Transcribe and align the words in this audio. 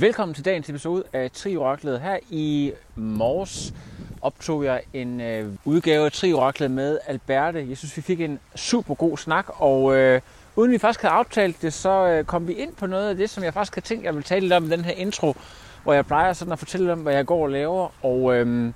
Velkommen 0.00 0.34
til 0.34 0.44
dagens 0.44 0.68
episode 0.68 1.02
af 1.12 1.30
Trioraklet. 1.30 2.00
Her 2.00 2.18
i 2.30 2.72
morges 2.96 3.74
optog 4.22 4.64
jeg 4.64 4.82
en 4.92 5.20
øh, 5.20 5.52
udgave 5.64 6.04
af 6.04 6.12
Trioraklet 6.12 6.70
med 6.70 6.98
Alberte. 7.06 7.66
Jeg 7.68 7.76
synes, 7.76 7.96
vi 7.96 8.02
fik 8.02 8.20
en 8.20 8.38
super 8.56 8.94
god 8.94 9.18
snak, 9.18 9.46
og 9.48 9.96
øh, 9.96 10.20
uden 10.56 10.72
vi 10.72 10.78
faktisk 10.78 11.02
havde 11.02 11.14
aftalt 11.14 11.62
det, 11.62 11.72
så 11.72 12.08
øh, 12.08 12.24
kom 12.24 12.48
vi 12.48 12.52
ind 12.52 12.74
på 12.74 12.86
noget 12.86 13.08
af 13.08 13.16
det, 13.16 13.30
som 13.30 13.44
jeg 13.44 13.54
faktisk 13.54 13.74
havde 13.74 13.86
tænkt, 13.86 14.04
jeg 14.04 14.14
ville 14.14 14.24
tale 14.24 14.40
lidt 14.40 14.52
om 14.52 14.64
i 14.64 14.68
den 14.68 14.84
her 14.84 14.92
intro, 14.92 15.36
hvor 15.82 15.92
jeg 15.92 16.06
plejer 16.06 16.32
sådan 16.32 16.52
at 16.52 16.58
fortælle 16.58 16.92
om, 16.92 16.98
hvad 16.98 17.14
jeg 17.14 17.26
går 17.26 17.42
og 17.42 17.50
laver. 17.50 17.88
Og 18.04 18.34
øh, 18.34 18.72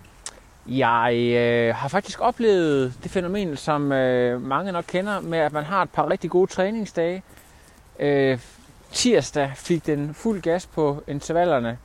jeg 0.66 1.14
øh, 1.16 1.74
har 1.74 1.88
faktisk 1.88 2.20
oplevet 2.20 2.94
det 3.02 3.10
fænomen, 3.10 3.56
som 3.56 3.92
øh, 3.92 4.42
mange 4.42 4.72
nok 4.72 4.84
kender, 4.88 5.20
med 5.20 5.38
at 5.38 5.52
man 5.52 5.64
har 5.64 5.82
et 5.82 5.90
par 5.90 6.10
rigtig 6.10 6.30
gode 6.30 6.50
træningsdage. 6.50 7.22
Øh, 7.98 8.38
tirsdag 8.92 9.52
fik 9.54 9.86
den 9.86 10.14
fuld 10.14 10.40
gas 10.40 10.66
på 10.66 11.02
intervallerne, 11.08 11.78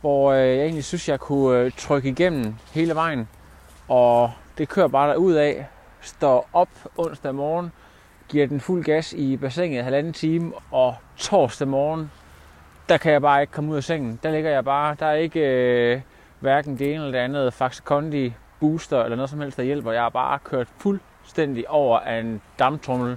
hvor 0.00 0.32
øh, 0.32 0.38
jeg 0.38 0.60
egentlig 0.60 0.84
synes, 0.84 1.08
jeg 1.08 1.20
kunne 1.20 1.58
øh, 1.58 1.72
trykke 1.76 2.08
igennem 2.08 2.54
hele 2.72 2.94
vejen. 2.94 3.28
Og 3.88 4.32
det 4.58 4.68
kører 4.68 4.88
bare 4.88 5.18
ud 5.18 5.32
af. 5.32 5.66
Står 6.00 6.48
op 6.52 6.68
onsdag 6.96 7.34
morgen, 7.34 7.72
giver 8.28 8.46
den 8.46 8.60
fuld 8.60 8.84
gas 8.84 9.12
i 9.12 9.36
bassinet 9.36 9.84
halvanden 9.84 10.12
time, 10.12 10.52
og 10.70 10.94
torsdag 11.16 11.68
morgen, 11.68 12.10
der 12.88 12.96
kan 12.96 13.12
jeg 13.12 13.22
bare 13.22 13.40
ikke 13.40 13.52
komme 13.52 13.70
ud 13.70 13.76
af 13.76 13.84
sengen. 13.84 14.20
Der 14.22 14.30
ligger 14.30 14.50
jeg 14.50 14.64
bare. 14.64 14.96
Der 15.00 15.06
er 15.06 15.14
ikke 15.14 15.40
øh, 15.40 16.00
hverken 16.40 16.78
det 16.78 16.86
ene 16.86 16.94
eller 16.94 17.10
det 17.10 17.18
andet 17.18 17.54
Faxe 17.54 17.82
Kondi 17.84 18.34
booster 18.60 19.02
eller 19.02 19.16
noget 19.16 19.30
som 19.30 19.40
helst, 19.40 19.56
der 19.56 19.62
hjælper. 19.62 19.92
Jeg 19.92 20.02
har 20.02 20.08
bare 20.08 20.38
kørt 20.44 20.68
fuldstændig 20.78 21.70
over 21.70 21.98
af 21.98 22.20
en 22.20 22.40
damptrummel. 22.58 23.16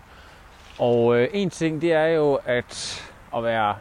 Og 0.79 1.17
øh, 1.17 1.27
en 1.33 1.49
ting, 1.49 1.81
det 1.81 1.93
er 1.93 2.05
jo, 2.05 2.39
at 2.45 3.03
at 3.35 3.43
være 3.43 3.75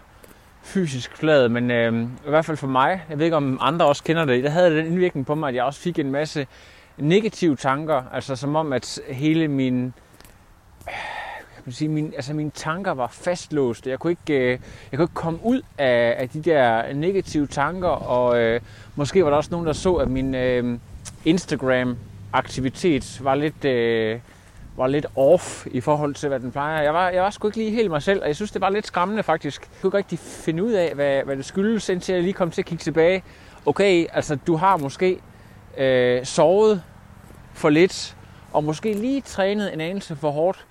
fysisk 0.62 1.16
flad, 1.16 1.48
men 1.48 1.70
øh, 1.70 2.02
i 2.02 2.28
hvert 2.28 2.44
fald 2.44 2.56
for 2.56 2.66
mig, 2.66 3.02
jeg 3.10 3.18
ved 3.18 3.24
ikke 3.24 3.36
om 3.36 3.58
andre 3.60 3.86
også 3.86 4.04
kender 4.04 4.24
det, 4.24 4.44
der 4.44 4.50
havde 4.50 4.76
den 4.76 4.86
indvirkning 4.86 5.26
på 5.26 5.34
mig, 5.34 5.48
at 5.48 5.54
jeg 5.54 5.64
også 5.64 5.80
fik 5.80 5.98
en 5.98 6.10
masse 6.10 6.46
negative 6.96 7.56
tanker, 7.56 8.02
altså 8.12 8.36
som 8.36 8.56
om, 8.56 8.72
at 8.72 9.00
hele 9.08 9.48
min, 9.48 9.84
øh, 9.84 9.92
kan 11.54 11.62
man 11.64 11.72
sige, 11.72 11.88
min, 11.88 12.12
altså 12.16 12.34
mine 12.34 12.50
tanker 12.50 12.92
var 12.92 13.06
fastlåste. 13.06 13.90
Jeg 13.90 13.98
kunne 13.98 14.10
ikke, 14.10 14.34
øh, 14.34 14.58
jeg 14.92 14.98
kunne 14.98 15.04
ikke 15.04 15.14
komme 15.14 15.38
ud 15.42 15.62
af, 15.78 16.14
af 16.18 16.28
de 16.28 16.42
der 16.42 16.92
negative 16.92 17.46
tanker, 17.46 17.88
og 17.88 18.38
øh, 18.38 18.60
måske 18.96 19.24
var 19.24 19.30
der 19.30 19.36
også 19.36 19.50
nogen, 19.50 19.66
der 19.66 19.72
så, 19.72 19.94
at 19.94 20.08
min 20.08 20.34
øh, 20.34 20.78
Instagram-aktivitet 21.24 23.24
var 23.24 23.34
lidt... 23.34 23.64
Øh, 23.64 24.18
var 24.76 24.86
lidt 24.86 25.06
off 25.16 25.66
i 25.70 25.80
forhold 25.80 26.14
til, 26.14 26.28
hvad 26.28 26.40
den 26.40 26.52
plejer. 26.52 26.82
Jeg 26.82 26.94
var, 26.94 27.08
jeg 27.08 27.22
var 27.22 27.30
sgu 27.30 27.48
ikke 27.48 27.58
lige 27.58 27.70
helt 27.70 27.90
mig 27.90 28.02
selv, 28.02 28.20
og 28.22 28.26
jeg 28.26 28.36
synes, 28.36 28.50
det 28.50 28.60
var 28.60 28.70
lidt 28.70 28.86
skræmmende 28.86 29.22
faktisk. 29.22 29.60
Jeg 29.60 29.80
kunne 29.80 29.88
ikke 29.88 29.98
rigtig 29.98 30.18
finde 30.18 30.64
ud 30.64 30.72
af, 30.72 30.94
hvad, 30.94 31.22
hvad 31.24 31.36
det 31.36 31.44
skyldes, 31.44 31.88
indtil 31.88 32.12
jeg 32.12 32.22
lige 32.22 32.32
kom 32.32 32.50
til 32.50 32.62
at 32.62 32.66
kigge 32.66 32.82
tilbage. 32.82 33.22
Okay, 33.66 34.06
altså 34.12 34.38
du 34.46 34.56
har 34.56 34.76
måske 34.76 35.20
øh, 35.78 36.24
sovet 36.24 36.82
for 37.54 37.68
lidt, 37.68 38.16
og 38.52 38.64
måske 38.64 38.92
lige 38.92 39.20
trænet 39.20 39.72
en 39.72 39.80
anelse 39.80 40.16
for 40.16 40.30
hårdt. 40.30 40.66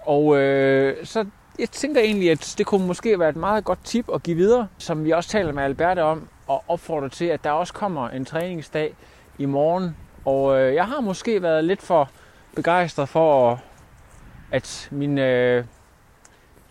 Og 0.00 0.36
øh, 0.36 1.06
så 1.06 1.24
jeg 1.58 1.70
tænker 1.70 2.00
egentlig, 2.00 2.30
at 2.30 2.54
det 2.58 2.66
kunne 2.66 2.86
måske 2.86 3.18
være 3.18 3.28
et 3.28 3.36
meget 3.36 3.64
godt 3.64 3.84
tip 3.84 4.08
at 4.14 4.22
give 4.22 4.36
videre, 4.36 4.68
som 4.78 5.04
vi 5.04 5.10
også 5.10 5.30
taler 5.30 5.52
med 5.52 5.62
Alberte 5.62 6.02
om, 6.02 6.28
og 6.46 6.64
opfordrer 6.68 7.08
til, 7.08 7.24
at 7.24 7.44
der 7.44 7.50
også 7.50 7.72
kommer 7.72 8.08
en 8.08 8.24
træningsdag 8.24 8.94
i 9.38 9.46
morgen. 9.46 9.96
Og 10.24 10.60
øh, 10.60 10.74
jeg 10.74 10.86
har 10.86 11.00
måske 11.00 11.42
været 11.42 11.64
lidt 11.64 11.82
for 11.82 12.10
begejstret 12.56 13.08
for, 13.08 13.60
at 14.50 14.88
min, 14.90 15.18
øh, 15.18 15.64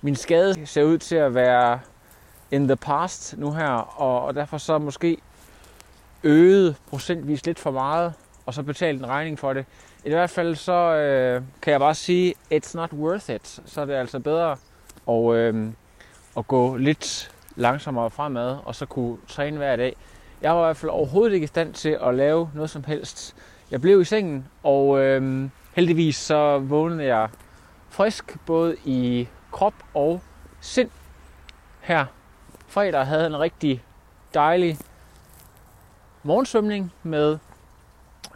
min 0.02 0.16
skade 0.16 0.66
ser 0.66 0.84
ud 0.84 0.97
til 0.97 1.16
at 1.16 1.36
være 1.36 1.80
in 2.52 2.68
the 2.68 2.75
past 2.75 3.38
nu 3.38 3.52
her, 3.52 3.69
og, 4.02 4.22
og 4.25 4.36
derfor 4.36 4.58
så 4.58 4.78
måske 4.78 5.18
øget 6.24 6.75
procentvis 6.90 7.46
lidt 7.46 7.59
for 7.59 7.72
meget, 7.72 8.14
og 8.46 8.53
så 8.53 8.64
betalt 8.64 9.00
en 9.00 9.08
regning 9.08 9.40
for 9.40 9.53
det. 9.53 9.66
I 10.06 10.09
hvert 10.09 10.30
fald 10.30 10.56
så 10.56 10.74
øh, 10.74 11.42
kan 11.62 11.72
jeg 11.72 11.80
bare 11.80 11.96
sige, 11.96 12.34
it's 12.53 12.72
not 12.75 12.94
worth 12.94 13.30
it. 13.30 13.62
Så 13.66 13.81
er 13.81 13.86
det 13.86 13.94
altså 13.94 14.19
bedre 14.19 14.58
at, 15.09 15.36
øh, 15.36 15.68
at 16.38 16.48
gå 16.48 16.75
lidt 16.75 17.31
langsommere 17.56 18.09
fremad, 18.09 18.58
og 18.66 18.75
så 18.75 18.86
kunne 18.86 19.18
træne 19.28 19.58
hver 19.58 19.75
dag. 19.75 19.96
Jeg 20.42 20.52
var 20.52 20.62
i 20.62 20.66
hvert 20.66 20.78
fald 20.78 20.90
overhovedet 20.90 21.34
ikke 21.34 21.44
i 21.44 21.48
stand 21.48 21.74
til 21.74 21.98
at 22.02 22.16
lave 22.16 22.50
noget 22.53 22.69
som 22.69 22.84
helst. 22.84 23.36
Jeg 23.72 23.81
blev 23.81 24.02
i 24.02 24.03
sengen, 24.03 24.48
og 24.63 25.00
øh, 25.00 25.50
heldigvis 25.74 26.16
så 26.16 26.59
vågnede 26.59 27.06
jeg 27.06 27.30
frisk, 27.90 28.38
både 28.46 28.76
i 28.86 29.28
krop 29.52 29.74
og 29.94 30.22
sind. 30.59 30.90
Her 31.82 32.06
fredag 32.68 33.06
havde 33.06 33.26
en 33.26 33.40
rigtig 33.40 33.84
dejlig 34.34 34.78
morgensvømning 36.24 36.94
med 37.04 37.38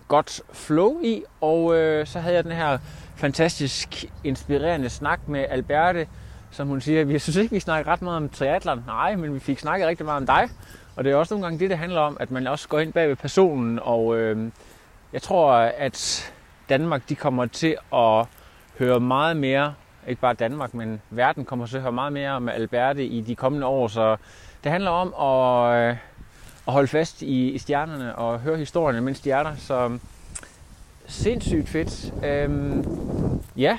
godt 0.07 0.41
flow 0.53 1.01
i, 1.01 1.23
og 1.41 1.75
øh, 1.75 2.07
så 2.07 2.19
havde 2.19 2.35
jeg 2.35 2.43
den 2.43 2.51
her 2.51 2.77
fantastisk 3.15 4.05
inspirerende 4.23 4.89
snak 4.89 5.27
med 5.27 5.45
Alberte, 5.49 6.07
som 6.51 6.67
hun 6.67 6.81
siger, 6.81 7.03
vi 7.03 7.19
synes 7.19 7.35
ikke, 7.35 7.53
vi 7.53 7.59
snakker 7.59 7.91
ret 7.91 8.01
meget 8.01 8.17
om 8.17 8.29
triathlon. 8.29 8.83
Nej, 8.87 9.15
men 9.15 9.33
vi 9.33 9.39
fik 9.39 9.59
snakket 9.59 9.87
rigtig 9.87 10.05
meget 10.05 10.17
om 10.17 10.25
dig. 10.25 10.49
Og 10.95 11.03
det 11.03 11.11
er 11.11 11.15
også 11.15 11.33
nogle 11.33 11.45
gange 11.45 11.59
det, 11.59 11.69
det 11.69 11.77
handler 11.77 12.01
om, 12.01 12.17
at 12.19 12.31
man 12.31 12.47
også 12.47 12.67
går 12.67 12.79
ind 12.79 12.93
bag 12.93 13.09
ved 13.09 13.15
personen, 13.15 13.79
og 13.81 14.17
øh, 14.17 14.51
jeg 15.13 15.21
tror, 15.21 15.51
at 15.53 16.31
Danmark 16.69 17.09
de 17.09 17.15
kommer 17.15 17.45
til 17.45 17.77
at 17.93 18.25
høre 18.79 18.99
meget 18.99 19.37
mere, 19.37 19.73
ikke 20.07 20.21
bare 20.21 20.33
Danmark, 20.33 20.73
men 20.73 21.01
verden 21.09 21.45
kommer 21.45 21.67
til 21.67 21.75
at 21.75 21.81
høre 21.81 21.91
meget 21.91 22.13
mere 22.13 22.31
om 22.31 22.49
Alberte 22.49 23.05
i 23.05 23.21
de 23.21 23.35
kommende 23.35 23.67
år. 23.67 23.87
Så 23.87 24.17
det 24.63 24.71
handler 24.71 24.91
om 24.91 25.13
at, 25.13 25.77
øh, 25.77 25.97
at 26.67 26.73
holde 26.73 26.87
fast 26.87 27.21
i, 27.21 27.49
i 27.51 27.57
stjernerne 27.57 28.15
og 28.15 28.39
høre 28.39 28.57
historierne, 28.57 29.01
mens 29.01 29.19
de 29.19 29.31
er 29.31 29.43
der. 29.43 29.55
Så 29.55 29.73
øhm, 29.73 29.99
sindssygt 31.07 31.69
fedt. 31.69 32.13
Øhm, 32.25 32.85
ja, 33.55 33.77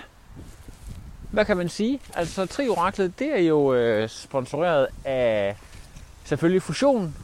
hvad 1.31 1.45
kan 1.45 1.57
man 1.57 1.69
sige? 1.69 2.01
Altså 2.15 2.47
Trioraklet, 2.47 3.19
det 3.19 3.39
er 3.39 3.43
jo 3.43 3.75
øh, 3.75 4.09
sponsoreret 4.09 4.87
af 5.05 5.57
selvfølgelig 6.25 6.63
fusion, 6.63 7.17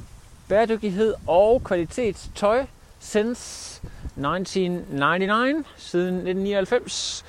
bæredygtighed 0.49 1.15
og 1.27 1.65
kvalitetstøj 1.65 2.67
sens 3.01 3.83
1999, 4.17 5.67
siden 5.77 6.15
1999. 6.15 7.25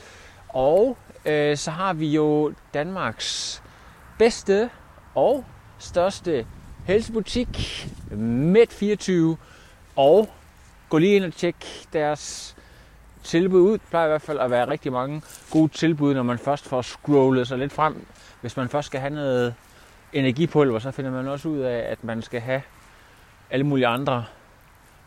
Og 0.50 0.98
øh, 1.26 1.58
så 1.58 1.72
har 1.72 1.94
vi 1.94 2.08
jo 2.08 2.54
Danmarks 2.74 3.64
bedste 4.20 4.70
og 5.16 5.46
største 5.80 6.46
helsebutik, 6.86 7.88
Med24. 8.12 9.12
Og 9.96 10.30
gå 10.90 10.98
lige 10.98 11.16
ind 11.16 11.26
og 11.26 11.34
tjek 11.34 11.56
deres 11.94 12.56
tilbud 13.24 13.62
ud. 13.62 13.74
Det 13.74 13.82
plejer 13.90 14.06
i 14.06 14.10
hvert 14.10 14.22
fald 14.22 14.40
at 14.40 14.52
være 14.52 14.70
rigtig 14.70 14.92
mange 14.92 15.22
gode 15.52 15.72
tilbud, 15.72 16.14
når 16.14 16.24
man 16.24 16.38
først 16.38 16.66
får 16.66 16.82
scrollet 16.82 17.48
sig 17.48 17.58
lidt 17.58 17.74
frem. 17.74 18.06
Hvis 18.42 18.58
man 18.58 18.70
først 18.70 18.86
skal 18.86 19.00
have 19.00 19.14
noget 19.14 19.56
energipulver, 20.14 20.80
så 20.80 20.92
finder 20.92 21.12
man 21.12 21.28
også 21.28 21.50
ud 21.50 21.60
af, 21.60 21.92
at 21.92 22.04
man 22.04 22.22
skal 22.22 22.42
have 22.42 22.62
alle 23.50 23.66
mulige 23.66 23.88
andre 23.88 24.26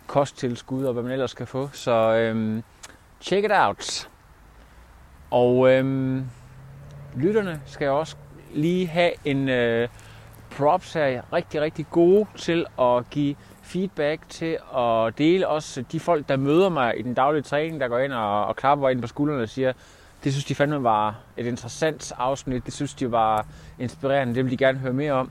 kosttilskud 0.07 0.85
og 0.85 0.93
hvad 0.93 1.03
man 1.03 1.13
ellers 1.13 1.35
kan 1.35 1.47
få. 1.47 1.71
Så 1.73 1.93
øhm, 1.93 2.63
check 3.21 3.45
it 3.45 3.53
out. 3.55 4.09
Og 5.31 5.73
øhm, 5.73 6.25
lytterne 7.17 7.61
skal 7.67 7.89
også 7.89 8.17
lige 8.55 8.87
have 8.87 9.13
en 9.25 9.49
øh, 9.49 9.89
props 10.51 10.93
her. 10.93 11.23
Rigtig, 11.33 11.61
rigtig 11.61 11.87
gode 11.91 12.27
til 12.37 12.67
at 12.81 13.11
give 13.11 13.37
feedback 13.63 14.21
til 14.29 14.59
at 14.77 15.19
dele 15.19 15.49
også 15.49 15.85
de 15.93 16.01
folk, 16.01 16.29
der 16.29 16.37
møder 16.37 16.69
mig 16.69 16.99
i 16.99 17.03
den 17.03 17.15
daglige 17.15 17.43
træning, 17.43 17.81
der 17.81 17.89
går 17.89 17.99
ind 17.99 18.13
og, 18.13 18.47
og 18.47 18.57
klapper 18.57 18.89
ind 18.89 19.01
på 19.01 19.07
skuldrene 19.07 19.43
og 19.43 19.49
siger, 19.49 19.73
det 20.25 20.33
synes 20.33 20.45
de 20.45 20.55
fandme 20.55 20.83
var 20.83 21.15
et 21.37 21.47
interessant 21.47 22.13
afsnit, 22.19 22.67
det 22.67 22.75
synes 22.75 22.95
de 22.95 23.13
var 23.13 23.47
inspirerende, 23.79 24.35
det 24.35 24.45
vil 24.45 24.51
de 24.53 24.57
gerne 24.57 24.79
høre 24.79 24.93
mere 24.93 25.13
om. 25.13 25.31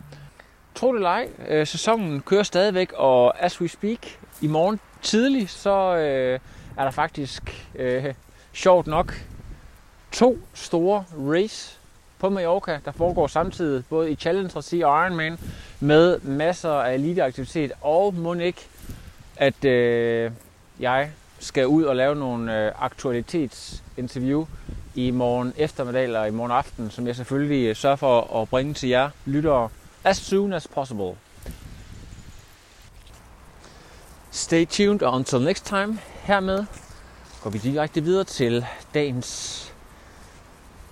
Tro 0.76 0.92
det 0.92 0.96
eller 0.96 1.10
ej, 1.10 1.30
øh, 1.48 1.68
sæsonen 1.68 2.22
kører 2.22 2.44
stadigvæk, 2.44 2.92
og 2.96 3.44
as 3.44 3.62
we 3.62 3.68
speak, 3.68 4.00
i 4.42 4.48
morgen 4.48 4.80
tidlig, 5.02 5.50
så 5.50 5.96
øh, 5.96 6.40
er 6.78 6.84
der 6.84 6.92
faktisk 6.92 7.68
øh, 7.76 8.14
sjovt 8.54 8.88
nok 8.88 9.14
to 10.12 10.38
store 10.54 11.06
race 11.18 11.78
på 12.20 12.30
Mallorca, 12.30 12.80
der 12.86 12.92
foregår 12.92 13.28
samtidig 13.28 13.84
både 13.90 14.12
i 14.12 14.16
Challenge 14.16 14.52
Regi 14.56 14.82
og 14.82 15.06
Ironman, 15.06 15.38
med 15.80 16.20
masser 16.20 16.72
af 16.72 16.94
eliteaktivitet, 16.94 17.72
og 17.82 18.14
må 18.14 18.34
ikke, 18.34 18.68
at 19.36 19.66
øh, 19.66 20.32
jeg 20.80 21.10
skal 21.40 21.68
ud 21.68 21.84
og 21.84 21.96
lave 21.96 22.16
nogle 22.16 22.66
øh, 22.66 22.72
aktualitetsinterview 22.80 24.46
i 24.96 25.12
morgen 25.12 25.54
eftermiddag 25.58 26.04
eller 26.04 26.26
i 26.26 26.32
morgen 26.32 26.52
aften, 26.52 26.90
som 26.90 27.08
jeg 27.08 27.16
selvfølgelig 27.16 27.70
øh, 27.70 27.76
sørger 27.76 27.96
for 27.96 28.42
at 28.42 28.50
bringe 28.50 28.74
til 28.74 28.90
jer 28.90 29.10
lyttere 29.26 29.70
as 30.06 30.18
soon 30.18 30.54
as 30.54 30.68
possible. 30.68 31.18
Stay 34.32 34.66
tuned, 34.66 35.02
og 35.02 35.16
until 35.16 35.42
next 35.42 35.66
time, 35.66 36.00
hermed 36.14 36.66
går 37.44 37.50
vi 37.50 37.58
direkte 37.58 38.04
videre 38.04 38.24
til 38.24 38.66
dagens 38.94 39.62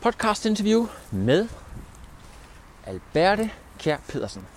podcast 0.02 0.46
interview 0.46 0.88
med 1.12 1.48
Alberte 2.86 3.50
Kjær 3.80 3.98
Pedersen. 4.08 4.48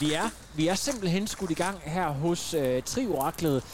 Vi 0.00 0.12
er, 0.12 0.30
vi 0.54 0.68
er 0.68 0.74
simpelthen 0.74 1.26
skudt 1.26 1.50
i 1.50 1.54
gang 1.54 1.78
her 1.84 2.08
hos 2.08 2.54
øh, 2.54 2.82
Trioraklet, 2.82 3.64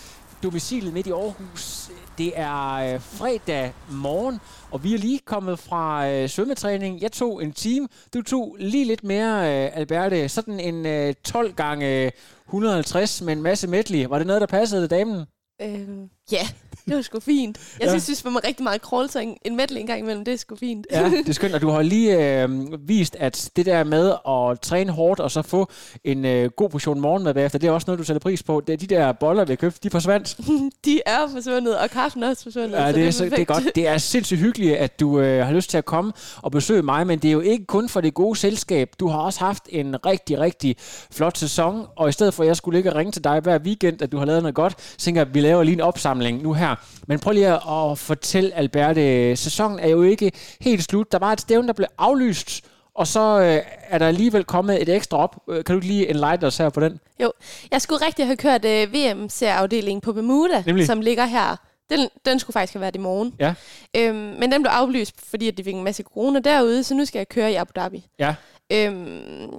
domicilet 0.43 0.93
midt 0.93 1.07
i 1.07 1.11
Aarhus. 1.11 1.91
Det 2.19 2.33
er 2.39 2.73
øh, 2.73 3.01
fredag 3.01 3.75
morgen, 3.91 4.41
og 4.75 4.85
vi 4.85 4.95
er 4.95 4.99
lige 4.99 5.19
kommet 5.19 5.59
fra 5.59 6.09
øh, 6.11 6.29
svømmetræning. 6.29 7.03
Jeg 7.03 7.13
tog 7.13 7.43
en 7.43 7.53
time, 7.53 7.89
du 8.15 8.23
tog 8.23 8.57
lige 8.61 8.85
lidt 8.85 9.05
mere, 9.05 9.65
øh, 9.65 9.71
Alberte. 9.75 10.29
Sådan 10.29 10.61
en 10.61 10.87
øh, 10.87 11.15
12 11.25 11.55
gange 11.55 12.05
øh, 12.05 12.11
150 12.47 13.23
med 13.23 13.33
en 13.33 13.43
masse 13.43 13.69
medley. 13.69 14.07
Var 14.07 14.19
det 14.19 14.27
noget, 14.27 14.41
der 14.41 14.47
passede 14.47 14.89
damen? 14.89 15.25
Øh, 15.63 15.89
ja, 16.33 16.47
det 16.89 16.97
var 16.97 17.03
sgu 17.03 17.21
fint. 17.21 17.59
Jeg 17.81 17.89
ja. 17.89 17.99
synes, 17.99 18.23
det 18.23 18.35
var 18.35 18.45
rigtig 18.47 18.65
meget 18.65 18.81
crawl, 18.81 19.11
så 19.11 19.19
en, 19.19 19.37
en 19.45 19.57
medley 19.57 19.81
en 19.81 19.87
gang 19.87 20.01
imellem, 20.01 20.25
det 20.25 20.35
er 20.35 20.39
sgu 20.39 20.57
fint. 20.57 20.87
ja, 20.91 21.05
det 21.11 21.29
er 21.29 21.33
skønt, 21.33 21.55
og 21.55 21.61
du 21.61 21.69
har 21.69 21.83
lige 21.83 22.43
øh, 22.43 22.49
vist, 22.89 23.17
at 23.21 23.51
det 23.57 23.67
der 23.67 23.85
med 23.85 24.13
at 24.29 24.61
træne 24.61 24.93
hårdt, 24.93 25.21
og 25.21 25.31
så 25.31 25.43
få 25.43 25.71
en 26.05 26.25
øh, 26.25 26.51
god 26.51 26.69
portion 26.71 27.01
morgenmad 27.01 27.35
bagefter, 27.35 27.59
det 27.59 27.67
er 27.67 27.73
også 27.73 27.85
noget, 27.89 27.99
du 27.99 28.05
sætter 28.05 28.21
pris 28.21 28.43
på. 28.43 28.63
Det 28.67 28.73
er 28.73 28.77
de 28.77 28.87
der 28.87 29.13
boller, 29.13 29.45
vi 29.45 29.53
har 29.53 29.57
købt, 29.57 29.83
de 29.83 29.87
er 29.87 29.91
forsvandt. 29.91 30.37
de 30.85 31.01
er 31.07 31.29
forsvundet, 31.33 31.79
og 31.79 31.91
kaffen 31.91 32.23
er 32.23 32.29
også 32.29 32.43
forsvundet. 32.43 32.79
Ja, 32.79 32.87
det, 32.87 32.95
det, 32.95 33.07
er, 33.07 33.11
så 33.11 33.25
det 33.25 33.39
er 33.39 33.45
godt. 33.45 33.65
Det 33.75 33.89
er 33.89 33.99
sindssygt 33.99 34.41
hyggeligt, 34.41 34.77
at 34.77 35.01
du 35.01 35.21
øh, 35.21 35.47
har 35.47 35.53
lyst 35.53 35.71
til 35.71 35.79
at 35.79 35.85
komme 35.85 36.13
og 36.37 36.53
besøge 36.53 36.83
mig, 36.83 37.07
men 37.07 37.19
det 37.19 37.29
er 37.29 37.33
jo 37.33 37.41
ikke 37.41 37.67
kun 37.67 37.89
for 37.89 38.01
det 38.01 38.15
gode 38.15 38.37
selskab. 38.39 38.91
Du 39.01 39.09
har 39.09 39.19
også 39.19 39.41
haft 39.41 39.63
en 39.69 40.07
rigtig, 40.07 40.41
rigtig 40.41 40.77
flot 41.11 41.39
sæson, 41.39 41.87
og 41.97 42.09
i 42.09 42.13
stedet 42.13 42.35
for, 42.35 42.43
at 42.43 42.47
jeg 42.47 42.57
skulle 42.57 42.77
ligge 42.77 42.91
og 42.91 42.97
ringe 42.97 43.13
til 43.13 43.25
dig 43.25 43.41
hver 43.41 43.59
weekend, 43.59 44.03
at 44.03 44.13
du 44.13 44.19
har 44.19 44.25
lavet 44.25 44.43
noget 44.43 44.55
godt, 44.55 44.75
så 44.79 44.97
tænker 44.99 45.21
jeg, 45.21 45.29
at 45.29 45.35
vi 45.35 45.41
laver 45.41 45.63
lige 45.63 45.75
en 45.75 45.81
opsamling 45.81 46.43
nu 46.43 46.53
her. 46.53 46.74
Men 47.07 47.19
prøv 47.19 47.33
lige 47.33 47.49
at 47.49 47.99
fortælle, 47.99 48.55
Alberte, 48.55 49.37
sæsonen 49.37 49.79
er 49.79 49.89
jo 49.89 50.03
ikke 50.03 50.33
helt 50.61 50.85
slut. 50.85 51.13
Der 51.13 51.19
var 51.19 51.33
et 51.33 51.41
stævn, 51.41 51.67
der 51.67 51.73
blev 51.73 51.89
aflyst, 51.99 52.65
og 52.95 53.07
så 53.07 53.41
øh, 53.41 53.63
er 53.89 53.99
der 53.99 54.09
alligevel 54.09 54.45
kommet 54.45 54.83
et 54.83 54.89
ekstra 54.89 55.17
op. 55.19 55.37
Øh, 55.51 55.65
kan 55.65 55.75
du 55.75 55.81
lige 55.81 56.11
enlighten 56.11 56.47
os 56.47 56.57
her 56.57 56.69
på 56.69 56.81
den? 56.81 57.01
Jo, 57.21 57.33
jeg 57.71 57.83
skulle 57.83 58.07
rigtig 58.07 58.27
have 58.27 58.37
kørt 58.37 58.65
øh, 58.65 58.93
VM-serieafdelingen 58.95 60.01
på 60.01 60.13
Bermuda, 60.13 60.63
Nemlig? 60.67 60.87
som 60.87 61.01
ligger 61.01 61.25
her. 61.25 61.57
Den, 61.91 62.09
den 62.25 62.39
skulle 62.39 62.55
faktisk 62.55 62.73
have 62.73 62.81
været 62.81 62.97
i 62.97 62.99
morgen. 62.99 63.35
Ja. 63.41 63.55
Øhm, 63.97 64.17
men 64.17 64.53
den 64.53 64.63
blev 64.63 64.71
aflyst, 64.71 65.15
fordi 65.31 65.49
at 65.49 65.59
de 65.59 65.65
fik 65.65 65.75
en 65.75 65.85
masse 65.85 66.03
corona 66.03 66.41
derude, 66.41 66.85
så 66.85 66.95
nu 66.95 67.05
skal 67.05 67.19
jeg 67.19 67.29
køre 67.29 67.53
i 67.53 67.55
Abu 67.55 67.73
Dhabi. 67.77 68.07
Ja. 68.19 68.35
Øhm, 68.73 69.51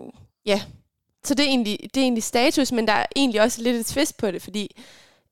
ja, 0.45 0.61
så 1.25 1.33
det 1.33 1.45
er, 1.45 1.50
egentlig, 1.50 1.79
det 1.81 1.97
er 1.97 2.01
egentlig 2.01 2.23
status, 2.23 2.71
men 2.71 2.88
der 2.88 2.94
er 2.94 3.06
egentlig 3.15 3.41
også 3.41 3.61
lidt 3.61 3.75
et 3.75 3.85
twist 3.85 4.18
på 4.18 4.31
det, 4.31 4.41
fordi 4.41 4.81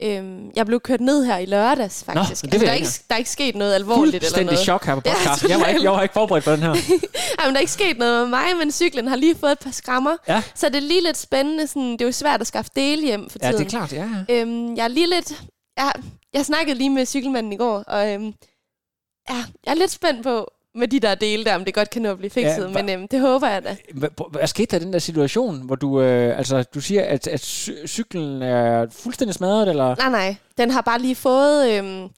Øhm, 0.02 0.52
jeg 0.56 0.66
blev 0.66 0.80
kørt 0.80 1.02
ned 1.02 1.26
her 1.26 1.38
i 1.38 1.46
lørdags, 1.46 2.04
faktisk. 2.04 2.44
Nå, 2.44 2.48
det 2.48 2.54
altså, 2.54 2.66
der, 2.66 2.72
er 2.72 2.76
ikke, 2.76 2.88
der 3.08 3.14
er 3.14 3.18
ikke 3.18 3.30
sket 3.30 3.56
noget 3.56 3.74
alvorligt 3.74 4.24
eller 4.24 4.44
noget. 4.44 4.60
chok 4.60 4.86
her 4.86 4.96
på 4.96 5.02
podcasten. 5.10 5.50
Ja, 5.50 5.54
jeg, 5.54 5.62
var 5.62 5.68
ikke, 5.68 5.84
jeg 5.84 5.92
var 5.92 6.02
ikke 6.02 6.14
forberedt 6.14 6.46
på 6.46 6.52
den 6.52 6.60
her. 6.60 6.70
Ej, 7.40 7.46
men 7.46 7.54
der 7.54 7.56
er 7.56 7.60
ikke 7.60 7.72
sket 7.72 7.98
noget 7.98 8.22
med 8.22 8.30
mig, 8.30 8.58
men 8.60 8.72
cyklen 8.72 9.08
har 9.08 9.16
lige 9.16 9.36
fået 9.36 9.52
et 9.52 9.60
par 9.60 9.72
skrammer. 9.72 10.18
Ja. 10.28 10.44
Så 10.56 10.70
det 10.70 10.76
er 10.76 10.80
lige 10.82 11.04
lidt 11.04 11.18
spændende. 11.18 11.68
Sådan, 11.68 11.92
det 11.92 12.02
er 12.02 12.06
jo 12.06 12.12
svært 12.12 12.42
at 12.42 12.48
skaffe 12.48 12.72
dele 12.76 13.06
hjem 13.06 13.30
for 13.30 13.40
tiden. 13.40 13.54
Ja, 13.54 13.58
det 13.58 13.66
er 13.66 13.70
klart, 13.70 13.94
ja. 13.94 14.10
Øhm, 14.30 14.76
jeg 14.76 14.84
er 14.84 14.88
lige 14.88 15.10
lidt... 15.10 15.44
Jeg, 15.78 15.92
jeg 16.34 16.46
snakkede 16.46 16.78
lige 16.78 16.90
med 16.90 17.06
cykelmanden 17.06 17.54
i 17.54 17.58
går, 17.58 17.84
og 17.88 18.14
øhm, 18.14 18.34
ja, 19.30 19.36
jeg 19.66 19.72
er 19.72 19.76
lidt 19.76 19.92
spændt 19.92 20.24
på, 20.24 20.52
med 20.76 20.88
de 20.88 21.00
der 21.00 21.16
dele 21.16 21.46
der, 21.46 21.56
om 21.56 21.66
det 21.66 21.74
godt 21.74 21.90
kan 21.90 22.02
nå 22.02 22.12
at 22.12 22.18
blive 22.18 22.30
fikset, 22.30 22.64
ja, 22.64 22.82
men 22.82 22.90
øhm, 22.90 23.08
det 23.08 23.20
håber 23.20 23.48
jeg 23.48 23.64
da. 23.64 23.78
Hvad, 23.94 24.10
hvad 24.32 24.48
skete 24.48 24.66
der 24.66 24.78
i 24.78 24.86
den 24.86 24.94
der 24.94 25.00
situation, 25.00 25.62
hvor 25.62 25.76
du, 25.76 26.02
øh, 26.02 26.38
altså, 26.38 26.64
du 26.64 26.82
siger, 26.82 27.04
at, 27.04 27.28
at 27.28 27.42
cyklen 27.88 28.42
er 28.42 28.88
fuldstændig 28.92 29.36
smadret, 29.36 29.70
eller? 29.70 29.96
Nej, 29.96 30.10
nej. 30.10 30.36
Den 30.58 30.72
har 30.72 30.82
bare 30.82 31.00
lige 31.00 31.16
fået 31.16 31.72
øhm, 31.72 32.10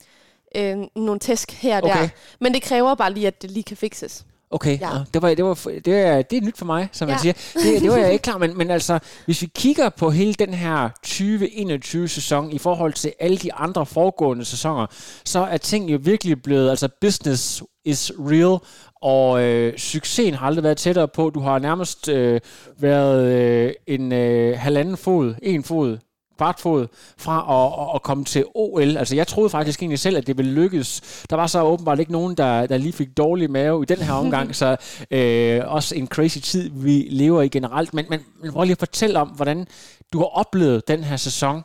øh, 0.56 0.78
nogle 0.96 1.20
tæsk 1.20 1.52
her 1.52 1.78
og 1.78 1.84
okay. 1.84 2.02
der. 2.02 2.10
Men 2.40 2.54
det 2.54 2.62
kræver 2.62 2.96
bare 2.96 3.14
lige, 3.14 3.28
at 3.28 3.42
det 3.42 3.52
lige 3.52 3.64
kan 3.64 3.78
fikses. 3.78 4.26
Okay, 4.52 4.80
ja. 4.82 4.90
det, 5.14 5.22
var, 5.22 5.34
det, 5.34 5.46
var, 5.46 5.54
det, 5.86 5.88
er, 5.88 6.22
det 6.22 6.38
er 6.38 6.42
nyt 6.42 6.58
for 6.58 6.66
mig, 6.66 6.90
som 6.92 7.08
ja. 7.08 7.14
man 7.14 7.22
siger. 7.22 7.34
Det, 7.54 7.82
det 7.82 7.90
var 7.90 7.98
jeg 7.98 8.12
ikke 8.12 8.24
klar, 8.24 8.38
men, 8.38 8.58
men 8.58 8.72
altså, 8.72 9.00
hvis 9.26 9.42
vi 9.42 9.50
kigger 9.56 9.90
på 9.90 10.10
hele 10.10 10.34
den 10.34 10.54
her 10.54 10.90
2021-sæson 11.08 12.52
i 12.52 12.58
forhold 12.58 12.94
til 12.94 13.14
alle 13.20 13.38
de 13.38 13.54
andre 13.54 13.86
foregående 13.86 14.46
sæsoner, 14.46 14.86
så 15.26 15.40
er 15.40 15.58
ting 15.58 15.92
jo 15.92 16.00
virkelig 16.02 16.42
blevet, 16.42 16.70
altså 16.70 16.90
business 17.02 17.64
is 17.86 18.12
real, 18.20 18.60
og 19.02 19.44
øh, 19.44 19.78
succesen 19.78 20.34
har 20.34 20.48
aldrig 20.48 20.64
været 20.64 20.78
tættere 20.78 21.08
på. 21.08 21.30
Du 21.30 21.40
har 21.40 21.60
nærmest 21.60 22.10
øh, 22.10 22.42
været 22.80 23.24
øh, 23.24 23.74
en 23.88 24.12
øh, 24.12 24.60
halvanden 24.60 24.98
fod, 24.98 25.34
en 25.42 25.64
fod 25.64 25.98
kvartfod 26.38 26.88
fra 27.18 27.38
at, 27.50 27.90
at, 27.90 27.96
at 27.96 28.02
komme 28.02 28.26
til 28.26 28.46
OL. 28.56 28.98
Altså 28.98 29.16
jeg 29.16 29.28
troede 29.28 29.50
faktisk 29.50 29.82
egentlig 29.82 30.00
selv, 30.00 30.18
at 30.18 30.28
det 30.28 30.38
ville 30.38 30.52
lykkes. 30.52 31.26
Der 31.30 31.36
var 31.36 31.48
så 31.48 31.62
åbenbart 31.62 32.00
ikke 32.00 32.12
nogen, 32.12 32.38
der, 32.38 32.68
der 32.68 32.78
lige 32.78 32.94
fik 32.94 33.18
dårlig 33.18 33.52
mave 33.52 33.84
i 33.84 33.86
den 33.86 33.98
her 33.98 34.14
omgang, 34.14 34.56
så 34.62 34.78
øh, 35.12 35.62
også 35.66 35.96
en 35.96 36.08
crazy 36.08 36.38
tid, 36.38 36.70
vi 36.74 37.08
lever 37.12 37.42
i 37.42 37.48
generelt. 37.48 37.94
Men, 37.94 38.06
men, 38.10 38.20
men 38.42 38.52
prøv 38.52 38.64
lige 38.64 38.72
at 38.72 38.80
fortælle 38.80 39.20
om, 39.20 39.28
hvordan 39.28 39.68
du 40.14 40.20
har 40.20 40.26
oplevet 40.26 40.88
den 40.88 41.04
her 41.04 41.18
sæson 41.18 41.62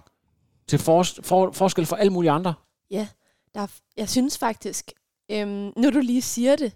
til 0.69 0.79
for, 0.79 1.07
for, 1.23 1.51
forskel 1.53 1.87
for 1.87 1.97
alle 1.97 2.13
mulige 2.13 2.31
andre. 2.31 2.55
Ja, 2.91 3.07
der, 3.55 3.67
jeg 3.97 4.09
synes 4.09 4.39
faktisk, 4.39 4.93
øhm, 5.31 5.73
nu 5.77 5.91
du 5.91 6.01
lige 6.01 6.23
siger 6.23 6.57
det, 6.57 6.73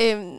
øhm, 0.00 0.38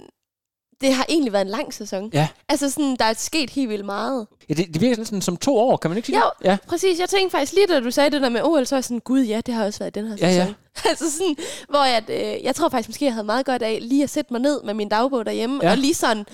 det 0.82 0.94
har 0.94 1.06
egentlig 1.10 1.34
været 1.34 1.46
en 1.46 1.52
lang 1.52 1.74
sæson. 1.74 2.10
Ja. 2.14 2.28
Altså 2.50 2.70
sådan, 2.70 2.96
der 3.00 3.06
er 3.06 3.14
sket 3.14 3.50
helt 3.50 3.70
vildt 3.70 3.86
meget. 3.86 4.28
Ja, 4.50 4.54
det, 4.54 4.74
det 4.74 4.82
virker 4.82 5.04
sådan 5.04 5.22
som 5.22 5.38
to 5.38 5.58
år, 5.58 5.78
kan 5.78 5.92
man 5.92 5.98
ikke 5.98 6.06
sige 6.06 6.18
jo, 6.18 6.32
ja, 6.44 6.58
præcis. 6.68 7.00
Jeg 7.00 7.10
tænkte 7.10 7.38
faktisk 7.38 7.54
lige, 7.54 7.68
da 7.68 7.80
du 7.80 7.92
sagde 7.92 8.10
det 8.10 8.22
der 8.22 8.30
med 8.30 8.42
OL, 8.44 8.66
så 8.66 8.76
var 8.76 8.78
jeg 8.78 8.84
sådan, 8.84 9.00
gud 9.00 9.22
ja, 9.22 9.42
det 9.42 9.54
har 9.54 9.66
også 9.66 9.80
været 9.80 9.96
den 9.96 10.08
her 10.08 10.16
ja, 10.22 10.34
sæson. 10.34 10.48
Ja. 10.48 10.90
altså 10.90 11.12
sådan, 11.12 11.36
hvor 11.70 11.84
jeg, 11.84 12.04
øh, 12.10 12.44
jeg 12.44 12.56
tror 12.56 12.70
faktisk 12.70 12.90
måske, 12.90 13.06
jeg 13.06 13.14
havde 13.14 13.26
meget 13.26 13.46
godt 13.46 13.62
af 13.62 13.80
lige 13.82 14.04
at 14.04 14.10
sætte 14.10 14.34
mig 14.34 14.42
ned 14.42 14.64
med 14.64 14.74
min 14.74 14.90
dagbog 14.90 15.26
derhjemme, 15.26 15.60
ja. 15.64 15.72
og 15.72 15.78
lige 15.78 15.94
sådan 15.94 16.26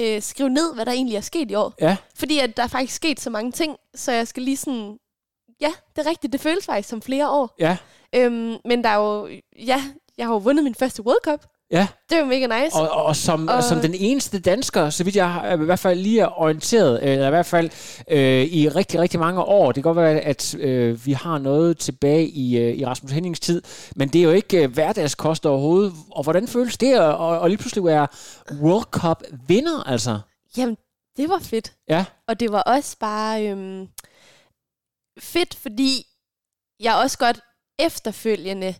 øh, 0.00 0.22
skrive 0.22 0.50
ned, 0.50 0.74
hvad 0.74 0.86
der 0.86 0.92
egentlig 0.92 1.16
er 1.16 1.20
sket 1.20 1.50
i 1.50 1.54
år. 1.54 1.74
Ja. 1.80 1.96
Fordi 2.14 2.38
at 2.38 2.56
der 2.56 2.62
er 2.62 2.66
faktisk 2.66 2.94
sket 2.94 3.20
så 3.20 3.30
mange 3.30 3.52
ting, 3.52 3.76
så 3.94 4.12
jeg 4.12 4.28
skal 4.28 4.42
lige 4.42 4.56
sådan, 4.56 4.98
ja, 5.60 5.72
det 5.96 6.06
er 6.06 6.10
rigtigt, 6.10 6.32
det 6.32 6.40
føles 6.40 6.66
faktisk 6.66 6.88
som 6.88 7.02
flere 7.02 7.30
år. 7.30 7.54
Ja. 7.58 7.76
Øhm, 8.14 8.56
men 8.64 8.84
der 8.84 8.90
er 8.90 8.96
jo, 8.96 9.28
ja, 9.66 9.82
jeg 10.18 10.26
har 10.26 10.32
jo 10.32 10.38
vundet 10.38 10.64
min 10.64 10.74
første 10.74 11.02
World 11.02 11.24
Cup. 11.24 11.44
Ja. 11.72 11.88
Det 12.10 12.16
er 12.16 12.20
jo 12.20 12.26
mega 12.26 12.62
nice. 12.62 12.76
Og, 12.76 12.90
og, 12.90 13.16
som, 13.16 13.48
og 13.48 13.64
som 13.64 13.80
den 13.80 13.94
eneste 13.94 14.40
dansker, 14.40 14.90
så 14.90 15.04
vidt 15.04 15.16
jeg 15.16 15.32
har, 15.32 15.52
i 15.52 15.56
hvert 15.56 15.78
fald 15.78 16.00
lige 16.00 16.20
er 16.20 16.40
orienteret, 16.40 17.02
eller 17.02 17.26
i 17.26 17.30
hvert 17.30 17.46
fald 17.46 17.70
øh, 18.10 18.44
i 18.44 18.68
rigtig, 18.68 19.00
rigtig 19.00 19.20
mange 19.20 19.40
år. 19.40 19.66
Det 19.66 19.74
kan 19.74 19.94
godt 19.94 19.96
være, 19.96 20.20
at 20.20 20.54
øh, 20.54 21.06
vi 21.06 21.12
har 21.12 21.38
noget 21.38 21.78
tilbage 21.78 22.28
i, 22.28 22.58
øh, 22.58 22.74
i 22.74 22.84
Rasmus 22.86 23.12
Hennings 23.12 23.40
tid, 23.40 23.62
men 23.96 24.08
det 24.08 24.18
er 24.18 24.22
jo 24.22 24.30
ikke 24.30 24.62
øh, 24.62 24.72
hverdagskost 24.72 25.46
overhovedet. 25.46 25.92
Og 26.10 26.22
hvordan 26.22 26.48
føles 26.48 26.78
det 26.78 26.92
at 26.92 27.00
og, 27.00 27.40
og 27.40 27.48
lige 27.48 27.58
pludselig 27.58 27.84
være 27.84 28.06
World 28.62 28.84
Cup 28.84 29.22
vinder, 29.48 29.82
altså? 29.88 30.20
Jamen, 30.56 30.76
det 31.16 31.28
var 31.28 31.38
fedt. 31.38 31.72
Ja. 31.88 32.04
Og 32.28 32.40
det 32.40 32.52
var 32.52 32.62
også 32.62 32.96
bare 33.00 33.48
øhm, 33.48 33.88
fedt, 35.18 35.54
fordi 35.54 36.06
jeg 36.80 36.94
også 36.94 37.18
godt 37.18 37.40
efterfølgende 37.78 38.74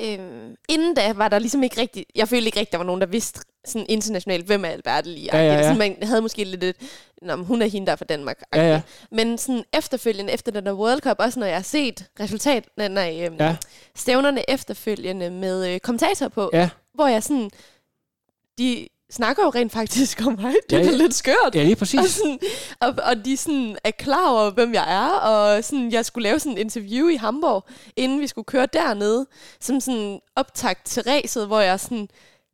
Øhm, 0.00 0.56
inden 0.68 0.94
da 0.94 1.12
var 1.12 1.28
der 1.28 1.38
ligesom 1.38 1.62
ikke 1.62 1.80
rigtig, 1.80 2.06
jeg 2.14 2.28
følte 2.28 2.46
ikke 2.46 2.58
rigtig, 2.58 2.72
der 2.72 2.78
var 2.78 2.84
nogen, 2.84 3.00
der 3.00 3.06
vidste 3.06 3.40
sådan 3.64 3.86
internationalt, 3.88 4.46
hvem 4.46 4.64
er 4.64 4.68
Albert 4.68 5.06
lige. 5.06 5.28
Ja, 5.32 5.42
ja, 5.42 5.54
ja. 5.54 5.62
Sådan, 5.62 5.78
man 5.78 5.96
havde 6.02 6.22
måske 6.22 6.44
lidt 6.44 6.64
et, 6.64 6.76
Nå, 7.22 7.36
hun 7.36 7.62
er 7.62 7.66
hende 7.66 7.86
der 7.86 7.96
fra 7.96 8.04
Danmark. 8.04 8.42
Ja, 8.54 8.62
ja. 8.62 8.80
Men 9.10 9.38
sådan 9.38 9.64
efterfølgende, 9.72 10.32
efter 10.32 10.52
den 10.52 10.66
der 10.66 10.72
World 10.72 11.00
Cup, 11.00 11.16
også 11.18 11.40
når 11.40 11.46
jeg 11.46 11.56
har 11.56 11.62
set 11.62 12.04
resultat, 12.20 12.68
nej, 12.76 13.20
øhm, 13.24 13.36
ja. 13.40 13.56
stævnerne 13.94 14.50
efterfølgende 14.50 15.30
med 15.30 15.74
øh, 15.74 15.80
kommentatorer 15.80 16.28
på, 16.28 16.50
ja. 16.52 16.68
hvor 16.94 17.06
jeg 17.06 17.22
sådan, 17.22 17.50
de 18.58 18.88
snakker 19.10 19.42
jo 19.42 19.50
rent 19.50 19.72
faktisk 19.72 20.26
om 20.26 20.38
mig. 20.40 20.54
Det 20.70 20.78
er 20.78 20.84
ja, 20.84 20.90
lidt 20.90 21.14
skørt. 21.14 21.54
Ja, 21.54 21.62
lige 21.62 21.76
præcis. 21.76 22.00
Og, 22.00 22.08
sådan, 22.08 22.38
og, 22.80 22.94
og 23.04 23.24
de 23.24 23.36
sådan 23.36 23.76
er 23.84 23.90
klar 23.90 24.30
over, 24.30 24.50
hvem 24.50 24.74
jeg 24.74 24.92
er, 24.94 25.08
og 25.08 25.64
sådan, 25.64 25.92
jeg 25.92 26.04
skulle 26.04 26.22
lave 26.22 26.38
sådan 26.38 26.52
en 26.52 26.58
interview 26.58 27.08
i 27.08 27.16
Hamburg, 27.16 27.64
inden 27.96 28.20
vi 28.20 28.26
skulle 28.26 28.44
køre 28.44 28.66
dernede, 28.72 29.26
som 29.60 29.80
sådan 29.80 30.20
optakt 30.36 30.86
til 30.86 31.02
ræset, 31.02 31.46
hvor 31.46 31.60
jeg 31.60 31.80
sådan, 31.80 32.08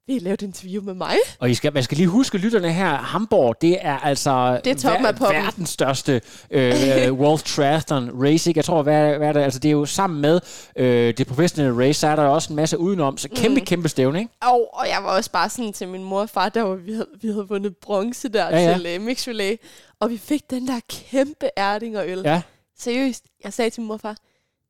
vil 0.07 0.17
I 0.17 0.19
lave 0.19 0.35
et 0.35 0.43
interview 0.43 0.83
med 0.83 0.95
mig? 0.95 1.17
Og 1.39 1.51
I 1.51 1.55
skal, 1.55 1.75
man 1.75 1.83
skal 1.83 1.97
lige 1.97 2.09
huske, 2.09 2.39
lytterne 2.39 2.73
her, 2.73 2.97
Hamburg, 2.97 3.57
det 3.61 3.79
er 3.81 3.99
altså 3.99 4.61
Det 4.65 4.71
er 4.71 4.91
toppen 4.91 5.07
af 5.07 5.21
verdens 5.21 5.69
største 5.71 6.21
øh, 6.51 7.13
World 7.13 7.39
Triathlon 7.39 8.11
Race. 8.23 8.51
Ikke? 8.51 8.59
Jeg 8.59 8.65
tror, 8.65 8.83
hvad, 8.83 9.17
hvad 9.17 9.29
er 9.29 9.33
det, 9.33 9.41
altså, 9.41 9.59
det 9.59 9.69
er 9.69 9.73
jo 9.73 9.85
sammen 9.87 10.21
med 10.21 10.41
øh, 10.77 11.15
det 11.19 11.27
professionelle 11.27 11.85
race, 11.87 12.01
så 12.01 12.07
er 12.07 12.17
der 12.17 12.23
også 12.23 12.53
en 12.53 12.57
masse 12.57 12.79
udenom. 12.79 13.19
Så 13.19 13.29
kæmpe, 13.29 13.61
mm. 13.61 13.67
kæmpe 13.67 13.89
stævne, 13.89 14.19
ikke? 14.19 14.33
Og, 14.43 14.75
og 14.75 14.89
jeg 14.89 14.99
var 15.03 15.17
også 15.17 15.31
bare 15.31 15.49
sådan 15.51 15.73
til 15.73 15.89
min 15.89 16.05
mor 16.05 16.21
og 16.21 16.31
far, 16.31 16.49
der 16.49 16.63
var, 16.63 16.75
vi, 16.75 16.93
havde, 16.93 17.09
vi 17.23 17.29
havde 17.29 17.49
vundet 17.49 17.77
bronze 17.77 18.29
der 18.29 18.49
Ja, 18.49 18.59
ja. 18.71 18.79
til 18.79 18.97
uh, 18.97 19.03
mix 19.05 19.29
relay, 19.29 19.57
og 20.01 20.11
vi 20.11 20.19
fik 20.19 20.51
den 20.51 20.69
der 20.69 20.81
kæmpe 20.91 21.49
ærting 21.59 21.99
og 21.99 22.09
øl. 22.09 22.23
Ja. 22.25 22.43
Seriøst, 22.79 23.25
jeg 23.45 23.53
sagde 23.53 23.71
til 23.71 23.81
min 23.81 23.89
mor 23.89 23.95
og 23.95 24.01
far, 24.01 24.17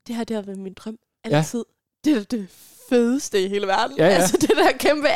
det 0.06 0.16
her 0.16 0.24
det 0.24 0.34
har 0.36 0.42
været 0.42 0.58
min 0.58 0.74
drøm 0.74 0.98
Ja. 1.30 1.36
altid. 1.36 1.64
Det 2.04 2.16
er 2.16 2.22
det 2.22 2.48
fedeste 2.88 3.42
i 3.44 3.48
hele 3.48 3.66
verden. 3.66 3.96
Ja, 3.98 4.04
ja. 4.06 4.10
Altså 4.10 4.36
det 4.40 4.50
der 4.50 4.72
kæmpe 4.78 5.08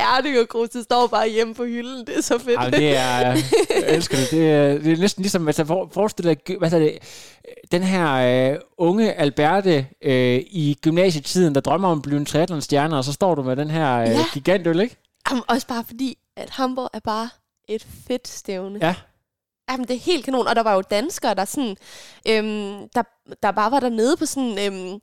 grus, 0.49 0.69
det 0.69 0.85
står 0.85 1.07
bare 1.07 1.29
hjemme 1.29 1.55
på 1.55 1.65
hylden. 1.65 2.07
Det 2.07 2.17
er 2.17 2.23
så 2.23 2.39
fedt. 2.39 2.57
Ej, 2.57 2.71
det 2.71 2.97
er, 2.97 3.21
jeg 3.21 3.43
elsker 3.87 4.17
det. 4.17 4.31
Det 4.31 4.50
er, 4.50 4.79
det 4.79 4.93
er 4.93 4.97
næsten 4.97 5.23
ligesom, 5.23 5.47
altså, 5.49 5.65
for, 5.65 5.91
forestil 5.93 6.25
dig, 6.25 6.37
hvad 6.59 6.71
hedder 6.71 6.85
det, 6.85 6.99
den 7.73 7.83
her 7.83 8.53
øh, 8.53 8.59
unge 8.79 9.12
Alberte 9.12 9.87
øh, 10.03 10.43
i 10.50 10.79
gymnasietiden, 10.83 11.55
der 11.55 11.61
drømmer 11.61 11.89
om 11.89 11.99
at 11.99 12.03
blive 12.03 12.17
en 12.17 12.27
triathlon-stjerne, 12.27 12.97
og 12.99 13.05
så 13.05 13.12
står 13.12 13.35
du 13.35 13.43
med 13.43 13.57
den 13.57 13.71
her 13.71 13.97
øh, 13.97 14.09
Ja. 14.09 14.25
gigantøl, 14.33 14.81
ikke? 14.81 14.97
Jamen, 15.31 15.43
også 15.49 15.67
bare 15.67 15.85
fordi, 15.87 16.19
at 16.37 16.50
Hamburg 16.50 16.91
er 16.93 17.00
bare 17.05 17.29
et 17.69 17.87
fedt 18.09 18.29
stævne. 18.29 18.79
Ja. 18.83 18.95
Jamen, 19.71 19.89
det 19.89 19.97
er 19.97 20.00
helt 20.00 20.25
kanon. 20.25 20.47
Og 20.47 20.57
der 20.57 20.62
var 20.62 20.75
jo 20.75 20.83
danskere, 20.91 21.35
der 21.35 21.45
sådan, 21.45 21.77
øhm, 22.29 22.89
der, 22.95 23.03
der 23.43 23.50
bare 23.50 23.71
var 23.71 23.81
dernede 23.81 24.17
på 24.17 24.27
sådan, 24.27 24.59
øhm, 24.67 25.00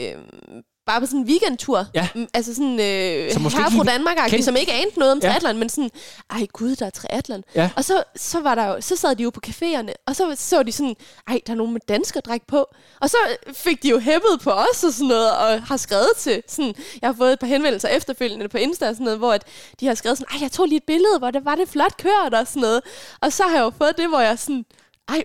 øhm, 0.00 0.62
bare 0.86 1.00
på 1.00 1.06
sådan 1.06 1.20
en 1.20 1.26
weekendtur. 1.26 1.86
Ja. 1.94 2.08
Mm, 2.14 2.28
Altså 2.34 2.54
sådan, 2.54 2.80
øh, 2.80 3.40
måske 3.40 3.60
her 3.62 3.70
fra 3.70 3.84
danmark 3.84 4.16
kendte- 4.16 4.42
som 4.44 4.56
ikke 4.56 4.72
anede 4.72 4.98
noget 4.98 5.12
om 5.12 5.18
Ja. 5.22 5.28
triathlon, 5.28 5.58
men 5.58 5.68
sådan, 5.68 5.90
ej 6.30 6.46
gud, 6.52 6.76
der 6.76 6.86
er 6.86 6.90
triathlon. 6.90 7.44
Ja. 7.54 7.70
Og 7.76 7.84
så, 7.84 8.02
så 8.16 8.40
var 8.40 8.54
der 8.54 8.64
jo, 8.66 8.80
så 8.80 8.96
sad 8.96 9.16
de 9.16 9.22
jo 9.22 9.30
på 9.30 9.40
caféerne, 9.46 9.92
og 10.06 10.16
så 10.16 10.34
så 10.38 10.62
de 10.62 10.72
sådan, 10.72 10.96
ej, 11.28 11.40
der 11.46 11.52
er 11.52 11.56
nogen 11.56 11.72
med 11.72 11.80
danskerdræk 11.88 12.42
på. 12.48 12.66
Og 13.00 13.10
så 13.10 13.16
fik 13.52 13.82
de 13.82 13.88
jo 13.88 13.98
hæppet 13.98 14.40
på 14.42 14.50
os 14.50 14.84
og 14.84 14.92
sådan 14.92 15.06
noget, 15.08 15.30
og 15.36 15.62
har 15.62 15.76
skrevet 15.76 16.10
til 16.18 16.42
sådan, 16.48 16.74
jeg 17.02 17.08
har 17.08 17.14
fået 17.18 17.32
et 17.32 17.38
par 17.38 17.46
henvendelser 17.46 17.88
efterfølgende 17.88 18.48
på 18.48 18.58
Insta 18.58 18.88
og 18.88 18.94
sådan 18.94 19.04
noget, 19.04 19.18
hvor 19.18 19.32
at 19.32 19.42
de 19.80 19.86
har 19.86 19.94
skrevet 19.94 20.18
sådan, 20.18 20.34
ej, 20.36 20.42
jeg 20.42 20.52
tog 20.52 20.66
lige 20.66 20.76
et 20.76 20.84
billede, 20.86 21.18
hvor 21.18 21.30
det 21.30 21.44
var 21.44 21.54
det 21.54 21.68
flot 21.68 21.96
kørt 21.96 22.34
og 22.34 22.46
sådan 22.46 22.60
noget. 22.62 22.80
Og 23.20 23.32
så 23.32 23.42
har 23.42 23.56
jeg 23.56 23.62
jo 23.62 23.72
fået 23.78 23.96
det, 23.96 24.08
hvor 24.08 24.20
jeg 24.20 24.38
sådan, 24.38 24.64
ej, 25.08 25.22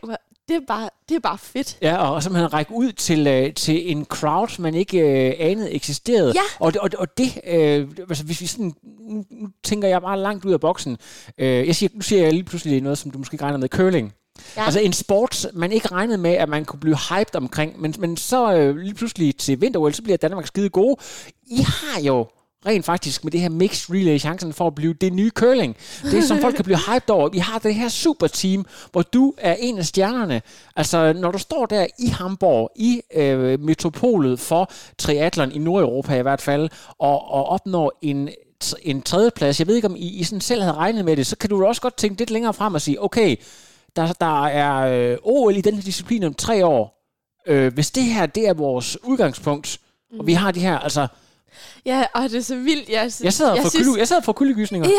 det 0.52 0.62
er 0.62 0.66
bare, 0.68 0.90
det 1.10 1.16
er 1.16 1.20
bare 1.20 1.38
fedt. 1.38 1.78
Ja, 1.82 1.98
og 1.98 2.24
simpelthen 2.24 2.54
række 2.54 2.72
ud 2.74 2.92
til, 2.92 3.28
øh, 3.28 3.54
til 3.54 3.92
en 3.92 4.06
crowd, 4.06 4.60
man 4.60 4.76
ikke 4.76 5.00
øh, 5.00 5.34
anede 5.40 5.72
eksisterede. 5.72 6.34
Ja. 6.36 6.66
Og, 6.66 6.74
og, 6.80 6.90
og 6.98 7.18
det, 7.18 7.40
øh, 7.48 7.88
altså 8.10 8.24
hvis 8.24 8.42
vi 8.42 8.46
sådan, 8.46 8.74
nu, 9.00 9.26
nu 9.32 9.48
tænker 9.64 9.88
jeg 9.88 10.02
bare 10.02 10.20
langt 10.20 10.46
ud 10.46 10.54
af 10.54 10.60
boksen. 10.60 10.98
Øh, 11.38 11.68
jeg 11.68 11.76
siger, 11.76 11.90
nu 11.94 12.02
siger 12.02 12.24
jeg 12.24 12.34
lige 12.34 12.44
pludselig 12.44 12.82
noget, 12.82 12.98
som 12.98 13.12
du 13.12 13.18
måske 13.18 13.34
ikke 13.34 13.44
regner 13.44 13.58
med, 13.58 13.70
curling. 13.70 14.14
Ja. 14.58 14.66
Altså 14.66 14.80
en 14.80 14.94
sport, 14.94 15.48
man 15.54 15.72
ikke 15.72 15.88
regnede 15.88 16.18
med, 16.18 16.32
at 16.32 16.50
man 16.50 16.66
kunne 16.66 16.80
blive 16.80 16.98
hyped 17.10 17.36
omkring, 17.36 17.82
men, 17.82 17.96
men 18.00 18.18
så 18.18 18.54
øh, 18.54 18.78
lige 18.78 18.94
pludselig 18.94 19.36
til 19.38 19.62
vinter 19.62 19.92
så 19.92 20.04
bliver 20.04 20.18
Danmark 20.18 20.48
skide 20.48 20.70
gode. 20.70 20.96
I 21.48 21.62
har 21.62 22.02
jo 22.02 22.28
rent 22.66 22.86
faktisk 22.86 23.24
med 23.24 23.32
det 23.32 23.42
her 23.42 23.50
mixed 23.50 23.96
relay 23.96 24.20
chancen 24.20 24.54
for 24.54 24.68
at 24.68 24.76
blive 24.76 24.94
det 24.94 25.14
nye 25.14 25.30
curling. 25.30 25.76
Det, 26.04 26.24
som 26.24 26.40
folk 26.42 26.56
kan 26.56 26.66
blive 26.66 26.78
hyped 26.88 27.10
over. 27.10 27.30
Vi 27.30 27.38
har 27.38 27.60
det 27.60 27.76
her 27.76 27.90
super 27.90 28.28
team, 28.28 28.66
hvor 28.92 29.02
du 29.02 29.34
er 29.38 29.56
en 29.60 29.78
af 29.78 29.86
stjernerne. 29.86 30.42
Altså, 30.76 31.14
når 31.14 31.32
du 31.32 31.38
står 31.38 31.66
der 31.66 31.88
i 32.00 32.08
Hamburg, 32.08 32.72
i 32.76 33.02
øh, 33.16 33.60
metropolet 33.60 34.40
for 34.40 34.72
triathlon 34.98 35.52
i 35.52 35.58
Nordeuropa 35.58 36.20
i 36.20 36.22
hvert 36.22 36.42
fald, 36.42 36.70
og, 37.00 37.32
og 37.32 37.46
opnår 37.46 37.98
en 38.02 38.30
en 38.82 39.02
tredjeplads. 39.02 39.60
Jeg 39.60 39.68
ved 39.68 39.76
ikke, 39.76 39.88
om 39.88 39.96
I, 39.96 40.20
I 40.20 40.24
sådan 40.24 40.42
selv 40.42 40.62
havde 40.62 40.76
regnet 40.76 41.06
med 41.06 41.18
det. 41.18 41.28
Så 41.28 41.38
kan 41.38 41.50
du 41.50 41.66
også 41.66 41.82
godt 41.82 41.98
tænke 41.98 42.20
lidt 42.20 42.32
længere 42.32 42.54
frem 42.54 42.74
og 42.74 42.82
sige, 42.82 43.04
okay, 43.04 43.36
der, 43.96 44.14
der 44.14 44.46
er 44.46 45.12
øh, 45.12 45.18
OL 45.24 45.58
i 45.58 45.62
den 45.62 45.74
her 45.74 45.82
disciplin 45.82 46.24
om 46.24 46.34
tre 46.34 46.66
år. 46.66 47.02
Øh, 47.48 47.74
hvis 47.74 47.92
det 47.92 48.04
her, 48.04 48.26
det 48.26 48.48
er 48.48 48.54
vores 48.54 49.04
udgangspunkt, 49.04 49.80
mm. 50.12 50.20
og 50.20 50.28
vi 50.28 50.34
har 50.34 50.52
de 50.52 50.60
her, 50.60 50.80
altså, 50.80 51.08
Ja, 51.86 52.06
og 52.14 52.24
det 52.24 52.36
er 52.36 52.42
så 52.42 52.56
vildt. 52.56 52.90
Jeg, 52.90 53.12
jeg 53.24 53.34
sidder 53.34 53.54
jeg 53.54 53.64
for, 53.64 53.70
synes, 53.70 53.86
synes, 53.86 53.98
jeg 53.98 54.08
sidder 54.08 54.22
for 54.22 54.34
kuldegysninger. 54.34 54.90
Ja. 54.90 54.96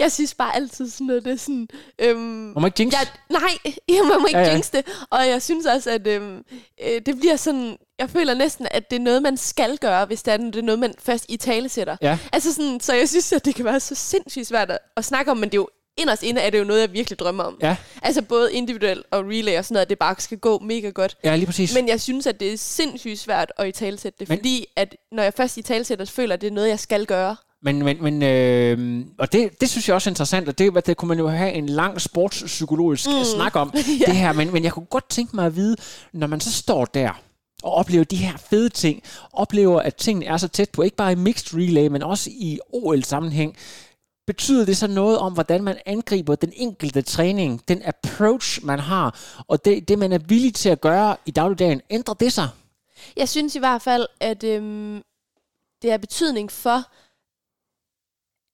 Jeg 0.00 0.12
synes 0.12 0.34
bare 0.34 0.56
altid 0.56 0.90
sådan 0.90 1.06
noget, 1.06 1.24
det 1.24 1.32
er 1.32 1.36
sådan... 1.36 1.68
Øhm, 1.98 2.18
Må 2.18 2.60
man 2.60 2.66
ikke 2.66 2.80
jinx? 2.82 2.92
Ja, 2.92 2.98
nej, 3.30 3.40
jeg 3.88 4.04
må 4.04 4.26
ikke 4.26 4.38
Ja, 4.38 4.44
ja, 4.44 4.48
ja. 4.48 4.52
jinx 4.52 4.70
det. 4.70 4.84
Og 5.10 5.28
jeg 5.28 5.42
synes 5.42 5.66
også, 5.66 5.90
at 5.90 6.06
øhm, 6.06 6.44
øh, 6.86 7.00
det 7.06 7.18
bliver 7.18 7.36
sådan... 7.36 7.76
Jeg 7.98 8.10
føler 8.10 8.34
næsten, 8.34 8.66
at 8.70 8.90
det 8.90 8.96
er 8.96 9.00
noget, 9.00 9.22
man 9.22 9.36
skal 9.36 9.78
gøre, 9.78 10.04
hvis 10.06 10.22
det 10.22 10.34
er, 10.34 10.36
det 10.36 10.56
er 10.56 10.62
noget, 10.62 10.78
man 10.78 10.94
først 11.02 11.26
i 11.28 11.36
tale 11.36 11.68
sætter. 11.68 11.96
Ja. 12.02 12.18
Altså 12.32 12.54
sådan, 12.54 12.80
så 12.80 12.94
jeg 12.94 13.08
synes, 13.08 13.32
at 13.32 13.44
det 13.44 13.54
kan 13.54 13.64
være 13.64 13.80
så 13.80 13.94
sindssygt 13.94 14.46
svært 14.46 14.70
at, 14.70 14.78
at 14.96 15.04
snakke 15.04 15.30
om, 15.30 15.36
men 15.36 15.48
det 15.48 15.54
er 15.54 15.60
jo 15.60 15.68
inderst 15.98 16.22
inde 16.22 16.40
er 16.40 16.50
det 16.50 16.58
jo 16.58 16.64
noget, 16.64 16.80
jeg 16.80 16.92
virkelig 16.92 17.18
drømmer 17.18 17.44
om. 17.44 17.58
Ja. 17.62 17.76
Altså 18.02 18.22
både 18.22 18.52
individuelt 18.52 19.06
og 19.10 19.24
relay 19.24 19.58
og 19.58 19.64
sådan 19.64 19.74
noget, 19.74 19.82
at 19.86 19.90
det 19.90 19.98
bare 19.98 20.14
skal 20.18 20.38
gå 20.38 20.58
mega 20.58 20.90
godt. 20.90 21.16
Ja, 21.24 21.36
lige 21.36 21.46
præcis. 21.46 21.74
Men 21.74 21.88
jeg 21.88 22.00
synes, 22.00 22.26
at 22.26 22.40
det 22.40 22.52
er 22.52 22.56
sindssygt 22.58 23.18
svært 23.18 23.52
at 23.58 23.68
i 23.68 23.72
talesætte 23.72 24.18
det, 24.18 24.28
Men- 24.28 24.38
fordi 24.38 24.66
at 24.76 24.96
når 25.12 25.22
jeg 25.22 25.32
først 25.36 25.56
i 25.56 25.62
talesætter, 25.62 26.04
så 26.04 26.12
føler 26.12 26.34
at 26.34 26.40
det 26.40 26.46
er 26.46 26.50
noget, 26.52 26.68
jeg 26.68 26.78
skal 26.78 27.06
gøre. 27.06 27.36
Men, 27.62 27.84
men, 27.84 28.02
men 28.02 28.22
øh, 28.22 29.04
og 29.18 29.32
det, 29.32 29.60
det 29.60 29.70
synes 29.70 29.88
jeg 29.88 29.94
også 29.94 30.10
er 30.10 30.12
interessant, 30.12 30.48
og 30.48 30.58
det, 30.58 30.72
hvad- 30.72 30.82
det 30.82 30.96
kunne 30.96 31.08
man 31.08 31.18
jo 31.18 31.28
have 31.28 31.52
en 31.52 31.66
lang 31.68 32.00
sportspsykologisk 32.00 33.06
mm. 33.06 33.24
snak 33.34 33.56
om, 33.56 33.72
ja. 33.74 33.80
det 34.06 34.16
her. 34.16 34.32
Men, 34.32 34.52
men 34.52 34.64
jeg 34.64 34.72
kunne 34.72 34.86
godt 34.86 35.08
tænke 35.10 35.36
mig 35.36 35.46
at 35.46 35.56
vide, 35.56 35.76
når 36.12 36.26
man 36.26 36.40
så 36.40 36.52
står 36.52 36.84
der, 36.84 37.10
og 37.62 37.72
oplever 37.72 38.04
de 38.04 38.16
her 38.16 38.32
fede 38.50 38.68
ting, 38.68 39.02
oplever, 39.32 39.80
at 39.80 39.94
tingene 39.94 40.26
er 40.26 40.36
så 40.36 40.48
tæt 40.48 40.70
på, 40.70 40.82
ikke 40.82 40.96
bare 40.96 41.12
i 41.12 41.14
mixed 41.14 41.58
relay, 41.58 41.86
men 41.86 42.02
også 42.02 42.30
i 42.32 42.58
OL-sammenhæng, 42.72 43.56
betyder 44.28 44.64
det 44.64 44.76
så 44.76 44.86
noget 44.86 45.18
om, 45.18 45.32
hvordan 45.32 45.64
man 45.64 45.78
angriber 45.86 46.34
den 46.34 46.52
enkelte 46.56 47.02
træning, 47.02 47.68
den 47.68 47.82
approach, 47.82 48.64
man 48.64 48.78
har, 48.78 49.08
og 49.48 49.64
det, 49.64 49.88
det 49.88 49.98
man 49.98 50.12
er 50.12 50.18
villig 50.18 50.54
til 50.54 50.68
at 50.68 50.80
gøre 50.80 51.16
i 51.26 51.30
dagligdagen, 51.30 51.80
ændrer 51.90 52.14
det 52.14 52.32
sig? 52.32 52.48
Jeg 53.16 53.28
synes 53.28 53.54
i 53.54 53.58
hvert 53.58 53.82
fald, 53.82 54.06
at 54.20 54.44
øhm, 54.44 55.02
det 55.82 55.90
har 55.90 55.98
betydning 55.98 56.52
for, 56.52 56.78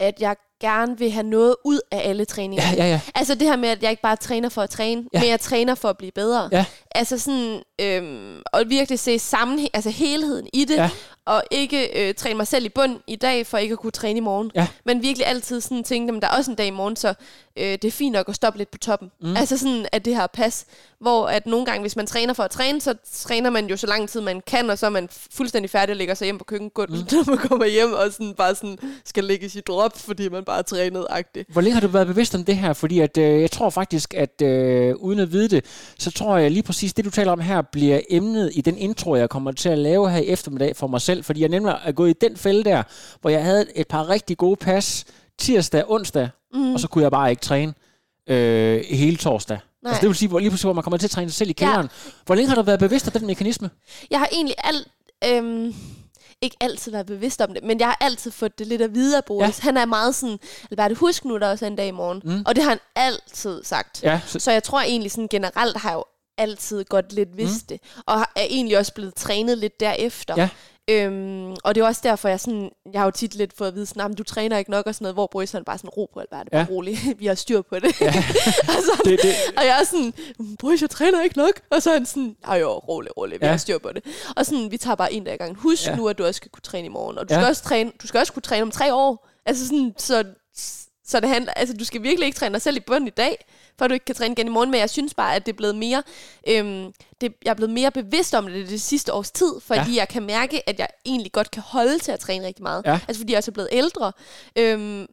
at 0.03 0.21
jeg 0.21 0.37
gerne 0.65 0.99
vil 0.99 1.11
have 1.11 1.27
noget 1.27 1.57
ud 1.65 1.81
af 1.91 2.09
alle 2.09 2.25
træninger. 2.25 2.65
Ja, 2.77 2.85
ja, 2.85 2.91
ja. 2.91 3.01
Altså 3.15 3.35
det 3.35 3.49
her 3.49 3.57
med, 3.57 3.69
at 3.69 3.83
jeg 3.83 3.91
ikke 3.91 4.03
bare 4.03 4.17
træner 4.17 4.49
for 4.49 4.63
at 4.63 4.71
træne, 4.71 5.05
Ja. 5.15 5.21
men 5.21 5.29
jeg 5.29 5.41
træner 5.41 5.75
for 5.75 5.89
at 5.89 5.97
blive 5.99 6.13
bedre. 6.13 6.49
Ja. 6.53 6.65
Altså 6.95 7.19
sådan, 7.19 7.63
øhm, 7.81 8.43
og 8.53 8.63
virkelig 8.67 8.99
se 8.99 9.19
sammenhæng, 9.19 9.71
altså 9.75 9.91
helheden 9.91 10.47
i 10.53 10.65
det, 10.65 10.77
ja. 10.77 10.91
og 11.27 11.43
ikke 11.51 12.09
øh, 12.09 12.15
træne 12.15 12.35
mig 12.37 12.47
selv 12.47 12.65
i 12.65 12.69
bund 12.69 13.01
i 13.07 13.17
dag, 13.17 13.47
for 13.47 13.59
ikke 13.59 13.73
at 13.73 13.79
kunne 13.79 13.91
træne 13.91 14.17
i 14.17 14.21
morgen. 14.21 14.51
Ja. 14.55 14.67
Men 14.85 15.03
virkelig 15.03 15.27
altid 15.27 15.61
sådan 15.61 15.85
tænke, 15.85 16.15
at 16.17 16.23
der 16.23 16.29
er 16.29 16.37
også 16.37 16.51
en 16.51 16.57
dag 16.57 16.67
i 16.67 16.71
morgen, 16.71 16.97
så 16.97 17.15
øh, 17.59 17.65
det 17.73 17.85
er 17.85 17.91
fint 17.91 18.13
nok 18.13 18.29
at 18.29 18.35
stoppe 18.35 18.59
lidt 18.59 18.71
på 18.71 18.79
toppen. 18.79 19.11
Mm. 19.21 19.37
Altså 19.37 19.59
sådan, 19.59 19.87
at 19.93 20.05
det 20.05 20.17
her 20.17 20.27
pas, 20.27 20.65
hvor 21.01 21.27
at 21.27 21.47
nogle 21.47 21.67
gange, 21.67 21.81
hvis 21.81 21.97
man 21.97 22.07
træner 22.07 22.35
for 22.35 22.43
at 22.43 22.51
træne, 22.51 22.81
så 22.81 22.95
træner 23.15 23.51
man 23.51 23.67
jo 23.67 23.77
så 23.77 23.87
lang 23.87 24.09
tid 24.09 24.21
man 24.21 24.43
kan, 24.47 24.71
og 24.71 24.79
så 24.79 24.87
er 24.87 24.91
man 24.91 25.09
fuldstændig 25.31 25.71
færdig 25.71 25.93
og 25.93 25.97
ligger 25.97 26.15
sig 26.15 26.25
hjem 26.27 26.39
på 26.39 26.45
køkkengulvet, 26.45 27.01
mm. 27.01 27.07
når 27.19 27.25
man 27.31 27.39
kommer 27.39 27.67
hjem 27.67 27.93
og 27.93 28.13
sådan 28.13 28.35
bare 28.35 28.55
sådan 28.55 28.79
skal 29.05 29.25
ligge 29.25 29.47
i 29.47 29.49
sit 29.49 29.67
drop, 29.67 29.99
fordi 29.99 30.29
man 30.29 30.45
bare 30.45 30.54
er 30.59 30.63
trænet 30.63 31.07
agtigt. 31.11 31.53
Hvor 31.53 31.61
længe 31.61 31.75
har 31.75 31.81
du 31.81 31.89
været 31.89 32.07
bevidst 32.07 32.35
om 32.35 32.45
det 32.45 32.57
her? 32.57 32.73
Fordi 32.73 33.01
at, 33.01 33.19
øh, 33.19 33.41
jeg 33.41 33.51
tror 33.51 33.71
faktisk, 33.71 34.15
at 34.15 34.43
øh, 34.43 34.95
uden 34.97 35.19
at 35.19 35.33
vide 35.33 35.49
det, 35.49 35.65
så 35.99 36.11
tror 36.11 36.37
jeg 36.37 36.51
lige 36.51 36.63
præcis, 36.63 36.95
det 36.95 37.05
du 37.05 37.11
taler 37.11 37.33
om 37.33 37.41
her, 37.41 37.63
bliver 37.63 38.01
emnet 38.11 38.51
i 38.55 38.61
den 38.61 38.79
intro, 38.79 39.17
jeg 39.17 39.29
kommer 39.29 39.53
til 39.53 39.69
at 39.69 39.79
lave 39.79 40.11
her 40.11 40.19
i 40.19 40.27
eftermiddag 40.27 40.77
for 40.77 40.87
mig 40.87 41.01
selv. 41.01 41.25
Fordi 41.25 41.41
jeg 41.41 41.49
nemlig 41.49 41.75
er 41.85 41.93
gået 41.93 42.11
i 42.11 42.15
den 42.21 42.37
fælde 42.37 42.65
der, 42.65 42.83
hvor 43.21 43.31
jeg 43.31 43.45
havde 43.45 43.67
et 43.75 43.89
par 43.89 44.09
rigtig 44.09 44.37
gode 44.37 44.57
pas 44.57 45.05
tirsdag, 45.39 45.85
onsdag, 45.91 46.29
mm. 46.55 46.75
og 46.75 46.81
så 46.81 46.89
kunne 46.89 47.03
jeg 47.03 47.11
bare 47.11 47.31
ikke 47.31 47.43
træne 47.43 47.75
øh, 48.29 48.85
hele 48.91 49.17
torsdag. 49.17 49.59
Nej. 49.83 49.91
Altså 49.91 50.01
det 50.01 50.09
vil 50.09 50.17
sige, 50.17 50.29
hvor 50.29 50.39
lige 50.39 50.51
pludselig, 50.51 50.67
hvor 50.67 50.73
man 50.73 50.83
kommer 50.83 50.99
til 50.99 51.07
at 51.07 51.11
træne 51.11 51.31
sig 51.31 51.37
selv 51.37 51.51
i 51.51 51.53
kælderen. 51.53 51.89
Ja. 52.07 52.11
Hvor 52.27 52.35
længe 52.35 52.49
har 52.49 52.57
du 52.57 52.63
været 52.63 52.81
bevidst 52.81 53.07
om 53.07 53.13
den 53.13 53.27
mekanisme? 53.27 53.71
Jeg 54.11 54.19
har 54.19 54.29
egentlig 54.33 54.55
alt... 54.65 54.89
Øhm, 55.25 55.75
ikke 56.45 56.57
altid 56.61 56.93
været 56.93 57.07
bevidst 57.07 57.41
om 57.41 57.55
det, 57.55 57.65
men 57.65 57.81
jeg 57.81 57.87
har 57.87 57.99
altid 58.01 58.31
fået 58.31 58.59
det 58.59 58.67
lidt 58.67 58.83
at 58.83 58.95
vide 58.95 59.17
af 59.17 59.25
Boris. 59.25 59.59
Ja. 59.59 59.63
Han 59.63 59.77
er 59.77 59.85
meget 59.85 60.15
sådan, 60.15 60.39
Albert, 60.71 60.97
husk 60.97 61.25
nu, 61.25 61.39
der 61.39 61.47
er 61.47 61.51
også 61.51 61.67
en 61.67 61.77
dag 61.77 61.89
i 61.89 61.91
morgen. 61.91 62.21
Mm. 62.25 62.43
Og 62.47 62.55
det 62.57 62.65
har 62.65 62.71
han 62.71 62.81
altid 62.97 63.65
sagt. 63.65 64.03
Ja, 64.03 64.21
Så, 64.27 64.39
så 64.39 64.53
jeg 64.53 64.63
tror 64.63 64.81
egentlig 64.81 65.11
sådan 65.11 65.29
generelt 65.29 65.77
har 65.77 65.91
jeg 65.91 65.97
jo 65.97 66.05
altid 66.39 66.85
godt 66.85 67.13
lidt 67.13 67.37
vidst 67.37 67.71
mm. 67.71 67.79
det. 67.79 67.81
Og 68.07 68.21
er 68.21 68.27
egentlig 68.37 68.79
også 68.79 68.95
blevet 68.95 69.15
trænet 69.15 69.59
lidt 69.59 69.81
derefter. 69.81 70.35
Ja. 70.37 70.49
Øhm, 70.91 71.51
og 71.65 71.75
det 71.75 71.81
er 71.81 71.85
også 71.87 72.01
derfor, 72.05 72.29
jeg 72.29 72.41
sådan, 72.41 72.71
jeg 72.93 73.01
har 73.01 73.05
jo 73.07 73.11
tit 73.11 73.35
lidt 73.35 73.53
fået 73.57 73.69
at 73.69 73.75
vide, 73.75 73.87
sådan, 73.87 74.01
"Nå, 74.03 74.09
men 74.09 74.17
du 74.17 74.23
træner 74.23 74.59
ikke 74.59 74.71
nok 74.71 74.87
og 74.87 74.95
sådan 74.95 75.05
noget, 75.05 75.15
hvor 75.15 75.27
Boris 75.33 75.53
han 75.53 75.65
bare 75.65 75.79
sådan, 75.79 75.91
ro 75.91 76.11
på 76.15 76.21
Albert, 76.21 76.49
Ja. 76.53 76.59
ja. 76.59 76.67
rolig, 76.71 76.99
vi 77.19 77.27
har 77.27 77.35
styr 77.35 77.63
på 77.63 77.79
det. 77.79 78.01
Ja. 78.01 78.07
og, 78.69 78.83
så, 78.85 79.01
Det- 79.05 79.23
det- 79.23 79.35
og 79.57 79.65
jeg 79.65 79.81
er 79.81 79.85
sådan, 79.85 80.13
Boris, 80.59 80.83
jeg 80.83 80.91
træner 80.91 81.23
ikke 81.23 81.37
nok. 81.39 81.61
Og 81.71 81.83
så 81.83 81.91
er 81.91 81.95
han 81.95 82.07
sådan, 82.07 82.37
ja 82.49 82.55
jo, 82.55 82.69
rolig, 82.71 83.17
rolig, 83.17 83.41
vi 83.41 83.47
Ja. 83.47 83.51
har 83.51 83.57
styr 83.59 83.79
på 83.79 83.93
det. 83.93 84.05
Og 84.37 84.47
sådan, 84.47 84.71
vi 84.71 84.77
tager 84.77 84.95
bare 84.95 85.13
en 85.13 85.25
dag 85.25 85.33
ad 85.33 85.39
gangen. 85.39 85.57
Husk 85.57 85.87
Ja. 85.87 85.97
nu, 85.97 86.09
at 86.09 86.19
du 86.19 86.25
også 86.25 86.37
skal 86.37 86.51
kunne 86.51 86.63
træne 86.63 86.87
i 86.87 86.91
morgen. 86.91 87.19
Og 87.19 87.29
du, 87.29 87.35
ja. 87.35 87.41
skal, 87.41 87.49
også 87.49 87.63
træne, 87.63 87.93
du 88.03 88.07
skal 88.07 88.21
også 88.21 88.33
kunne 88.33 88.43
træne 88.43 88.63
om 88.63 88.71
tre 88.71 88.95
år. 88.95 89.29
Altså 89.47 89.67
sådan, 89.67 89.95
så, 89.99 90.25
så 91.07 91.21
det 91.21 91.29
handler, 91.29 91.53
altså 91.53 91.75
du 91.77 91.85
skal 91.85 92.03
virkelig 92.03 92.27
ikke 92.27 92.39
træne 92.39 92.53
dig 92.53 92.63
selv 92.63 92.77
i 92.77 92.81
bunden 92.81 93.09
i 93.09 93.11
dag, 93.11 93.45
for 93.79 93.89
du 93.89 93.95
ikke 93.95 94.05
kan 94.05 94.15
træne 94.15 94.33
igen 94.33 94.47
i 94.47 94.51
morgen. 94.51 94.71
Men 94.71 94.81
jeg 94.81 94.91
synes 94.91 95.15
bare, 95.15 95.35
at 95.35 95.47
det 95.47 95.53
er 95.53 95.57
blevet 95.57 95.77
mere, 95.77 96.03
øhm, 96.49 96.93
det, 97.21 97.35
jeg 97.45 97.51
er 97.51 97.55
blevet 97.55 97.73
mere 97.73 97.91
bevidst 97.91 98.35
om 98.35 98.47
det 98.47 98.69
det 98.69 98.83
sidste 98.83 99.13
års 99.13 99.31
tid, 99.31 99.53
fordi 99.61 99.91
ja. 99.91 99.97
jeg 99.97 100.09
kan 100.09 100.23
mærke, 100.23 100.69
at 100.69 100.79
jeg 100.79 100.89
egentlig 101.07 101.33
godt 101.33 101.51
kan 101.51 101.63
holde 101.63 101.99
til 101.99 102.13
at 102.13 102.21
træne 102.21 102.47
rigtig 102.47 102.63
meget. 102.63 102.83
Ja. 102.87 102.99
Altså 103.09 103.21
fordi 103.21 103.33
jeg 103.33 103.39
også 103.39 103.51
er 103.51 103.53
blevet 103.53 103.69
ældre. 103.73 104.13
Øhm, 104.57 105.07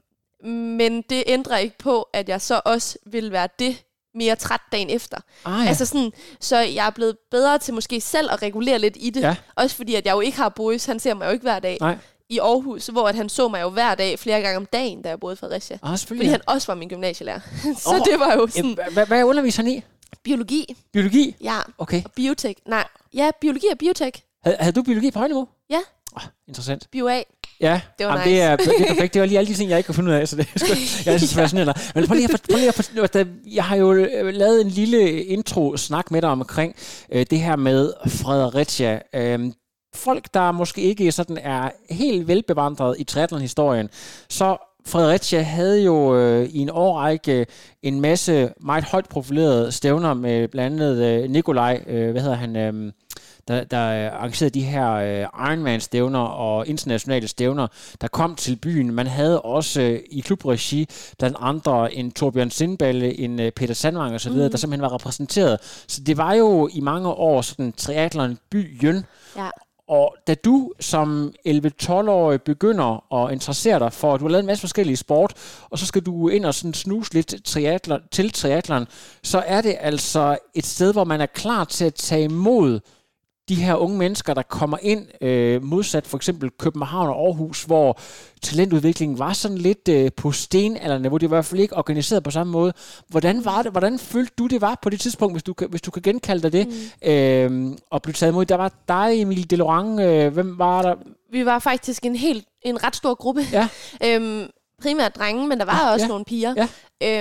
men 0.50 1.02
det 1.02 1.24
ændrer 1.28 1.58
ikke 1.58 1.78
på, 1.78 2.10
at 2.14 2.30
jeg 2.30 2.42
så 2.42 2.62
også 2.66 2.98
vil 3.06 3.32
være 3.32 3.48
det 3.60 3.84
mere 4.16 4.36
træt 4.36 4.62
dagen 4.72 4.90
efter. 4.90 5.18
Ah, 5.46 5.64
ja. 5.64 5.70
Altså 5.70 5.86
sådan, 5.86 6.12
så 6.40 6.58
jeg 6.58 6.86
er 6.86 6.90
blevet 6.90 7.18
bedre 7.32 7.60
til 7.60 7.74
måske 7.74 8.02
selv 8.02 8.32
at 8.32 8.42
regulere 8.42 8.80
lidt 8.80 8.98
i 9.00 9.10
det. 9.10 9.22
Ja. 9.22 9.36
Også 9.56 9.76
fordi, 9.76 9.96
at 9.96 10.06
jeg 10.06 10.14
jo 10.14 10.20
ikke 10.20 10.38
har 10.38 10.50
Boris, 10.50 10.86
han 10.86 11.00
ser 11.00 11.14
mig 11.14 11.26
jo 11.26 11.32
ikke 11.32 11.44
hver 11.44 11.60
dag 11.60 11.78
Nej. 11.82 11.98
I 12.32 12.38
Aarhus, 12.40 12.88
hvor 12.88 13.08
at 13.08 13.16
han 13.16 13.30
så 13.30 13.48
mig 13.48 13.62
jo 13.62 13.70
hver 13.70 13.96
dag, 13.96 14.20
flere 14.20 14.42
gange 14.42 14.58
om 14.58 14.66
dagen, 14.66 15.02
da 15.02 15.10
jeg 15.10 15.20
boede 15.20 15.34
i 15.34 15.38
Fredericia. 15.38 15.78
Ah, 15.84 15.98
Fordi 16.00 16.26
han 16.26 16.42
også 16.48 16.68
var 16.68 16.76
min 16.76 16.90
gymnasielærer. 16.90 17.40
så 17.84 17.90
Åh, 17.90 17.96
det 18.12 18.20
var 18.20 18.34
jo 18.34 18.48
sådan, 18.48 18.78
Hvad, 18.94 19.06
hvad 19.06 19.24
underviser 19.24 19.64
han 19.64 19.72
i? 19.72 19.82
biologi, 20.24 20.76
Biologi? 20.94 21.36
ja, 21.44 21.58
Okay. 21.78 22.04
og 22.06 22.12
biotek. 22.16 22.58
Nej, 22.68 22.88
ja, 23.14 23.30
biologi 23.42 23.66
og 23.72 23.78
biotek. 23.78 24.22
Havde, 24.44 24.58
havde 24.60 24.72
du 24.74 24.82
biologi 24.84 25.12
på 25.12 25.20
højniveau? 25.20 25.48
Ja. 25.70 25.80
Oh, 26.16 26.22
interessant. 26.48 26.88
Bio 26.92 27.08
A. 27.08 27.22
Ja, 27.62 27.82
Det 28.00 28.06
var 28.08 28.12
Jamen, 28.20 28.28
nice. 28.28 28.42
det, 28.42 28.42
er, 28.52 28.56
det 28.56 28.68
er 28.82 28.88
perfekt. 28.88 29.14
Det 29.14 29.20
var 29.22 29.26
lige 29.28 29.38
alle 29.38 29.48
de 29.52 29.54
ting, 29.58 29.70
jeg 29.70 29.78
ikke 29.78 29.86
kunne 29.88 29.96
finde 29.96 30.10
ud 30.12 30.16
af, 30.16 30.28
så 30.28 30.36
det 30.36 30.48
er 30.56 30.60
jeg 31.06 31.14
er 31.14 31.18
så 31.18 31.36
fascinerende. 31.36 31.74
Men 31.96 32.08
prøv 32.08 32.16
lige 32.16 32.34
at, 32.34 32.42
prøv 32.50 32.58
lige 32.58 32.68
at 32.68 32.76
for- 32.76 33.08
da- 33.08 33.26
jeg 33.46 33.64
har 33.66 33.76
jo 33.76 33.94
øh, 33.94 34.34
lavet 34.34 34.62
en 34.62 34.68
lille 34.68 35.24
intro-snak 35.24 36.12
med 36.12 36.22
dig 36.22 36.30
omkring 36.30 36.76
øh, 37.12 37.26
det 37.30 37.40
her 37.40 37.56
med 37.56 37.94
Fredericia. 38.08 39.00
Øhm, 39.16 39.54
folk, 39.96 40.34
der 40.34 40.52
måske 40.52 40.82
ikke 40.82 41.12
sådan 41.12 41.38
er 41.38 41.70
helt 41.90 42.28
velbevandret 42.28 42.96
i 43.00 43.04
triathlon-historien, 43.04 43.90
så 44.30 44.58
Fredericia 44.86 45.42
havde 45.42 45.84
jo 45.84 46.16
øh, 46.16 46.46
i 46.46 46.58
en 46.58 46.70
årrække 46.70 47.46
en 47.84 48.02
masse 48.02 48.54
meget 48.62 48.84
højt 48.84 49.10
profilerede 49.10 49.72
stævner 49.72 50.14
med 50.14 50.48
blandt 50.48 50.82
andet 50.82 51.06
øh, 51.06 51.30
Nikolaj, 51.30 51.84
øh, 51.88 52.12
hvad 52.12 52.22
hedder 52.22 52.36
han, 52.36 52.56
øh, 52.56 52.94
der, 53.48 53.64
der 53.64 54.10
arrangerede 54.10 54.60
de 54.60 54.62
her 54.62 54.92
øh, 54.92 55.52
Ironman-stævner 55.52 56.20
og 56.20 56.68
internationale 56.68 57.28
stævner, 57.28 57.68
der 58.02 58.08
kom 58.08 58.36
til 58.36 58.56
byen. 58.56 58.94
Man 58.94 59.08
havde 59.08 59.42
også 59.42 59.82
øh, 59.82 60.00
i 60.12 60.20
klubregi 60.20 60.88
blandt 61.20 61.38
andre 61.40 61.94
en 61.94 62.12
Torbjørn 62.12 62.50
Sindballe, 62.50 63.20
en 63.20 63.40
øh, 63.40 63.52
Peter 63.52 63.74
Sandvang 63.74 64.16
osv., 64.16 64.32
mm. 64.32 64.38
der 64.38 64.58
simpelthen 64.58 64.82
var 64.82 64.94
repræsenteret. 64.94 65.84
Så 65.88 66.02
det 66.04 66.18
var 66.18 66.34
jo 66.34 66.70
i 66.74 66.80
mange 66.80 67.10
år 67.10 67.42
sådan 67.42 67.74
triathlon-byen. 67.78 69.06
Ja. 69.38 69.50
Og 69.92 70.16
da 70.28 70.34
du 70.34 70.72
som 70.80 71.34
11-12-årig 71.48 72.42
begynder 72.42 73.14
at 73.16 73.34
interessere 73.34 73.80
dig 73.80 73.94
for, 73.94 74.14
at 74.14 74.20
du 74.20 74.26
har 74.26 74.30
lavet 74.32 74.44
en 74.44 74.48
masse 74.48 74.62
forskellige 74.62 74.98
sport, 74.98 75.34
og 75.70 75.80
så 75.80 75.86
skal 75.86 76.02
du 76.02 76.30
ind 76.30 76.46
og 76.46 76.54
sådan 76.54 76.74
snuse 76.74 77.14
lidt 77.14 77.36
triatler, 77.46 78.00
til 78.12 78.32
triatleren, 78.32 78.88
så 79.24 79.44
er 79.48 79.62
det 79.62 79.76
altså 79.80 80.38
et 80.54 80.66
sted, 80.66 80.94
hvor 80.94 81.04
man 81.04 81.22
er 81.22 81.26
klar 81.26 81.64
til 81.64 81.86
at 81.86 81.94
tage 81.94 82.24
imod 82.24 82.80
de 83.52 83.56
her 83.56 83.76
unge 83.76 83.98
mennesker, 83.98 84.34
der 84.34 84.42
kommer 84.42 84.78
ind, 84.82 85.24
øh, 85.24 85.64
modsat 85.64 86.08
for 86.08 86.18
eksempel 86.18 86.50
København 86.60 87.10
og 87.10 87.16
Aarhus, 87.26 87.64
hvor 87.64 88.00
talentudviklingen 88.42 89.20
var 89.20 89.34
sådan 89.34 89.58
lidt 89.58 89.88
øh, 89.90 90.12
på 90.18 90.32
stenalderne, 90.32 91.10
hvor 91.10 91.18
det 91.18 91.30
var 91.30 91.36
i 91.36 91.38
hvert 91.38 91.46
fald 91.46 91.62
ikke 91.62 91.78
organiseret 91.78 92.24
på 92.24 92.32
samme 92.32 92.52
måde. 92.52 92.74
Hvordan 93.08 93.46
var 93.46 93.62
det? 93.62 93.72
Hvordan 93.72 94.00
følte 94.00 94.34
du, 94.38 94.48
det 94.48 94.62
var 94.62 94.80
på 94.82 94.90
det 94.90 95.00
tidspunkt, 95.00 95.34
hvis 95.34 95.44
du, 95.44 95.54
hvis 95.70 95.82
du 95.82 95.92
kan 95.92 96.02
genkalde 96.02 96.44
dig 96.44 96.52
det, 96.52 96.68
mm. 96.68 97.10
øh, 97.10 97.78
og 97.92 98.02
blive 98.02 98.14
taget 98.14 98.32
imod? 98.32 98.46
Der 98.46 98.56
var 98.56 98.72
dig, 98.88 99.22
Emil 99.22 99.50
Delorang, 99.50 100.00
øh, 100.00 100.34
hvem 100.34 100.60
var 100.60 100.82
der? 100.82 100.96
Vi 101.32 101.46
var 101.46 101.60
faktisk 101.60 102.06
en 102.06 102.16
helt, 102.16 102.46
en 102.62 102.84
ret 102.84 102.96
stor 102.96 103.14
gruppe. 103.16 103.42
Ja. 103.52 103.68
øhm, 104.06 104.48
primært 104.82 105.16
drenge, 105.16 105.48
men 105.48 105.60
der 105.60 105.66
var 105.66 105.86
Ja, 105.88 105.94
også 105.94 106.04
ja. 106.04 106.08
nogle 106.08 106.26
piger. 106.26 106.54
Ja. 106.58 106.68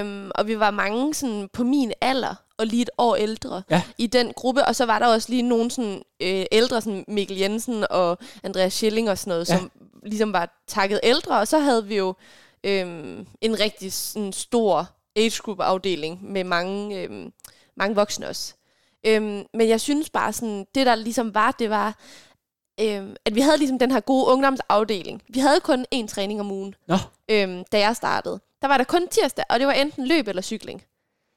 Øhm, 0.01 0.31
og 0.35 0.47
vi 0.47 0.59
var 0.59 0.71
mange 0.71 1.15
sådan, 1.15 1.49
på 1.53 1.65
min 1.65 1.93
alder 2.01 2.35
og 2.61 2.67
lige 2.67 2.83
et 2.83 2.91
år 2.99 3.17
ældre 3.17 3.63
Ja. 3.71 3.83
i 3.99 4.07
den 4.07 4.33
gruppe. 4.33 4.65
Og 4.67 4.77
så 4.77 4.87
var 4.87 4.99
der 4.99 5.07
også 5.07 5.31
lige 5.31 5.43
nogle 5.43 5.71
sådan, 5.71 6.03
øh, 6.23 6.45
ældre, 6.53 6.81
sådan 6.81 7.05
Mikkel 7.09 7.37
Jensen 7.37 7.85
og 7.91 8.19
Andreas 8.43 8.73
Schilling 8.73 9.11
og 9.11 9.19
sådan 9.19 9.31
noget, 9.31 9.49
Ja. 9.51 9.57
som 9.59 9.71
ligesom 10.03 10.33
var 10.33 10.63
takket 10.67 11.01
ældre. 11.03 11.39
Og 11.41 11.49
så 11.49 11.59
havde 11.59 11.87
vi 11.87 11.97
jo 11.97 12.15
øhm, 12.65 13.27
en 13.41 13.61
rigtig 13.61 13.93
sådan, 13.93 14.33
stor 14.33 14.89
age 15.17 15.43
group 15.43 15.61
afdeling 15.61 16.33
med 16.33 16.45
mange, 16.45 17.01
øhm, 17.03 17.33
mange 17.77 17.95
voksne 17.95 18.29
også. 18.29 18.55
Øhm, 19.07 19.45
men 19.55 19.69
jeg 19.69 19.81
synes 19.81 20.11
bare 20.11 20.33
sådan, 20.33 20.67
det 20.75 20.87
der 20.87 20.95
ligesom 20.95 21.35
var, 21.35 21.51
det 21.51 21.71
var, 21.71 21.99
øhm, 22.81 23.17
at 23.25 23.35
vi 23.35 23.41
havde 23.41 23.57
ligesom 23.59 23.79
den 23.79 23.91
her 23.91 24.01
gode 24.01 24.27
ungdomsafdeling. 24.27 25.23
Vi 25.29 25.41
havde 25.41 25.61
kun 25.61 25.87
én 25.95 26.07
træning 26.07 26.41
om 26.41 26.51
ugen, 26.51 26.75
Nå, 26.89 26.97
øhm, 27.29 27.65
da 27.73 27.79
jeg 27.79 27.97
startede. 27.97 28.41
Der 28.63 28.69
var 28.69 28.77
der 28.77 28.85
kun 28.85 29.09
tirsdag, 29.09 29.45
og 29.51 29.59
det 29.59 29.67
var 29.67 29.73
enten 29.73 30.07
løb 30.07 30.29
eller 30.29 30.43
cykling. 30.43 30.83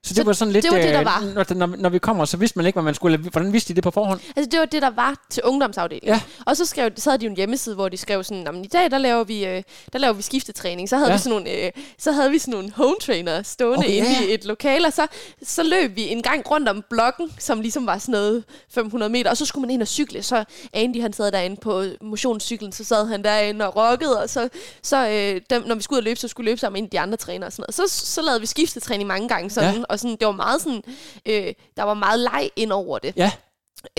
Så 0.05 0.09
det 0.09 0.17
Så 0.17 0.23
var 0.23 0.33
sådan 0.33 0.51
lidt... 0.51 0.63
det 0.63 0.71
var 0.71 0.77
det, 0.77 0.93
der 0.93 0.99
øh, 0.99 1.05
var. 1.05 1.31
Når, 1.33 1.53
når, 1.67 1.75
når 1.77 1.89
vi 1.89 1.99
kommer, 1.99 2.25
så 2.25 2.37
vidste 2.37 2.59
man 2.59 2.65
ikke, 2.65 2.75
hvad 2.75 2.83
man 2.83 2.93
skulle... 2.95 3.17
Hvordan 3.17 3.53
vidste 3.53 3.69
de 3.69 3.75
det 3.75 3.83
på 3.83 3.91
forhånd? 3.91 4.19
Altså 4.35 4.49
det 4.51 4.59
var 4.59 4.65
det, 4.65 4.81
der 4.81 4.89
var 4.89 5.15
til 5.29 5.43
ungdomsafdelingen. 5.43 6.09
Ja. 6.13 6.21
Og 6.45 6.57
så, 6.57 6.65
skrev, 6.65 6.89
så 6.97 7.09
havde 7.09 7.19
de 7.21 7.25
jo 7.25 7.29
en 7.29 7.35
hjemmeside, 7.37 7.75
hvor 7.75 7.89
de 7.89 7.97
skrev 7.97 8.23
sådan, 8.23 8.43
"Nå, 8.43 8.51
men 8.51 8.65
i 8.65 8.67
dag 8.67 8.91
der 8.91 8.97
laver 8.97 9.23
vi, 9.23 9.45
øh, 9.45 9.63
der 9.93 9.99
laver 9.99 10.13
vi 10.13 10.21
skiftetræning. 10.21 10.89
Så 10.89 10.97
havde, 10.97 11.09
Ja. 11.09 11.15
vi 11.15 11.19
sådan 11.19 11.31
nogle, 11.31 11.65
øh, 11.65 11.71
så 11.99 12.11
havde 12.11 12.31
vi 12.31 12.37
sådan 12.39 12.51
nogle 12.51 12.71
home 12.75 12.95
trainer 13.01 13.43
stående 13.43 13.77
Okay, 13.77 13.87
okay, 13.87 13.97
inde 13.97 14.09
ja, 14.21 14.27
i 14.31 14.33
et 14.33 14.45
lokale, 14.45 14.87
og 14.87 14.93
så, 14.93 15.07
så 15.43 15.63
løb 15.63 15.95
vi 15.95 16.07
en 16.09 16.21
gang 16.21 16.51
rundt 16.51 16.69
om 16.69 16.83
blokken, 16.89 17.31
som 17.39 17.61
ligesom 17.61 17.85
var 17.85 17.97
sådan 17.97 18.11
noget 18.11 18.43
500 18.69 19.11
meter, 19.11 19.29
og 19.29 19.37
så 19.37 19.45
skulle 19.45 19.61
man 19.61 19.69
ind 19.69 19.81
og 19.81 19.87
cykle. 19.87 20.23
Så 20.23 20.43
Andy, 20.73 21.01
han 21.01 21.13
sad 21.13 21.31
derinde 21.31 21.55
på 21.61 21.83
motionscyklen, 22.01 22.71
så 22.71 22.83
sad 22.83 23.07
han 23.07 23.23
derinde 23.23 23.67
og 23.67 23.75
rockede, 23.75 24.21
og 24.23 24.29
så, 24.29 24.49
så 24.81 25.07
øh, 25.07 25.41
dem, 25.49 25.63
når 25.67 25.75
vi 25.75 25.81
skulle 25.81 25.97
ud 25.97 26.01
og 26.01 26.03
løbe, 26.03 26.19
så 26.19 26.27
skulle 26.27 26.45
vi 26.45 26.49
løbe 26.51 26.59
sammen 26.59 26.83
med 26.83 26.89
de 26.89 26.99
andre 26.99 27.17
trænere 27.17 27.47
og 27.47 27.53
sådan 27.53 27.65
noget. 27.77 27.89
Så, 27.89 28.05
så 28.05 28.21
lavede 28.21 28.39
vi 28.41 28.45
skiftetræning 28.47 29.07
mange 29.07 29.27
gange 29.27 29.49
sådan, 29.49 29.75
Ja. 29.75 29.83
Og 29.93 29.99
sådan, 29.99 30.15
det 30.19 30.25
var 30.25 30.31
meget 30.33 30.61
sådan, 30.61 30.83
øh, 31.25 31.53
der 31.77 31.83
var 31.83 31.93
meget 31.93 32.19
leg 32.19 32.49
ind 32.55 32.71
over 32.71 32.99
det. 32.99 33.13
Ja, 33.17 33.31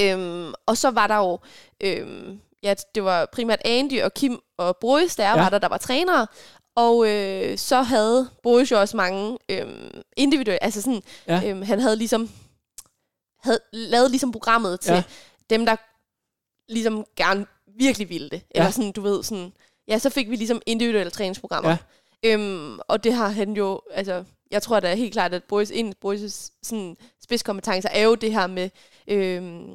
Øhm, 0.00 0.54
og 0.66 0.76
så 0.76 0.90
var 0.90 1.06
der 1.06 1.16
jo, 1.16 1.38
øhm, 1.80 2.40
ja, 2.62 2.74
det 2.94 3.04
var 3.04 3.26
primært 3.32 3.60
Andy 3.64 4.02
og 4.02 4.14
Kim 4.14 4.40
og 4.58 4.76
Boris, 4.76 5.16
der 5.16 5.24
Ja. 5.28 5.36
var 5.36 5.48
der, 5.48 5.58
der 5.58 5.68
var 5.68 5.78
trænere. 5.78 6.26
Og 6.76 7.08
øh, 7.08 7.58
så 7.58 7.82
havde 7.82 8.28
Boris 8.42 8.70
jo 8.70 8.80
også 8.80 8.96
mange 8.96 9.38
øhm, 9.48 9.90
individuelle, 10.16 10.64
altså 10.64 10.82
sådan, 10.82 11.02
Ja. 11.28 11.42
øhm, 11.46 11.62
han 11.62 11.80
havde 11.80 11.96
ligesom, 11.96 12.30
havde 13.42 13.60
lavet 13.72 14.10
ligesom 14.10 14.32
programmet 14.32 14.80
til 14.80 14.92
ja. 14.94 15.02
dem, 15.50 15.66
der 15.66 15.76
ligesom 16.72 17.04
gerne 17.16 17.46
virkelig 17.78 18.08
ville 18.08 18.30
det. 18.30 18.42
Eller 18.50 18.64
Ja. 18.64 18.70
sådan, 18.70 18.92
du 18.92 19.00
ved, 19.00 19.22
sådan, 19.22 19.52
ja, 19.88 19.98
så 19.98 20.10
fik 20.10 20.30
vi 20.30 20.36
ligesom 20.36 20.62
individuelle 20.66 21.10
træningsprogrammer. 21.10 21.70
Ja. 22.22 22.32
Øhm, 22.32 22.78
og 22.88 23.04
det 23.04 23.14
har 23.14 23.28
han 23.28 23.52
jo, 23.52 23.80
altså, 23.90 24.24
jeg 24.50 24.62
tror 24.62 24.80
da 24.80 24.94
helt 24.94 25.12
klart, 25.12 25.34
at 25.34 25.44
Boris, 25.44 25.70
en 25.70 25.88
af 25.88 25.94
Boris' 26.04 26.50
sådan, 26.62 26.96
spidskompetencer 27.22 27.88
er 27.92 28.02
jo 28.02 28.14
det 28.14 28.32
her 28.32 28.46
med 28.46 28.70
øhm, 29.08 29.66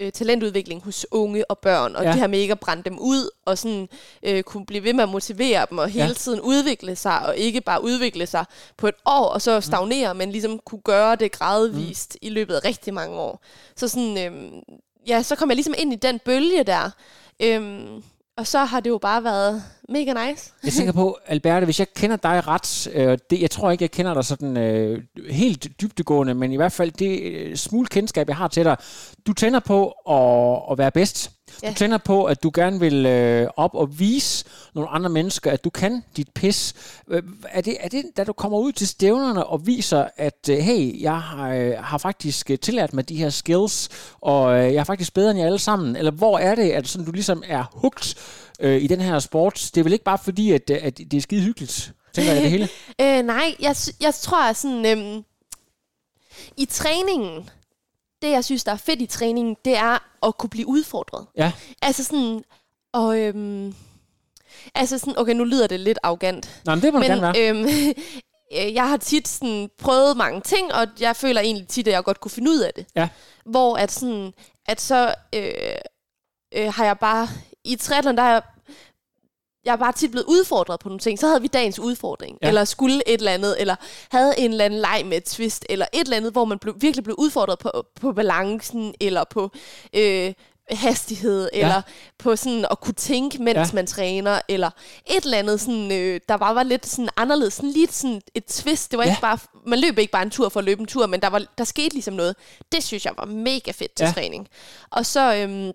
øh, 0.00 0.12
talentudvikling 0.12 0.82
hos 0.84 1.06
unge 1.10 1.50
og 1.50 1.58
børn, 1.58 1.96
og 1.96 2.04
Ja. 2.04 2.10
det 2.10 2.18
her 2.20 2.26
med 2.26 2.38
ikke 2.38 2.52
at 2.52 2.60
brænde 2.60 2.82
dem 2.82 2.98
ud, 2.98 3.30
og 3.44 3.58
sådan 3.58 3.88
øh, 4.22 4.42
kunne 4.42 4.66
blive 4.66 4.84
ved 4.84 4.92
med 4.92 5.02
at 5.02 5.08
motivere 5.08 5.66
dem, 5.70 5.78
og 5.78 5.88
hele 5.88 6.06
Ja. 6.06 6.12
tiden 6.12 6.40
udvikle 6.40 6.96
sig, 6.96 7.26
og 7.26 7.36
ikke 7.36 7.60
bare 7.60 7.84
udvikle 7.84 8.26
sig 8.26 8.44
på 8.76 8.86
et 8.88 8.94
år, 9.06 9.24
og 9.28 9.42
så 9.42 9.60
stagnere, 9.60 10.12
mm. 10.14 10.18
men 10.18 10.32
ligesom 10.32 10.58
kunne 10.58 10.80
gøre 10.80 11.16
det 11.16 11.32
gradvist 11.32 12.12
mm. 12.22 12.26
i 12.26 12.30
løbet 12.30 12.54
af 12.54 12.64
rigtig 12.64 12.94
mange 12.94 13.16
år. 13.16 13.42
Så 13.76 13.88
sådan, 13.88 14.18
øhm, 14.18 14.60
ja, 15.06 15.22
så 15.22 15.36
kom 15.36 15.48
jeg 15.50 15.56
ligesom 15.56 15.74
ind 15.78 15.92
i 15.92 15.96
den 15.96 16.18
bølge 16.18 16.62
der, 16.62 16.90
øhm, 17.40 18.02
og 18.36 18.46
så 18.46 18.58
har 18.64 18.80
det 18.80 18.90
jo 18.90 18.98
bare 18.98 19.24
været 19.24 19.62
mega 19.88 20.12
nice. 20.28 20.52
Jeg 20.64 20.72
tænker 20.72 20.92
på, 20.92 21.18
Alberte, 21.26 21.64
hvis 21.64 21.78
jeg 21.78 21.86
kender 21.96 22.16
dig 22.16 22.46
ret, 22.48 22.88
øh, 22.94 23.18
det, 23.30 23.40
jeg 23.42 23.50
tror 23.50 23.70
ikke, 23.70 23.82
jeg 23.82 23.90
kender 23.90 24.14
dig 24.14 24.24
sådan 24.24 24.56
øh, 24.56 25.02
helt 25.30 25.68
dybdegående, 25.80 26.34
men 26.34 26.52
i 26.52 26.56
hvert 26.56 26.72
fald 26.72 26.90
det 26.90 27.20
øh, 27.22 27.56
smule 27.56 27.86
kendskab, 27.86 28.28
jeg 28.28 28.36
har 28.36 28.48
til 28.48 28.64
dig. 28.64 28.76
Du 29.26 29.32
tænder 29.32 29.60
på 29.60 29.88
at, 30.10 30.72
at 30.72 30.78
være 30.78 30.90
bedst. 30.90 31.30
Du 31.48 31.52
Ja. 31.62 31.72
tænder 31.72 31.98
på, 31.98 32.24
at 32.24 32.42
du 32.42 32.50
gerne 32.54 32.80
vil 32.80 33.06
øh, 33.06 33.48
op 33.56 33.74
og 33.74 33.98
vise 33.98 34.44
nogle 34.74 34.90
andre 34.90 35.10
mennesker, 35.10 35.50
at 35.50 35.64
du 35.64 35.70
kan 35.70 36.02
dit 36.16 36.28
pis. 36.34 36.74
Øh, 37.08 37.22
Er 37.50 37.60
det, 37.60 37.76
er 37.80 37.88
det, 37.88 38.02
da 38.16 38.24
du 38.24 38.32
kommer 38.32 38.58
ud 38.58 38.72
til 38.72 38.88
stævnerne 38.88 39.44
og 39.46 39.66
viser, 39.66 40.08
at 40.16 40.48
øh, 40.50 40.58
hey, 40.58 41.02
jeg 41.02 41.20
har, 41.20 41.50
øh, 41.54 41.72
har 41.78 41.98
faktisk 41.98 42.50
øh, 42.50 42.58
tillært 42.58 42.94
mig 42.94 43.08
de 43.08 43.16
her 43.16 43.30
skills, 43.30 43.88
og 44.20 44.58
øh, 44.58 44.64
jeg 44.64 44.80
er 44.80 44.84
faktisk 44.84 45.14
bedre 45.14 45.30
end 45.30 45.38
jer 45.38 45.46
alle 45.46 45.58
sammen? 45.58 45.96
Eller 45.96 46.10
hvor 46.10 46.38
er 46.38 46.54
det, 46.54 46.70
at 46.70 46.88
sådan, 46.88 47.04
du 47.06 47.12
ligesom 47.12 47.42
er 47.46 47.64
hooked 47.72 48.14
øh, 48.58 48.82
i 48.82 48.86
den 48.86 49.00
her 49.00 49.18
sport? 49.18 49.70
Det 49.74 49.80
er 49.80 49.84
vel 49.84 49.92
ikke 49.92 50.04
bare 50.04 50.18
fordi, 50.24 50.52
at, 50.52 50.70
øh, 50.70 50.78
at 50.82 50.98
det 50.98 51.14
er 51.14 51.20
skide 51.20 51.42
hyggeligt, 51.42 51.92
tænker 52.12 52.32
jeg 52.32 52.42
det 52.42 52.50
hele? 52.50 52.68
Øh, 53.00 53.22
nej, 53.22 53.54
jeg, 53.60 53.76
jeg 54.00 54.14
tror 54.14 54.52
sådan, 54.52 54.86
øhm, 54.86 55.24
i 56.56 56.64
træningen, 56.64 57.50
det 58.22 58.30
jeg 58.30 58.44
synes, 58.44 58.64
der 58.64 58.72
er 58.72 58.76
fedt 58.76 59.00
i 59.00 59.06
træningen, 59.06 59.56
det 59.64 59.76
er 59.76 59.98
at 60.26 60.38
kunne 60.38 60.50
blive 60.50 60.66
udfordret. 60.66 61.26
Ja, 61.36 61.52
Altså 61.82 62.04
sådan, 62.04 62.44
og 62.92 63.18
øhm, 63.18 63.74
altså 64.74 64.98
sådan, 64.98 65.18
okay, 65.18 65.32
nu 65.32 65.44
lyder 65.44 65.66
det 65.66 65.80
lidt 65.80 65.98
arrogant, 66.02 66.60
Nå, 66.64 66.74
men 66.74 66.82
det 66.82 66.92
må 66.92 66.98
men 66.98 67.08
gerne 67.08 67.22
være. 67.22 67.48
øhm, 67.48 67.64
øh, 68.56 68.74
jeg 68.74 68.88
har 68.88 68.96
tit 68.96 69.28
sådan 69.28 69.70
prøvet 69.78 70.16
mange 70.16 70.40
ting, 70.40 70.74
og 70.74 70.86
jeg 71.00 71.16
føler 71.16 71.40
egentlig 71.40 71.68
tit, 71.68 71.88
at 71.88 71.94
jeg 71.94 72.04
godt 72.04 72.20
kunne 72.20 72.30
finde 72.30 72.50
ud 72.50 72.58
af 72.58 72.70
det. 72.76 72.86
Ja. 72.96 73.08
Hvor 73.46 73.76
at 73.76 73.92
sådan, 73.92 74.32
at 74.66 74.80
så 74.80 75.14
øh, 75.34 75.52
øh, 76.54 76.72
har 76.72 76.84
jeg 76.84 76.98
bare, 76.98 77.28
i 77.68 77.76
triathlon, 77.76 78.16
der 78.16 78.22
er 78.22 78.32
jeg, 78.32 78.42
jeg 79.64 79.72
er 79.72 79.76
bare 79.76 79.92
tit 79.92 80.10
blevet 80.10 80.26
udfordret 80.28 80.80
på 80.80 80.88
nogle 80.88 81.00
ting. 81.00 81.18
Så 81.18 81.26
havde 81.26 81.40
vi 81.42 81.46
dagens 81.48 81.78
udfordring, 81.78 82.38
Ja. 82.42 82.48
eller 82.48 82.64
skulle 82.64 83.02
et 83.08 83.18
eller 83.18 83.32
andet, 83.32 83.60
eller 83.60 83.76
havde 84.10 84.34
en 84.38 84.50
eller 84.50 84.64
anden 84.64 84.80
leg 84.80 85.02
med 85.06 85.16
et 85.16 85.24
twist, 85.24 85.66
eller 85.68 85.86
et 85.92 86.00
eller 86.00 86.16
andet, 86.16 86.32
hvor 86.32 86.44
man 86.44 86.58
blev, 86.58 86.74
virkelig 86.80 87.04
blev 87.04 87.16
udfordret 87.18 87.58
på, 87.58 87.70
på 88.00 88.12
balancen, 88.12 88.94
eller 89.00 89.24
på, 89.30 89.50
øh, 89.92 90.34
hastighed, 90.70 91.48
Ja. 91.52 91.58
eller 91.60 91.82
på 92.18 92.36
sådan 92.36 92.66
at 92.70 92.80
kunne 92.80 92.94
tænke, 92.94 93.42
mens 93.42 93.56
Ja. 93.56 93.74
man 93.74 93.86
træner, 93.86 94.40
eller 94.48 94.70
et 95.06 95.24
eller 95.24 95.38
andet, 95.38 95.60
sådan, 95.60 95.92
øh, 95.92 96.20
der 96.28 96.36
bare 96.36 96.54
var 96.54 96.62
lidt 96.62 96.86
sådan 96.86 97.08
anderledes, 97.16 97.54
sådan 97.54 97.70
lidt 97.70 97.94
sådan 97.94 98.20
et 98.34 98.44
twist. 98.44 98.90
Det 98.90 98.98
var 98.98 99.04
Ja. 99.04 99.10
ikke 99.10 99.20
bare, 99.20 99.38
man 99.66 99.78
løb 99.78 99.98
ikke 99.98 100.12
bare 100.12 100.22
en 100.22 100.30
tur 100.30 100.48
for 100.48 100.60
at 100.60 100.64
løbe 100.64 100.80
en 100.80 100.86
tur, 100.86 101.06
men 101.06 101.20
der, 101.22 101.28
var, 101.28 101.42
der 101.58 101.64
skete 101.64 101.94
ligesom 101.94 102.14
noget. 102.14 102.36
Det 102.72 102.84
synes 102.84 103.04
jeg 103.04 103.12
var 103.18 103.24
mega 103.24 103.70
fedt 103.70 103.94
til 103.94 104.04
Ja. 104.04 104.12
træning. 104.12 104.48
Og 104.90 105.06
så, 105.06 105.34
øhm, 105.34 105.72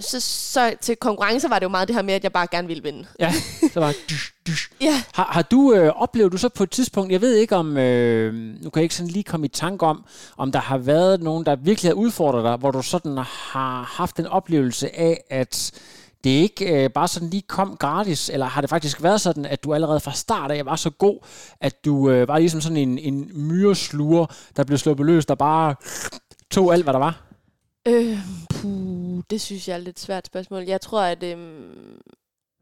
så, 0.00 0.20
så 0.20 0.74
til 0.80 0.96
konkurrence 0.96 1.50
var 1.50 1.58
det 1.58 1.64
jo 1.64 1.68
meget 1.68 1.88
det 1.88 1.96
her 1.96 2.02
med, 2.02 2.14
at 2.14 2.24
jeg 2.24 2.32
bare 2.32 2.46
gerne 2.50 2.68
ville 2.68 2.82
vinde. 2.82 3.06
Ja, 3.20 3.32
så 3.72 3.80
var 3.80 3.92
dysh, 4.10 4.32
dysh. 4.46 4.70
Ja. 4.80 5.02
Har, 5.14 5.24
har 5.24 5.42
du 5.42 5.74
øh, 5.74 5.92
oplevet 5.96 6.32
du 6.32 6.36
så 6.38 6.48
på 6.48 6.62
et 6.62 6.70
tidspunkt, 6.70 7.12
jeg 7.12 7.20
ved 7.20 7.34
ikke 7.34 7.56
om, 7.56 7.76
øh, 7.76 8.34
nu 8.34 8.70
kan 8.70 8.80
jeg 8.80 8.82
ikke 8.82 8.94
sådan 8.94 9.10
lige 9.10 9.24
komme 9.24 9.46
i 9.46 9.48
tanke 9.48 9.86
om, 9.86 10.04
om 10.36 10.52
der 10.52 10.58
har 10.58 10.78
været 10.78 11.22
nogen, 11.22 11.46
der 11.46 11.56
virkelig 11.56 11.90
har 11.90 11.94
udfordret 11.94 12.44
dig, 12.44 12.56
hvor 12.56 12.70
du 12.70 12.82
sådan 12.82 13.16
har 13.18 13.94
haft 13.96 14.18
en 14.18 14.26
oplevelse 14.26 14.98
af, 14.98 15.24
at 15.30 15.72
det 16.24 16.30
ikke 16.30 16.84
øh, 16.84 16.90
bare 16.90 17.08
sådan 17.08 17.30
lige 17.30 17.42
kom 17.48 17.76
gratis, 17.76 18.30
eller 18.30 18.46
har 18.46 18.60
det 18.60 18.70
faktisk 18.70 19.02
været 19.02 19.20
sådan, 19.20 19.44
at 19.44 19.64
du 19.64 19.74
allerede 19.74 20.00
fra 20.00 20.12
start 20.12 20.50
af 20.50 20.66
var 20.66 20.76
så 20.76 20.90
god, 20.90 21.18
at 21.60 21.84
du 21.84 22.10
øh, 22.10 22.28
var 22.28 22.38
ligesom 22.38 22.60
sådan 22.60 22.76
en, 22.76 22.98
en 22.98 23.30
myresluger, 23.34 24.26
der 24.56 24.64
blev 24.64 24.78
sluppet 24.78 25.06
løs, 25.06 25.26
der 25.26 25.34
bare 25.34 25.74
tog 26.50 26.72
alt, 26.72 26.82
hvad 26.82 26.92
der 26.92 26.98
var? 26.98 27.22
Øh, 27.86 28.18
puh, 28.48 29.22
det 29.30 29.40
synes 29.40 29.68
jeg 29.68 29.74
er 29.74 29.78
et 29.78 29.84
lidt 29.84 30.00
svært 30.00 30.26
spørgsmål. 30.26 30.62
Jeg 30.62 30.80
tror, 30.80 31.00
at... 31.00 31.22
Øhm, 31.22 32.00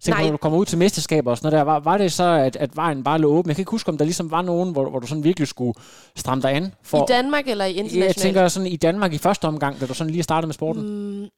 Tænk, 0.03 0.17
Nej. 0.17 0.25
når 0.25 0.31
du 0.31 0.37
kommer 0.37 0.59
ud 0.59 0.67
til 0.67 0.79
mesterskaber 0.79 1.31
og 1.31 1.39
sådan 1.39 1.47
noget 1.53 1.59
der, 1.59 1.73
var, 1.73 1.81
var 1.81 1.99
det 1.99 2.13
så, 2.13 2.25
at, 2.25 2.57
at 2.57 2.77
vejen 2.77 3.05
bare 3.05 3.19
lå 3.19 3.29
åben? 3.29 3.49
Jeg 3.49 3.57
kan 3.57 3.63
ikke 3.63 3.71
huske, 3.71 3.89
om 3.89 3.99
der 3.99 4.05
ligesom 4.05 4.31
var 4.31 4.43
nogen, 4.43 4.73
hvor, 4.73 4.91
hvor 4.91 4.99
du 4.99 5.07
sådan 5.07 5.25
virkelig 5.25 5.49
skulle 5.49 5.75
stramme 6.17 6.43
dig 6.43 6.53
an. 6.53 6.75
For, 6.83 7.03
I 7.03 7.07
Danmark 7.09 7.49
eller 7.49 7.65
i 7.65 7.73
internationalt? 7.73 8.07
jeg 8.07 8.17
tænker 8.17 8.49
sådan 8.49 8.67
i 8.67 8.77
Danmark 8.77 9.13
i 9.13 9.19
første 9.19 9.45
omgang, 9.45 9.81
da 9.81 9.87
du 9.87 9.95
sådan 9.95 10.11
lige 10.11 10.23
startede 10.23 10.47
med 10.47 10.55
sporten. 10.55 10.83
Mm, 10.83 11.29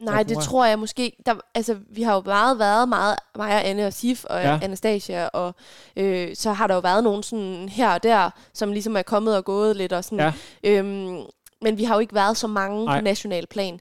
nej, 0.00 0.22
det 0.22 0.38
tror 0.38 0.64
jeg 0.64 0.78
måske. 0.78 1.12
Der, 1.26 1.34
altså, 1.54 1.76
vi 1.90 2.02
har 2.02 2.14
jo 2.14 2.22
meget 2.24 2.58
været 2.58 2.88
meget, 2.88 3.16
mig 3.36 3.54
og 3.54 3.68
Anne 3.68 3.86
og 3.86 3.92
Sif 3.92 4.24
og 4.24 4.42
ja. 4.42 4.58
Anastasia, 4.62 5.26
og 5.28 5.54
øh, 5.96 6.36
så 6.36 6.52
har 6.52 6.66
der 6.66 6.74
jo 6.74 6.80
været 6.80 7.04
nogen 7.04 7.22
sådan 7.22 7.68
her 7.68 7.94
og 7.94 8.02
der, 8.02 8.30
som 8.54 8.72
ligesom 8.72 8.96
er 8.96 9.02
kommet 9.02 9.36
og 9.36 9.44
gået 9.44 9.76
lidt 9.76 9.92
og 9.92 10.04
sådan. 10.04 10.18
Ja. 10.18 10.32
Øhm, 10.70 11.18
men 11.66 11.78
vi 11.78 11.84
har 11.84 11.94
jo 11.94 12.00
ikke 12.00 12.14
været 12.14 12.36
så 12.36 12.46
mange 12.46 12.84
Nej. 12.84 12.98
på 12.98 13.04
national 13.04 13.46
plan. 13.46 13.80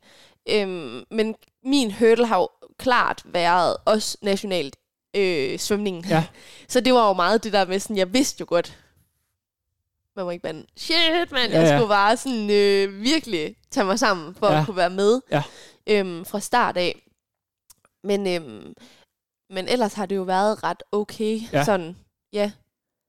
Øhm, 0.49 1.03
men 1.11 1.35
min 1.63 1.91
hurdle 1.91 2.25
har 2.25 2.37
jo 2.37 2.49
klart 2.77 3.21
været 3.25 3.77
også 3.85 4.17
nationalt 4.21 4.75
øh, 5.15 5.59
svømningen. 5.59 6.05
Ja. 6.09 6.25
Så 6.73 6.79
det 6.79 6.93
var 6.93 7.07
jo 7.07 7.13
meget 7.13 7.43
det 7.43 7.53
der 7.53 7.65
med 7.65 7.79
sådan, 7.79 7.97
jeg 7.97 8.13
vidste 8.13 8.41
jo 8.41 8.45
godt, 8.49 8.77
man 10.15 10.25
må 10.25 10.31
ikke 10.31 10.41
bande. 10.43 10.65
Shit, 10.77 11.31
man, 11.31 11.49
Ja, 11.51 11.59
jeg 11.59 11.67
ja. 11.67 11.77
skulle 11.77 11.89
bare 11.89 12.17
sådan 12.17 12.49
øh, 12.49 13.01
virkelig 13.01 13.55
tage 13.71 13.85
mig 13.85 13.99
sammen 13.99 14.35
for 14.35 14.47
Ja. 14.47 14.59
at 14.59 14.65
kunne 14.65 14.77
være 14.77 14.89
med 14.89 15.21
Ja. 15.31 15.43
øhm, 15.87 16.25
fra 16.25 16.39
start 16.39 16.77
af. 16.77 17.01
Men, 18.03 18.27
øhm, 18.27 18.73
men 19.49 19.67
ellers 19.67 19.93
har 19.93 20.05
det 20.05 20.15
jo 20.15 20.21
været 20.21 20.63
ret 20.63 20.83
okay. 20.91 21.39
Ja. 21.53 21.63
Sådan, 21.63 21.97
ja. 22.33 22.51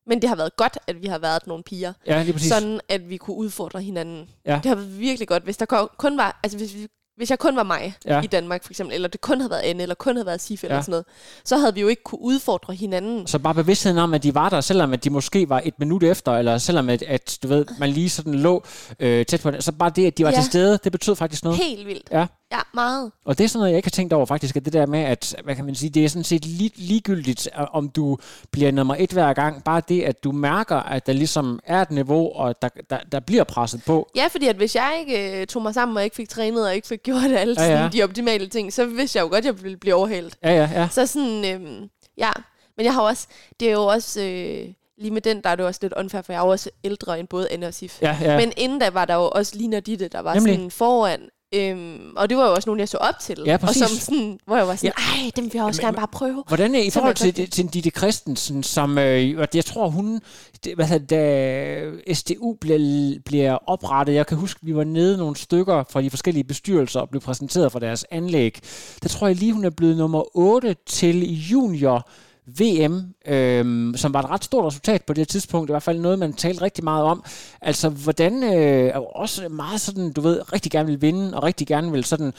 Men 0.06 0.22
det 0.22 0.28
har 0.28 0.36
været 0.36 0.56
godt, 0.56 0.78
at 0.86 1.02
vi 1.02 1.06
har 1.06 1.18
været 1.18 1.46
nogle 1.46 1.62
piger. 1.64 1.92
Ja, 2.06 2.22
lige 2.22 2.32
præcis. 2.32 2.48
Sådan, 2.48 2.80
at 2.88 3.08
vi 3.10 3.16
kunne 3.16 3.36
udfordre 3.36 3.82
hinanden. 3.82 4.28
Ja. 4.46 4.54
Det 4.62 4.66
har 4.66 4.74
været 4.74 5.00
virkelig 5.00 5.28
godt. 5.28 5.42
Hvis 5.44 5.56
der 5.56 5.88
kun 5.98 6.16
var, 6.18 6.40
altså 6.42 6.58
hvis, 6.58 6.74
vi, 6.74 6.86
hvis 7.16 7.30
jeg 7.30 7.38
kun 7.38 7.56
var 7.56 7.62
mig 7.62 7.94
Ja. 8.06 8.22
i 8.22 8.26
Danmark, 8.26 8.64
for 8.64 8.72
eksempel, 8.72 8.94
eller 8.94 9.08
det 9.08 9.20
kun 9.20 9.40
havde 9.40 9.50
været 9.50 9.60
Anne, 9.60 9.82
eller 9.82 9.94
kun 9.94 10.16
havde 10.16 10.26
været 10.26 10.40
Sif, 10.40 10.64
eller 10.64 10.76
Ja. 10.76 10.82
sådan 10.82 10.90
noget, 10.90 11.04
så 11.44 11.56
havde 11.56 11.74
vi 11.74 11.80
jo 11.80 11.88
ikke 11.88 12.02
kunne 12.02 12.20
udfordre 12.20 12.74
hinanden. 12.74 13.26
Så 13.26 13.38
bare 13.38 13.54
bevidstheden 13.54 13.98
om, 13.98 14.14
at 14.14 14.22
de 14.22 14.34
var 14.34 14.48
der, 14.48 14.60
selvom 14.60 14.92
at 14.92 15.04
de 15.04 15.10
måske 15.10 15.48
var 15.48 15.62
et 15.64 15.74
minut 15.78 16.02
efter, 16.02 16.32
eller 16.32 16.58
selvom 16.58 16.88
at, 16.88 17.02
at 17.02 17.38
du 17.42 17.48
ved, 17.48 17.66
man 17.78 17.90
lige 17.90 18.10
sådan 18.10 18.34
lå 18.34 18.64
øh, 19.00 19.26
tæt 19.26 19.40
på 19.42 19.50
det. 19.50 19.64
Så 19.64 19.72
bare 19.72 19.90
det, 19.96 20.06
at 20.06 20.18
de 20.18 20.24
var 20.24 20.30
Ja. 20.30 20.36
til 20.36 20.44
stede, 20.44 20.78
det 20.84 20.92
betød 20.92 21.16
faktisk 21.16 21.44
noget. 21.44 21.58
Helt 21.58 21.86
vildt. 21.86 22.08
Ja. 22.12 22.26
Ja, 22.52 22.58
meget. 22.74 23.12
Og 23.24 23.38
det 23.38 23.44
er 23.44 23.48
sådan 23.48 23.58
noget, 23.58 23.70
jeg 23.70 23.76
ikke 23.76 23.86
har 23.86 23.90
tænkt 23.90 24.12
over 24.12 24.26
faktisk, 24.26 24.56
at 24.56 24.64
det 24.64 24.72
der 24.72 24.86
med, 24.86 24.98
at 25.00 25.36
hvad 25.44 25.54
kan 25.54 25.64
man 25.64 25.74
sige, 25.74 25.90
det 25.90 26.04
er 26.04 26.08
sådan 26.08 26.24
set 26.24 26.44
lig, 26.44 26.72
ligegyldigt, 26.76 27.48
øh, 27.58 27.74
om 27.74 27.88
du 27.88 28.18
bliver 28.50 28.72
nummer 28.72 28.96
et 28.98 29.12
hver 29.12 29.32
gang. 29.32 29.64
Bare 29.64 29.82
det, 29.88 30.02
at 30.02 30.24
du 30.24 30.32
mærker, 30.32 30.76
at 30.76 31.06
der 31.06 31.12
ligesom 31.12 31.60
er 31.64 31.82
et 31.82 31.90
niveau, 31.90 32.32
og 32.32 32.62
der, 32.62 32.68
der, 32.90 32.98
der 33.12 33.20
bliver 33.20 33.44
presset 33.44 33.82
på. 33.86 34.08
Ja, 34.16 34.26
fordi 34.26 34.46
at 34.46 34.56
hvis 34.56 34.76
jeg 34.76 34.96
ikke 35.00 35.40
øh, 35.40 35.46
tog 35.46 35.62
mig 35.62 35.74
sammen, 35.74 35.96
og 35.96 36.04
ikke 36.04 36.16
fik 36.16 36.28
trænet, 36.28 36.66
og 36.66 36.74
ikke 36.74 36.88
fik 36.88 37.02
gjort 37.02 37.22
alle 37.32 37.54
Ja, 37.58 37.82
ja, 37.82 37.88
de 37.92 38.02
optimale 38.02 38.46
ting, 38.48 38.72
så 38.72 38.86
vidste 38.86 39.16
jeg 39.18 39.22
jo 39.24 39.28
godt, 39.28 39.38
at 39.38 39.44
jeg 39.44 39.62
ville 39.62 39.76
blive 39.76 39.94
overhældt. 39.94 40.36
Ja, 40.42 40.50
ja, 40.50 40.70
ja. 40.74 40.88
Så 40.88 41.06
sådan, 41.06 41.44
øhm, 41.44 41.88
ja. 42.18 42.30
Men 42.76 42.86
jeg 42.86 42.94
har 42.94 43.02
også, 43.02 43.26
det 43.60 43.68
er 43.68 43.72
jo 43.72 43.84
også, 43.86 44.20
øh, 44.20 44.68
lige 44.98 45.10
med 45.10 45.20
den, 45.20 45.40
der 45.42 45.50
er 45.50 45.56
det 45.56 45.66
også 45.66 45.78
lidt 45.82 45.92
unfair, 45.96 46.22
for 46.22 46.32
jeg 46.32 46.38
er 46.38 46.42
også 46.42 46.70
ældre 46.84 47.20
end 47.20 47.28
både 47.28 47.50
Anne 47.50 47.66
og 47.66 47.74
Sif. 47.74 48.02
Ja, 48.02 48.16
ja. 48.20 48.36
Men 48.36 48.52
inden 48.56 48.78
da 48.78 48.90
var 48.90 49.04
der 49.04 49.14
jo 49.14 49.28
også 49.28 49.56
Lina 49.56 49.80
Ditte, 49.80 50.08
der 50.08 50.20
var 50.20 50.34
Nemlig. 50.34 50.54
sådan 50.54 50.70
foran. 50.70 51.20
Øhm, 51.56 52.12
og 52.16 52.28
det 52.30 52.36
var 52.38 52.46
jo 52.46 52.52
også 52.54 52.68
nogen, 52.68 52.80
jeg 52.80 52.88
så 52.88 52.96
op 52.96 53.14
til. 53.20 53.42
Ja, 53.46 53.58
og 53.62 53.74
som 53.74 53.88
sådan, 53.88 54.38
hvor 54.46 54.56
jeg 54.56 54.68
var 54.68 54.76
sådan, 54.76 54.92
ej, 54.96 55.30
dem 55.36 55.44
vil 55.44 55.50
jeg 55.54 55.64
også 55.64 55.80
Men- 55.82 55.86
gerne 55.86 55.96
bare 55.96 56.08
prøve. 56.12 56.44
Hvordan 56.48 56.74
er 56.74 56.80
i 56.82 56.90
forhold 56.90 57.16
var 57.20 57.26
det 57.26 57.34
til, 57.34 57.50
til 57.50 57.66
Ditte 57.66 57.90
Christensen, 57.90 58.62
som 58.62 58.98
øh, 58.98 59.46
jeg 59.54 59.64
tror 59.64 59.88
hun, 59.88 60.20
det, 60.64 60.74
hvad 60.74 60.86
hedder, 60.86 61.06
da 61.06 62.14
SDU 62.14 62.56
bliver, 62.60 63.14
bliver 63.24 63.58
oprettet, 63.66 64.14
jeg 64.14 64.26
kan 64.26 64.36
huske, 64.36 64.60
vi 64.62 64.76
var 64.76 64.84
nede 64.84 65.16
nogle 65.16 65.36
stykker 65.36 65.84
fra 65.90 66.02
de 66.02 66.10
forskellige 66.10 66.44
bestyrelser 66.44 67.00
og 67.00 67.08
blev 67.10 67.20
præsenteret 67.20 67.72
for 67.72 67.78
deres 67.78 68.04
anlæg. 68.10 68.58
Der 69.02 69.08
tror 69.08 69.26
jeg 69.26 69.36
lige, 69.36 69.52
hun 69.52 69.64
er 69.64 69.70
blevet 69.70 69.96
nummer 69.96 70.36
8 70.36 70.76
til 70.86 71.48
junior 71.50 72.08
VM, 72.46 73.14
øhm, 73.26 73.94
som 73.96 74.14
var 74.14 74.22
et 74.22 74.30
ret 74.30 74.44
stort 74.44 74.64
resultat 74.64 75.04
på 75.04 75.12
det 75.12 75.28
tidspunkt. 75.28 75.70
I 75.70 75.72
hvert 75.72 75.82
fald 75.82 76.00
noget, 76.00 76.18
man 76.18 76.32
talte 76.32 76.62
rigtig 76.62 76.84
meget 76.84 77.04
om. 77.04 77.24
Altså, 77.60 77.88
hvordan 77.88 78.42
øh, 78.54 78.92
og 78.94 79.16
også 79.16 79.48
meget 79.48 79.80
sådan, 79.80 80.12
du 80.12 80.20
ved, 80.20 80.52
rigtig 80.52 80.72
gerne 80.72 80.86
vil 80.86 81.00
vinde, 81.00 81.36
og 81.36 81.42
rigtig 81.42 81.66
gerne 81.66 81.92
vil 81.92 82.04
sådan, 82.04 82.32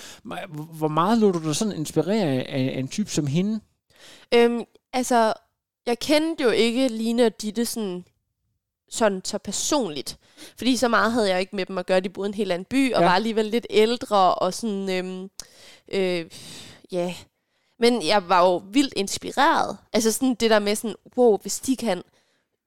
hvor 0.54 0.88
meget 0.88 1.18
lå 1.18 1.32
du 1.32 1.40
dig 1.44 1.56
sådan 1.56 1.78
inspirere 1.78 2.26
af, 2.26 2.74
af 2.76 2.80
en 2.80 2.88
type 2.88 3.10
som 3.10 3.28
hende? 3.28 3.60
Øhm, 4.34 4.64
altså, 4.94 5.34
jeg 5.86 6.00
kendte 6.00 6.44
jo 6.44 6.50
ikke 6.50 6.88
Line 6.88 7.26
og 7.26 7.42
Ditte 7.42 7.66
sådan, 7.66 8.06
sådan 8.90 9.22
så 9.24 9.38
personligt. 9.38 10.18
Fordi 10.58 10.78
så 10.78 10.88
meget 10.88 11.12
havde 11.12 11.30
jeg 11.30 11.40
ikke 11.40 11.56
med 11.56 11.66
dem 11.66 11.78
at 11.78 11.86
gøre. 11.86 12.00
De 12.00 12.10
boede 12.10 12.28
i 12.28 12.32
en 12.32 12.34
helt 12.34 12.52
anden 12.52 12.68
by, 12.70 12.94
og 12.94 13.02
ja. 13.02 13.08
var 13.08 13.16
alligevel 13.16 13.46
lidt 13.46 13.68
ældre, 13.70 14.36
og 14.36 14.54
sådan, 14.54 14.90
øhm, 14.90 15.30
øh, 15.92 16.26
ja. 16.92 17.14
Men 17.80 18.06
jeg 18.08 18.30
var 18.30 18.42
jo 18.46 18.62
vildt 18.72 18.94
inspireret. 18.98 19.78
Altså 19.94 20.12
sådan 20.12 20.36
det 20.36 20.50
der 20.50 20.60
med 20.60 20.76
sådan, 20.76 20.96
wow, 21.18 21.38
hvis 21.38 21.60
de 21.60 21.76
kan, 21.78 22.04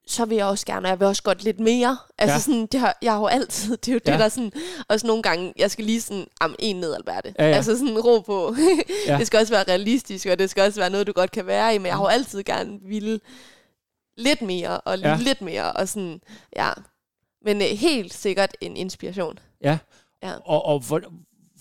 så 0.07 0.25
vil 0.25 0.35
jeg 0.35 0.45
også 0.45 0.65
gerne, 0.65 0.85
og 0.85 0.89
jeg 0.89 0.99
vil 0.99 1.07
også 1.07 1.23
godt 1.23 1.43
lidt 1.43 1.59
mere. 1.59 1.97
Altså 2.17 2.33
Ja. 2.33 2.39
sådan, 2.39 2.65
det 2.65 2.79
har, 2.79 2.97
jeg 3.01 3.11
har 3.11 3.19
jo 3.19 3.25
altid, 3.27 3.77
det 3.77 3.87
er 3.87 3.93
jo 3.93 3.99
Ja. 4.05 4.11
det 4.11 4.19
der 4.19 4.29
sådan, 4.29 4.51
også 4.89 5.07
nogle 5.07 5.23
gange, 5.23 5.53
jeg 5.57 5.71
skal 5.71 5.85
lige 5.85 6.01
sådan, 6.01 6.27
am, 6.41 6.55
en 6.59 6.75
ned, 6.75 6.93
Alberte. 6.93 7.33
Ja, 7.39 7.49
ja. 7.49 7.55
Altså 7.55 7.77
sådan, 7.77 7.99
ro 7.99 8.19
på. 8.19 8.55
Ja. 9.07 9.17
det 9.17 9.27
skal 9.27 9.39
også 9.39 9.53
være 9.53 9.63
realistisk, 9.67 10.25
og 10.27 10.39
det 10.39 10.49
skal 10.49 10.63
også 10.63 10.79
være 10.79 10.89
noget, 10.89 11.07
du 11.07 11.11
godt 11.11 11.31
kan 11.31 11.47
være 11.47 11.75
i, 11.75 11.77
men 11.77 11.85
jeg 11.85 11.95
har 11.95 12.01
jo 12.03 12.07
altid 12.07 12.43
gerne 12.43 12.79
ville 12.81 13.19
lidt 14.17 14.41
mere, 14.41 14.81
og 14.81 14.99
ja. 14.99 15.17
lidt 15.21 15.41
mere, 15.41 15.71
og 15.71 15.87
sådan, 15.89 16.21
ja. 16.55 16.69
Men 17.45 17.61
øh, 17.61 17.67
helt 17.67 18.13
sikkert 18.13 18.57
en 18.61 18.77
inspiration. 18.77 19.39
Ja. 19.63 19.77
Ja. 20.23 20.33
Og, 20.45 20.65
og 20.65 20.79
hvor, 20.79 21.01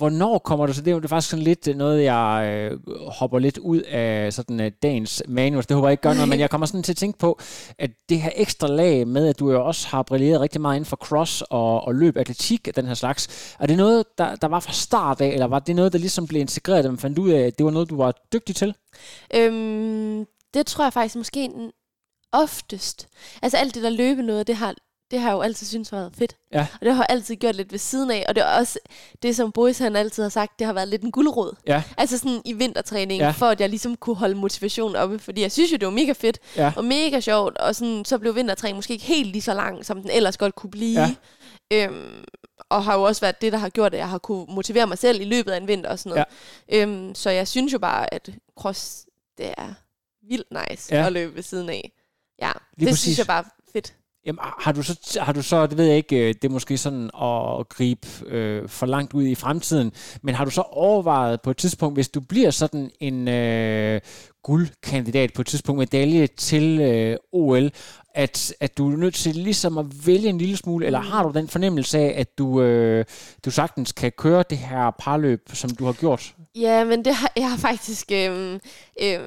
hvornår 0.00 0.38
kommer 0.38 0.66
det 0.66 0.76
så? 0.76 0.82
Det 0.82 0.90
er 0.90 0.94
jo 0.94 1.08
faktisk 1.08 1.30
sådan 1.30 1.44
lidt 1.44 1.76
noget, 1.76 2.04
jeg 2.04 2.50
øh, 2.52 2.78
hopper 3.08 3.38
lidt 3.38 3.58
ud 3.58 3.80
af 3.80 4.32
sådan 4.32 4.60
uh, 4.60 4.66
dagens 4.82 5.22
manus. 5.28 5.66
Det 5.66 5.74
håber 5.74 5.88
jeg 5.88 5.92
ikke 5.92 6.02
gør 6.02 6.14
noget, 6.14 6.28
men 6.28 6.40
jeg 6.44 6.50
kommer 6.50 6.66
sådan 6.66 6.82
til 6.82 6.92
at 6.92 6.96
tænke 6.96 7.18
på, 7.18 7.38
at 7.78 7.90
det 8.08 8.20
her 8.20 8.30
ekstra 8.36 8.68
lag 8.68 9.08
med, 9.08 9.28
at 9.28 9.38
du 9.38 9.50
jo 9.52 9.66
også 9.66 9.88
har 9.88 10.02
brilleret 10.02 10.40
rigtig 10.40 10.60
meget 10.60 10.76
inden 10.76 10.86
for 10.86 10.96
cross 10.96 11.42
og, 11.50 11.84
og 11.84 11.94
løb, 11.94 12.16
atletik 12.16 12.68
af 12.68 12.74
den 12.74 12.86
her 12.86 12.94
slags. 12.94 13.54
Er 13.60 13.66
det 13.66 13.76
noget, 13.76 14.04
der, 14.18 14.34
der 14.36 14.48
var 14.48 14.60
fra 14.60 14.72
start 14.72 15.20
af, 15.20 15.28
eller 15.28 15.46
var 15.46 15.58
det 15.58 15.76
noget, 15.76 15.92
der 15.92 15.98
ligesom 15.98 16.26
blev 16.26 16.40
integreret, 16.40 16.84
da 16.84 16.90
man 16.90 16.98
fandt 16.98 17.18
ud 17.18 17.30
af, 17.30 17.40
at 17.40 17.58
det 17.58 17.64
var 17.64 17.72
noget, 17.72 17.90
du 17.90 17.96
var 17.96 18.14
dygtig 18.32 18.56
til? 18.56 18.74
Øhm, 19.34 20.26
det 20.54 20.66
tror 20.66 20.84
jeg 20.84 20.92
faktisk 20.92 21.16
måske 21.16 21.50
oftest. 22.32 23.08
Altså 23.42 23.56
alt 23.56 23.74
det 23.74 23.82
der 23.82 23.90
løbe 23.90 24.22
noget, 24.22 24.46
det 24.46 24.56
har, 24.56 24.74
det 25.10 25.20
har 25.20 25.28
jeg 25.28 25.34
jo 25.36 25.40
altid 25.40 25.66
synes 25.66 25.88
har 25.90 25.96
været 25.96 26.12
fedt. 26.18 26.36
Ja. 26.52 26.66
Og 26.80 26.86
det 26.86 26.94
har 26.94 27.02
jeg 27.02 27.06
altid 27.16 27.36
gjort 27.36 27.54
lidt 27.56 27.72
ved 27.72 27.78
siden 27.78 28.10
af. 28.10 28.24
Og 28.28 28.34
det 28.34 28.44
er 28.44 28.58
også 28.58 28.78
det, 29.22 29.36
som 29.36 29.52
Boris 29.52 29.78
han 29.78 29.96
altid 29.96 30.22
har 30.22 30.30
sagt, 30.30 30.58
det 30.58 30.66
har 30.66 30.72
været 30.74 30.88
lidt 30.88 31.02
en 31.02 31.12
guldråd. 31.12 31.56
Ja. 31.66 31.82
Altså 31.96 32.18
sådan 32.18 32.42
i 32.44 32.52
vintertræning, 32.52 33.20
Ja. 33.20 33.30
for 33.30 33.46
at 33.46 33.60
jeg 33.60 33.68
ligesom 33.68 33.96
kunne 33.96 34.16
holde 34.16 34.34
motivationen 34.34 34.96
oppe. 34.96 35.18
Fordi 35.18 35.40
jeg 35.42 35.52
synes 35.52 35.72
jo, 35.72 35.76
det 35.76 35.86
var 35.86 35.92
mega 35.92 36.12
fedt 36.12 36.38
Ja. 36.56 36.72
og 36.76 36.84
mega 36.84 37.20
sjovt. 37.20 37.58
Og 37.58 37.74
sådan, 37.74 38.04
så 38.04 38.18
blev 38.18 38.34
vintertræning 38.34 38.76
måske 38.76 38.92
ikke 38.92 39.04
helt 39.04 39.28
lige 39.32 39.42
så 39.42 39.54
lang, 39.54 39.86
som 39.86 40.00
den 40.02 40.10
ellers 40.10 40.36
godt 40.36 40.54
kunne 40.54 40.70
blive. 40.70 41.00
Ja. 41.00 41.14
Øhm, 41.72 42.24
og 42.68 42.84
har 42.84 42.94
jo 42.96 43.02
også 43.02 43.20
været 43.20 43.40
det, 43.40 43.52
der 43.52 43.58
har 43.58 43.68
gjort, 43.68 43.94
at 43.94 43.98
jeg 43.98 44.08
har 44.08 44.18
kunne 44.18 44.46
motivere 44.48 44.86
mig 44.86 44.98
selv 44.98 45.20
i 45.20 45.24
løbet 45.24 45.52
af 45.52 45.56
en 45.56 45.68
vinter 45.68 45.90
og 45.90 45.98
sådan 45.98 46.10
noget. 46.10 46.24
Ja. 46.68 46.82
Øhm, 46.82 47.14
så 47.14 47.30
jeg 47.30 47.48
synes 47.48 47.72
jo 47.72 47.78
bare, 47.78 48.14
at 48.14 48.30
cross, 48.58 49.06
det 49.38 49.46
er 49.58 49.74
vildt 50.28 50.46
nice 50.70 50.94
Ja. 50.94 51.06
at 51.06 51.12
løbe 51.12 51.34
ved 51.36 51.42
siden 51.42 51.68
af. 51.70 51.92
Ja, 52.42 52.52
Lige 52.76 52.86
det 52.86 52.92
præcis. 52.92 53.00
synes 53.02 53.18
jeg 53.18 53.26
bare 53.26 53.44
fedt. 53.72 53.94
Jamen, 54.26 54.38
har 54.42 54.72
du 54.72 54.82
så, 54.82 55.18
har 55.20 55.32
du 55.32 55.42
så, 55.42 55.66
det 55.66 55.78
ved 55.78 55.84
jeg 55.84 55.96
ikke, 55.96 56.16
øh, 56.16 56.34
det 56.34 56.44
er 56.44 56.52
måske 56.52 56.78
sådan 56.78 57.10
at 57.22 57.68
gribe 57.68 58.08
øh, 58.26 58.68
for 58.68 58.86
langt 58.86 59.14
ud 59.14 59.26
i 59.26 59.34
fremtiden, 59.34 59.92
men 60.22 60.34
har 60.34 60.44
du 60.44 60.50
så 60.50 60.60
overvejet 60.60 61.40
på 61.40 61.50
et 61.50 61.56
tidspunkt, 61.56 61.96
hvis 61.96 62.08
du 62.08 62.20
bliver 62.20 62.50
sådan 62.50 62.90
en 63.00 63.28
øh, 63.28 64.00
guldkandidat 64.42 65.32
på 65.32 65.40
et 65.40 65.46
tidspunkt, 65.46 65.78
medalje 65.78 66.26
til 66.26 66.80
øh, 66.80 67.16
OL, 67.32 67.70
at, 68.14 68.54
at 68.60 68.78
du 68.78 68.92
er 68.92 68.96
nødt 68.96 69.14
til 69.14 69.34
ligesom 69.34 69.78
at 69.78 70.06
vælge 70.06 70.28
en 70.28 70.38
lille 70.38 70.56
smule, 70.56 70.86
eller 70.86 71.00
har 71.00 71.22
du 71.22 71.38
den 71.38 71.48
fornemmelse 71.48 71.98
af, 71.98 72.14
at 72.16 72.38
du, 72.38 72.62
øh, 72.62 73.04
du 73.44 73.50
sagtens 73.50 73.92
kan 73.92 74.12
køre 74.12 74.44
det 74.50 74.58
her 74.58 74.90
parløb, 74.98 75.50
som 75.52 75.70
du 75.70 75.84
har 75.84 75.92
gjort? 75.92 76.34
Ja, 76.54 76.84
men 76.84 77.04
det 77.04 77.14
har, 77.14 77.32
jeg 77.36 77.50
har 77.50 77.56
faktisk, 77.56 78.12
øh, 78.12 78.52
øh, 79.02 79.20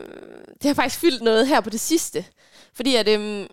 det 0.53 0.63
har 0.63 0.73
faktisk 0.73 0.99
fyldt 0.99 1.23
noget 1.23 1.47
her 1.47 1.61
på 1.61 1.69
det 1.69 1.79
sidste. 1.79 2.25
Fordi 2.73 2.95
at 2.95 3.07
øh, 3.07 3.47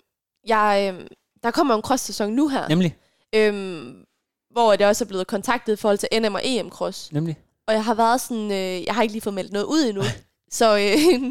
jeg, 0.46 0.94
øh, 0.94 1.06
der 1.42 1.50
kommer 1.50 1.74
en 1.74 1.82
cross-sæson 1.82 2.32
nu 2.32 2.48
her. 2.48 2.68
Nemlig? 2.68 2.96
Øhm, 3.34 4.04
hvor 4.50 4.76
jeg 4.78 4.88
også 4.88 5.04
er 5.04 5.08
blevet 5.08 5.26
kontaktet 5.26 5.72
i 5.72 5.76
forhold 5.76 5.98
til 5.98 6.08
NM 6.22 6.34
og 6.34 6.40
EM 6.44 6.70
cross. 6.70 7.12
Nemlig? 7.12 7.38
Og 7.66 7.74
jeg 7.74 7.84
har 7.84 7.94
været 7.94 8.20
sådan, 8.20 8.50
øh, 8.50 8.84
jeg 8.84 8.94
har 8.94 9.02
ikke 9.02 9.12
lige 9.12 9.22
fået 9.22 9.34
meldt 9.34 9.52
noget 9.52 9.66
ud 9.66 9.80
endnu. 9.84 10.02
Så 10.50 10.76
øh, 10.78 11.22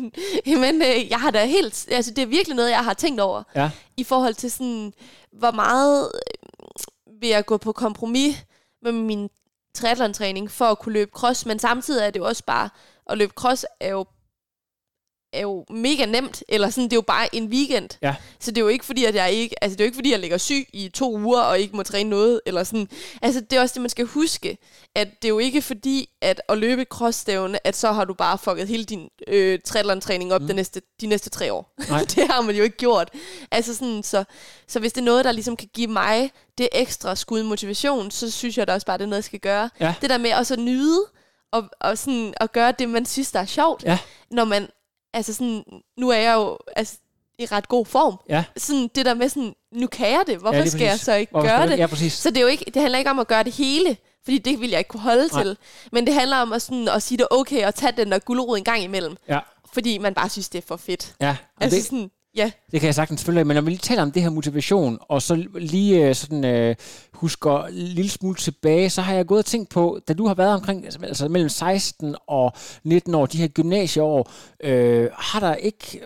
men, 0.62 0.82
øh, 0.82 1.10
jeg 1.10 1.20
har 1.20 1.32
da 1.32 1.46
helt, 1.46 1.88
altså 1.92 2.12
det 2.12 2.22
er 2.22 2.26
virkelig 2.26 2.56
noget, 2.56 2.70
jeg 2.70 2.84
har 2.84 2.94
tænkt 2.94 3.22
over. 3.22 3.44
Ja. 3.56 3.72
I 3.98 4.04
forhold 4.04 4.34
til 4.34 4.52
sådan, 4.52 4.94
hvor 5.32 5.52
meget 5.52 6.12
øh, 6.14 7.22
vil 7.22 7.30
jeg 7.30 7.46
gå 7.46 7.58
på 7.58 7.72
kompromis 7.72 8.36
med 8.82 8.92
min 8.92 9.30
triathlon-træning 9.74 10.52
for 10.52 10.66
at 10.66 10.80
kunne 10.80 10.94
løbe 10.94 11.12
cross. 11.14 11.46
Men 11.46 11.60
samtidig 11.60 12.06
er 12.06 12.10
det 12.12 12.20
jo 12.20 12.26
også 12.26 12.44
bare, 12.48 12.70
at 13.10 13.18
løbe 13.18 13.34
cross 13.36 13.66
er 13.80 13.90
jo 13.90 14.06
er 15.34 15.42
jo 15.42 15.66
mega 15.70 16.06
nemt, 16.06 16.44
eller 16.50 16.70
sådan, 16.70 16.84
det 16.84 16.94
er 16.94 16.98
jo 16.98 17.02
bare 17.02 17.36
en 17.36 17.48
weekend. 17.48 17.90
Ja. 18.02 18.16
Så 18.40 18.52
det 18.52 18.58
er 18.58 18.62
jo 18.62 18.68
ikke 18.68 18.86
fordi, 18.86 19.06
at 19.06 19.16
jeg 19.16 19.32
ikke, 19.32 19.64
altså 19.64 19.76
det 19.76 19.82
er 19.82 19.86
jo 19.86 19.88
ikke 19.88 19.96
fordi, 19.96 20.12
jeg 20.12 20.20
ligger 20.20 20.38
syg 20.38 20.68
i 20.74 20.90
to 20.90 21.18
uger, 21.18 21.42
og 21.42 21.60
ikke 21.60 21.76
må 21.76 21.84
træne 21.84 22.10
noget, 22.10 22.42
eller 22.46 22.64
sådan. 22.64 22.90
Altså 23.22 23.42
det 23.42 23.58
er 23.58 23.62
også 23.62 23.74
det, 23.74 23.82
man 23.82 23.90
skal 23.90 24.06
huske, 24.06 24.58
at 24.96 25.08
det 25.22 25.28
er 25.28 25.30
jo 25.30 25.40
ikke 25.40 25.62
fordi, 25.62 26.10
at 26.22 26.42
at 26.50 26.58
løbe 26.58 26.84
crossstævne, 26.84 27.68
at 27.68 27.76
så 27.76 27.92
har 27.92 28.06
du 28.06 28.14
bare 28.14 28.38
fucket 28.38 28.68
hele 28.68 28.84
din 28.84 29.10
øh, 29.28 29.60
triathlon-træning 29.66 30.34
op 30.34 30.42
mm. 30.42 30.48
de, 30.48 30.54
næste, 30.54 30.82
de 31.02 31.08
næste 31.08 31.30
tre 31.30 31.54
år. 31.54 31.76
det 32.16 32.28
har 32.30 32.42
man 32.42 32.56
jo 32.56 32.64
ikke 32.64 32.78
gjort. 32.78 33.10
Altså 33.52 33.76
sådan, 33.76 34.04
så, 34.04 34.24
så 34.68 34.80
hvis 34.80 34.94
det 34.94 35.02
er 35.02 35.06
noget, 35.06 35.26
der 35.26 35.32
ligesom 35.32 35.56
kan 35.56 35.70
give 35.74 35.88
mig 35.88 36.32
det 36.58 36.70
ekstra 36.72 37.16
skud 37.16 37.44
motivation, 37.44 38.12
så 38.12 38.32
synes 38.32 38.58
jeg 38.58 38.68
da 38.68 38.74
også 38.74 38.86
bare, 38.86 38.98
det 38.98 39.04
er 39.04 39.08
noget, 39.08 39.18
jeg 39.18 39.24
skal 39.24 39.40
gøre. 39.40 39.70
Ja. 39.80 39.94
Det 40.02 40.10
der 40.10 40.18
med 40.18 40.34
også 40.34 40.54
at 40.54 40.60
nyde, 40.60 41.00
og, 41.52 41.70
og 41.82 41.98
sådan 41.98 42.34
at 42.38 42.52
gøre 42.52 42.74
det, 42.80 42.90
man 42.90 43.06
synes, 43.06 43.32
der 43.32 43.40
er 43.40 43.46
sjovt, 43.46 43.84
ja. 43.84 43.98
når 44.32 44.44
man 44.44 44.68
altså 45.14 45.34
sådan, 45.34 45.64
nu 45.98 46.10
er 46.10 46.18
jeg 46.18 46.34
jo 46.34 46.58
altså, 46.76 46.98
i 47.40 47.46
ret 47.46 47.68
god 47.68 47.86
form. 47.86 48.20
Ja. 48.30 48.44
Sådan 48.58 48.90
det 48.96 49.06
der 49.06 49.14
med 49.14 49.30
sådan, 49.30 49.54
nu 49.72 49.88
kan 49.88 50.08
jeg 50.08 50.24
det, 50.28 50.38
hvorfor 50.38 50.58
ja, 50.58 50.66
skal 50.66 50.82
jeg 50.82 51.00
så 51.00 51.14
ikke 51.14 51.32
hvorfor 51.32 51.48
gøre 51.48 51.68
det? 51.68 51.78
Ja, 51.78 51.88
præcis. 51.88 52.14
Så 52.14 52.30
det, 52.30 52.38
er 52.38 52.42
jo 52.42 52.48
ikke, 52.48 52.66
det 52.74 52.82
handler 52.82 53.00
ikke 53.00 53.12
om 53.12 53.20
at 53.20 53.28
gøre 53.28 53.44
det 53.44 53.54
hele, 53.54 53.98
fordi 54.24 54.38
det 54.38 54.62
vil 54.62 54.70
jeg 54.70 54.80
ikke 54.80 54.88
kunne 54.88 55.02
holde 55.02 55.28
Nej. 55.28 55.44
til. 55.44 55.58
Men 55.92 56.06
det 56.06 56.14
handler 56.14 56.38
om 56.38 56.54
at, 56.54 56.62
sådan, 56.62 56.88
at 56.88 57.04
sige 57.04 57.18
det 57.18 57.28
okay, 57.32 57.66
og 57.66 57.76
tage 57.76 57.92
den 57.92 58.12
der 58.12 58.20
guldrod 58.20 58.58
en 58.58 58.64
gang 58.64 58.84
imellem. 58.84 59.16
Ja. 59.28 59.40
Fordi 59.74 59.98
man 59.98 60.14
bare 60.14 60.30
synes, 60.30 60.50
det 60.50 60.64
er 60.64 60.68
for 60.68 60.78
fedt. 60.78 61.16
Ja. 61.22 61.36
Altså 61.62 61.78
det, 61.78 61.86
sådan, 61.86 62.12
ja. 62.36 62.52
Det 62.72 62.80
kan 62.80 62.88
jeg 62.88 62.96
sagtens 62.96 63.24
følge 63.24 63.46
Men 63.46 63.56
når 63.56 63.62
vi 63.62 63.70
lige 63.70 63.80
taler 63.80 64.02
om 64.02 64.12
det 64.12 64.22
her 64.22 64.30
motivation, 64.30 64.98
og 65.02 65.22
så 65.22 65.46
lige 65.56 66.14
sådan 66.14 66.70
uh, 66.70 66.76
husker 67.14 67.64
en 67.64 67.74
lille 67.74 68.12
smule 68.12 68.36
tilbage, 68.36 68.90
så 68.90 69.02
har 69.02 69.14
jeg 69.14 69.26
gået 69.26 69.40
og 69.40 69.46
tænkt 69.46 69.70
på, 69.70 70.00
da 70.08 70.14
du 70.14 70.28
har 70.28 70.34
været 70.34 70.54
omkring, 70.54 70.86
altså 70.86 71.28
mellem 71.28 71.50
16 71.50 72.16
og 72.28 72.54
19 72.84 73.16
år, 73.16 73.26
de 73.26 73.38
her 73.38 73.48
gymnasieår, 73.48 74.32
øh, 74.64 75.10
har 75.14 75.40
der 75.40 75.56
ikke 75.56 76.00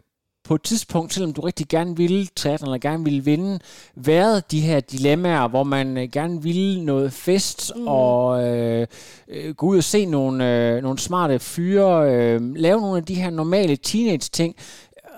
på 0.44 0.56
et 0.56 0.64
tidspunkt, 0.64 1.14
selvom 1.14 1.34
du 1.34 1.42
rigtig 1.42 1.68
gerne 1.68 1.98
ville 1.98 2.28
triathlon, 2.36 2.68
eller 2.68 2.90
gerne 2.90 3.04
ville 3.04 3.26
vinde, 3.26 3.60
været 3.96 4.52
de 4.52 4.62
her 4.62 4.80
dilemmaer, 4.80 5.48
hvor 5.48 5.64
man 5.64 5.98
øh, 5.98 6.10
gerne 6.12 6.44
ville 6.44 6.86
noget 6.86 7.14
fest, 7.14 7.72
mm. 7.76 7.88
og 7.88 8.44
øh, 8.44 8.88
øh, 9.28 9.56
gå 9.56 9.66
ud 9.66 9.78
og 9.78 9.84
se 9.84 10.06
nogle, 10.06 10.70
øh, 10.76 10.84
nogle 10.84 11.00
smarte 11.00 11.40
fyre, 11.40 12.12
øh, 12.12 12.56
lave 12.56 12.82
nogle 12.82 12.98
af 12.98 13.06
de 13.06 13.16
her 13.16 13.30
normale 13.30 13.76
teenage-ting, 13.76 14.56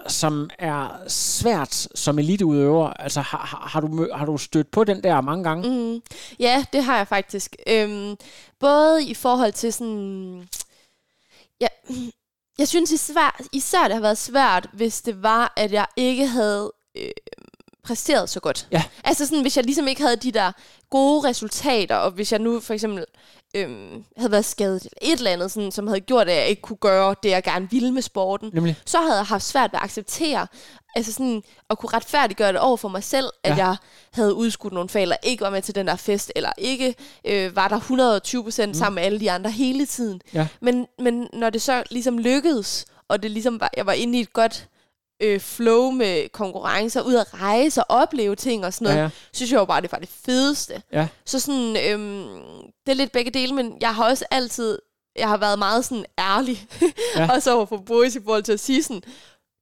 som 0.07 0.49
er 0.59 0.89
svært 1.07 1.87
som 1.95 2.19
eliteudøver. 2.19 2.89
Altså, 2.89 3.21
har, 3.21 3.67
har, 3.71 3.81
du, 3.81 4.09
har 4.13 4.25
du 4.25 4.37
stødt 4.37 4.71
på 4.71 4.83
den 4.83 5.03
der 5.03 5.21
mange 5.21 5.43
gange? 5.43 5.69
Mm. 5.69 6.01
Ja, 6.39 6.65
det 6.73 6.83
har 6.83 6.97
jeg 6.97 7.07
faktisk. 7.07 7.55
Øhm, 7.67 8.15
både 8.59 9.05
i 9.05 9.13
forhold 9.13 9.51
til 9.53 9.73
sådan... 9.73 10.47
Ja, 11.61 11.67
jeg 12.57 12.67
synes 12.67 12.91
især, 12.91 13.41
især, 13.51 13.83
det 13.83 13.93
har 13.93 14.01
været 14.01 14.17
svært, 14.17 14.69
hvis 14.73 15.01
det 15.01 15.23
var, 15.23 15.53
at 15.55 15.71
jeg 15.71 15.85
ikke 15.95 16.27
havde 16.27 16.73
øh, 16.97 17.11
præsteret 17.83 18.29
så 18.29 18.39
godt. 18.39 18.67
Ja. 18.71 18.83
Altså 19.03 19.25
sådan, 19.25 19.41
hvis 19.41 19.57
jeg 19.57 19.65
ligesom 19.65 19.87
ikke 19.87 20.01
havde 20.01 20.15
de 20.15 20.31
der 20.31 20.51
gode 20.89 21.29
resultater, 21.29 21.95
og 21.95 22.11
hvis 22.11 22.31
jeg 22.31 22.39
nu 22.39 22.59
for 22.59 22.73
eksempel 22.73 23.05
øhm, 23.55 24.03
havde 24.17 24.31
været 24.31 24.45
skadet 24.45 24.83
eller 24.83 25.13
et 25.13 25.17
eller 25.17 25.31
andet, 25.31 25.51
sådan, 25.51 25.71
som 25.71 25.87
havde 25.87 25.99
gjort, 25.99 26.29
at 26.29 26.35
jeg 26.35 26.47
ikke 26.47 26.61
kunne 26.61 26.77
gøre 26.77 27.15
det, 27.23 27.29
jeg 27.29 27.43
gerne 27.43 27.67
ville 27.71 27.91
med 27.91 28.01
sporten, 28.01 28.49
Nemlig. 28.53 28.75
så 28.85 28.97
havde 28.97 29.15
jeg 29.15 29.25
haft 29.25 29.43
svært 29.43 29.71
ved 29.71 29.79
at 29.79 29.83
acceptere, 29.83 30.47
altså 30.95 31.13
sådan, 31.13 31.43
at 31.69 31.77
kunne 31.77 31.89
retfærdiggøre 31.93 32.51
det 32.51 32.59
over 32.59 32.77
for 32.77 32.87
mig 32.87 33.03
selv, 33.03 33.29
ja. 33.45 33.51
at 33.51 33.57
jeg 33.57 33.75
havde 34.13 34.33
udskudt 34.33 34.73
nogle 34.73 34.89
fag, 34.89 35.01
eller 35.01 35.17
ikke 35.23 35.41
var 35.41 35.49
med 35.49 35.61
til 35.61 35.75
den 35.75 35.87
der 35.87 35.95
fest, 35.95 36.31
eller 36.35 36.51
ikke 36.57 36.95
øh, 37.25 37.55
var 37.55 37.67
der 37.67 37.77
120 37.77 38.43
procent 38.43 38.69
mm. 38.69 38.73
sammen 38.73 38.95
med 38.95 39.03
alle 39.03 39.19
de 39.19 39.31
andre 39.31 39.51
hele 39.51 39.85
tiden. 39.85 40.21
Ja. 40.33 40.47
Men, 40.61 40.87
men 40.99 41.27
når 41.33 41.49
det 41.49 41.61
så 41.61 41.83
ligesom 41.91 42.17
lykkedes, 42.17 42.85
og 43.07 43.23
det 43.23 43.31
ligesom 43.31 43.59
var, 43.59 43.69
jeg 43.77 43.85
var 43.85 43.93
inde 43.93 44.17
i 44.17 44.21
et 44.21 44.33
godt 44.33 44.67
øh, 45.21 45.39
flow 45.39 45.91
med 45.91 46.29
konkurrencer, 46.29 47.01
ud 47.01 47.15
at 47.15 47.33
rejse 47.33 47.83
og 47.83 48.01
opleve 48.01 48.35
ting 48.35 48.65
og 48.65 48.73
sådan 48.73 48.85
noget, 48.85 48.97
ja, 48.97 49.03
ja. 49.03 49.09
synes 49.33 49.51
jeg 49.51 49.59
jo 49.59 49.65
bare, 49.65 49.81
det 49.81 49.91
var 49.91 49.97
det 49.97 50.09
fedeste. 50.09 50.81
Ja. 50.91 51.07
Så 51.25 51.39
sådan, 51.39 51.77
øhm, 51.89 52.61
det 52.85 52.91
er 52.91 52.93
lidt 52.93 53.11
begge 53.11 53.31
dele, 53.31 53.55
men 53.55 53.77
jeg 53.81 53.95
har 53.95 54.09
også 54.09 54.25
altid, 54.31 54.79
jeg 55.15 55.29
har 55.29 55.37
været 55.37 55.59
meget 55.59 55.85
sådan 55.85 56.05
ærlig, 56.19 56.67
ja. 57.15 57.31
også 57.33 57.55
over 57.55 57.65
for 57.65 57.77
Boris 57.77 58.15
i 58.15 58.23
forhold 58.23 58.43
til 58.43 58.53
at 58.53 58.59
sige 58.59 58.83
sådan, 58.83 59.03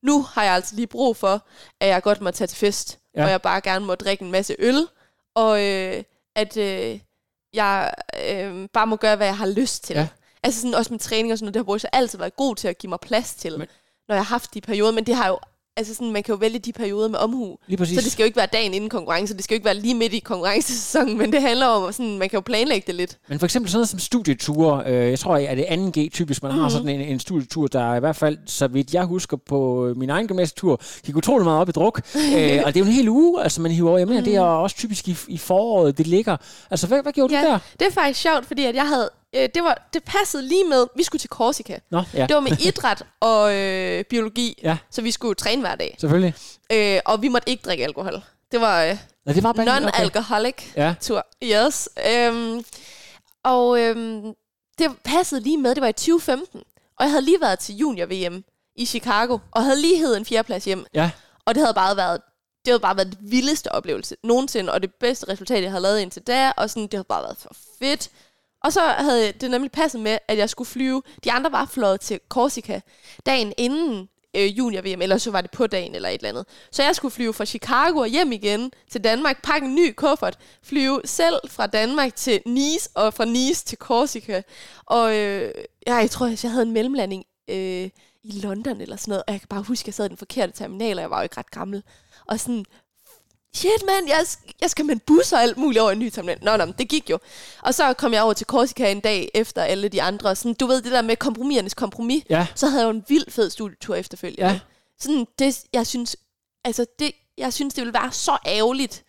nu 0.03 0.21
har 0.21 0.43
jeg 0.43 0.53
altså 0.53 0.75
lige 0.75 0.87
brug 0.87 1.17
for, 1.17 1.47
at 1.81 1.87
jeg 1.87 2.03
godt 2.03 2.21
må 2.21 2.31
tage 2.31 2.47
til 2.47 2.57
fest, 2.57 2.99
ja. 3.15 3.23
og 3.23 3.29
jeg 3.29 3.41
bare 3.41 3.61
gerne 3.61 3.85
må 3.85 3.95
drikke 3.95 4.23
en 4.25 4.31
masse 4.31 4.55
øl, 4.59 4.87
og 5.35 5.63
øh, 5.63 6.03
at 6.35 6.57
øh, 6.57 6.99
jeg 7.53 7.93
øh, 8.29 8.69
bare 8.73 8.87
må 8.87 8.95
gøre, 8.95 9.15
hvad 9.15 9.27
jeg 9.27 9.37
har 9.37 9.47
lyst 9.47 9.83
til. 9.83 9.95
Ja. 9.95 10.07
Altså 10.43 10.61
sådan, 10.61 10.73
også 10.73 10.93
med 10.93 10.99
træning 10.99 11.31
og 11.31 11.37
sådan 11.37 11.45
noget, 11.45 11.53
det 11.53 11.59
har 11.59 11.63
Boris 11.63 11.85
altid 11.85 12.17
været 12.17 12.35
god 12.35 12.55
til 12.55 12.67
at 12.67 12.77
give 12.77 12.89
mig 12.89 12.99
plads 12.99 13.35
til. 13.35 13.59
Men, 13.59 13.67
når 14.07 14.15
jeg 14.15 14.23
har 14.23 14.29
haft 14.35 14.53
de 14.53 14.61
perioder, 14.61 14.91
men 14.91 15.03
det 15.03 15.15
har 15.15 15.27
jo 15.27 15.39
altså 15.77 15.93
sådan, 15.93 16.11
man 16.11 16.23
kan 16.23 16.33
jo 16.33 16.39
vælge 16.39 16.59
de 16.59 16.73
perioder 16.73 17.09
med 17.09 17.19
omhu. 17.19 17.57
Lige 17.67 17.77
præcis. 17.77 17.97
Så 17.97 18.03
det 18.03 18.11
skal 18.11 18.23
jo 18.23 18.25
ikke 18.25 18.37
være 18.37 18.47
dagen 18.53 18.73
inden 18.73 18.89
konkurrence, 18.89 19.33
det 19.33 19.43
skal 19.43 19.55
jo 19.55 19.57
ikke 19.57 19.65
være 19.65 19.75
lige 19.75 19.95
midt 19.95 20.13
i 20.13 20.19
konkurrencesæsonen, 20.19 21.17
men 21.17 21.31
det 21.31 21.41
handler 21.41 21.65
om, 21.65 21.93
sådan, 21.93 22.17
man 22.17 22.29
kan 22.29 22.37
jo 22.37 22.41
planlægge 22.41 22.83
det 22.87 22.95
lidt. 22.95 23.17
Men 23.29 23.39
for 23.39 23.45
eksempel 23.45 23.71
sådan 23.71 23.77
noget 23.77 23.89
som 23.89 23.99
studieture, 23.99 24.83
øh, 24.85 25.09
jeg 25.09 25.19
tror, 25.19 25.35
at 25.35 25.57
det 25.57 25.65
er 25.73 25.75
2G 25.75 26.09
typisk, 26.09 26.43
man 26.43 26.51
mm-hmm. 26.51 26.61
har 26.61 26.69
sådan 26.69 26.89
en, 26.89 27.01
en 27.01 27.19
studietur, 27.19 27.67
der 27.67 27.95
i 27.95 27.99
hvert 27.99 28.15
fald, 28.15 28.37
så 28.45 28.67
vidt 28.67 28.93
jeg 28.93 29.05
husker 29.05 29.37
på 29.37 29.93
min 29.95 30.09
egen 30.09 30.27
gymnasietur, 30.27 30.81
gik 31.05 31.15
utrolig 31.15 31.45
meget 31.45 31.61
op 31.61 31.69
i 31.69 31.71
druk. 31.71 32.01
øh, 32.15 32.61
og 32.65 32.73
det 32.73 32.75
er 32.75 32.79
jo 32.79 32.85
en 32.85 32.91
hel 32.91 33.09
uge, 33.09 33.43
altså 33.43 33.61
man 33.61 33.71
hiver 33.71 33.89
over. 33.89 33.97
Jeg 33.97 34.07
mener, 34.07 34.21
mm. 34.21 34.25
det 34.25 34.35
er 34.35 34.41
også 34.41 34.75
typisk 34.75 35.07
i, 35.07 35.17
i 35.27 35.37
foråret, 35.37 35.97
det 35.97 36.07
ligger. 36.07 36.37
Altså, 36.71 36.87
hvad, 36.87 37.01
hvad 37.01 37.13
gjorde 37.13 37.35
ja, 37.35 37.41
du 37.41 37.47
der? 37.47 37.59
det 37.79 37.87
er 37.87 37.91
faktisk 37.91 38.21
sjovt, 38.21 38.45
fordi 38.45 38.65
at 38.65 38.75
jeg 38.75 38.87
havde 38.87 39.09
øh, 39.33 39.49
det, 39.55 39.63
var, 39.63 39.87
det 39.93 40.03
passede 40.03 40.43
lige 40.47 40.63
med, 40.63 40.87
vi 40.95 41.03
skulle 41.03 41.19
til 41.19 41.29
Korsika. 41.29 41.77
Nå, 41.89 42.03
ja. 42.13 42.25
Det 42.25 42.33
var 42.35 42.39
med 42.39 42.51
idræt 42.65 43.03
og 43.19 43.55
øh, 43.55 44.03
biologi, 44.03 44.59
ja. 44.63 44.77
så 44.89 45.01
vi 45.01 45.11
skulle 45.11 45.35
træne 45.35 45.61
hver 45.61 45.75
dag. 45.75 45.95
Selvfølgelig. 45.99 46.33
Øh, 46.71 46.99
og 47.05 47.21
vi 47.21 47.27
måtte 47.27 47.49
ikke 47.49 47.61
drikke 47.65 47.83
alkohol. 47.83 48.21
Det 48.51 48.61
var, 48.61 48.83
øh, 48.83 48.97
ja, 49.27 49.33
det 49.33 49.43
var 49.43 49.53
non-alcoholic 49.53 50.71
okay. 50.71 50.81
ja. 50.81 50.95
tur. 51.01 51.25
Yes. 51.43 51.89
Øhm, 52.11 52.63
og 53.43 53.79
øhm, 53.79 54.33
det 54.77 54.91
passede 55.03 55.41
lige 55.41 55.57
med, 55.57 55.75
det 55.75 55.81
var 55.81 55.87
i 55.87 55.93
2015. 55.93 56.61
Og 56.99 57.05
jeg 57.05 57.11
havde 57.11 57.25
lige 57.25 57.41
været 57.41 57.59
til 57.59 57.75
junior-VM 57.75 58.43
i 58.75 58.85
Chicago, 58.85 59.37
og 59.51 59.63
havde 59.63 59.81
lige 59.81 59.97
hed 59.97 60.17
en 60.17 60.25
fjerdeplads 60.25 60.65
hjem. 60.65 60.85
Ja. 60.93 61.11
Og 61.45 61.55
det 61.55 61.61
havde 61.63 61.73
bare 61.73 61.97
været 61.97 62.21
det 62.65 62.71
havde 62.71 62.79
bare 62.79 62.95
været 62.95 63.11
det 63.11 63.17
vildeste 63.21 63.71
oplevelse 63.71 64.15
nogensinde, 64.23 64.73
og 64.73 64.81
det 64.81 64.93
bedste 64.99 65.27
resultat, 65.29 65.63
jeg 65.63 65.71
havde 65.71 65.81
lavet 65.81 65.99
indtil 65.99 66.21
da, 66.21 66.51
og 66.57 66.69
sådan, 66.69 66.83
det 66.83 66.93
havde 66.93 67.03
bare 67.03 67.23
været 67.23 67.37
for 67.37 67.55
fedt. 67.79 68.09
Og 68.63 68.73
så 68.73 68.82
havde 68.82 69.32
det 69.32 69.52
nemlig 69.52 69.71
passet 69.71 70.02
med, 70.02 70.17
at 70.28 70.38
jeg 70.38 70.49
skulle 70.49 70.67
flyve. 70.67 71.02
De 71.23 71.32
andre 71.32 71.52
var 71.52 71.65
fløjet 71.65 72.02
til 72.02 72.19
Korsika 72.30 72.80
dagen 73.26 73.54
inden 73.58 74.10
øh, 74.36 74.58
junior-VM, 74.58 75.02
eller 75.02 75.17
så 75.17 75.32
var 75.32 75.41
det 75.41 75.52
på 75.52 75.67
dagen 75.67 75.95
eller 75.95 76.10
et 76.10 76.13
eller 76.13 76.30
andet. 76.30 76.45
Så 76.71 76.84
jeg 76.84 76.95
skulle 76.95 77.12
flyve 77.12 77.34
fra 77.34 77.45
Chicago 77.45 77.99
og 77.99 78.08
hjem 78.08 78.32
igen 78.32 78.71
til 78.89 79.04
Danmark, 79.04 79.43
pakke 79.43 79.67
en 79.67 79.76
ny 79.76 79.93
kuffert, 79.93 80.38
flyve 80.63 81.02
selv 81.06 81.36
fra 81.47 81.67
Danmark 81.67 82.15
til 82.15 82.41
Nice, 82.45 82.89
og 82.93 83.13
fra 83.13 83.26
Nice 83.26 83.65
til 83.65 83.78
Korsika. 83.78 84.41
Og 84.86 85.15
øh, 85.15 85.52
ja, 85.88 85.95
jeg 85.95 86.10
tror, 86.12 86.28
jeg 86.43 86.52
havde 86.52 86.65
en 86.65 86.71
mellemlanding 86.71 87.26
øh, 87.47 87.89
i 88.23 88.32
London 88.32 88.82
eller 88.82 88.95
sådan 88.95 89.12
noget, 89.12 89.23
og 89.28 89.34
jeg 89.34 89.41
kan 89.41 89.47
bare 89.47 89.63
huske, 89.63 89.84
at 89.84 89.88
jeg 89.88 89.93
sad 89.93 90.06
i 90.06 90.10
den 90.10 90.17
forkerte 90.17 90.54
terminal, 90.54 90.97
og 90.97 91.02
jeg 91.02 91.10
var 91.10 91.17
jo 91.17 91.23
ikke 91.23 91.38
ret 91.38 91.52
gammel. 91.52 91.84
Og 92.26 92.39
sådan, 92.39 92.65
shit 93.55 93.85
mand, 93.85 94.07
jeg, 94.07 94.25
jeg 94.61 94.69
skal 94.69 94.85
med 94.85 94.95
en 94.95 94.99
bus 94.99 95.33
og 95.33 95.41
alt 95.41 95.57
muligt 95.57 95.81
over 95.81 95.91
en 95.91 95.99
ny 95.99 96.09
terminal. 96.09 96.39
Nå, 96.41 96.57
nå, 96.57 96.65
det 96.65 96.89
gik 96.89 97.09
jo. 97.09 97.19
Og 97.61 97.73
så 97.73 97.93
kom 97.93 98.13
jeg 98.13 98.23
over 98.23 98.33
til 98.33 98.45
Korsika 98.45 98.91
en 98.91 98.99
dag 98.99 99.29
efter 99.33 99.63
alle 99.63 99.89
de 99.89 100.01
andre. 100.01 100.35
Sådan, 100.35 100.53
du 100.53 100.67
ved, 100.67 100.81
det 100.81 100.91
der 100.91 101.01
med 101.01 101.15
kompromisernes 101.15 101.73
kompromis. 101.73 102.23
Ja. 102.29 102.47
Så 102.55 102.67
havde 102.67 102.81
jeg 102.81 102.85
jo 102.85 102.97
en 102.97 103.05
vild 103.07 103.31
fed 103.31 103.49
studietur 103.49 103.95
efterfølgende. 103.95 104.51
Ja. 104.51 104.59
Sådan, 104.99 105.27
det, 105.39 105.63
jeg 105.73 105.87
synes, 105.87 106.17
altså 106.65 106.85
det, 106.99 107.11
jeg 107.37 107.53
synes, 107.53 107.73
det 107.73 107.81
ville 107.81 107.93
være 107.93 108.11
så 108.11 108.37
ærgerligt, 108.45 109.03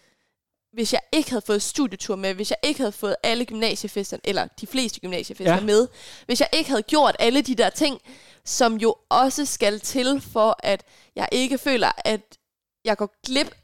hvis 0.73 0.93
jeg 0.93 1.01
ikke 1.13 1.31
havde 1.31 1.43
fået 1.47 1.63
studietur 1.63 2.17
med, 2.17 2.35
hvis 2.35 2.51
jeg 2.51 2.59
ikke 2.63 2.81
havde 2.81 2.93
fået 2.93 3.17
alle 3.23 3.45
gymnasiefester, 3.45 4.17
eller 4.25 4.49
de 4.61 4.67
fleste 4.67 5.01
gymnasiefester 5.01 5.55
ja. 5.55 5.61
med, 5.61 5.89
hvis 6.27 6.41
jeg 6.41 6.49
ikke 6.53 6.71
havde 6.71 6.83
gjort 6.83 7.17
alle 7.19 7.43
de 7.43 7.55
der 7.55 7.71
ting, 7.71 8.01
som 8.45 8.77
jo 8.77 8.97
også 9.09 9.47
skal 9.47 9.81
til 9.81 10.21
for, 10.21 10.57
at 10.59 10.85
jeg 11.17 11.29
ikke 11.33 11.59
føler, 11.59 11.93
at 12.05 12.39
jeg 12.85 12.97
går 12.97 13.15
glip 13.27 13.55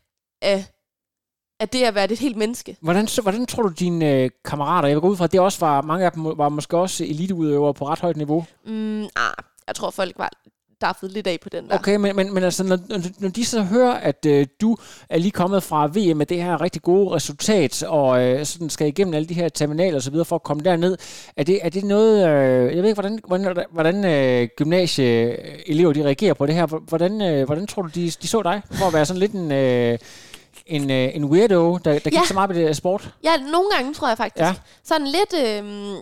af, 0.43 0.65
af 1.61 1.69
det 1.69 1.83
at 1.83 1.95
være 1.95 2.13
et 2.13 2.19
helt 2.19 2.37
menneske. 2.37 2.77
Hvordan, 2.81 3.07
så, 3.09 3.23
hvordan 3.23 3.47
tror 3.47 3.63
du, 3.63 3.69
dine 3.69 4.15
øh, 4.15 4.31
kammerater, 4.45 4.89
jeg 4.89 4.97
vil 4.97 5.01
gå 5.03 5.09
ud 5.09 5.17
fra, 5.17 5.25
at 5.25 5.33
det 5.33 5.41
også 5.41 5.61
var, 5.61 5.83
mange 5.83 6.05
af 6.07 6.13
dem 6.13 6.25
var 6.25 6.49
måske 6.49 6.77
også 6.77 7.05
eliteudøvere 7.05 7.75
på 7.75 7.89
ret 7.89 7.99
højt 7.99 8.17
niveau. 8.17 8.45
Mm, 8.67 9.03
ah, 9.03 9.09
jeg 9.67 9.75
tror, 9.75 9.91
folk 9.91 10.15
var 10.19 10.31
daffet 10.81 11.13
lidt 11.13 11.27
af 11.27 11.39
på 11.43 11.49
den 11.49 11.69
der. 11.69 11.75
Okay, 11.75 11.97
men, 11.97 12.17
men, 12.17 12.35
men 12.35 12.45
altså, 12.45 12.65
når, 12.65 12.79
når- 13.21 13.29
de 13.29 13.45
så 13.45 13.63
hører, 13.63 13.93
at 13.95 14.27
øh, 14.27 14.47
du 14.61 14.77
er 15.09 15.19
lige 15.19 15.31
kommet 15.31 15.63
fra 15.63 15.87
VM 15.87 16.17
med 16.17 16.27
det 16.27 16.43
her 16.43 16.61
rigtig 16.61 16.83
gode 16.83 17.15
resultat, 17.15 17.83
og 17.83 18.23
øh, 18.25 18.47
sådan 18.47 18.71
skal 18.71 18.87
igennem 18.89 19.15
alle 19.15 19.29
de 19.29 19.35
her 19.35 19.49
terminaler 19.49 19.97
og 19.97 20.03
så 20.03 20.11
videre 20.11 20.25
for 20.25 20.37
at 20.37 20.43
komme 20.43 20.63
derned, 20.63 20.97
er 21.37 21.45
det, 21.45 21.59
er 21.63 21.69
det 21.69 21.85
noget, 21.85 22.29
øh, 22.29 22.77
jeg 22.77 22.83
ved 22.83 22.89
ikke, 22.91 23.01
hvordan, 23.01 23.19
hvordan, 23.27 23.65
hvordan 23.71 24.05
øh, 24.05 24.49
gymnasieelever 24.57 25.93
de 25.93 26.05
reagerer 26.05 26.35
på 26.35 26.47
det 26.47 26.55
her. 26.55 26.67
Hvordan, 26.67 27.23
øh, 27.23 27.47
hvordan 27.47 27.67
tror 27.67 27.83
du, 27.83 27.89
de, 27.95 28.11
de 28.11 28.29
så 28.29 28.43
dig 28.43 28.63
for 28.73 28.87
at 28.87 28.93
være 28.93 29.07
sådan 29.07 29.21
lidt 29.21 29.33
en... 29.33 29.53
Øh, 29.53 29.99
en, 30.71 30.91
øh, 30.91 31.17
en 31.17 31.25
weirdo, 31.25 31.77
der, 31.79 31.93
der 31.93 31.99
gik 32.01 32.13
Ja. 32.13 32.25
så 32.25 32.35
meget 32.35 32.49
på 32.51 32.55
det 32.55 32.77
sport. 32.77 33.15
Ja, 33.25 33.37
nogle 33.37 33.71
gange 33.71 33.95
tror 33.95 34.09
jeg 34.09 34.17
faktisk. 34.17 34.43
Ja. 34.43 34.55
Sådan 34.85 35.07
lidt... 35.07 35.35
Øhm, 35.47 36.01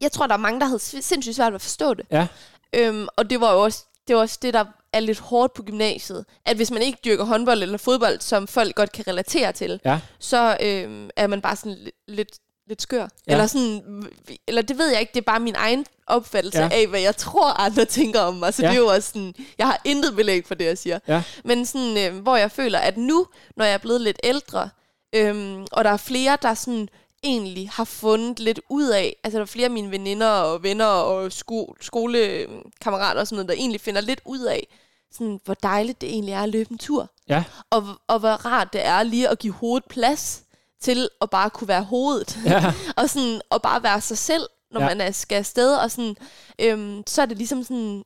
jeg 0.00 0.12
tror, 0.12 0.26
der 0.26 0.34
er 0.34 0.38
mange, 0.38 0.60
der 0.60 0.66
havde 0.66 0.78
sindssygt 0.78 1.36
svært 1.36 1.52
ved 1.52 1.54
at 1.54 1.62
forstå 1.62 1.94
det. 1.94 2.06
Ja. 2.10 2.26
Øhm, 2.74 3.08
og 3.16 3.30
det 3.30 3.40
var 3.40 3.52
jo 3.52 3.62
også 3.62 3.84
det, 4.08 4.16
var 4.16 4.22
også 4.22 4.38
det, 4.42 4.54
der 4.54 4.64
er 4.92 5.00
lidt 5.00 5.18
hårdt 5.18 5.54
på 5.54 5.62
gymnasiet. 5.62 6.24
At 6.46 6.56
hvis 6.56 6.70
man 6.70 6.82
ikke 6.82 6.98
dyrker 7.04 7.24
håndbold 7.24 7.62
eller 7.62 7.78
fodbold, 7.78 8.20
som 8.20 8.46
folk 8.46 8.74
godt 8.74 8.92
kan 8.92 9.06
relatere 9.08 9.52
til, 9.52 9.80
Ja. 9.84 10.00
så 10.18 10.56
øhm, 10.62 11.10
er 11.16 11.26
man 11.26 11.40
bare 11.42 11.56
sådan 11.56 11.76
lidt, 12.08 12.38
lidt, 12.66 12.82
skør. 12.82 13.08
Ja. 13.26 13.32
Eller, 13.32 13.46
sådan, 13.46 14.06
eller 14.46 14.62
det 14.62 14.78
ved 14.78 14.88
jeg 14.90 15.00
ikke, 15.00 15.10
det 15.14 15.20
er 15.20 15.24
bare 15.24 15.40
min 15.40 15.54
egen 15.58 15.86
opfattelse 16.06 16.58
Ja. 16.58 16.68
af, 16.72 16.86
hvad 16.86 17.00
jeg 17.00 17.16
tror, 17.16 17.60
andre 17.60 17.84
tænker 17.84 18.20
om 18.20 18.34
mig. 18.34 18.54
Så 18.54 18.62
ja. 18.62 18.68
det 18.68 18.74
er 18.76 18.80
jo 18.80 18.86
også 18.86 19.08
sådan, 19.08 19.34
jeg 19.58 19.66
har 19.66 19.80
intet 19.84 20.16
belæg 20.16 20.46
for 20.46 20.54
det, 20.54 20.64
jeg 20.64 20.78
siger. 20.78 20.98
Ja. 21.08 21.22
Men 21.44 21.66
sådan, 21.66 21.98
øh, 21.98 22.22
hvor 22.22 22.36
jeg 22.36 22.50
føler, 22.50 22.78
at 22.78 22.96
nu, 22.96 23.26
når 23.56 23.64
jeg 23.64 23.74
er 23.74 23.78
blevet 23.78 24.00
lidt 24.00 24.18
ældre, 24.24 24.70
øhm, 25.12 25.66
og 25.72 25.84
der 25.84 25.90
er 25.90 25.96
flere, 25.96 26.38
der 26.42 26.54
sådan 26.54 26.88
egentlig 27.24 27.70
har 27.72 27.84
fundet 27.84 28.40
lidt 28.40 28.60
ud 28.68 28.88
af, 28.88 29.16
altså 29.24 29.38
der 29.38 29.42
er 29.42 29.46
flere 29.46 29.64
af 29.64 29.70
mine 29.70 29.90
veninder 29.90 30.28
og 30.28 30.62
venner 30.62 30.86
og 30.86 31.32
sko- 31.32 31.74
skolekammerater 31.80 33.20
og 33.20 33.26
sådan 33.26 33.36
noget, 33.36 33.48
der 33.48 33.54
egentlig 33.54 33.80
finder 33.80 34.00
lidt 34.00 34.20
ud 34.24 34.40
af, 34.40 34.66
sådan, 35.12 35.40
hvor 35.44 35.54
dejligt 35.54 36.00
det 36.00 36.08
egentlig 36.08 36.32
er 36.32 36.42
at 36.42 36.48
løbe 36.48 36.72
en 36.72 36.78
tur. 36.78 37.10
Ja. 37.28 37.44
Og, 37.70 37.86
og 38.06 38.18
hvor 38.18 38.28
rart 38.46 38.72
det 38.72 38.86
er 38.86 39.02
lige 39.02 39.28
at 39.28 39.38
give 39.38 39.52
hovedet 39.52 39.84
plads 39.88 40.41
til 40.82 41.08
at 41.22 41.30
bare 41.30 41.50
kunne 41.50 41.68
være 41.68 41.82
hovedet. 41.82 42.38
Ja. 42.44 42.72
og 42.96 43.10
sådan 43.10 43.40
og 43.50 43.62
bare 43.62 43.82
være 43.82 44.00
sig 44.00 44.18
selv, 44.18 44.46
når 44.70 44.80
Ja. 44.80 44.86
man 44.86 45.00
er, 45.00 45.10
skal 45.10 45.36
afsted. 45.36 45.74
Og 45.76 45.90
sådan, 45.90 46.16
øhm, 46.58 47.02
så 47.06 47.22
er 47.22 47.26
det 47.26 47.36
ligesom 47.36 47.64
sådan, 47.64 48.04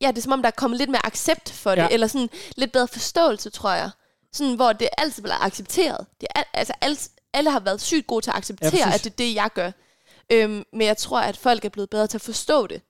ja, 0.00 0.08
det 0.08 0.18
er 0.18 0.22
som 0.22 0.32
om, 0.32 0.42
der 0.42 0.46
er 0.46 0.50
kommet 0.56 0.78
lidt 0.78 0.90
mere 0.90 1.06
accept 1.06 1.50
for 1.50 1.70
det, 1.74 1.82
Ja. 1.82 1.88
eller 1.90 2.06
sådan 2.06 2.30
lidt 2.56 2.72
bedre 2.72 2.88
forståelse, 2.88 3.50
tror 3.50 3.70
jeg. 3.72 3.90
Sådan, 4.32 4.54
hvor 4.54 4.72
det 4.72 4.88
altid 4.98 5.22
bliver 5.22 5.44
accepteret. 5.44 6.06
Det 6.20 6.28
er, 6.34 6.38
al- 6.40 6.46
altså, 6.54 6.72
alle, 6.80 6.96
alle 7.34 7.50
har 7.50 7.60
været 7.60 7.80
sygt 7.80 8.06
gode 8.06 8.24
til 8.24 8.30
at 8.30 8.36
acceptere, 8.36 8.70
præcis. 8.70 8.86
ja, 8.86 8.92
at 8.94 9.04
det 9.04 9.10
er 9.12 9.16
det, 9.16 9.34
jeg 9.34 9.50
gør. 9.54 9.70
Øhm, 10.32 10.64
men 10.72 10.86
jeg 10.86 10.96
tror, 10.96 11.20
at 11.20 11.36
folk 11.36 11.64
er 11.64 11.68
blevet 11.68 11.90
bedre 11.90 12.06
til 12.06 12.18
at 12.18 12.22
forstå 12.22 12.66
det. 12.66 12.82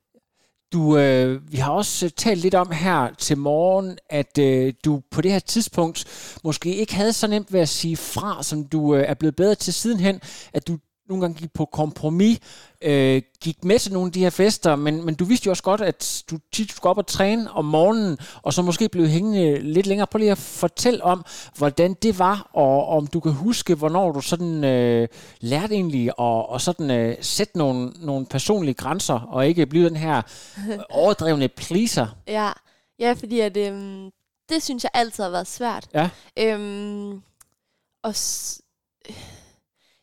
Du, 0.75 0.97
øh, 0.97 1.51
vi 1.51 1.57
har 1.57 1.71
også 1.71 2.05
øh, 2.05 2.11
talt 2.11 2.41
lidt 2.41 2.55
om 2.55 2.71
her 2.71 3.13
til 3.17 3.37
morgen, 3.37 3.97
at 4.09 4.37
øh, 4.37 4.73
du 4.85 5.01
på 5.11 5.21
det 5.21 5.31
her 5.31 5.39
tidspunkt 5.39 6.05
måske 6.43 6.75
ikke 6.75 6.95
havde 6.95 7.13
så 7.13 7.27
nemt 7.27 7.53
ved 7.53 7.59
at 7.59 7.69
sige 7.69 7.97
fra, 7.97 8.43
som 8.43 8.63
du 8.67 8.95
øh, 8.95 9.03
er 9.07 9.13
blevet 9.13 9.35
bedre 9.35 9.55
til 9.55 9.73
sidenhen, 9.73 10.21
at 10.53 10.67
du 10.67 10.77
nogle 11.09 11.21
gange 11.21 11.37
gik 11.39 11.53
på 11.53 11.65
kompromis, 11.65 12.39
øh, 12.81 13.21
gik 13.41 13.63
med 13.63 13.79
til 13.79 13.93
nogle 13.93 14.07
af 14.07 14.11
de 14.11 14.19
her 14.19 14.29
fester, 14.29 14.75
men, 14.75 15.05
men 15.05 15.15
du 15.15 15.25
vidste 15.25 15.45
jo 15.45 15.51
også 15.51 15.63
godt, 15.63 15.81
at 15.81 16.23
du 16.31 16.37
tit 16.53 16.71
skulle 16.71 16.89
op 16.89 16.97
og 16.97 17.07
træne 17.07 17.51
om 17.51 17.65
morgenen, 17.65 18.17
og 18.41 18.53
så 18.53 18.61
måske 18.61 18.89
blev 18.89 19.07
hængende 19.07 19.59
lidt 19.59 19.85
længere. 19.87 20.07
Prøv 20.07 20.19
lige 20.19 20.31
at 20.31 20.37
fortælle 20.37 21.03
om, 21.03 21.25
hvordan 21.57 21.93
det 21.93 22.19
var, 22.19 22.49
og 22.53 22.87
om 22.87 23.07
du 23.07 23.19
kan 23.19 23.31
huske, 23.31 23.75
hvornår 23.75 24.11
du 24.11 24.21
sådan 24.21 24.63
øh, 24.63 25.07
lærte 25.39 25.73
egentlig 25.73 26.07
at, 26.07 26.13
og 26.17 26.61
sådan, 26.61 26.91
øh, 26.91 27.17
sætte 27.21 27.57
nogle, 27.57 27.91
nogle 27.99 28.25
personlige 28.25 28.73
grænser, 28.75 29.19
og 29.19 29.47
ikke 29.47 29.65
blive 29.65 29.89
den 29.89 29.95
her 29.95 30.21
overdrevne 30.89 31.47
pleaser. 31.47 32.07
Ja, 32.27 32.51
ja 32.99 33.13
fordi 33.13 33.39
at, 33.39 33.57
øhm, 33.57 34.09
det 34.49 34.63
synes 34.63 34.83
jeg 34.83 34.91
altid 34.93 35.23
har 35.23 35.31
været 35.31 35.47
svært. 35.47 35.87
Ja. 35.93 36.09
Øhm, 36.39 37.21
og 38.03 38.15
s- 38.15 38.61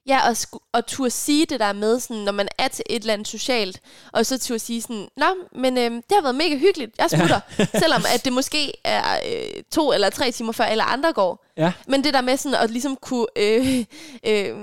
ja, 0.07 0.29
og, 0.29 0.37
sku, 0.37 0.59
og 0.73 0.87
turde 0.87 1.11
sige 1.11 1.47
det 1.47 1.61
der 1.61 1.73
med, 1.73 2.01
sådan, 2.01 2.23
når 2.23 2.33
man 2.33 2.49
er 2.59 2.69
til 2.69 2.85
et 2.91 3.01
eller 3.01 3.13
andet 3.13 3.29
socialt, 3.29 3.81
og 4.13 4.27
så 4.27 4.39
turde 4.39 4.59
sige 4.59 4.83
sådan, 4.83 5.09
Nå, 5.17 5.27
men 5.53 5.79
øhm, 5.79 5.95
det 6.03 6.13
har 6.13 6.23
været 6.23 6.35
mega 6.35 6.57
hyggeligt, 6.57 6.93
jeg 6.99 7.11
smutter, 7.11 7.41
selvom 7.83 8.03
at 8.15 8.25
det 8.25 8.33
måske 8.33 8.73
er 8.85 9.21
øh, 9.33 9.63
to 9.73 9.93
eller 9.93 10.11
tre 10.11 10.31
timer 10.31 10.53
før 10.53 10.65
alle 10.65 10.83
andre 10.83 11.13
går. 11.13 11.45
Ja. 11.57 11.73
Men 11.87 12.05
det 12.05 12.15
der 12.15 12.21
med 12.21 12.37
sådan 12.37 12.59
at 12.59 12.71
ligesom 12.71 12.97
kunne, 12.97 13.27
øh, 13.37 13.85
øh, 14.27 14.57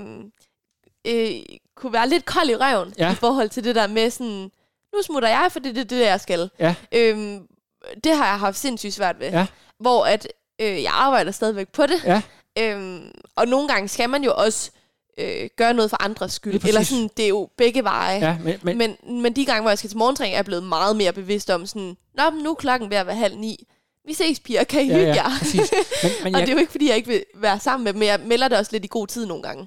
øh, 1.06 1.30
kunne 1.76 1.92
være 1.92 2.08
lidt 2.08 2.24
kold 2.24 2.50
i 2.50 2.56
røven, 2.56 2.94
Ja. 2.98 3.12
i 3.12 3.14
forhold 3.14 3.48
til 3.48 3.64
det 3.64 3.74
der 3.74 3.86
med 3.86 4.10
sådan, 4.10 4.50
nu 4.94 5.02
smutter 5.02 5.28
jeg, 5.28 5.48
for 5.52 5.60
det 5.60 5.70
er 5.70 5.74
det, 5.74 5.90
det, 5.90 6.00
jeg 6.00 6.20
skal. 6.20 6.50
Ja. 6.58 6.74
Øhm, 6.92 7.46
det 8.04 8.16
har 8.16 8.26
jeg 8.26 8.38
haft 8.38 8.58
sindssygt 8.58 8.94
svært 8.94 9.20
ved. 9.20 9.30
Ja. 9.30 9.46
Hvor 9.78 10.04
at 10.04 10.28
øh, 10.60 10.82
jeg 10.82 10.92
arbejder 10.94 11.30
stadigvæk 11.32 11.68
på 11.68 11.86
det. 11.86 12.04
Ja. 12.04 12.22
Øhm, 12.58 13.10
og 13.36 13.48
nogle 13.48 13.68
gange 13.68 13.88
skal 13.88 14.10
man 14.10 14.24
jo 14.24 14.32
også 14.36 14.70
øh, 15.18 15.48
gøre 15.56 15.74
noget 15.74 15.90
for 15.90 16.02
andres 16.02 16.32
skyld. 16.32 16.52
Præcis. 16.52 16.68
Eller 16.68 16.82
sådan, 16.82 17.10
det 17.16 17.24
er 17.24 17.28
jo 17.28 17.48
begge 17.56 17.84
veje. 17.84 18.18
Ja, 18.18 18.36
men, 18.44 18.58
men, 18.62 18.78
Men, 18.78 19.22
men, 19.22 19.36
de 19.36 19.44
gange, 19.44 19.60
hvor 19.60 19.70
jeg 19.70 19.78
skal 19.78 19.90
til 19.90 19.98
morgentræning, 19.98 20.34
er 20.34 20.38
jeg 20.38 20.44
blevet 20.44 20.64
meget 20.64 20.96
mere 20.96 21.12
bevidst 21.12 21.50
om 21.50 21.66
sådan, 21.66 21.96
Nå, 22.14 22.30
men 22.30 22.42
nu 22.42 22.50
er 22.50 22.54
klokken 22.54 22.90
ved 22.90 22.96
at 22.96 23.06
være 23.06 23.16
halv 23.16 23.36
ni. 23.36 23.66
Vi 24.06 24.14
ses, 24.14 24.40
piger. 24.40 24.64
Kan 24.64 24.82
I 24.84 24.88
ja, 24.88 24.94
hygge 24.94 25.06
ja, 25.06 25.14
jer? 25.14 25.30
Men, 26.02 26.12
men 26.24 26.34
Og 26.34 26.40
jeg, 26.40 26.46
det 26.46 26.52
er 26.52 26.56
jo 26.56 26.60
ikke, 26.60 26.72
fordi 26.72 26.88
jeg 26.88 26.96
ikke 26.96 27.08
vil 27.08 27.24
være 27.34 27.60
sammen 27.60 27.84
med 27.84 27.92
dem, 27.92 27.98
men 27.98 28.08
jeg 28.08 28.20
melder 28.24 28.48
det 28.48 28.58
også 28.58 28.72
lidt 28.72 28.84
i 28.84 28.88
god 28.90 29.06
tid 29.06 29.26
nogle 29.26 29.42
gange. 29.42 29.66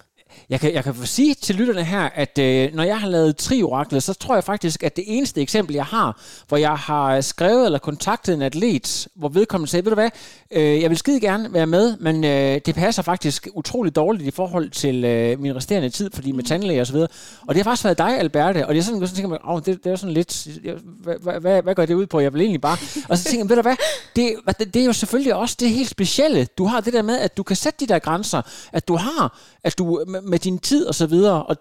Jeg 0.49 0.59
kan, 0.59 0.73
jeg 0.73 0.83
kan 0.83 0.95
sige 1.05 1.33
til 1.33 1.55
lytterne 1.55 1.83
her, 1.83 2.09
at 2.15 2.37
øh, 2.39 2.69
når 2.75 2.83
jeg 2.83 2.99
har 2.99 3.07
lavet 3.07 3.37
trioraklet, 3.37 4.03
så 4.03 4.13
tror 4.13 4.35
jeg 4.35 4.43
faktisk, 4.43 4.83
at 4.83 4.95
det 4.95 5.03
eneste 5.07 5.41
eksempel, 5.41 5.75
jeg 5.75 5.85
har, 5.85 6.19
hvor 6.47 6.57
jeg 6.57 6.75
har 6.75 7.21
skrevet 7.21 7.65
eller 7.65 7.79
kontaktet 7.79 8.33
en 8.33 8.41
atlet, 8.41 9.07
hvor 9.15 9.29
vedkommende 9.29 9.71
sagde, 9.71 9.85
ved 9.85 9.91
du 9.91 9.95
hvad, 9.95 10.09
øh, 10.51 10.81
jeg 10.81 10.89
vil 10.89 10.97
skide 10.97 11.19
gerne 11.19 11.53
være 11.53 11.67
med, 11.67 11.97
men 11.97 12.23
øh, 12.23 12.61
det 12.65 12.75
passer 12.75 13.01
faktisk 13.03 13.47
utrolig 13.53 13.95
dårligt 13.95 14.27
i 14.27 14.31
forhold 14.31 14.69
til 14.69 15.05
øh, 15.05 15.39
min 15.39 15.55
resterende 15.55 15.89
tid, 15.89 16.09
fordi 16.13 16.31
med 16.31 16.43
tandlæge 16.43 16.81
og 16.81 16.87
så 16.87 16.93
videre. 16.93 17.07
Og 17.47 17.55
det 17.55 17.57
har 17.57 17.63
faktisk 17.71 17.83
været 17.83 17.97
dig, 17.97 18.19
Alberte, 18.19 18.67
og 18.67 18.73
det 18.73 18.79
er 18.79 18.83
sådan, 18.83 19.07
så 19.07 19.15
tænker 19.15 19.29
man, 19.29 19.39
oh, 19.43 19.61
det, 19.65 19.83
det 19.83 19.91
er 19.91 19.95
sådan 19.95 20.13
lidt, 20.13 20.47
jeg- 20.63 20.75
hvad, 21.03 21.39
hvad, 21.41 21.61
hvad, 21.61 21.75
går 21.75 21.85
det 21.85 21.93
ud 21.93 22.05
på? 22.05 22.19
Jeg 22.19 22.33
vil 22.33 22.41
egentlig 22.41 22.61
bare... 22.61 22.77
Og 23.09 23.17
så 23.17 23.23
tænker 23.23 23.39
jeg, 23.45 23.49
ved 23.49 23.55
du 23.55 23.61
hvad, 23.61 23.75
det, 24.15 24.35
hvad- 24.43 24.53
det, 24.59 24.73
det 24.73 24.81
er 24.81 24.85
jo 24.85 24.93
selvfølgelig 24.93 25.35
også 25.35 25.55
det 25.59 25.69
helt 25.69 25.89
specielle. 25.89 26.45
Du 26.57 26.65
har 26.65 26.81
det 26.81 26.93
der 26.93 27.01
med, 27.01 27.19
at 27.19 27.37
du 27.37 27.43
kan 27.43 27.55
sætte 27.55 27.85
de 27.85 27.93
der 27.93 27.99
grænser, 27.99 28.41
at 28.71 28.87
du 28.87 28.95
har, 28.95 29.39
at 29.63 29.77
du 29.77 30.03
med, 30.25 30.39
din 30.39 30.59
tid 30.59 30.85
og 30.85 30.95
så 30.95 31.05
videre, 31.05 31.43
og 31.43 31.57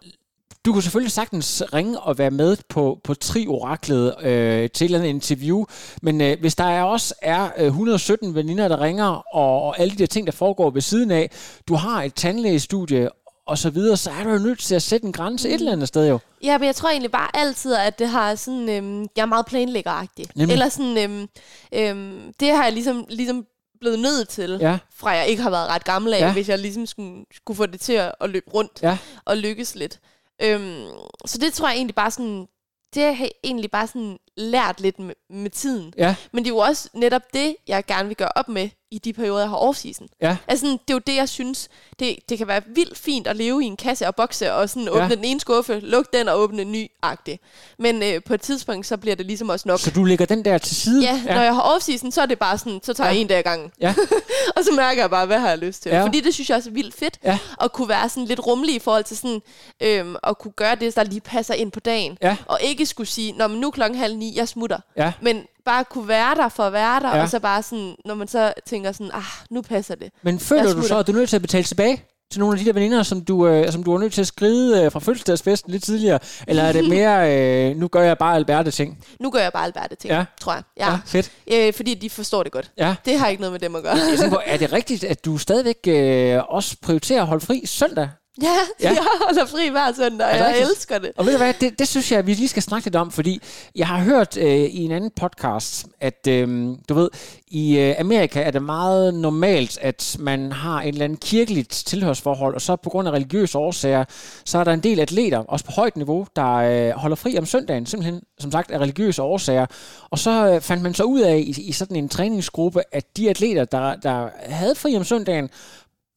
du 0.64 0.72
kunne 0.72 0.82
selvfølgelig 0.82 1.12
sagtens 1.12 1.62
ringe 1.72 2.00
og 2.00 2.18
være 2.18 2.30
med 2.30 2.56
på, 2.68 3.00
på 3.04 3.14
Tri-oraklet 3.14 4.14
øh, 4.22 4.70
til 4.70 4.94
et 4.94 5.04
interview, 5.04 5.64
men 6.02 6.20
øh, 6.20 6.40
hvis 6.40 6.54
der 6.54 6.64
er 6.64 6.82
også 6.82 7.14
er 7.22 7.48
øh, 7.58 7.66
117 7.66 8.34
veninder, 8.34 8.68
der 8.68 8.80
ringer, 8.80 9.34
og, 9.34 9.62
og 9.62 9.80
alle 9.80 9.92
de 9.92 9.98
der 9.98 10.06
ting, 10.06 10.26
der 10.26 10.32
foregår 10.32 10.70
ved 10.70 10.80
siden 10.80 11.10
af, 11.10 11.30
du 11.68 11.74
har 11.74 12.02
et 12.02 12.14
tandlægestudie 12.14 13.08
og 13.46 13.58
så 13.58 13.70
videre, 13.70 13.96
så 13.96 14.10
er 14.10 14.24
du 14.24 14.30
jo 14.30 14.38
nødt 14.38 14.58
til 14.58 14.74
at 14.74 14.82
sætte 14.82 15.06
en 15.06 15.12
grænse 15.12 15.48
et 15.48 15.54
eller 15.54 15.72
andet 15.72 15.88
sted 15.88 16.08
jo. 16.08 16.18
Ja, 16.42 16.58
men 16.58 16.66
jeg 16.66 16.74
tror 16.74 16.88
egentlig 16.88 17.12
bare 17.12 17.36
altid, 17.36 17.74
at 17.74 17.98
det 17.98 18.08
har 18.08 18.34
sådan, 18.34 18.68
øhm, 18.68 19.06
jeg 19.16 19.22
er 19.22 19.26
meget 19.26 19.46
planlæggeragtig. 19.46 20.26
Nemlig. 20.34 20.52
Eller 20.52 20.68
sådan, 20.68 20.98
øhm, 20.98 21.28
øhm, 21.72 22.32
det 22.40 22.48
har 22.48 22.64
jeg 22.64 22.72
ligesom, 22.72 23.06
ligesom 23.08 23.46
blevet 23.82 23.98
nødt 23.98 24.28
til, 24.28 24.58
Ja. 24.60 24.78
fra 24.94 25.10
jeg 25.10 25.26
ikke 25.28 25.42
har 25.42 25.50
været 25.50 25.68
ret 25.68 25.84
gammel 25.84 26.14
af, 26.14 26.18
Ja. 26.20 26.32
hvis 26.32 26.48
jeg 26.48 26.58
ligesom 26.58 26.86
skulle, 26.86 27.24
skulle 27.34 27.56
få 27.56 27.66
det 27.66 27.80
til 27.80 27.92
at, 27.92 28.12
at 28.20 28.30
løbe 28.30 28.50
rundt 28.54 28.72
Ja. 28.82 28.98
og 29.24 29.36
lykkes 29.36 29.74
lidt. 29.74 30.00
Øhm, 30.42 30.86
så 31.26 31.38
det 31.38 31.52
tror 31.52 31.68
jeg 31.68 31.76
egentlig 31.76 31.94
bare 31.94 32.10
sådan, 32.10 32.46
det 32.94 33.02
jeg 33.02 33.30
egentlig 33.44 33.70
bare 33.70 33.86
sådan 33.86 34.18
lært 34.36 34.80
lidt 34.80 34.98
med, 34.98 35.14
med 35.30 35.50
tiden. 35.50 35.92
Ja. 35.98 36.14
Men 36.32 36.44
det 36.44 36.50
er 36.50 36.54
jo 36.54 36.58
også 36.58 36.88
netop 36.94 37.22
det, 37.34 37.56
jeg 37.68 37.86
gerne 37.86 38.08
vil 38.08 38.16
gøre 38.16 38.28
op 38.36 38.48
med 38.48 38.68
i 38.90 38.98
de 38.98 39.12
perioder, 39.12 39.40
jeg 39.40 39.48
har 39.48 39.56
off-season. 39.56 40.06
Ja. 40.22 40.36
Altså, 40.48 40.66
sådan, 40.66 40.72
det 40.88 40.90
er 40.90 40.94
jo 40.94 40.98
det, 41.06 41.16
jeg 41.16 41.28
synes, 41.28 41.68
det, 41.98 42.16
det 42.28 42.38
kan 42.38 42.48
være 42.48 42.62
vildt 42.74 42.98
fint 42.98 43.26
at 43.26 43.36
leve 43.36 43.62
i 43.62 43.66
en 43.66 43.76
kasse 43.76 44.06
og 44.06 44.14
bokse, 44.14 44.52
og 44.52 44.70
sådan 44.70 44.88
åbne 44.88 45.02
Ja. 45.02 45.08
den 45.08 45.24
ene 45.24 45.40
skuffe, 45.40 45.80
lukke 45.80 46.10
den 46.18 46.28
og 46.28 46.38
åbne 46.40 46.62
en 46.62 46.72
ny-agtig. 46.74 47.38
Men 47.78 48.02
øh, 48.02 48.22
på 48.26 48.34
et 48.34 48.40
tidspunkt, 48.40 48.86
så 48.86 48.96
bliver 48.96 49.16
det 49.16 49.26
ligesom 49.26 49.48
også 49.48 49.68
nok. 49.68 49.80
Så 49.80 49.90
du 49.90 50.04
lægger 50.04 50.26
den 50.26 50.44
der 50.44 50.58
til 50.58 50.76
side? 50.76 51.02
Ja, 51.04 51.22
når 51.26 51.40
jeg 51.42 51.54
har 51.54 51.62
off-season, 51.76 52.10
så 52.10 52.22
er 52.22 52.26
det 52.26 52.38
bare 52.38 52.58
sådan, 52.58 52.80
så 52.82 52.94
tager 52.94 53.08
Ja. 53.08 53.14
jeg 53.14 53.20
en 53.20 53.26
dag 53.26 53.38
ad 53.38 53.42
gangen. 53.42 53.70
Ja. 53.80 53.94
og 54.56 54.64
så 54.64 54.70
mærker 54.76 55.02
jeg 55.02 55.10
bare, 55.10 55.26
hvad 55.26 55.38
har 55.40 55.48
jeg 55.48 55.58
lyst 55.58 55.82
til. 55.82 55.90
Ja. 55.90 55.96
Ja. 55.98 56.04
Fordi 56.04 56.20
det 56.20 56.34
synes 56.34 56.48
jeg 56.50 56.56
også 56.56 56.70
er 56.70 56.74
vildt 56.74 56.94
fedt, 56.94 57.18
Ja. 57.24 57.38
at 57.60 57.72
kunne 57.72 57.88
være 57.88 58.08
sådan 58.08 58.24
lidt 58.24 58.46
rummelig 58.46 58.74
i 58.74 58.78
forhold 58.78 59.04
til 59.04 59.16
sådan, 59.16 59.42
øhm, 59.80 60.16
at 60.22 60.38
kunne 60.38 60.52
gøre 60.52 60.74
det, 60.74 60.96
der 60.96 61.02
lige 61.04 61.20
passer 61.20 61.54
ind 61.54 61.72
på 61.72 61.80
dagen. 61.80 62.18
Ja. 62.22 62.36
Og 62.46 62.58
ikke 62.62 62.86
skulle 62.86 63.08
sige, 63.08 63.32
når 63.32 63.48
nu 63.48 63.70
klokken 63.70 63.98
halv 63.98 64.16
ni, 64.22 64.36
jeg 64.36 64.48
smutter. 64.48 64.78
Ja. 64.96 65.12
Men 65.22 65.42
bare 65.64 65.84
kunne 65.84 66.08
være 66.08 66.34
der 66.34 66.48
for 66.48 66.62
at 66.62 66.72
være 66.72 67.00
der, 67.00 67.16
Ja. 67.16 67.22
og 67.22 67.28
så 67.28 67.40
bare 67.40 67.62
sådan, 67.62 67.94
når 68.04 68.14
man 68.14 68.28
så 68.28 68.52
tænker 68.66 68.92
sådan, 68.92 69.10
ah, 69.14 69.22
nu 69.50 69.62
passer 69.62 69.94
det. 69.94 70.10
Men 70.22 70.38
føler 70.40 70.74
du 70.74 70.82
så, 70.82 70.98
at 70.98 71.06
du 71.06 71.12
er 71.12 71.16
nødt 71.16 71.28
til 71.28 71.36
at 71.36 71.42
betale 71.42 71.64
tilbage 71.64 72.04
til 72.32 72.40
nogle 72.40 72.54
af 72.54 72.58
de 72.58 72.64
der 72.64 72.72
veninder, 72.72 73.02
som 73.02 73.20
du, 73.24 73.46
øh, 73.46 73.72
som 73.72 73.82
du 73.84 73.94
er 73.94 73.98
nødt 73.98 74.12
til 74.12 74.20
at 74.20 74.26
skride 74.26 74.84
øh, 74.84 74.92
fra 74.92 75.00
fødselsdagsfesten 75.00 75.72
lidt 75.72 75.84
tidligere? 75.84 76.18
Eller 76.46 76.62
er 76.62 76.72
det 76.72 76.88
mere, 76.96 77.36
øh, 77.70 77.76
nu 77.76 77.88
gør 77.88 78.02
jeg 78.02 78.18
bare 78.18 78.34
Alberte 78.34 78.70
ting? 78.70 79.04
Nu 79.20 79.30
gør 79.30 79.38
jeg 79.40 79.52
bare 79.52 79.64
Alberte 79.64 79.94
ting, 79.94 80.12
Ja. 80.12 80.24
tror 80.40 80.52
jeg. 80.52 80.62
Ja. 80.76 80.90
ja 80.90 80.98
fedt. 81.06 81.32
Øh, 81.52 81.72
fordi 81.74 81.94
de 81.94 82.10
forstår 82.10 82.42
det 82.42 82.52
godt. 82.52 82.70
Ja. 82.78 82.94
Det 83.04 83.18
har 83.18 83.28
ikke 83.28 83.40
noget 83.40 83.52
med 83.52 83.60
dem 83.60 83.76
at 83.76 83.82
gøre. 83.82 83.92
Jeg 84.10 84.18
tænker 84.18 84.38
er 84.46 84.56
det 84.56 84.72
rigtigt, 84.72 85.04
at 85.04 85.24
du 85.24 85.38
stadigvæk 85.38 85.76
øh, 85.86 86.40
også 86.48 86.76
prioriterer 86.82 87.20
at 87.20 87.26
holde 87.26 87.46
fri 87.46 87.62
søndag? 87.66 88.08
Ja, 88.42 88.48
Ja. 88.82 88.88
jeg 88.94 88.98
holder 89.26 89.46
fri 89.46 89.68
hver 89.70 89.92
søndag, 89.96 90.26
og 90.26 90.36
jeg 90.36 90.46
rigtigt? 90.46 90.68
elsker 90.68 90.98
det. 90.98 91.10
Og 91.16 91.26
ved 91.26 91.32
du 91.32 91.38
hvad, 91.38 91.54
det, 91.60 91.78
det 91.78 91.88
synes 91.88 92.12
jeg, 92.12 92.18
at 92.18 92.26
vi 92.26 92.34
lige 92.34 92.48
skal 92.48 92.62
snakke 92.62 92.86
lidt 92.86 92.96
om, 92.96 93.10
fordi 93.10 93.40
jeg 93.76 93.86
har 93.86 93.98
hørt 93.98 94.36
øh, 94.36 94.46
i 94.54 94.84
en 94.84 94.90
anden 94.92 95.10
podcast, 95.16 95.86
at 96.00 96.26
øh, 96.28 96.68
du 96.88 96.94
ved, 96.94 97.08
i 97.48 97.78
øh, 97.78 97.94
Amerika 97.98 98.42
er 98.42 98.50
det 98.50 98.62
meget 98.62 99.14
normalt, 99.14 99.78
at 99.80 100.16
man 100.18 100.52
har 100.52 100.80
en 100.80 100.88
eller 100.88 101.04
anden 101.04 101.18
kirkeligt 101.18 101.70
tilhørsforhold, 101.70 102.54
og 102.54 102.60
så 102.60 102.76
på 102.76 102.90
grund 102.90 103.08
af 103.08 103.12
religiøse 103.12 103.58
årsager, 103.58 104.04
så 104.44 104.58
er 104.58 104.64
der 104.64 104.72
en 104.72 104.80
del 104.80 105.00
atleter, 105.00 105.38
også 105.38 105.64
på 105.64 105.72
højt 105.72 105.96
niveau, 105.96 106.26
der 106.36 106.54
øh, 106.54 106.90
holder 106.90 107.16
fri 107.16 107.38
om 107.38 107.46
søndagen, 107.46 107.86
simpelthen 107.86 108.22
som 108.38 108.52
sagt 108.52 108.70
af 108.70 108.78
religiøse 108.78 109.22
årsager. 109.22 109.66
Og 110.10 110.18
så 110.18 110.48
øh, 110.54 110.60
fandt 110.60 110.82
man 110.82 110.94
så 110.94 111.02
ud 111.04 111.20
af 111.20 111.36
i, 111.36 111.54
i 111.68 111.72
sådan 111.72 111.96
en 111.96 112.08
træningsgruppe, 112.08 112.82
at 112.92 113.16
de 113.16 113.30
atleter, 113.30 113.64
der, 113.64 113.94
der 113.94 114.28
havde 114.48 114.74
fri 114.74 114.96
om 114.96 115.04
søndagen, 115.04 115.50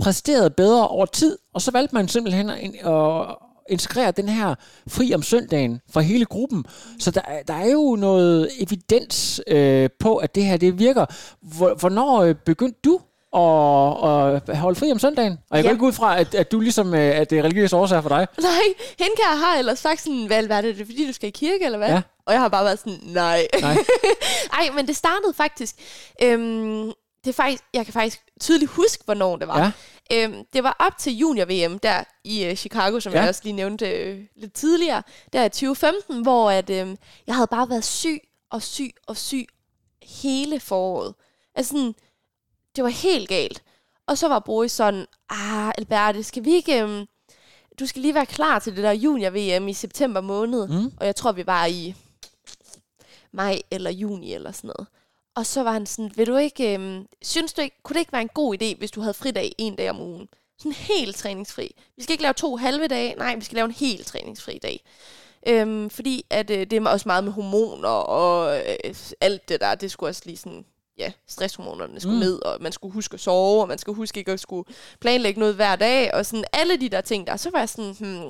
præsterede 0.04 0.50
bedre 0.50 0.88
over 0.88 1.06
tid, 1.06 1.38
og 1.54 1.62
så 1.62 1.72
valgte 1.72 1.96
man 1.96 2.08
simpelthen 2.08 2.50
at, 2.50 2.60
at 2.86 3.36
integrere 3.70 4.12
den 4.12 4.30
her 4.30 4.56
fri 4.88 5.14
om 5.14 5.24
søndagen 5.24 5.82
for 5.94 6.00
hele 6.02 6.26
gruppen. 6.26 6.66
Så 7.00 7.12
der, 7.12 7.22
er- 7.28 7.44
der 7.44 7.54
er 7.54 7.70
jo 7.72 7.96
noget 8.00 8.50
evidens 8.60 9.42
øh, 9.48 9.90
på, 10.00 10.16
at 10.18 10.36
det 10.36 10.46
her 10.46 10.58
det 10.58 10.80
virker. 10.80 11.06
Hvor- 11.42 11.74
Hvornår 11.80 12.22
øh, 12.22 12.36
begyndte 12.36 12.80
du 12.86 12.96
at, 13.36 14.50
at 14.50 14.58
holde 14.58 14.80
fri 14.80 14.92
om 14.92 15.00
søndagen? 15.00 15.38
Og 15.50 15.58
jeg 15.58 15.64
går 15.64 15.70
Ja. 15.70 15.74
ikke 15.74 15.86
ud 15.86 15.92
fra, 15.92 16.20
at, 16.20 16.36
at 16.36 16.52
du 16.52 16.60
ligesom 16.60 16.94
øh, 16.94 17.20
at 17.20 17.30
det 17.30 17.40
er 17.40 17.44
religiøse 17.44 17.76
årsager 17.76 18.02
for 18.02 18.10
dig. 18.10 18.28
Nej, 18.42 18.52
hende 19.00 19.16
kan 19.16 19.26
jeg 19.32 19.40
har 19.40 19.58
ellers 19.60 19.80
sagt 19.80 20.02
sådan, 20.02 20.26
hvad, 20.28 20.44
hvad 20.44 20.58
er 20.58 20.62
det, 20.62 20.70
er 20.70 20.76
det 20.76 20.86
fordi 20.86 21.08
du 21.08 21.14
skal 21.14 21.28
i 21.28 21.32
kirke, 21.32 21.66
eller 21.66 21.78
hvad? 21.78 21.90
Ja. 21.90 22.02
Og 22.26 22.34
jeg 22.34 22.42
har 22.42 22.48
bare 22.50 22.66
været 22.66 22.80
sådan, 22.80 23.00
nej. 23.04 23.48
Nej. 23.62 23.78
Ej, 24.60 24.70
men 24.76 24.88
det 24.88 24.96
startede 24.96 25.34
faktisk, 25.34 25.76
øhm, 26.24 26.92
det 27.26 27.32
er 27.32 27.34
faktisk, 27.34 27.64
jeg 27.74 27.86
kan 27.86 27.94
faktisk 27.94 28.22
tydeligt 28.42 28.72
huske, 28.72 29.04
hvornår 29.06 29.36
det 29.36 29.48
var. 29.48 29.60
Ja. 29.60 29.72
Øhm, 30.24 30.46
det 30.54 30.64
var 30.64 30.76
op 30.80 30.98
til 30.98 31.18
junior-VM 31.18 31.80
der 31.80 32.04
i 32.24 32.44
øh, 32.46 32.56
Chicago, 32.56 33.00
som 33.00 33.14
Ja. 33.14 33.20
jeg 33.20 33.30
også 33.30 33.42
lige 33.44 33.54
nævnte 33.54 33.90
øh, 33.90 34.26
lidt 34.36 34.54
tidligere, 34.54 35.04
der 35.34 35.46
i 35.46 35.50
2015, 35.50 36.22
hvor 36.22 36.52
at, 36.52 36.70
øh, 36.70 36.96
jeg 37.28 37.36
havde 37.36 37.48
bare 37.48 37.70
været 37.70 37.84
syg 37.84 38.20
og 38.50 38.62
syg 38.62 38.92
og 39.08 39.18
syg 39.18 39.46
hele 40.04 40.60
foråret. 40.60 41.14
Altså 41.56 41.70
sådan, 41.72 41.96
det 42.76 42.84
var 42.84 42.90
helt 42.90 43.30
galt. 43.30 43.64
Og 44.08 44.18
så 44.18 44.28
var 44.28 44.40
Boris 44.40 44.72
sådan, 44.72 45.06
ah, 45.30 45.72
Alberte, 45.78 46.24
skal 46.24 46.46
vi 46.46 46.54
ikke... 46.54 46.82
Øhm, 46.82 47.06
du 47.80 47.86
skal 47.86 48.02
lige 48.02 48.14
være 48.14 48.26
klar 48.26 48.60
til 48.60 48.76
det 48.76 48.84
der 48.84 48.92
junior-VM 48.92 49.68
i 49.68 49.74
september 49.74 50.22
måned. 50.22 50.68
Mm. 50.68 50.92
Og 50.98 51.06
jeg 51.06 51.16
tror, 51.16 51.32
vi 51.32 51.46
var 51.46 51.66
i 51.66 51.96
maj 53.32 53.62
eller 53.72 53.92
juni 53.92 54.34
eller 54.34 54.52
sådan 54.52 54.68
noget. 54.78 54.88
Og 55.36 55.46
så 55.46 55.64
var 55.64 55.72
han 55.72 55.86
sådan, 55.86 56.12
vil 56.16 56.28
du 56.28 56.36
ikke, 56.38 56.74
øhm, 56.74 57.06
synes 57.22 57.54
du 57.54 57.62
ikke, 57.62 57.76
kunne 57.84 57.94
det 57.94 58.00
ikke 58.00 58.12
være 58.12 58.22
en 58.22 58.30
god 58.34 58.56
idé, 58.62 58.78
hvis 58.78 58.92
du 58.92 59.02
havde 59.02 59.14
fridag 59.14 59.56
en 59.58 59.76
dag 59.76 59.90
om 59.90 60.02
ugen? 60.02 60.28
Sådan 60.58 60.72
helt 60.72 61.16
træningsfri. 61.16 61.76
Vi 61.98 62.04
skal 62.04 62.14
ikke 62.14 62.22
lave 62.24 62.34
to 62.34 62.56
halve 62.56 62.88
dage, 62.88 63.16
nej, 63.16 63.36
vi 63.36 63.44
skal 63.44 63.56
lave 63.56 63.66
en 63.66 63.72
helt 63.72 64.08
træningsfri 64.08 64.60
dag. 64.64 64.84
Øhm, 65.48 65.90
fordi 65.90 66.26
at, 66.30 66.50
øh, 66.50 66.60
det 66.60 66.74
er 66.74 66.90
også 66.90 67.08
meget 67.10 67.24
med 67.24 67.32
hormoner 67.32 67.90
og 67.90 68.58
øh, 68.58 68.96
alt 69.22 69.50
det 69.50 69.62
der, 69.62 69.76
det 69.76 69.92
skulle 69.92 70.10
også 70.10 70.22
lige 70.26 70.38
sådan, 70.38 70.66
ja, 70.98 71.12
stresshormonerne 71.28 72.00
skulle 72.00 72.16
Mm. 72.16 72.20
ned, 72.20 72.42
og 72.46 72.58
man 72.62 72.72
skulle 72.72 72.94
huske 72.94 73.14
at 73.14 73.20
sove, 73.20 73.62
og 73.62 73.68
man 73.68 73.78
skulle 73.78 73.96
huske 73.96 74.18
ikke 74.20 74.32
at 74.32 74.40
skulle 74.40 74.70
planlægge 75.02 75.40
noget 75.40 75.56
hver 75.56 75.76
dag, 75.76 76.14
og 76.14 76.26
sådan 76.26 76.46
alle 76.54 76.78
de 76.78 76.90
der 76.90 77.02
ting 77.02 77.28
der. 77.28 77.38
Så 77.38 77.50
var 77.50 77.60
jeg 77.60 77.70
sådan, 77.70 77.96
hmm, 78.00 78.30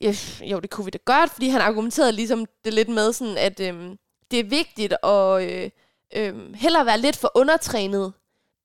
ja, 0.00 0.14
jo, 0.40 0.60
det 0.60 0.70
kunne 0.70 0.84
vi 0.84 0.90
da 0.90 0.98
godt, 1.04 1.30
fordi 1.30 1.48
han 1.48 1.60
argumenterede 1.60 2.12
ligesom 2.12 2.46
det 2.64 2.74
lidt 2.74 2.88
med 2.88 3.12
sådan, 3.12 3.38
at 3.38 3.60
øhm, 3.60 3.98
det 4.30 4.40
er 4.40 4.44
vigtigt 4.44 4.94
at 5.02 5.42
øh, 5.42 5.70
øh, 6.14 6.54
hellere 6.54 6.86
være 6.86 7.00
lidt 7.00 7.16
for 7.16 7.32
undertrænet, 7.34 8.12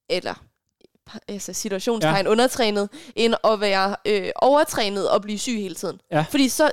eller 0.10 0.34
altså 1.28 1.54
situationstegn 1.54 2.26
ja. 2.26 2.32
undertrænet, 2.32 2.90
end 3.16 3.36
at 3.44 3.60
være 3.62 3.96
øh, 4.06 4.30
overtrænet 4.36 5.10
og 5.10 5.22
blive 5.22 5.40
syg 5.40 5.58
hele 5.58 5.76
tiden. 5.76 6.00
Ja. 6.12 6.26
Fordi 6.30 6.50
så, 6.50 6.72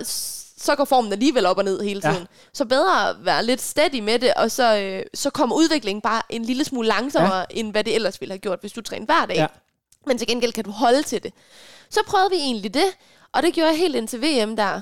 så 0.58 0.76
går 0.76 0.84
formen 0.84 1.12
alligevel 1.12 1.46
op 1.46 1.58
og 1.58 1.64
ned 1.64 1.80
hele 1.82 2.00
Ja. 2.04 2.12
tiden. 2.12 2.26
Så 2.52 2.64
bedre 2.64 3.08
at 3.10 3.16
være 3.20 3.44
lidt 3.44 3.60
steady 3.60 4.00
med 4.00 4.18
det, 4.18 4.34
og 4.34 4.50
så, 4.50 4.78
øh, 4.78 5.02
så 5.14 5.30
kommer 5.30 5.56
udviklingen 5.56 6.02
bare 6.02 6.22
en 6.28 6.44
lille 6.44 6.64
smule 6.64 6.88
langsommere, 6.88 7.36
ja. 7.38 7.44
end 7.50 7.70
hvad 7.70 7.84
det 7.84 7.94
ellers 7.94 8.20
ville 8.20 8.32
have 8.32 8.38
gjort, 8.38 8.60
hvis 8.60 8.72
du 8.72 8.80
træner 8.80 9.06
hver 9.06 9.26
dag. 9.26 9.36
Ja. 9.36 9.46
Men 10.06 10.18
til 10.18 10.26
gengæld 10.28 10.52
kan 10.52 10.64
du 10.64 10.70
holde 10.70 11.02
til 11.02 11.22
det. 11.22 11.32
Så 11.90 12.00
prøvede 12.06 12.30
vi 12.30 12.36
egentlig 12.36 12.74
det, 12.74 12.84
og 13.32 13.42
det 13.42 13.54
gjorde 13.54 13.68
jeg 13.70 13.78
helt 13.78 13.96
indtil 13.96 14.22
VM 14.22 14.56
der. 14.56 14.80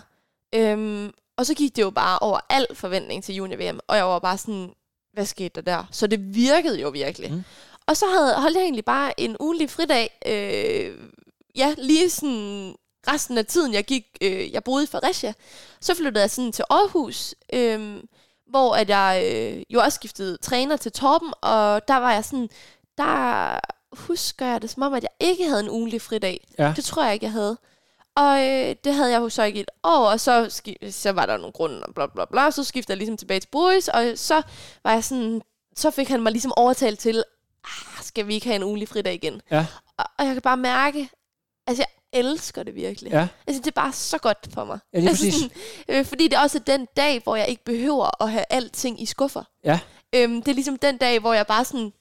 Øhm, 0.54 1.12
og 1.36 1.46
så 1.46 1.54
gik 1.54 1.76
det 1.76 1.82
jo 1.82 1.90
bare 1.90 2.18
over 2.18 2.40
al 2.50 2.66
forventning 2.74 3.24
til 3.24 3.34
junior-VM, 3.34 3.80
og 3.88 3.96
jeg 3.96 4.06
var 4.06 4.18
bare 4.18 4.38
sådan, 4.38 4.70
hvad 5.16 5.26
skete 5.26 5.48
der 5.54 5.60
der? 5.60 5.84
Så 5.90 6.06
det 6.06 6.34
virkede 6.34 6.80
jo 6.80 6.88
virkelig. 6.88 7.32
Mm. 7.32 7.44
Og 7.86 7.96
så 7.96 8.06
havde, 8.06 8.34
holdt 8.34 8.56
jeg 8.56 8.62
egentlig 8.62 8.84
bare 8.84 9.20
en 9.20 9.36
ugenlig 9.40 9.70
fridag, 9.70 10.20
øh, 10.26 10.98
ja, 11.56 11.74
lige 11.78 12.10
sådan 12.10 12.74
resten 13.08 13.38
af 13.38 13.46
tiden, 13.46 13.74
jeg 13.74 13.84
gik, 13.84 14.04
øh, 14.20 14.52
jeg 14.52 14.64
boede 14.64 14.84
i 14.84 14.86
Fredericia. 14.86 15.32
Så 15.80 15.94
flyttede 15.94 16.20
jeg 16.20 16.30
sådan 16.30 16.52
til 16.52 16.64
Aarhus, 16.70 17.34
øh, 17.52 18.02
hvor 18.50 18.74
at 18.74 18.88
jeg 18.88 19.22
øh, 19.32 19.62
jo 19.70 19.80
også 19.80 19.96
skiftede 19.96 20.36
træner 20.36 20.76
til 20.76 20.92
Torben, 20.92 21.32
og 21.40 21.88
der 21.88 21.96
var 21.96 22.12
jeg 22.12 22.24
sådan, 22.24 22.48
der 22.98 23.60
husker 23.92 24.46
jeg 24.46 24.62
det 24.62 24.70
som 24.70 24.82
om, 24.82 24.94
at 24.94 25.02
jeg 25.02 25.28
ikke 25.28 25.48
havde 25.48 25.60
en 25.60 25.70
ugenlig 25.70 26.02
fridag. 26.02 26.46
Ja. 26.58 26.72
Det 26.76 26.84
tror 26.84 27.04
jeg 27.04 27.14
ikke, 27.14 27.24
jeg 27.24 27.32
havde. 27.32 27.58
Og 28.16 28.46
øh, 28.46 28.76
det 28.84 28.94
havde 28.94 29.10
jeg 29.10 29.20
jo 29.20 29.28
så 29.28 29.42
ikke 29.42 29.60
et 29.60 29.70
år, 29.84 30.06
og 30.06 30.20
så, 30.20 30.62
så 30.90 31.12
var 31.12 31.26
der 31.26 31.36
nogle 31.36 31.52
grunde, 31.52 31.82
og 31.82 31.94
bla 31.94 32.06
bla 32.06 32.24
bla, 32.24 32.50
så 32.50 32.64
skiftede 32.64 32.92
jeg 32.92 32.98
ligesom 32.98 33.16
tilbage 33.16 33.40
til 33.40 33.48
Boris, 33.52 33.88
og 33.88 34.12
så 34.16 34.42
var 34.84 34.92
jeg 34.92 35.04
sådan, 35.04 35.42
så 35.76 35.90
fik 35.90 36.08
han 36.08 36.22
mig 36.22 36.32
ligesom 36.32 36.52
overtalt 36.56 36.98
til, 36.98 37.24
ah, 37.64 38.02
skal 38.02 38.26
vi 38.26 38.34
ikke 38.34 38.46
have 38.46 38.56
en 38.56 38.62
ugenlig 38.62 38.88
fridag 38.88 39.14
igen? 39.14 39.40
Ja. 39.50 39.66
Og, 39.98 40.04
og 40.18 40.26
jeg 40.26 40.32
kan 40.34 40.42
bare 40.42 40.56
mærke, 40.56 41.08
altså 41.66 41.82
jeg 41.82 42.20
elsker 42.20 42.62
det 42.62 42.74
virkelig. 42.74 43.12
Ja. 43.12 43.28
Altså 43.46 43.62
det 43.62 43.66
er 43.66 43.80
bare 43.80 43.92
så 43.92 44.18
godt 44.18 44.48
for 44.54 44.64
mig. 44.64 44.78
Ja, 44.92 44.98
lige 44.98 45.08
altså, 45.08 45.24
præcis. 45.24 45.40
sådan, 45.40 45.56
øh, 45.88 46.04
fordi 46.04 46.28
det 46.28 46.36
er 46.36 46.40
også 46.40 46.58
den 46.58 46.86
dag, 46.96 47.20
hvor 47.22 47.36
jeg 47.36 47.48
ikke 47.48 47.64
behøver 47.64 48.22
at 48.22 48.30
have 48.30 48.44
alting 48.50 49.02
i 49.02 49.06
skuffer. 49.06 49.44
Ja. 49.64 49.80
Øhm, 50.14 50.42
det 50.42 50.48
er 50.48 50.54
ligesom 50.54 50.76
den 50.76 50.96
dag, 50.96 51.20
hvor 51.20 51.32
jeg 51.32 51.46
bare 51.46 51.64
sådan, 51.64 51.92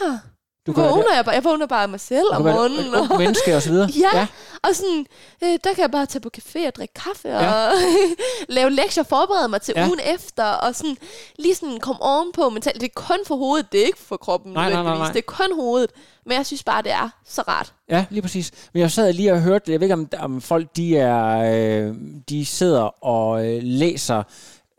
huh, 0.00 0.18
Du 0.66 0.72
vågner 0.72 1.14
jeg, 1.14 1.24
bare, 1.24 1.34
jeg 1.34 1.44
vågner 1.44 1.66
bare 1.66 1.82
af 1.82 1.88
mig 1.88 2.00
selv 2.00 2.26
om 2.32 2.42
morgenen. 2.42 2.94
ungt 2.94 3.18
menneske 3.18 3.56
og 3.56 3.62
så 3.62 3.70
videre. 3.70 3.88
Ja. 4.12 4.18
ja. 4.18 4.26
Og 4.62 4.74
sådan, 4.74 5.06
øh, 5.44 5.48
der 5.64 5.74
kan 5.74 5.78
jeg 5.82 5.90
bare 5.90 6.06
tage 6.06 6.20
på 6.20 6.30
café 6.38 6.66
og 6.66 6.74
drikke 6.74 6.94
kaffe 6.94 7.28
Ja. 7.28 7.52
og 7.68 7.72
lave 8.48 8.70
lektier, 8.70 9.04
forberede 9.04 9.48
mig 9.48 9.62
til 9.62 9.74
Ja. 9.76 9.86
ugen 9.86 10.00
efter, 10.14 10.44
og 10.44 10.74
sådan 10.74 10.96
lige 11.38 11.54
sådan 11.54 11.80
komme 11.80 12.02
ovenpå 12.02 12.48
mentalt. 12.50 12.80
Det 12.80 12.86
er 12.86 12.92
kun 12.94 13.18
for 13.26 13.36
hovedet, 13.36 13.72
det 13.72 13.80
er 13.80 13.86
ikke 13.86 13.98
for 13.98 14.16
kroppen 14.16 14.52
Nej, 14.52 14.72
nej, 14.72 14.82
nej, 14.82 14.98
nej. 14.98 15.06
Det 15.08 15.16
er 15.18 15.22
kun 15.26 15.54
hovedet. 15.54 15.90
Men 16.26 16.36
jeg 16.36 16.46
synes 16.46 16.64
bare, 16.64 16.82
det 16.82 16.92
er 16.92 17.08
så 17.28 17.42
rart. 17.48 17.72
Ja, 17.88 18.04
lige 18.10 18.22
præcis. 18.22 18.50
Men 18.72 18.80
jeg 18.80 18.90
sad 18.90 19.12
lige 19.12 19.32
og 19.32 19.40
hørte, 19.42 19.72
jeg 19.72 19.80
ved 19.80 19.84
ikke 19.84 19.94
om, 19.94 20.08
om 20.18 20.40
folk 20.40 20.76
de 20.76 20.96
er, 20.96 21.52
øh, 21.88 21.94
de 22.28 22.46
sidder 22.46 23.04
og 23.04 23.46
øh, 23.46 23.60
læser 23.62 24.22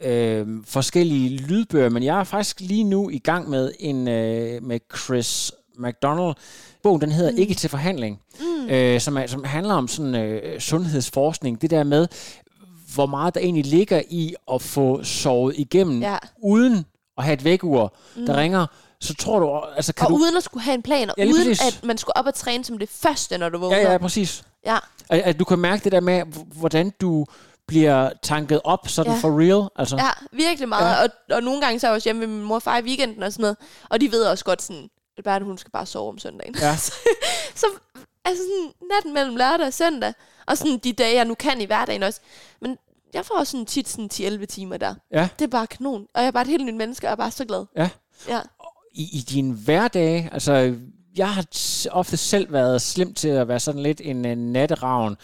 øh, 0.04 0.48
forskellige 0.68 1.38
lydbøger, 1.38 1.90
men 1.90 2.04
jeg 2.04 2.20
er 2.20 2.24
faktisk 2.24 2.60
lige 2.60 2.84
nu 2.84 3.10
i 3.10 3.18
gang 3.20 3.50
med 3.50 3.72
en 3.80 4.08
øh, 4.08 4.64
med 4.64 4.80
Chris 4.98 5.52
McDonald. 5.78 6.36
Bogen 6.84 7.02
den 7.02 7.12
hedder 7.12 7.32
mm. 7.32 7.38
Ikke 7.38 7.54
til 7.54 7.70
forhandling, 7.70 8.20
mm. 8.40 8.70
øh, 8.70 9.02
som, 9.02 9.18
er, 9.18 9.28
som 9.28 9.44
handler 9.44 9.74
om 9.74 9.88
sådan 9.88 10.16
øh, 10.16 10.60
sundhedsforskning. 10.60 11.62
Det 11.62 11.70
der 11.70 11.84
med, 11.84 12.08
hvor 12.96 13.06
meget 13.06 13.36
der 13.36 13.42
egentlig 13.42 13.66
ligger 13.66 14.02
i 14.10 14.36
at 14.54 14.62
få 14.62 15.04
sovet 15.04 15.56
igennem, 15.58 16.02
Ja. 16.02 16.18
uden 16.44 16.86
at 17.18 17.24
have 17.24 17.34
et 17.34 17.44
vækkeur, 17.44 17.94
mm. 18.16 18.26
der 18.26 18.38
ringer. 18.38 18.66
Så 19.02 19.14
tror 19.16 19.40
du, 19.40 19.76
altså 19.76 19.94
kan 19.94 20.06
og 20.06 20.12
du... 20.12 20.16
uden 20.18 20.38
at 20.38 20.44
skulle 20.44 20.64
have 20.64 20.76
en 20.76 20.82
plan, 20.82 21.10
og 21.10 21.16
Ja, 21.18 21.26
uden 21.26 21.36
præcis. 21.36 21.62
at 21.68 21.84
man 21.84 21.98
skulle 21.98 22.18
op 22.18 22.26
og 22.26 22.34
træne 22.34 22.66
som 22.66 22.78
det 22.78 22.90
første, 22.90 23.38
når 23.38 23.50
du 23.50 23.58
vågner. 23.58 23.78
Ja, 23.78 23.92
ja, 23.92 23.98
præcis. 23.98 24.44
ja. 24.66 24.78
At, 25.10 25.22
at 25.22 25.40
du 25.40 25.44
kan 25.44 25.60
mærke 25.60 25.84
det 25.84 25.92
der 25.92 26.00
med, 26.00 26.24
hvordan 26.60 26.92
du 27.02 27.26
bliver 27.68 28.10
tanket 28.22 28.62
op 28.64 28.88
sådan 28.88 29.14
ja. 29.14 29.20
For 29.20 29.40
real. 29.40 29.70
Altså. 29.76 29.96
Ja, 29.96 30.10
virkelig 30.38 30.70
meget. 30.70 30.96
Ja. 30.96 31.04
Og, 31.04 31.10
og 31.32 31.44
nogle 31.44 31.62
gange 31.62 31.80
så 31.80 31.88
er 31.88 31.92
jeg 31.92 31.96
også 31.96 32.08
hjemme 32.08 32.20
med 32.20 32.28
min 32.36 32.44
mor 32.46 32.56
og 32.56 32.62
far 32.64 32.78
i 32.78 32.82
weekenden 32.84 33.24
og 33.24 33.32
sådan 33.34 33.42
noget. 33.42 33.58
Og 33.90 34.02
de 34.02 34.12
ved 34.12 34.24
også 34.24 34.46
godt 34.46 34.62
sådan, 34.62 34.90
Alberte, 35.18 35.46
hun 35.46 35.58
skal 35.58 35.72
bare 35.72 35.86
sove 35.86 36.10
om 36.10 36.18
søndagen. 36.18 36.56
Ja. 36.62 36.76
så 37.62 37.66
altså 38.26 38.44
sådan 38.44 38.88
natten 38.92 39.14
mellem 39.14 39.36
lørdag 39.36 39.68
og 39.68 39.74
søndag. 39.74 40.14
Og 40.46 40.58
sådan 40.58 40.78
de 40.78 40.94
dage, 40.94 41.16
jeg 41.16 41.26
nu 41.26 41.36
kan 41.36 41.62
i 41.62 41.66
hverdagen 41.66 42.04
også. 42.04 42.22
Men 42.62 42.78
jeg 43.14 43.26
får 43.26 43.36
også 43.36 43.52
sådan 43.52 43.66
tit 43.66 43.90
sådan 43.90 44.10
10-11 44.14 44.46
timer 44.46 44.78
der. 44.78 44.96
Ja. 45.12 45.30
Det 45.40 45.46
er 45.46 45.50
bare 45.50 45.68
kanon. 45.68 46.08
Og 46.14 46.22
jeg 46.22 46.28
er 46.28 46.32
bare 46.32 46.42
et 46.42 46.50
helt 46.50 46.66
nyt 46.66 46.76
menneske, 46.76 47.06
og 47.06 47.10
jeg 47.10 47.12
er 47.12 47.16
bare 47.16 47.32
så 47.32 47.46
glad. 47.46 47.66
Ja. 47.76 47.90
Ja. 48.28 48.40
I, 48.94 49.18
I 49.18 49.20
din 49.20 49.52
hverdag, 49.52 50.30
altså 50.32 50.76
jeg 51.18 51.30
har 51.30 51.46
ofte 51.92 52.18
selv 52.18 52.54
været 52.54 52.82
slem 52.82 53.14
til 53.14 53.28
at 53.28 53.48
være 53.48 53.60
sådan 53.60 53.82
lidt 53.84 54.02
en, 54.04 54.26
en 54.26 54.38
natteravn. 54.38 55.16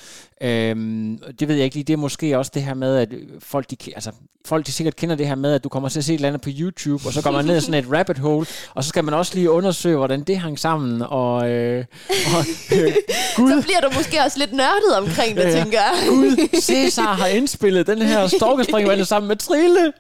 Øhm, 0.42 1.20
det 1.40 1.48
ved 1.48 1.56
jeg 1.56 1.64
ikke 1.64 1.76
lige. 1.76 1.84
Det 1.84 1.94
er 1.94 1.98
måske 1.98 2.38
også 2.38 2.52
det 2.54 2.64
her 2.64 2.74
med, 2.74 2.98
at 2.98 3.10
folk 3.40 3.70
de, 3.72 3.78
altså, 3.96 4.12
folk 4.46 4.66
de 4.68 4.72
sikkert 4.72 4.96
kender 4.96 5.16
det 5.16 5.28
her 5.28 5.36
med, 5.36 5.54
at 5.54 5.64
du 5.64 5.70
kommer 5.70 5.90
til 5.90 6.00
at 6.00 6.06
se 6.06 6.14
et 6.14 6.16
eller 6.16 6.28
andet 6.28 6.42
på 6.42 6.50
YouTube, 6.60 7.08
og 7.08 7.14
så 7.14 7.22
kommer 7.22 7.40
man 7.40 7.46
ned 7.46 7.58
i 7.58 7.62
sådan 7.62 7.84
et 7.84 7.92
rabbit 7.98 8.18
hole, 8.18 8.46
og 8.74 8.84
så 8.84 8.90
skal 8.90 9.04
man 9.04 9.14
også 9.14 9.36
lige 9.36 9.52
undersøge, 9.52 9.98
hvordan 9.98 10.24
det 10.24 10.38
hang 10.38 10.60
sammen. 10.60 11.02
Og, 11.02 11.50
øh, 11.50 11.86
og 12.10 12.46
øh, 12.78 12.94
Gud, 13.36 13.52
Så 13.52 13.62
bliver 13.64 13.82
du 13.82 13.90
måske 13.96 14.20
også 14.26 14.40
lidt 14.40 14.54
nørdet 14.54 14.98
omkring 14.98 15.38
det, 15.38 15.44
Ja, 15.44 15.50
ja. 15.50 15.64
tænker 15.64 15.80
jeg. 15.80 16.08
Gud, 16.10 16.60
Cæsar 16.62 17.14
har 17.14 17.28
indspillet 17.28 17.88
den 17.88 18.02
her 18.02 18.28
storkespringvand 18.38 19.06
sammen 19.06 19.28
med 19.28 19.36
Trille. 19.36 19.94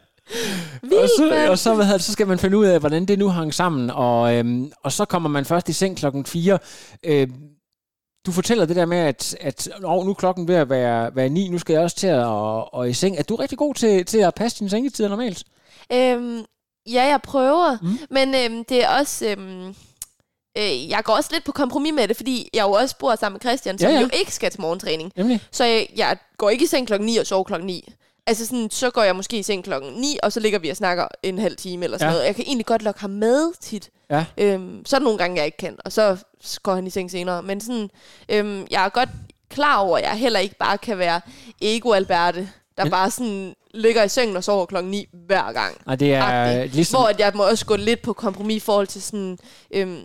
Og, 0.83 1.09
så, 1.17 1.47
og 1.49 1.57
så, 1.59 1.75
hvad 1.75 1.93
det, 1.93 2.03
så 2.03 2.11
skal 2.11 2.27
man 2.27 2.39
finde 2.39 2.57
ud 2.57 2.65
af, 2.65 2.79
hvordan 2.79 3.05
det 3.05 3.19
nu 3.19 3.27
hang 3.29 3.53
sammen. 3.53 3.89
Og, 3.89 4.35
øhm, 4.35 4.71
og 4.83 4.91
så 4.91 5.05
kommer 5.05 5.29
man 5.29 5.45
først 5.45 5.69
i 5.69 5.73
seng 5.73 5.97
klokken 5.97 6.25
4. 6.25 6.59
Øhm, 7.03 7.33
du 8.25 8.31
fortæller 8.31 8.65
det 8.65 8.75
der 8.75 8.85
med, 8.85 8.97
at, 8.97 9.35
at 9.41 9.69
oh, 9.83 10.05
nu 10.05 10.09
er 10.11 10.15
klokken 10.15 10.47
ved 10.47 10.55
at 10.55 10.69
være, 10.69 11.15
være 11.15 11.29
9, 11.29 11.47
nu 11.49 11.57
skal 11.57 11.73
jeg 11.73 11.81
også 11.81 11.95
til 11.95 12.07
at 12.07 12.25
og, 12.25 12.73
og 12.73 12.89
i 12.89 12.93
seng. 12.93 13.17
Er 13.17 13.23
du 13.23 13.35
rigtig 13.35 13.57
god 13.57 13.73
til, 13.75 14.05
til 14.05 14.17
at 14.17 14.35
passe 14.35 14.59
dine 14.59 14.69
sengetider 14.69 15.09
normalt? 15.09 15.43
Øhm, 15.93 16.43
ja, 16.91 17.03
jeg 17.03 17.19
prøver, 17.23 17.77
Mm. 17.81 17.99
men 18.09 18.35
øhm, 18.35 18.65
det 18.65 18.83
er 18.83 18.89
også... 18.89 19.25
Øhm, 19.25 19.75
øh, 20.57 20.89
jeg 20.89 21.01
går 21.03 21.13
også 21.13 21.29
lidt 21.33 21.43
på 21.43 21.51
kompromis 21.51 21.93
med 21.93 22.07
det, 22.07 22.15
fordi 22.15 22.49
jeg 22.53 22.63
jo 22.63 22.71
også 22.71 22.97
bor 22.97 23.15
sammen 23.15 23.35
med 23.35 23.41
Christian, 23.41 23.79
som 23.79 23.89
ja. 23.89 23.95
ja. 23.95 24.01
jo 24.01 24.09
ikke 24.13 24.33
skal 24.33 24.51
til 24.51 24.61
morgentræning. 24.61 25.11
Nemlig? 25.15 25.41
Så 25.51 25.63
jeg, 25.65 25.87
jeg 25.95 26.17
går 26.37 26.49
ikke 26.49 26.63
i 26.63 26.67
seng 26.67 26.87
klokken 26.87 27.05
9 27.05 27.17
og 27.17 27.25
sover 27.25 27.43
klokken 27.43 27.67
9. 27.67 27.93
Altså 28.29 28.45
sådan, 28.45 28.69
så 28.71 28.89
går 28.89 29.03
jeg 29.03 29.15
måske 29.15 29.39
i 29.39 29.43
seng 29.43 29.63
klokken 29.63 29.93
9, 29.93 30.17
og 30.23 30.31
så 30.31 30.39
ligger 30.39 30.59
vi 30.59 30.69
og 30.69 30.77
snakker 30.77 31.07
en 31.23 31.37
halv 31.39 31.55
time 31.57 31.83
eller 31.85 31.97
sådan 31.97 32.09
Ja. 32.09 32.13
noget. 32.13 32.25
Jeg 32.27 32.35
kan 32.35 32.43
egentlig 32.47 32.65
godt 32.65 32.81
lokke 32.81 32.99
ham 33.01 33.09
med 33.09 33.51
tit. 33.61 33.89
Ja. 34.09 34.25
Øhm, 34.37 34.85
så 34.85 34.95
er 34.95 34.99
der 34.99 35.03
nogle 35.03 35.17
gange, 35.17 35.37
jeg 35.37 35.45
ikke 35.45 35.57
kan, 35.57 35.75
og 35.85 35.91
så 35.91 36.17
går 36.63 36.75
han 36.75 36.87
i 36.87 36.89
seng 36.89 37.11
senere. 37.11 37.43
Men 37.43 37.61
sådan, 37.61 37.89
øhm, 38.29 38.67
jeg 38.71 38.85
er 38.85 38.89
godt 38.89 39.09
klar 39.49 39.77
over, 39.77 39.97
at 39.97 40.03
jeg 40.03 40.11
heller 40.11 40.39
ikke 40.39 40.55
bare 40.55 40.77
kan 40.77 40.97
være 40.97 41.21
ego-Alberte, 41.63 42.47
der 42.77 42.83
Men- 42.83 42.91
bare 42.91 43.11
sådan 43.11 43.55
ligger 43.73 44.03
i 44.03 44.09
sengen 44.09 44.37
og 44.37 44.43
sover 44.43 44.65
klokken 44.65 44.91
9 44.91 45.05
hver 45.27 45.51
gang. 45.51 45.77
Og 45.85 45.99
det 45.99 46.13
er 46.13 46.23
Agtigt. 46.23 46.75
ligesom... 46.75 46.99
Hvor 46.99 47.07
at 47.07 47.19
jeg 47.19 47.31
må 47.35 47.43
også 47.49 47.65
gå 47.65 47.75
lidt 47.75 48.01
på 48.01 48.13
kompromis 48.13 48.55
i 48.63 48.65
forhold 48.65 48.87
til 48.87 49.01
sådan, 49.01 49.37
øhm, 49.71 50.01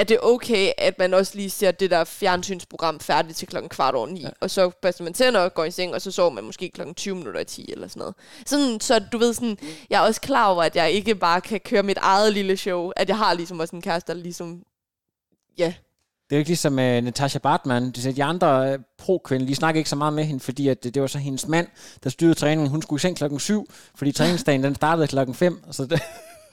at 0.00 0.08
det 0.08 0.14
er 0.14 0.20
okay, 0.22 0.72
at 0.78 0.98
man 0.98 1.14
også 1.14 1.32
lige 1.34 1.50
ser 1.50 1.70
det 1.70 1.90
der 1.90 2.04
fjernsynsprogram 2.04 3.00
færdigt 3.00 3.36
til 3.36 3.48
klokken 3.48 3.68
kvart 3.68 3.94
over 3.94 4.06
ni, 4.06 4.20
ja. 4.20 4.28
og 4.40 4.50
så 4.50 4.70
børster 4.82 5.04
man 5.04 5.12
tænder 5.12 5.40
og 5.40 5.54
går 5.54 5.64
i 5.64 5.70
seng, 5.70 5.94
og 5.94 6.02
så 6.02 6.10
sover 6.10 6.30
man 6.30 6.44
måske 6.44 6.70
klokken 6.74 6.94
20 6.94 7.14
minutter 7.14 7.40
i 7.40 7.44
10 7.44 7.72
eller 7.72 7.88
sådan 7.88 8.00
noget. 8.00 8.14
Sådan, 8.46 8.80
så 8.80 8.98
du 9.12 9.18
ved 9.18 9.34
sådan, 9.34 9.58
jeg 9.90 10.02
er 10.02 10.06
også 10.06 10.20
klar 10.20 10.46
over, 10.46 10.62
at 10.62 10.76
jeg 10.76 10.90
ikke 10.90 11.14
bare 11.14 11.40
kan 11.40 11.60
køre 11.60 11.82
mit 11.82 11.98
eget 12.00 12.32
lille 12.32 12.56
show, 12.56 12.90
at 12.96 13.08
jeg 13.08 13.16
har 13.16 13.34
ligesom 13.34 13.60
også 13.60 13.76
en 13.76 13.82
kæreste, 13.82 14.12
der 14.12 14.18
ligesom, 14.18 14.62
ja, 15.58 15.74
Det 16.30 16.36
er 16.36 16.36
jo 16.36 16.38
ikke 16.38 16.50
ligesom 16.50 16.72
uh, 16.72 16.78
Natasha 16.78 17.38
Bartman. 17.38 17.90
De, 17.90 18.12
de 18.12 18.24
andre 18.24 18.74
uh, 18.74 18.80
pro-kvinder, 18.98 19.46
de 19.46 19.54
snakker 19.54 19.78
ikke 19.78 19.90
så 19.90 19.96
meget 19.96 20.12
med 20.12 20.24
hende, 20.24 20.40
fordi 20.40 20.68
at, 20.68 20.84
det, 20.84 20.94
det 20.94 21.02
var 21.02 21.08
så 21.08 21.18
hendes 21.18 21.48
mand, 21.48 21.66
der 22.04 22.10
styrede 22.10 22.34
træningen. 22.34 22.68
Hun 22.68 22.82
skulle 22.82 22.98
i 22.98 23.00
seng 23.00 23.16
klokken 23.16 23.40
7, 23.40 23.70
fordi 23.94 24.12
træningsdagen 24.12 24.64
den 24.64 24.74
startede 24.74 25.06
klokken 25.06 25.34
5. 25.34 25.62
Så 25.70 25.86
det, 25.86 26.02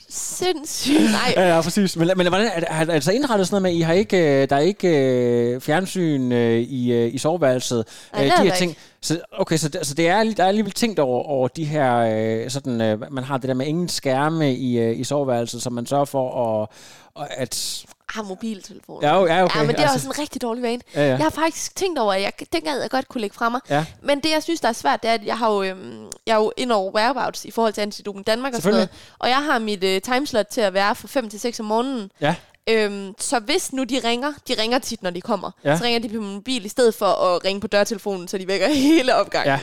sindssygt, 0.10 1.12
nej. 1.12 1.34
ja, 1.36 1.56
ja, 1.56 1.62
præcis. 1.62 1.96
Men, 1.96 2.12
men 2.18 2.28
hvordan, 2.28 2.48
er, 2.48 2.64
er, 2.68 2.92
altså 2.92 3.12
indrettet 3.12 3.48
sådan 3.48 3.62
noget 3.62 3.74
med, 3.74 3.80
I 3.80 3.82
har 3.82 3.94
ikke, 3.94 4.18
øh, 4.18 4.50
der 4.50 4.56
er 4.56 4.60
ikke 4.60 4.88
øh, 4.88 5.62
fjernsyn 5.62 6.32
øh, 6.32 6.60
i, 6.60 6.92
øh, 6.94 7.14
i 7.14 7.18
soveværelset? 7.18 7.86
Nej, 8.14 8.24
Øh, 8.24 8.32
det 8.32 8.38
er 8.38 8.42
de 8.44 8.50
her 8.50 8.56
ting. 8.56 8.78
Så, 9.02 9.22
okay, 9.32 9.58
så, 9.58 9.70
det- 9.70 9.88
så 9.88 9.94
det 9.94 10.08
er, 10.08 10.24
der 10.24 10.44
er 10.44 10.48
alligevel 10.48 10.72
tænkt 10.74 11.00
over, 11.00 11.24
over 11.24 11.48
de 11.48 11.66
her, 11.66 11.96
øh, 11.98 12.50
sådan, 12.50 12.82
øh, 12.82 13.12
man 13.14 13.24
har 13.24 13.38
det 13.38 13.48
der 13.48 13.54
med 13.54 13.66
ingen 13.66 13.90
skærme 13.90 14.54
i, 14.56 14.80
øh, 14.80 15.00
i 15.00 15.04
soveværelset, 15.04 15.62
så 15.64 15.70
man 15.70 15.86
sørger 15.86 16.06
for 16.06 16.28
at, 16.64 16.68
og 17.16 17.34
at 17.40 17.86
Ah, 18.18 18.26
mobiltelefon. 18.26 19.02
Ja, 19.04 19.26
ja, 19.26 19.44
okay, 19.44 19.60
ja, 19.60 19.64
men 19.66 19.76
det 19.76 19.80
er 19.80 19.82
altså- 19.84 19.96
også 19.96 20.08
en 20.08 20.20
rigtig 20.20 20.42
dårlig 20.42 20.64
vane. 20.64 20.82
Ja, 20.96 21.02
ja. 21.02 21.08
Jeg 21.08 21.18
har 21.18 21.30
faktisk 21.30 21.76
tænkt 21.76 22.00
over, 22.00 22.14
at 22.14 22.22
jeg, 22.22 22.32
den 22.54 22.62
gad 22.62 22.82
jeg 22.82 22.90
godt 22.90 23.08
kunne 23.08 23.22
lægge 23.22 23.34
fra 23.36 23.50
mig. 23.50 23.62
Ja. 23.70 23.86
Men 24.02 24.20
det, 24.20 24.32
jeg 24.32 24.44
synes, 24.44 24.60
der 24.62 24.68
er 24.68 24.74
svært, 24.74 25.04
det 25.04 25.10
er, 25.10 25.14
at 25.14 25.26
jeg 25.26 25.38
har 25.38 25.54
jo, 25.54 25.64
øhm, 25.64 26.06
jeg 26.28 26.34
er 26.34 26.38
jo 26.38 26.52
ind 26.58 26.72
over 26.72 26.92
whereabouts 26.96 27.46
i 27.46 27.52
forhold 27.52 27.74
til 27.74 27.82
Antidoping 27.82 28.28
Danmark 28.28 28.54
og 28.56 28.62
sådan 28.62 28.74
noget. 28.74 28.90
Og 29.20 29.30
jeg 29.30 29.44
har 29.44 29.60
mit 29.60 29.84
øh, 29.84 30.02
timeslot 30.02 30.46
til 30.52 30.62
at 30.62 30.74
være 30.74 30.96
fra 30.96 31.08
5 31.08 31.30
til 31.30 31.40
6 31.40 31.60
om 31.60 31.66
morgenen. 31.66 32.12
Ja. 32.22 32.36
Øhm, 32.70 33.14
så 33.20 33.40
hvis 33.40 33.74
nu 33.74 33.84
de 33.84 34.00
ringer, 34.04 34.34
de 34.48 34.54
ringer 34.62 34.80
tit, 34.80 35.04
når 35.04 35.10
de 35.10 35.22
kommer, 35.22 35.52
Ja. 35.64 35.78
så 35.78 35.84
ringer 35.84 36.00
de 36.00 36.10
på 36.10 36.22
min 36.22 36.34
mobil 36.34 36.66
i 36.66 36.70
stedet 36.70 36.96
for 36.96 37.06
at 37.06 37.46
ringe 37.46 37.62
på 37.62 37.68
dørtelefonen, 37.68 38.28
så 38.28 38.38
de 38.38 38.48
vækker 38.48 38.68
hele 38.98 39.16
opgangen. 39.16 39.60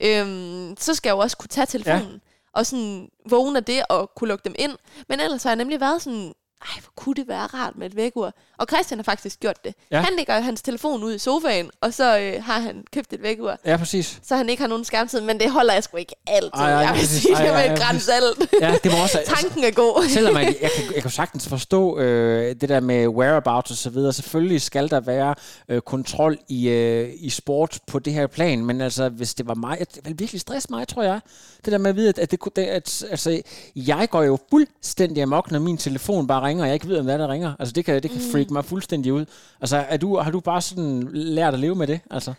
Ja. 0.00 0.20
Øhm, 0.20 0.76
så 0.78 0.94
skal 0.94 1.08
jeg 1.08 1.14
jo 1.14 1.18
også 1.18 1.36
kunne 1.36 1.48
tage 1.48 1.66
telefonen. 1.66 2.12
Ja. 2.12 2.18
Og 2.52 2.66
sådan 2.66 3.08
vågne 3.30 3.56
af 3.58 3.64
det 3.64 3.82
og 3.88 4.10
kunne 4.16 4.28
lukke 4.28 4.44
dem 4.44 4.54
ind. 4.58 4.72
Men 5.08 5.20
ellers 5.20 5.42
har 5.42 5.50
jeg 5.50 5.56
nemlig 5.56 5.80
været 5.80 6.02
sådan, 6.02 6.34
ej, 6.62 6.80
hvor 6.80 6.92
kunne 6.96 7.14
det 7.14 7.28
være 7.28 7.46
rart 7.46 7.76
med 7.76 7.86
et 7.86 7.96
vækkeur. 7.96 8.30
Og 8.58 8.66
Christian 8.70 8.98
har 8.98 9.02
faktisk 9.02 9.40
gjort 9.40 9.64
det. 9.64 9.74
Ja. 9.90 10.00
Han 10.00 10.12
lægger 10.16 10.40
hans 10.40 10.62
telefon 10.62 11.04
ud 11.04 11.14
i 11.14 11.18
sofaen, 11.18 11.70
og 11.80 11.94
så 11.94 12.18
øh, 12.18 12.44
har 12.44 12.60
han 12.60 12.84
købt 12.92 13.12
et 13.12 13.22
vækkeur. 13.22 13.56
Ja, 13.64 13.76
præcis. 13.76 14.20
Så 14.22 14.36
han 14.36 14.48
ikke 14.48 14.62
har 14.62 14.68
nogen 14.68 14.84
skærmtid, 14.84 15.20
men 15.20 15.40
det 15.40 15.50
holder 15.50 15.74
jeg 15.74 15.82
sgu 15.82 15.96
ikke 15.96 16.14
altid. 16.26 16.50
Ej, 16.54 16.72
ej, 16.72 16.78
jeg 16.78 16.92
vil 16.92 17.00
præcis. 17.00 17.22
sige 17.22 17.34
Ej, 17.34 17.42
det 17.42 17.50
ej, 17.50 17.56
med 17.56 17.66
ej, 17.68 17.72
et 17.72 17.80
græns 17.80 18.08
alt. 18.08 18.52
Ja, 18.60 18.74
det 18.84 18.92
må 18.92 19.02
også... 19.02 19.18
Tanken 19.26 19.64
er 19.64 19.70
god. 19.70 20.08
Selvom 20.14 20.36
jeg, 20.36 20.56
jeg, 20.62 20.70
kan, 20.76 20.94
jeg 20.94 21.02
kan 21.02 21.10
sagtens 21.10 21.48
forstå 21.48 21.98
øh, 21.98 22.56
det 22.60 22.68
der 22.68 22.80
med 22.80 23.08
whereabouts 23.08 23.70
og 23.70 23.76
så 23.76 23.90
videre. 23.90 24.12
Selvfølgelig 24.12 24.62
skal 24.62 24.90
der 24.90 25.00
være 25.00 25.34
øh, 25.68 25.80
kontrol 25.80 26.38
i, 26.48 26.68
øh, 26.68 27.10
i 27.14 27.30
sport 27.30 27.78
på 27.86 27.98
det 27.98 28.12
her 28.12 28.26
plan, 28.26 28.64
men 28.64 28.80
altså, 28.80 29.08
hvis 29.08 29.34
det 29.34 29.48
var 29.48 29.54
mig, 29.54 29.78
det 29.78 30.00
ville 30.04 30.18
virkelig 30.18 30.40
stresse 30.40 30.68
mig, 30.70 30.88
tror 30.88 31.02
jeg. 31.02 31.20
Det 31.64 31.72
der 31.72 31.78
med 31.78 31.90
at 31.90 31.96
vide, 31.96 32.08
at, 32.08 32.18
at, 32.18 32.30
det, 32.30 32.40
det, 32.56 32.62
at 32.62 33.04
altså, 33.10 33.42
jeg 33.76 34.08
går 34.10 34.22
jo 34.22 34.38
fuldstændig 34.50 35.22
amok, 35.22 35.50
når 35.50 35.58
min 35.58 35.76
telefon 35.76 36.26
bare 36.26 36.45
ringer, 36.46 36.64
og 36.64 36.68
jeg 36.68 36.74
ikke 36.74 36.88
ved, 36.88 36.98
om 36.98 37.04
hvad 37.04 37.18
der 37.18 37.28
ringer. 37.28 37.54
Altså, 37.58 37.72
det 37.72 37.84
kan, 37.84 38.02
det 38.02 38.10
kan 38.10 38.20
freak 38.32 38.50
mig 38.50 38.64
fuldstændig 38.64 39.12
ud. 39.12 39.26
Altså, 39.60 39.76
er 39.76 39.96
du, 39.96 40.16
har 40.18 40.30
du 40.30 40.40
bare 40.40 40.62
sådan 40.62 41.08
lært 41.12 41.54
at 41.54 41.60
leve 41.60 41.74
med 41.74 41.86
det? 41.86 42.00
Altså? 42.10 42.34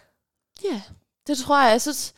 Ja, 0.63 0.81
det 1.27 1.37
tror 1.37 1.61
jeg. 1.63 1.71
Jeg 1.71 1.81
synes, 1.81 2.13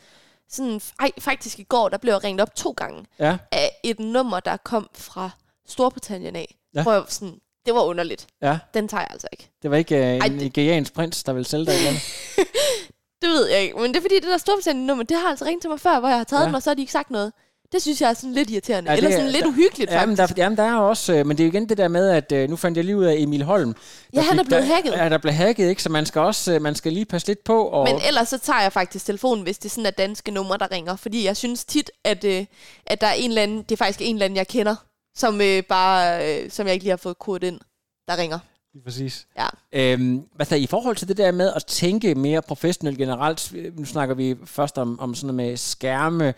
sådan, 0.48 0.80
ej, 1.00 1.10
faktisk 1.18 1.58
i 1.58 1.62
går, 1.62 1.88
der 1.88 1.98
blev 1.98 2.12
jeg 2.12 2.24
ringet 2.24 2.40
op 2.42 2.54
to 2.54 2.70
gange 2.76 3.04
Ja, 3.18 3.38
af 3.52 3.70
et 3.84 3.98
nummer, 4.00 4.40
der 4.40 4.56
kom 4.56 4.88
fra 4.94 5.30
Storbritannien 5.68 6.36
af. 6.36 6.56
Ja. 6.74 6.82
Hvor 6.82 6.92
jeg 6.92 7.02
sådan, 7.08 7.34
det 7.66 7.74
var 7.74 7.80
underligt. 7.82 8.26
ja. 8.42 8.58
Den 8.74 8.88
tager 8.88 9.00
jeg 9.00 9.08
altså 9.10 9.28
ikke. 9.32 9.50
Det 9.62 9.70
var 9.70 9.76
ikke 9.76 9.96
øh, 10.08 10.14
en 10.14 10.22
det- 10.22 10.32
nigeriansk 10.32 10.94
prins, 10.94 11.22
der 11.24 11.32
ville 11.32 11.46
sælge 11.46 11.66
dig 11.66 11.74
eller. 11.74 11.92
Det 13.22 13.28
ved 13.28 13.48
jeg 13.48 13.60
ikke, 13.62 13.76
men 13.78 13.88
det 13.88 13.96
er 13.96 14.00
fordi, 14.00 14.14
det 14.14 14.22
der 14.22 14.38
Storbritannien-nummer, 14.38 15.04
det 15.04 15.16
har 15.16 15.28
altså 15.28 15.44
ringet 15.44 15.60
til 15.62 15.70
mig 15.70 15.80
før, 15.80 16.00
hvor 16.00 16.08
jeg 16.08 16.16
har 16.18 16.24
taget 16.24 16.40
ja. 16.42 16.46
den, 16.46 16.54
og 16.54 16.62
så 16.62 16.70
har 16.70 16.74
de 16.74 16.80
ikke 16.82 16.92
sagt 16.92 17.10
noget. 17.10 17.32
Det 17.72 17.82
synes 17.82 18.00
jeg 18.00 18.10
er 18.10 18.14
sådan 18.14 18.32
lidt 18.32 18.50
irriterende. 18.50 18.90
Ja, 18.90 18.96
Eller 18.96 19.10
er- 19.10 19.14
sådan 19.16 19.30
lidt 19.30 19.42
der- 19.42 19.48
uhyggeligt, 19.48 19.90
Jamen 19.90 20.16
faktisk. 20.16 20.36
der, 20.36 20.42
jamen, 20.42 20.56
der 20.56 20.62
er 20.64 20.76
også, 20.76 21.12
øh, 21.14 21.26
men 21.26 21.36
det 21.38 21.44
er 21.44 21.46
jo 21.46 21.52
igen 21.52 21.68
det 21.68 21.78
der 21.78 21.88
med, 21.88 22.08
at 22.10 22.32
øh, 22.32 22.50
nu 22.50 22.56
fandt 22.56 22.76
jeg 22.76 22.84
lige 22.84 22.96
ud 22.96 23.04
af 23.04 23.14
Emil 23.18 23.42
Holm. 23.44 23.74
Ja, 24.14 24.20
han 24.22 24.38
er 24.38 24.44
blevet 24.44 24.62
der, 24.62 24.74
hacket. 24.74 24.92
Ja, 24.92 25.08
der 25.08 25.18
blev 25.18 25.32
hacket, 25.32 25.68
ikke? 25.68 25.82
Så 25.82 25.88
man 25.88 26.06
skal 26.06 26.20
også 26.20 26.52
øh, 26.52 26.62
man 26.62 26.74
skal 26.74 26.92
lige 26.92 27.04
passe 27.04 27.28
lidt 27.28 27.44
på. 27.44 27.64
Og, 27.66 27.84
Men 27.84 28.00
ellers 28.06 28.28
så 28.28 28.38
tager 28.38 28.62
jeg 28.62 28.72
faktisk 28.72 29.04
telefonen, 29.06 29.42
hvis 29.44 29.58
det 29.58 29.70
sådan 29.70 29.86
er 29.86 29.90
danske 29.90 30.30
numre, 30.30 30.58
der 30.58 30.72
ringer. 30.72 30.96
Fordi 30.96 31.24
jeg 31.24 31.36
synes 31.36 31.64
tit, 31.64 31.90
at, 32.04 32.24
øh, 32.24 32.44
at 32.86 33.00
der 33.00 33.06
er 33.06 33.12
en 33.12 33.30
eller 33.30 33.42
anden, 33.42 33.62
det 33.62 33.72
er 33.72 33.76
faktisk 33.76 34.00
en 34.02 34.14
eller 34.14 34.24
anden, 34.24 34.36
jeg 34.36 34.48
kender, 34.48 34.74
som 35.16 35.40
øh, 35.40 35.62
bare, 35.62 36.28
øh, 36.44 36.50
som 36.50 36.66
jeg 36.66 36.74
ikke 36.74 36.84
lige 36.84 36.90
har 36.92 36.96
fået 36.96 37.18
kodet 37.18 37.42
ind, 37.44 37.60
der 38.08 38.16
ringer. 38.16 38.38
Lige 38.74 38.84
præcis. 38.84 39.26
Ja. 39.38 39.46
Øhm, 39.72 40.22
hvad 40.36 40.46
der, 40.46 40.56
I 40.56 40.66
forhold 40.66 40.96
til 40.96 41.08
det 41.08 41.16
der 41.16 41.32
med 41.32 41.52
at 41.56 41.64
tænke 41.66 42.14
mere 42.14 42.42
professionelt 42.42 42.98
generelt, 42.98 43.52
nu 43.78 43.84
snakker 43.84 44.14
vi 44.14 44.36
først 44.44 44.78
om, 44.78 45.00
om 45.00 45.14
sådan 45.14 45.34
noget 45.34 45.48
med 45.50 45.56
skærme 45.56 46.34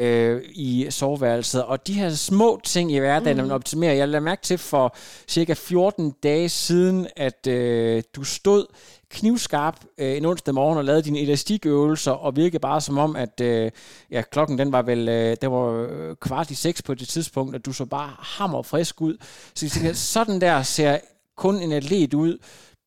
øh, 0.00 0.42
i 0.50 0.86
soveværelset, 0.90 1.64
og 1.64 1.86
de 1.86 1.92
her 1.92 2.10
små 2.10 2.60
ting 2.64 2.92
i 2.92 2.98
hverdagen, 2.98 3.36
mm. 3.36 3.42
man 3.42 3.50
optimerer. 3.50 3.92
Jeg 3.92 4.08
lader 4.08 4.24
mærke 4.24 4.42
til 4.42 4.58
for 4.58 4.96
cirka 5.28 5.54
14 5.54 6.14
dage 6.22 6.48
siden, 6.48 7.06
at 7.16 7.46
øh, 7.46 8.02
du 8.16 8.24
stod 8.24 8.66
knivskarp 9.10 9.84
øh, 9.98 10.16
en 10.16 10.24
onsdag 10.24 10.54
morgen 10.54 10.78
og 10.78 10.84
lavede 10.84 11.02
dine 11.02 11.20
elastikøvelser, 11.20 12.12
og 12.12 12.36
virkede 12.36 12.60
bare 12.60 12.80
som 12.80 12.98
om, 12.98 13.16
at 13.16 13.40
øh, 13.40 13.70
ja, 14.10 14.22
klokken 14.22 14.58
den 14.58 14.72
var 14.72 14.82
vel 14.82 15.08
øh, 15.08 15.36
det 15.40 15.50
var 15.50 15.86
øh, 15.90 16.16
kvart 16.16 16.50
i 16.50 16.54
seks 16.54 16.82
på 16.82 16.94
det 16.94 17.08
tidspunkt, 17.08 17.54
at 17.54 17.66
du 17.66 17.72
så 17.72 17.84
bare 17.84 18.10
hammer 18.18 18.62
frisk 18.62 19.00
ud. 19.00 19.16
Så 19.54 19.66
jeg 19.66 19.70
tænker, 19.70 19.92
sådan 19.92 20.40
der 20.40 20.62
ser 20.62 20.98
kun 21.36 21.62
en 21.62 21.72
atlet 21.72 22.14
ud, 22.14 22.38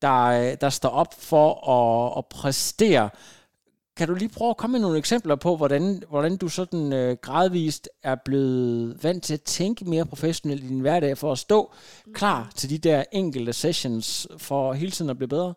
der, 0.02 0.24
øh, 0.24 0.58
der 0.62 0.70
står 0.70 0.90
op 0.90 1.14
for 1.20 1.70
at, 1.70 2.18
at 2.18 2.26
præstere. 2.26 3.10
Kan 4.00 4.08
du 4.08 4.14
lige 4.14 4.30
prøve 4.30 4.50
at 4.50 4.58
komme 4.58 4.72
med 4.72 4.80
nogle 4.80 4.98
eksempler 4.98 5.36
på, 5.36 5.56
hvordan, 5.56 6.04
hvordan 6.10 6.38
du 6.38 6.50
sådan 6.50 6.94
øh, 6.94 7.18
gradvist 7.22 7.90
er 8.04 8.16
blevet 8.26 9.04
vant 9.04 9.24
til 9.24 9.34
at 9.34 9.42
tænke 9.42 9.86
mere 9.86 10.06
professionelt 10.06 10.64
i 10.64 10.68
din 10.68 10.80
hverdag 10.80 11.18
for 11.18 11.32
at 11.32 11.38
stå 11.38 11.72
klar 12.14 12.52
til 12.56 12.70
de 12.70 12.78
der 12.78 13.04
enkelte 13.12 13.54
sessions 13.54 14.28
for 14.38 14.74
hele 14.74 14.92
tiden 14.92 15.10
at 15.10 15.18
blive 15.18 15.28
bedre? 15.28 15.54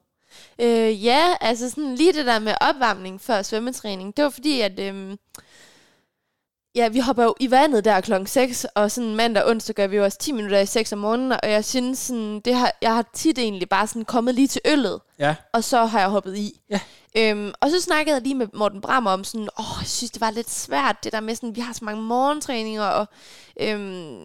Øh, 0.59 1.05
ja, 1.05 1.35
altså 1.41 1.71
sådan 1.71 1.95
lige 1.95 2.13
det 2.13 2.27
der 2.27 2.39
med 2.39 2.55
opvarmning 2.61 3.21
før 3.21 3.43
svømmetræning, 3.43 4.17
det 4.17 4.25
var 4.25 4.31
fordi, 4.31 4.61
at 4.61 4.81
øhm, 4.81 5.19
ja, 6.75 6.89
vi 6.89 6.99
hopper 6.99 7.25
jo 7.25 7.35
i 7.41 7.51
vandet 7.51 7.85
der 7.85 8.01
klokken 8.01 8.27
6, 8.27 8.67
og 8.75 8.91
sådan 8.91 9.15
mandag 9.15 9.45
og 9.45 9.51
onsdag 9.51 9.75
gør 9.75 9.87
vi 9.87 9.97
jo 9.97 10.05
også 10.05 10.19
10 10.19 10.33
minutter 10.33 10.59
i 10.59 10.67
6 10.67 10.93
om 10.93 10.99
morgenen, 10.99 11.33
og 11.33 11.51
jeg 11.51 11.65
synes 11.65 11.99
sådan, 11.99 12.41
det 12.41 12.55
har, 12.55 12.73
jeg 12.83 12.95
har 12.95 13.05
tit 13.15 13.39
egentlig 13.39 13.69
bare 13.69 13.87
sådan 13.87 14.05
kommet 14.05 14.35
lige 14.35 14.49
til 14.49 14.61
øllet, 14.67 15.01
Ja. 15.19 15.35
og 15.53 15.65
så 15.65 15.85
har 15.85 16.01
jeg 16.01 16.09
hoppet 16.09 16.37
i. 16.37 16.61
Ja. 16.71 16.81
Øhm, 17.17 17.53
og 17.61 17.71
så 17.71 17.81
snakkede 17.81 18.15
jeg 18.15 18.23
lige 18.23 18.35
med 18.35 18.47
Morten 18.55 18.81
Brammer 18.81 19.11
om 19.11 19.25
sådan, 19.25 19.49
åh, 19.59 19.65
jeg 19.81 19.89
synes, 19.89 20.11
det 20.11 20.21
var 20.21 20.31
lidt 20.31 20.51
svært, 20.51 21.05
det 21.05 21.13
der 21.13 21.21
med 21.21 21.35
sådan, 21.35 21.57
vi 21.57 21.61
har 21.61 21.73
så 21.73 21.85
mange 21.85 22.03
morgentræninger, 22.03 22.83
og 22.85 23.07
øhm, 23.61 24.17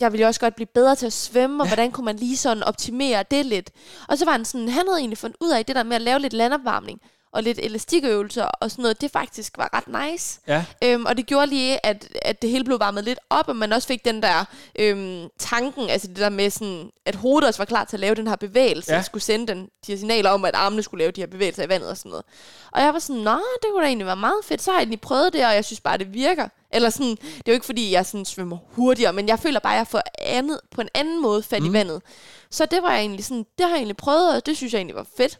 jeg 0.00 0.12
ville 0.12 0.22
jo 0.22 0.26
også 0.28 0.40
godt 0.40 0.54
blive 0.56 0.66
bedre 0.74 0.94
til 0.96 1.06
at 1.06 1.12
svømme, 1.12 1.62
og 1.62 1.66
ja. 1.66 1.74
hvordan 1.74 1.90
kunne 1.92 2.04
man 2.04 2.16
lige 2.16 2.36
sådan 2.36 2.62
optimere 2.62 3.24
det 3.30 3.46
lidt. 3.46 3.70
Og 4.08 4.18
så 4.18 4.24
var 4.24 4.32
han 4.32 4.44
sådan, 4.44 4.68
han 4.68 4.84
havde 4.88 4.98
egentlig 4.98 5.18
fundet 5.18 5.36
ud 5.40 5.50
af 5.50 5.64
det 5.64 5.76
der 5.76 5.82
med 5.82 5.96
at 5.96 6.02
lave 6.02 6.18
lidt 6.18 6.32
landopvarmning 6.32 7.00
og 7.32 7.42
lidt 7.42 7.58
elastikøvelser 7.62 8.44
og 8.44 8.70
sådan 8.70 8.82
noget, 8.82 9.00
det 9.00 9.10
faktisk 9.10 9.58
var 9.58 9.70
ret 9.72 10.10
nice. 10.12 10.40
Ja. 10.48 10.64
Øhm, 10.84 11.04
og 11.06 11.16
det 11.16 11.26
gjorde 11.26 11.46
lige, 11.46 11.86
at, 11.86 12.08
at 12.22 12.42
det 12.42 12.50
hele 12.50 12.64
blev 12.64 12.80
varmet 12.80 13.04
lidt 13.04 13.18
op, 13.30 13.48
og 13.48 13.56
man 13.56 13.72
også 13.72 13.88
fik 13.88 14.04
den 14.04 14.22
der 14.22 14.44
øhm, 14.78 15.28
tanken, 15.38 15.90
altså 15.90 16.08
det 16.08 16.16
der 16.16 16.28
med 16.28 16.50
sådan, 16.50 16.90
at 17.06 17.14
hovedet 17.14 17.48
også 17.48 17.58
var 17.58 17.64
klar 17.64 17.84
til 17.84 17.96
at 17.96 18.00
lave 18.00 18.14
den 18.14 18.26
her 18.28 18.36
bevægelse, 18.36 18.92
Ja. 18.94 19.02
skulle 19.02 19.22
sende 19.22 19.46
den, 19.46 19.58
de 19.86 19.92
her 19.92 19.96
signaler 19.96 20.30
om, 20.30 20.44
at 20.44 20.54
armene 20.54 20.82
skulle 20.82 20.98
lave 21.02 21.10
de 21.12 21.20
her 21.20 21.26
bevægelser 21.28 21.64
i 21.64 21.68
vandet 21.68 21.90
og 21.90 21.96
sådan 21.96 22.10
noget. 22.10 22.24
Og 22.72 22.80
jeg 22.82 22.92
var 22.92 22.98
sådan, 22.98 23.22
nå, 23.22 23.32
det 23.62 23.70
kunne 23.70 23.82
da 23.82 23.86
egentlig 23.86 24.06
være 24.06 24.16
meget 24.16 24.44
fedt, 24.44 24.62
så 24.62 24.70
har 24.70 24.78
jeg 24.78 24.82
egentlig 24.82 25.00
prøvet 25.00 25.32
det, 25.32 25.46
og 25.46 25.54
jeg 25.54 25.64
synes 25.64 25.80
bare, 25.80 25.98
det 25.98 26.14
virker. 26.14 26.48
Eller 26.72 26.90
sådan, 26.90 27.10
det 27.10 27.28
er 27.46 27.52
jo 27.52 27.52
ikke 27.52 27.66
fordi, 27.66 27.92
jeg 27.92 28.06
sådan 28.06 28.24
svømmer 28.24 28.56
hurtigere, 28.70 29.12
men 29.12 29.28
jeg 29.28 29.38
føler 29.38 29.60
bare, 29.60 29.72
at 29.74 29.78
jeg 29.78 29.86
får 29.86 30.02
andet, 30.18 30.60
på 30.70 30.80
en 30.80 30.88
anden 30.94 31.22
måde 31.22 31.42
fat 31.42 31.62
mm. 31.62 31.68
i 31.68 31.72
vandet. 31.72 32.02
Så 32.50 32.66
det 32.66 32.82
var 32.82 32.90
jeg 32.90 33.00
egentlig 33.00 33.24
sådan, 33.24 33.46
det 33.58 33.64
har 33.66 33.68
jeg 33.68 33.76
egentlig 33.76 33.96
prøvet, 33.96 34.36
og 34.36 34.46
det 34.46 34.56
synes 34.56 34.72
jeg 34.72 34.78
egentlig 34.78 34.96
var 34.96 35.06
fedt. 35.16 35.38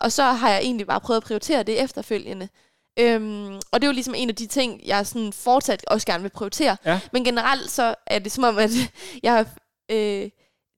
Og 0.00 0.12
så 0.12 0.22
har 0.22 0.50
jeg 0.50 0.58
egentlig 0.58 0.86
bare 0.86 1.00
prøvet 1.00 1.16
at 1.16 1.22
prioritere 1.26 1.62
det 1.62 1.82
efterfølgende. 1.82 2.48
Øhm, 2.98 3.54
og 3.54 3.80
det 3.80 3.82
er 3.82 3.86
jo 3.86 3.92
ligesom 3.92 4.14
en 4.14 4.28
af 4.28 4.34
de 4.36 4.46
ting, 4.46 4.80
jeg 4.86 5.06
sådan 5.06 5.32
fortsat 5.32 5.84
også 5.86 6.06
gerne 6.06 6.22
vil 6.22 6.30
prioritere. 6.30 6.76
Ja. 6.84 7.00
Men 7.12 7.24
generelt 7.24 7.70
så 7.70 7.94
er 8.06 8.18
det 8.18 8.32
som 8.32 8.44
om, 8.44 8.58
at 8.58 8.70
jeg. 9.22 9.46
Øh, 9.90 10.30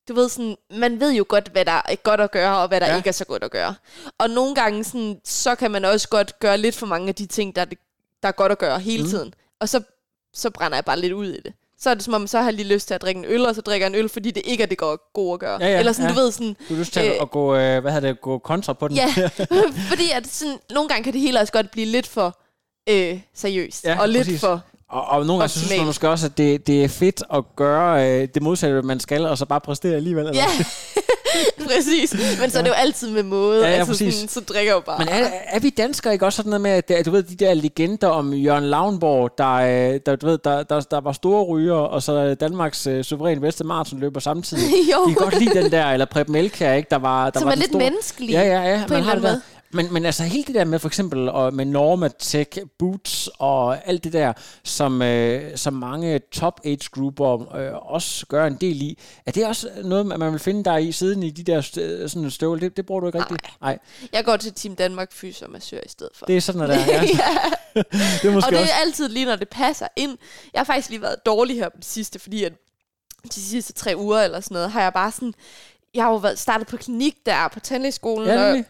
du 0.09 0.15
ved 0.15 0.29
sådan, 0.29 0.57
man 0.71 1.01
ved 1.01 1.13
jo 1.13 1.25
godt, 1.29 1.49
hvad 1.49 1.65
der 1.65 1.83
er 1.85 1.97
godt 1.97 2.21
at 2.21 2.31
gøre, 2.31 2.59
og 2.59 2.69
hvad 2.69 2.81
der 2.81 2.87
Ja. 2.87 2.97
ikke 2.97 3.09
er 3.09 3.13
så 3.13 3.25
godt 3.25 3.45
at 3.45 3.51
gøre. 3.51 3.75
Og 4.19 4.31
nogle 4.31 4.55
gange, 4.55 4.85
sådan, 4.85 5.21
så 5.25 5.55
kan 5.55 5.71
man 5.71 5.85
også 5.85 6.09
godt 6.09 6.39
gøre 6.39 6.59
lidt 6.59 6.75
for 6.75 6.87
mange 6.87 7.09
af 7.09 7.15
de 7.15 7.27
ting, 7.27 7.57
der 7.57 7.63
er, 7.63 7.67
der 8.23 8.29
er 8.29 8.33
godt 8.33 8.53
at 8.53 8.59
gøre 8.59 8.81
hele 8.81 9.03
mm. 9.03 9.09
tiden. 9.09 9.35
Og 9.61 9.69
så, 9.69 9.83
så 10.35 10.51
brænder 10.51 10.77
jeg 10.77 10.85
bare 10.85 11.01
lidt 11.01 11.13
ud 11.13 11.27
i 11.27 11.41
det. 11.41 11.53
Så 11.83 11.91
er 11.91 11.95
det 11.95 12.05
som 12.05 12.15
om, 12.15 12.27
så 12.27 12.39
har 12.39 12.45
jeg 12.45 12.55
lige 12.55 12.69
lyst 12.75 12.87
til 12.87 12.95
at 12.95 13.03
drikke 13.03 13.19
en 13.19 13.25
øl, 13.29 13.47
og 13.47 13.55
så 13.55 13.61
drikker 13.61 13.87
jeg 13.87 13.93
en 13.95 13.99
øl, 14.05 14.09
fordi 14.09 14.31
det 14.31 14.43
ikke 14.47 14.63
er 14.63 14.67
det 14.67 14.79
går- 14.79 15.11
gode 15.15 15.33
at 15.35 15.41
gøre. 15.41 15.59
Ja, 15.61 15.69
ja, 15.69 15.79
Eller 15.79 15.93
sådan, 15.93 16.11
ja. 16.11 16.15
du 16.15 16.21
ved 16.21 16.33
sådan, 16.33 16.57
Du 16.69 16.75
har 16.75 16.81
lyst 16.81 16.93
til 16.93 17.03
øh, 17.07 17.13
at 17.23 17.31
gå, 17.31 17.55
øh, 17.57 17.81
hvad 17.81 17.93
hedder 17.93 18.09
det, 18.13 18.21
gå 18.21 18.39
kontra 18.39 18.73
på 18.73 18.89
den? 18.89 18.97
Ja, 18.97 19.07
fordi 19.91 20.11
at 20.15 20.27
sådan, 20.27 20.57
nogle 20.71 20.89
gange 20.89 21.05
kan 21.05 21.13
det 21.13 21.21
hele 21.21 21.41
også 21.41 21.53
godt 21.53 21.71
blive 21.71 21.87
lidt 21.87 22.07
for 22.07 22.39
øh, 22.89 23.21
seriøst. 23.35 23.85
Ja, 23.85 24.01
og 24.01 24.09
lidt 24.09 24.25
præcis. 24.25 24.41
for... 24.41 24.61
Og, 24.89 25.05
og 25.07 25.27
nogle 25.27 25.41
gange 25.41 25.49
synes 25.49 25.77
man 25.77 25.87
måske 25.87 26.09
også, 26.09 26.27
at 26.27 26.39
det, 26.39 26.67
det 26.67 26.85
er 26.85 26.89
fedt 26.89 27.23
at 27.35 27.45
gøre 27.57 28.09
øh, 28.23 28.29
det 28.35 28.43
modsatte, 28.43 28.83
man 28.83 29.01
skal, 29.01 29.27
og 29.27 29.39
så 29.39 29.47
bare 29.47 29.61
præstere 29.61 29.95
alligevel. 29.97 30.27
Eller? 30.27 30.43
Ja, 30.43 30.47
præcis. 31.69 32.15
Men 32.41 32.51
så 32.51 32.59
er 32.59 32.63
det 32.63 32.69
jo 32.69 32.75
altid 32.75 33.11
med 33.11 33.23
måde. 33.23 33.65
Ja, 33.65 33.71
ja, 33.71 33.77
altså, 33.77 33.93
præcis. 33.93 34.15
sådan, 34.15 34.29
så 34.29 34.41
drikker 34.41 34.73
jeg 34.73 34.77
jo 34.77 34.81
bare. 34.81 34.99
Men 34.99 35.09
er, 35.09 35.29
er 35.47 35.61
vi 35.61 35.71
danskere 35.71 36.13
ikke 36.13 36.27
også 36.27 36.37
sådan 36.37 36.51
noget 36.51 36.61
med, 36.61 36.71
at 36.71 36.91
at 36.91 37.07
du 37.07 37.11
ved, 37.11 37.23
de 37.23 37.37
der 37.37 37.55
legender 37.55 38.09
om 38.09 38.35
Jørgen 38.35 38.65
Lavnborg, 38.65 39.39
der, 39.39 39.55
øh, 39.55 40.01
der, 40.07 40.17
du 40.17 40.27
ved, 40.27 40.39
der, 40.45 40.63
der, 40.63 40.81
der 40.81 41.01
var 41.01 41.13
store 41.13 41.45
ryger, 41.45 41.75
og 41.75 42.03
så 42.03 42.35
Danmarks 42.35 42.87
øh, 42.87 43.05
suveræn 43.05 43.41
bedste 43.41 43.65
maratonløber 43.65 44.21
samtidig. 44.21 44.65
jo, 44.93 45.09
De 45.09 45.15
kan 45.15 45.25
godt 45.25 45.39
lide 45.39 45.63
den 45.63 45.73
der, 45.73 45.87
eller 45.87 46.07
Preb 46.07 46.29
Melkær, 46.29 46.73
ikke? 46.73 46.89
Der 46.91 46.99
var, 46.99 47.31
der 47.31 47.41
som 47.41 47.47
var 47.47 47.53
er 47.53 47.57
lidt 47.57 47.69
store... 47.69 47.85
menneskelig. 47.85 48.31
Ja, 48.31 48.43
ja, 48.43 48.71
ja. 48.71 48.85
man 48.89 49.03
har 49.03 49.15
det 49.15 49.23
der. 49.23 49.37
Men, 49.73 49.93
men 49.93 50.07
altså 50.07 50.23
helt 50.23 50.47
det 50.47 50.55
der 50.55 50.65
med 50.65 50.79
for 50.79 50.89
eksempel 50.89 51.29
og 51.29 51.55
med 51.55 51.65
Norma 51.65 52.09
Tech, 52.19 52.51
Boots 52.79 53.31
og 53.39 53.89
alt 53.89 54.05
det 54.05 54.13
der, 54.13 54.33
som, 54.65 55.03
øh, 55.03 55.57
som 55.57 55.75
mange 55.75 56.19
top 56.33 56.61
age 56.65 56.89
grupper 56.91 57.55
øh, 57.57 57.93
også 57.93 58.27
gør 58.27 58.47
en 58.47 58.57
del 58.57 58.83
i, 58.83 58.99
er 59.27 59.31
det 59.33 59.47
også 59.47 59.71
noget, 59.85 60.07
man 60.07 60.33
vil 60.33 60.41
finde 60.41 60.65
der 60.65 60.77
i 60.77 60.93
siden 60.93 61.23
i 61.23 61.31
de 61.31 61.43
der 61.43 61.61
stø- 61.61 62.07
sådan 62.09 62.31
støvler? 62.31 62.61
Det, 62.61 62.77
det 62.77 62.87
bruger 62.87 63.01
du 63.01 63.07
ikke 63.07 63.19
rigtigt? 63.19 63.43
Nej. 63.61 63.79
Jeg 64.13 64.25
går 64.25 64.37
til 64.37 64.53
Team 64.53 64.77
Danmark 64.77 65.13
Fys 65.13 65.43
og 65.43 65.51
massør 65.51 65.81
i 65.87 65.89
stedet 65.89 66.13
for. 66.17 66.27
Det 66.27 66.37
er 66.37 66.41
sådan, 66.41 66.61
der 66.61 66.69
er. 66.69 66.77
Ja. 67.75 67.83
det 67.83 68.25
er 68.25 68.29
og 68.29 68.35
måske 68.35 68.51
det 68.51 68.59
også... 68.61 68.73
er 68.73 68.77
altid 68.81 69.09
lige, 69.09 69.27
når 69.27 69.37
det 69.37 69.49
passer 69.49 69.87
ind. 69.97 70.19
Jeg 70.53 70.61
har 70.61 70.65
faktisk 70.65 70.91
lige 70.91 71.03
været 71.03 71.27
dårlig 71.27 71.57
her 71.57 71.69
på 71.69 71.77
det 71.77 71.85
sidste, 71.85 72.19
fordi 72.19 72.45
at 72.45 72.53
de 73.35 73.41
sidste 73.41 73.73
tre 73.73 73.95
uger 73.97 74.21
eller 74.23 74.41
sådan 74.41 74.55
noget, 74.55 74.71
har 74.71 74.83
jeg 74.83 74.93
bare 74.93 75.13
sådan... 75.13 75.35
Jeg 75.95 76.05
har 76.05 76.11
jo 76.11 76.17
været 76.17 76.39
startet 76.39 76.67
på 76.67 76.77
klinik 76.77 77.15
der 77.27 77.49
på 77.49 77.61
tandlægeskolen, 77.61 78.29
Ja, 78.29 78.51
og. 78.51 78.65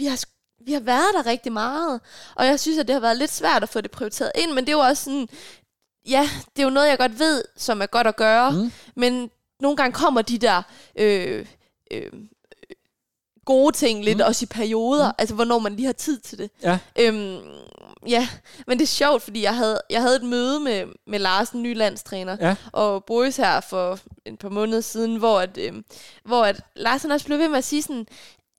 Vi 0.00 0.06
har, 0.06 0.18
vi 0.66 0.72
har 0.72 0.80
været 0.80 1.14
der 1.14 1.26
rigtig 1.26 1.52
meget. 1.52 2.00
Og 2.34 2.46
jeg 2.46 2.60
synes, 2.60 2.78
at 2.78 2.86
det 2.88 2.92
har 2.94 3.00
været 3.00 3.16
lidt 3.16 3.30
svært 3.32 3.62
at 3.62 3.68
få 3.68 3.80
det 3.80 3.90
prioriteret 3.90 4.32
ind, 4.34 4.52
men 4.52 4.64
det 4.64 4.72
er 4.72 4.76
jo 4.76 4.78
også 4.90 5.04
sådan... 5.04 5.28
Ja, 6.08 6.30
det 6.56 6.62
er 6.62 6.66
jo 6.66 6.70
noget, 6.70 6.88
jeg 6.88 6.98
godt 6.98 7.18
ved, 7.18 7.44
som 7.56 7.82
er 7.82 7.86
godt 7.86 8.06
at 8.06 8.16
gøre. 8.16 8.50
Mm. 8.52 8.72
Men 8.96 9.30
nogle 9.60 9.76
gange 9.76 9.92
kommer 9.92 10.22
de 10.22 10.38
der... 10.38 10.62
Øh, 10.96 11.46
øh, 11.90 12.12
gode 13.44 13.76
ting 13.76 14.04
lidt, 14.04 14.18
Mm. 14.18 14.24
også 14.26 14.42
i 14.44 14.46
perioder, 14.46 15.08
mm. 15.08 15.14
altså 15.18 15.34
hvornår 15.34 15.58
man 15.58 15.76
lige 15.76 15.86
har 15.86 15.92
tid 15.92 16.18
til 16.20 16.38
det. 16.38 16.50
Ja. 16.62 16.78
Øhm, 16.98 17.38
ja, 18.06 18.28
men 18.66 18.78
det 18.78 18.82
er 18.82 18.88
sjovt, 18.88 19.22
fordi 19.22 19.42
jeg 19.42 19.56
havde, 19.56 19.80
jeg 19.90 20.00
havde 20.02 20.16
et 20.16 20.22
møde 20.22 20.60
med, 20.60 20.84
med 21.06 21.18
Lars, 21.18 21.50
den 21.50 21.62
nye 21.62 21.74
landstræner, 21.74 22.36
Ja. 22.40 22.54
og 22.72 23.04
Boris 23.04 23.36
her 23.36 23.60
for 23.60 23.98
et 24.26 24.38
par 24.38 24.48
måneder 24.48 24.80
siden, 24.80 25.16
hvor, 25.16 25.40
at, 25.40 25.58
øhm, 25.58 25.84
hvor 26.24 26.44
at 26.44 26.60
Lars 26.76 27.02
han 27.02 27.10
også 27.10 27.26
blev 27.26 27.38
ved 27.38 27.48
med 27.48 27.58
at 27.58 27.64
sige 27.64 27.82
sådan, 27.82 28.06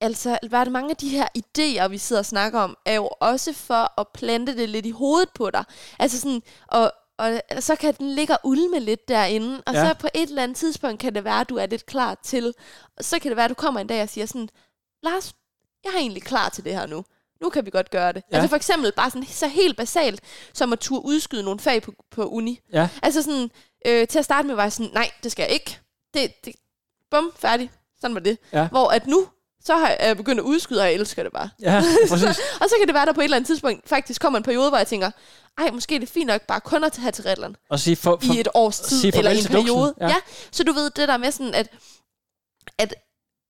altså 0.01 0.39
Albert, 0.43 0.71
mange 0.71 0.89
af 0.89 0.95
de 0.97 1.09
her 1.09 1.27
idéer, 1.37 1.87
vi 1.87 1.97
sidder 1.97 2.19
og 2.21 2.25
snakker 2.25 2.59
om, 2.59 2.77
er 2.85 2.93
jo 2.95 3.09
også 3.19 3.53
for 3.53 3.99
at 4.01 4.07
plante 4.13 4.57
det 4.57 4.69
lidt 4.69 4.85
i 4.85 4.91
hovedet 4.91 5.29
på 5.35 5.49
dig. 5.49 5.63
Altså 5.99 6.19
sådan, 6.19 6.41
og, 6.67 6.91
og 7.17 7.41
så 7.59 7.75
kan 7.75 7.93
den 7.99 8.09
ligge 8.15 8.33
og 8.33 8.39
ulme 8.43 8.79
lidt 8.79 9.07
derinde, 9.07 9.63
og 9.65 9.73
Ja. 9.73 9.87
så 9.89 9.93
på 9.99 10.07
et 10.13 10.29
eller 10.29 10.43
andet 10.43 10.57
tidspunkt 10.57 10.99
kan 10.99 11.15
det 11.15 11.23
være, 11.23 11.41
at 11.41 11.49
du 11.49 11.55
er 11.55 11.65
lidt 11.65 11.85
klar 11.85 12.15
til, 12.23 12.53
og 12.97 13.05
så 13.05 13.19
kan 13.19 13.29
det 13.31 13.35
være, 13.37 13.45
at 13.45 13.49
du 13.49 13.55
kommer 13.55 13.79
en 13.79 13.87
dag 13.87 14.01
og 14.01 14.09
siger 14.09 14.25
sådan, 14.25 14.49
Lars, 15.03 15.33
jeg 15.83 15.91
er 15.93 15.97
egentlig 15.97 16.23
klar 16.23 16.49
til 16.49 16.63
det 16.63 16.73
her 16.73 16.85
nu. 16.85 17.05
Nu 17.41 17.49
kan 17.49 17.65
vi 17.65 17.69
godt 17.69 17.91
gøre 17.91 18.13
det. 18.13 18.23
Ja. 18.31 18.35
Altså 18.35 18.49
for 18.49 18.55
eksempel 18.55 18.91
bare 18.91 19.09
sådan 19.11 19.27
så 19.27 19.47
helt 19.47 19.77
basalt, 19.77 20.21
som 20.53 20.73
at 20.73 20.79
turde 20.79 21.05
udskyde 21.05 21.43
nogle 21.43 21.59
fag 21.59 21.81
på, 21.81 21.93
på 22.11 22.25
uni. 22.25 22.59
Ja. 22.73 22.89
Altså 23.03 23.21
sådan, 23.21 23.51
øh, 23.85 24.07
til 24.07 24.19
at 24.19 24.25
starte 24.25 24.47
med 24.47 24.55
var 24.55 24.63
jeg 24.63 24.71
sådan, 24.73 24.91
nej, 24.93 25.11
det 25.23 25.31
skal 25.31 25.43
jeg 25.43 25.51
ikke. 25.51 25.79
Det, 26.13 26.45
det, 26.45 26.55
bum, 27.11 27.31
færdig. 27.35 27.71
Sådan 28.01 28.13
var 28.15 28.21
det. 28.21 28.37
Ja. 28.53 28.67
Hvor 28.67 28.89
at 28.89 29.07
nu, 29.07 29.27
så 29.65 29.75
har 29.75 29.97
jeg 29.99 30.17
begyndt 30.17 30.39
at 30.39 30.43
udskyde, 30.43 30.79
og 30.79 30.85
jeg 30.85 30.93
elsker 30.93 31.23
det 31.23 31.31
bare. 31.31 31.49
Ja, 31.61 31.83
præcis. 32.09 32.39
Og 32.61 32.69
så 32.69 32.75
kan 32.79 32.87
det 32.87 32.93
være, 32.93 33.05
der 33.05 33.13
på 33.13 33.21
et 33.21 33.23
eller 33.23 33.37
andet 33.37 33.47
tidspunkt 33.47 33.89
faktisk 33.89 34.21
kommer 34.21 34.37
en 34.37 34.43
periode, 34.43 34.69
hvor 34.69 34.77
jeg 34.77 34.87
tænker, 34.87 35.11
ej, 35.57 35.71
måske 35.71 35.95
er 35.95 35.99
det 35.99 36.09
fint 36.09 36.27
nok 36.27 36.41
bare 36.41 36.61
kun 36.61 36.83
at 36.83 36.97
have 36.97 37.11
til 37.11 37.23
Redland 37.23 37.55
Og 37.69 37.79
sige 37.79 37.95
for, 37.95 38.19
for, 38.23 38.33
i 38.33 38.39
et 38.39 38.47
års 38.53 38.79
tid, 38.79 38.99
sige 38.99 39.17
eller 39.17 39.31
en 39.31 39.45
periode. 39.45 39.93
Ja. 40.01 40.07
Ja. 40.07 40.15
så 40.51 40.63
du 40.63 40.73
ved 40.73 40.89
det 40.89 41.07
der 41.07 41.17
med 41.17 41.31
sådan, 41.31 41.53
at, 41.53 41.67
at 42.77 42.93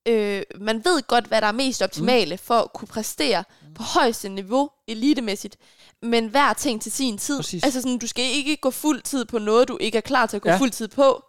øh, 0.07 0.43
man 0.59 0.86
ved 0.86 1.07
godt, 1.07 1.26
hvad 1.26 1.41
der 1.41 1.47
er 1.47 1.51
mest 1.51 1.82
optimale 1.82 2.36
mm. 2.36 2.39
for 2.39 2.55
at 2.59 2.74
kunne 2.74 2.88
præstere 2.88 3.43
mm. 3.68 3.74
på 3.74 3.84
højeste 3.84 4.30
niveau, 4.30 4.70
elitemæssigt, 4.88 5.57
men 6.01 6.28
hver 6.28 6.53
ting 6.53 6.82
til 6.82 6.91
sin 6.91 7.18
tid. 7.18 7.38
Præcis. 7.38 7.64
Altså 7.64 7.82
sådan, 7.82 7.97
du 7.97 8.07
skal 8.07 8.26
ikke 8.26 8.57
gå 8.57 8.72
fuld 8.72 9.01
tid 9.01 9.26
på 9.26 9.39
noget, 9.39 9.68
du 9.68 9.78
ikke 9.82 9.97
er 9.97 10.01
klar 10.01 10.26
til 10.26 10.36
at 10.36 10.41
gå 10.41 10.49
ja. 10.49 10.57
fuld 10.57 10.72
tid 10.72 10.88
på, 10.88 11.24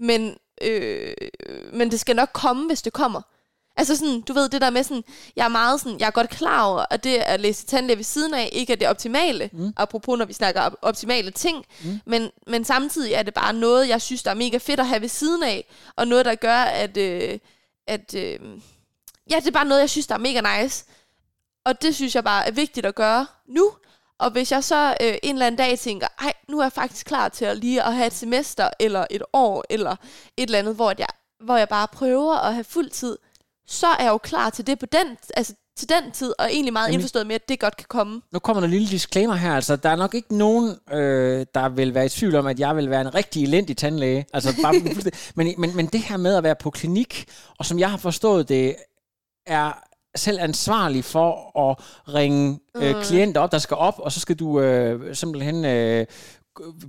men, 0.00 0.36
øh, 0.62 1.14
men 1.72 1.90
det 1.90 2.00
skal 2.00 2.16
nok 2.16 2.30
komme, 2.32 2.66
hvis 2.66 2.82
det 2.82 2.92
kommer. 2.92 3.22
Altså 3.76 3.96
sådan, 3.96 4.20
du 4.20 4.32
ved 4.32 4.48
det 4.48 4.60
der 4.60 4.70
med 4.70 4.82
sådan, 4.84 5.04
jeg 5.36 5.44
er 5.44 5.48
meget 5.48 5.80
sådan, 5.80 6.00
jeg 6.00 6.06
er 6.06 6.10
godt 6.10 6.30
klar 6.30 6.64
over, 6.64 6.84
at 6.90 7.04
det 7.04 7.16
at 7.16 7.40
læse 7.40 7.66
tandlæge 7.66 7.96
ved 7.96 8.04
siden 8.04 8.34
af, 8.34 8.48
ikke 8.52 8.72
er 8.72 8.76
det 8.76 8.88
optimale, 8.88 9.50
Mm. 9.52 9.72
apropos 9.76 10.18
når 10.18 10.24
vi 10.24 10.32
snakker 10.32 10.60
op- 10.60 10.76
optimale 10.82 11.30
ting, 11.30 11.64
mm. 11.84 12.00
men, 12.06 12.30
men 12.46 12.64
samtidig 12.64 13.12
er 13.12 13.22
det 13.22 13.34
bare 13.34 13.52
noget, 13.52 13.88
jeg 13.88 14.02
synes, 14.02 14.22
der 14.22 14.30
er 14.30 14.34
mega 14.34 14.56
fedt 14.58 14.80
at 14.80 14.86
have 14.86 15.00
ved 15.00 15.08
siden 15.08 15.42
af, 15.42 15.64
og 15.96 16.08
noget, 16.08 16.24
der 16.24 16.34
gør, 16.34 16.56
at, 16.58 16.96
øh, 16.96 17.38
at 17.86 18.14
øh, 18.14 18.38
ja, 19.30 19.36
det 19.36 19.46
er 19.46 19.50
bare 19.50 19.64
noget, 19.64 19.80
jeg 19.80 19.90
synes, 19.90 20.06
der 20.06 20.14
er 20.14 20.18
mega 20.18 20.62
nice, 20.62 20.84
og 21.64 21.82
det 21.82 21.94
synes 21.94 22.14
jeg 22.14 22.24
bare 22.24 22.46
er 22.46 22.50
vigtigt 22.50 22.86
at 22.86 22.94
gøre 22.94 23.26
nu, 23.48 23.70
og 24.18 24.30
hvis 24.30 24.52
jeg 24.52 24.64
så 24.64 24.96
øh, 25.00 25.14
en 25.22 25.34
eller 25.34 25.46
anden 25.46 25.58
dag 25.58 25.78
tænker, 25.78 26.06
ej, 26.20 26.32
nu 26.48 26.58
er 26.58 26.64
jeg 26.64 26.72
faktisk 26.72 27.06
klar 27.06 27.28
til 27.28 27.44
at 27.44 27.56
lige 27.58 27.82
at 27.82 27.94
have 27.94 28.06
et 28.06 28.12
semester, 28.12 28.70
eller 28.80 29.06
et 29.10 29.22
år, 29.32 29.64
eller 29.70 29.90
et 30.36 30.42
eller 30.42 30.58
andet, 30.58 30.74
hvor 30.74 30.94
jeg, 30.98 31.06
hvor 31.40 31.56
jeg 31.56 31.68
bare 31.68 31.88
prøver 31.88 32.34
at 32.36 32.54
have 32.54 32.64
fuld 32.64 32.90
tid, 32.90 33.18
så 33.66 33.86
er 33.86 34.02
jeg 34.04 34.10
jo 34.10 34.18
klar 34.18 34.50
til 34.50 34.66
det 34.66 34.78
på 34.78 34.86
den, 34.86 35.06
altså 35.36 35.54
til 35.76 35.88
den 35.88 36.10
tid, 36.12 36.32
og 36.38 36.46
egentlig 36.52 36.72
meget 36.72 36.86
Nemlig. 36.88 36.94
indforstået 36.94 37.26
med, 37.26 37.34
at 37.34 37.48
det 37.48 37.60
godt 37.60 37.76
kan 37.76 37.86
komme. 37.88 38.20
Nu 38.32 38.38
kommer 38.38 38.60
der 38.60 38.64
en 38.64 38.70
lille 38.70 38.88
disclaimer 38.88 39.34
her. 39.34 39.54
Altså, 39.54 39.76
der 39.76 39.88
er 39.88 39.96
nok 39.96 40.14
ikke 40.14 40.36
nogen, 40.36 40.76
øh, 40.92 41.46
der 41.54 41.68
vil 41.68 41.94
være 41.94 42.06
i 42.06 42.08
tvivl 42.08 42.34
om, 42.36 42.46
at 42.46 42.60
jeg 42.60 42.76
vil 42.76 42.90
være 42.90 43.00
en 43.00 43.14
rigtig 43.14 43.42
elendig 43.42 43.76
tandlæge. 43.76 44.26
Altså, 44.32 44.54
bare 44.62 44.72
men, 45.36 45.54
men, 45.58 45.76
men 45.76 45.86
det 45.86 46.00
her 46.00 46.16
med 46.16 46.34
at 46.34 46.42
være 46.42 46.54
på 46.56 46.70
klinik, 46.70 47.24
og 47.58 47.66
som 47.66 47.78
jeg 47.78 47.90
har 47.90 47.96
forstået 47.98 48.48
det, 48.48 48.76
er 49.46 49.72
selv 50.16 50.38
ansvarlig 50.40 51.04
for 51.04 51.58
at 51.70 51.76
ringe 52.14 52.58
øh, 52.76 52.96
Mm. 52.96 53.02
klienter 53.02 53.40
op, 53.40 53.52
der 53.52 53.58
skal 53.58 53.76
op, 53.76 53.94
og 53.98 54.12
så 54.12 54.20
skal 54.20 54.36
du 54.36 54.60
øh, 54.60 55.16
simpelthen 55.16 55.64
øh, 55.64 56.06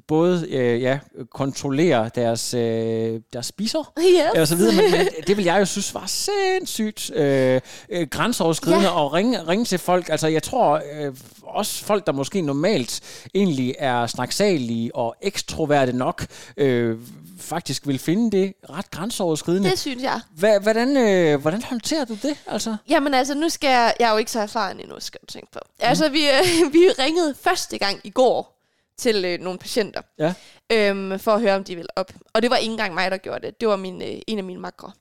både 0.08 0.48
øh, 0.50 0.82
ja, 0.82 1.00
kontrollere 1.32 2.10
deres, 2.16 2.54
øh, 2.54 3.20
deres 3.34 3.46
spiser, 3.46 3.94
Yes. 4.00 4.40
og 4.40 4.48
så 4.48 4.56
videre, 4.56 4.76
men, 4.76 4.92
men 4.92 5.08
det 5.28 5.38
vil 5.38 5.46
jeg 5.46 5.60
jo 5.60 5.66
synes 5.66 5.94
var 5.94 6.06
sindssygt 6.08 7.12
øh, 7.16 7.62
øh, 7.90 8.08
grænseoverskridende 8.08 8.84
Ja. 8.90 9.06
at 9.06 9.14
ringe, 9.14 9.48
ringe 9.48 9.66
til 9.66 9.80
folk. 9.80 10.10
Altså 10.10 10.28
jeg 10.28 10.44
tror 10.44 10.82
øh, 10.94 11.14
også 11.44 11.86
folk, 11.86 12.06
der 12.06 12.12
måske 12.12 12.42
normalt 12.42 13.02
egentlig 13.36 13.76
er 13.80 14.08
snaksalige 14.08 14.96
og 14.96 15.16
ekstroverte 15.22 15.94
nok, 15.94 16.26
øh, 16.58 16.98
faktisk 17.40 17.88
vil 17.88 18.00
finde 18.00 18.38
det 18.38 18.54
ret 18.70 18.92
grænseoverskridende. 18.92 19.70
Det 19.70 19.80
synes 19.80 20.04
jeg. 20.04 20.20
Hva, 20.38 20.60
hvordan, 20.60 20.98
øh, 20.98 21.42
hvordan 21.42 21.62
håndterer 21.64 22.06
du 22.06 22.14
det? 22.24 22.38
Altså? 22.48 22.76
Jamen 22.90 23.14
altså, 23.14 23.34
nu 23.34 23.50
skal 23.50 23.68
jeg... 23.70 23.94
Jeg 24.00 24.08
er 24.08 24.12
jo 24.12 24.18
ikke 24.18 24.32
så 24.32 24.40
erfaren 24.40 24.80
endnu, 24.80 24.96
skal 25.00 25.20
du 25.22 25.26
tænke 25.26 25.52
på. 25.52 25.60
Altså, 25.80 26.10
vi, 26.10 26.26
øh, 26.26 26.74
vi 26.74 26.80
ringede 27.00 27.36
første 27.42 27.78
gang 27.78 28.00
i 28.04 28.10
går 28.10 28.55
til 28.98 29.26
øh, 29.26 29.40
nogle 29.40 29.60
patienter, 29.60 30.02
Ja. 30.20 30.34
øhm, 30.72 31.20
for 31.20 31.32
at 31.32 31.42
høre, 31.42 31.56
om 31.56 31.64
de 31.64 31.76
vil 31.76 31.88
op. 31.96 32.12
Og 32.34 32.42
det 32.42 32.50
var 32.50 32.56
ikke 32.58 32.72
engang 32.72 32.94
mig, 32.94 33.12
der 33.12 33.18
gjorde 33.18 33.48
det. 33.48 33.60
Det 33.62 33.68
var 33.68 33.76
min, 33.76 34.02
øh, 34.02 34.22
en 34.28 34.38
af 34.38 34.44
mine 34.44 34.60
makre. 34.60 34.92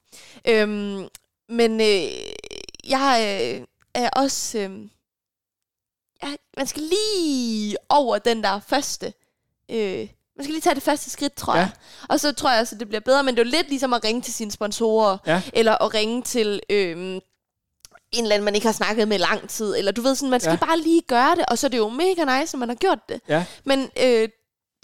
Øhm, 0.49 1.09
men 1.49 1.81
øh, 1.81 2.09
jeg 2.91 3.19
øh, 3.61 3.67
er 3.95 4.11
også... 4.11 4.59
Øh, 4.59 4.89
ja, 6.23 6.35
man 6.57 6.67
skal 6.67 6.83
lige 6.83 7.77
over 7.89 8.19
den 8.19 8.43
der 8.43 8.61
første... 8.61 9.13
Øh, 9.71 10.09
man 10.37 10.45
skal 10.45 10.53
lige 10.53 10.61
tage 10.61 10.75
det 10.75 10.83
første 10.83 11.11
skridt, 11.11 11.35
tror 11.35 11.55
Ja. 11.55 11.61
jeg. 11.61 11.71
Og 12.09 12.21
så 12.21 12.33
tror 12.33 12.51
jeg, 12.51 12.61
at 12.61 12.75
det 12.81 12.89
bliver 12.89 13.01
bedre. 13.01 13.23
Men 13.23 13.35
det 13.35 13.41
er 13.41 13.45
jo 13.45 13.51
lidt 13.51 13.69
ligesom 13.69 13.93
at 13.93 14.05
ringe 14.05 14.23
til 14.23 14.35
sine 14.35 14.51
sponsorer. 14.51 15.19
Ja. 15.27 15.43
Eller 15.53 15.83
at 15.85 15.95
ringe 15.95 16.23
til... 16.23 16.61
Øh, 16.71 17.21
en 18.15 18.23
eller 18.25 18.35
anden, 18.35 18.45
man 18.45 18.55
ikke 18.55 18.67
har 18.67 18.73
snakket 18.73 19.09
med 19.09 19.19
lang 19.19 19.49
tid. 19.49 19.77
Eller 19.79 19.93
du 19.93 20.03
ved 20.03 20.15
sådan, 20.15 20.31
man 20.31 20.41
skal 20.41 20.59
Ja. 20.61 20.67
bare 20.67 20.79
lige 20.79 21.03
gøre 21.09 21.35
det. 21.37 21.45
Og 21.49 21.59
så 21.59 21.67
er 21.67 21.69
det 21.69 21.79
jo 21.79 21.89
mega 21.89 22.41
nice, 22.41 22.55
at 22.55 22.59
man 22.59 22.69
har 22.69 22.77
gjort 22.77 22.99
det. 23.09 23.21
Ja. 23.29 23.45
Men 23.65 23.91
øh, 24.03 24.29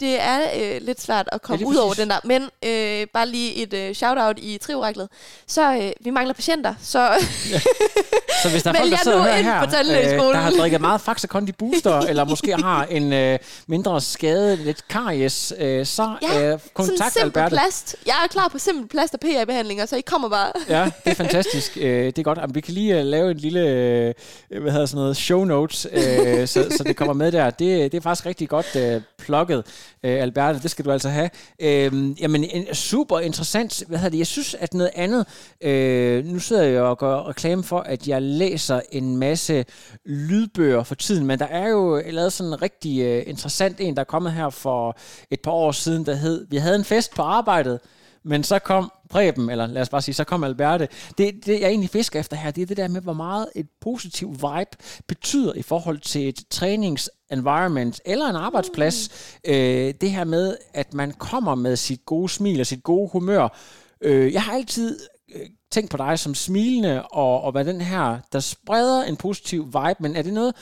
det 0.01 0.21
er 0.21 0.39
øh, 0.59 0.81
lidt 0.81 1.01
svært 1.01 1.29
at 1.31 1.41
komme 1.41 1.61
ja, 1.61 1.65
ud 1.65 1.75
over 1.75 1.93
den 1.93 2.09
der. 2.09 2.19
Men 2.23 2.41
øh, 2.65 3.07
bare 3.13 3.27
lige 3.27 3.55
et 3.55 3.73
øh, 3.73 3.95
shout-out 3.95 4.39
i 4.39 4.57
trioraklet. 4.57 5.09
Så 5.47 5.73
øh, 5.73 5.91
vi 6.01 6.09
mangler 6.09 6.33
patienter, 6.33 6.73
så 6.81 7.09
Så 8.43 8.49
hvis 8.49 8.63
der 8.63 8.69
er 8.71 8.75
folk, 8.75 8.91
der 8.91 8.97
sidder 8.97 9.23
her, 9.23 9.65
på 9.65 9.71
tandlægeskolen. 9.71 10.27
øh, 10.27 10.33
der 10.33 10.39
har 10.41 10.51
drikket 10.51 10.81
meget 10.81 11.01
Faxe 11.01 11.27
Kondi 11.27 11.51
Booster, 11.51 11.99
eller 12.09 12.25
måske 12.25 12.55
har 12.55 12.85
en 12.85 13.13
øh, 13.13 13.39
mindre 13.67 14.01
skade, 14.01 14.55
lidt 14.55 14.87
karies, 14.87 15.53
øh, 15.59 15.85
så 15.85 16.15
ja, 16.21 16.53
øh, 16.53 16.59
kontakt 16.73 17.17
Alberte. 17.21 17.55
plast. 17.55 17.95
Jeg 18.05 18.15
er 18.23 18.27
klar 18.27 18.47
på 18.47 18.59
simpel 18.59 18.87
plast 18.87 19.13
og 19.13 19.19
PA-behandlinger, 19.19 19.85
så 19.85 19.95
I 19.95 20.01
kommer 20.01 20.29
bare. 20.29 20.51
Ja, 20.69 20.91
det 21.05 21.11
er 21.11 21.15
fantastisk. 21.15 21.77
Øh, 21.77 22.05
det 22.05 22.17
er 22.17 22.23
godt. 22.23 22.37
Jamen, 22.37 22.55
vi 22.55 22.61
kan 22.61 22.73
lige 22.73 22.99
øh, 22.99 23.05
lave 23.05 23.31
en 23.31 23.37
lille 23.37 23.59
øh, 23.59 24.13
hvad 24.61 24.71
hedder 24.71 24.85
sådan 24.85 25.01
noget, 25.01 25.17
show 25.17 25.43
notes, 25.43 25.87
øh, 25.91 26.47
så, 26.47 26.67
så 26.77 26.83
det 26.83 26.95
kommer 26.95 27.13
med 27.13 27.31
der. 27.31 27.49
Det, 27.49 27.91
det 27.91 27.97
er 27.97 28.01
faktisk 28.01 28.25
rigtig 28.25 28.49
godt 28.49 28.75
øh, 28.75 29.01
plukket, 29.17 29.65
øh, 30.03 30.21
Alberte. 30.21 30.59
Det 30.59 30.71
skal 30.71 30.85
du 30.85 30.91
altså 30.91 31.09
have. 31.09 31.29
Øh, 31.59 32.21
jamen, 32.21 32.43
en 32.43 32.75
super 32.75 33.19
interessant. 33.19 33.83
Hvad 33.87 33.97
hedder 33.97 34.09
det? 34.09 34.17
Jeg 34.17 34.27
synes, 34.27 34.53
at 34.53 34.73
noget 34.73 34.91
andet... 34.95 35.25
Øh, 35.63 36.25
nu 36.25 36.39
sidder 36.39 36.63
jeg 36.63 36.81
og 36.81 36.97
gør 36.97 37.27
reklame 37.27 37.63
for, 37.63 37.79
at 37.79 38.07
jeg 38.07 38.21
læser 38.21 38.81
en 38.91 39.17
masse 39.17 39.65
lydbøger 40.05 40.83
for 40.83 40.95
tiden, 40.95 41.25
men 41.25 41.39
der 41.39 41.45
er 41.45 41.67
jo 41.67 42.01
lavet 42.09 42.33
sådan 42.33 42.53
en 42.53 42.61
rigtig 42.61 43.01
øh, 43.01 43.23
interessant 43.27 43.79
en, 43.79 43.95
der 43.95 43.99
er 43.99 44.05
kommet 44.05 44.31
her 44.31 44.49
for 44.49 44.97
et 45.31 45.39
par 45.39 45.51
år 45.51 45.71
siden, 45.71 46.05
der 46.05 46.15
hed, 46.15 46.47
vi 46.49 46.57
havde 46.57 46.75
en 46.75 46.85
fest 46.85 47.15
på 47.15 47.21
arbejdet, 47.21 47.79
men 48.23 48.43
så 48.43 48.59
kom 48.59 48.91
Preben, 49.09 49.49
eller 49.49 49.67
lad 49.67 49.81
os 49.81 49.89
bare 49.89 50.01
sige, 50.01 50.15
så 50.15 50.23
kom 50.23 50.43
Alberte. 50.43 50.87
Det, 51.17 51.45
det 51.45 51.61
jeg 51.61 51.69
egentlig 51.69 51.89
fisker 51.89 52.19
efter 52.19 52.37
her, 52.37 52.51
det 52.51 52.61
er 52.61 52.65
det 52.65 52.77
der 52.77 52.87
med, 52.87 53.01
hvor 53.01 53.13
meget 53.13 53.47
et 53.55 53.67
positiv 53.81 54.31
vibe 54.31 54.77
betyder 55.07 55.53
i 55.53 55.61
forhold 55.61 55.99
til 55.99 56.29
et 56.29 56.39
trænings 56.49 57.09
træningsenvironment 57.31 58.01
eller 58.05 58.25
en 58.25 58.35
arbejdsplads. 58.35 59.09
Mm. 59.45 59.51
Øh, 59.51 59.93
det 60.01 60.11
her 60.11 60.23
med, 60.23 60.57
at 60.73 60.93
man 60.93 61.11
kommer 61.11 61.55
med 61.55 61.75
sit 61.75 62.05
gode 62.05 62.29
smil 62.29 62.59
og 62.59 62.67
sit 62.67 62.83
gode 62.83 63.09
humør. 63.11 63.57
Øh, 64.01 64.33
jeg 64.33 64.41
har 64.43 64.53
altid 64.53 64.99
øh, 65.35 65.47
tænkt 65.71 65.91
på 65.91 65.97
dig 65.97 66.19
som 66.19 66.35
smilende 66.35 67.03
og, 67.03 67.41
og 67.41 67.51
hvad 67.51 67.65
den 67.65 67.81
her, 67.81 68.19
der 68.31 68.39
spreder 68.39 69.03
en 69.03 69.15
positiv 69.15 69.65
vibe, 69.65 69.99
men 69.99 70.15
er 70.15 70.21
det 70.21 70.33
noget, 70.33 70.55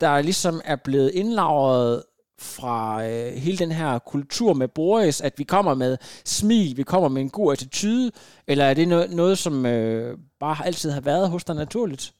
der 0.00 0.22
ligesom 0.22 0.60
er 0.64 0.76
blevet 0.76 1.10
indlagret 1.14 2.02
fra 2.38 3.04
øh, 3.06 3.32
hele 3.32 3.58
den 3.58 3.72
her 3.72 3.98
kultur 3.98 4.54
med 4.54 4.68
Boris, 4.68 5.20
at 5.20 5.32
vi 5.38 5.44
kommer 5.44 5.74
med 5.74 5.96
smil, 6.24 6.76
vi 6.76 6.82
kommer 6.82 7.08
med 7.08 7.22
en 7.22 7.30
god 7.30 7.52
attitude, 7.52 8.10
eller 8.46 8.64
er 8.64 8.74
det 8.74 8.88
noget, 8.88 9.10
noget 9.10 9.38
som 9.38 9.66
øh, 9.66 10.18
bare 10.40 10.66
altid 10.66 10.90
har 10.90 11.00
været 11.00 11.30
hos 11.30 11.44
dig 11.44 11.54
naturligt? 11.54 12.12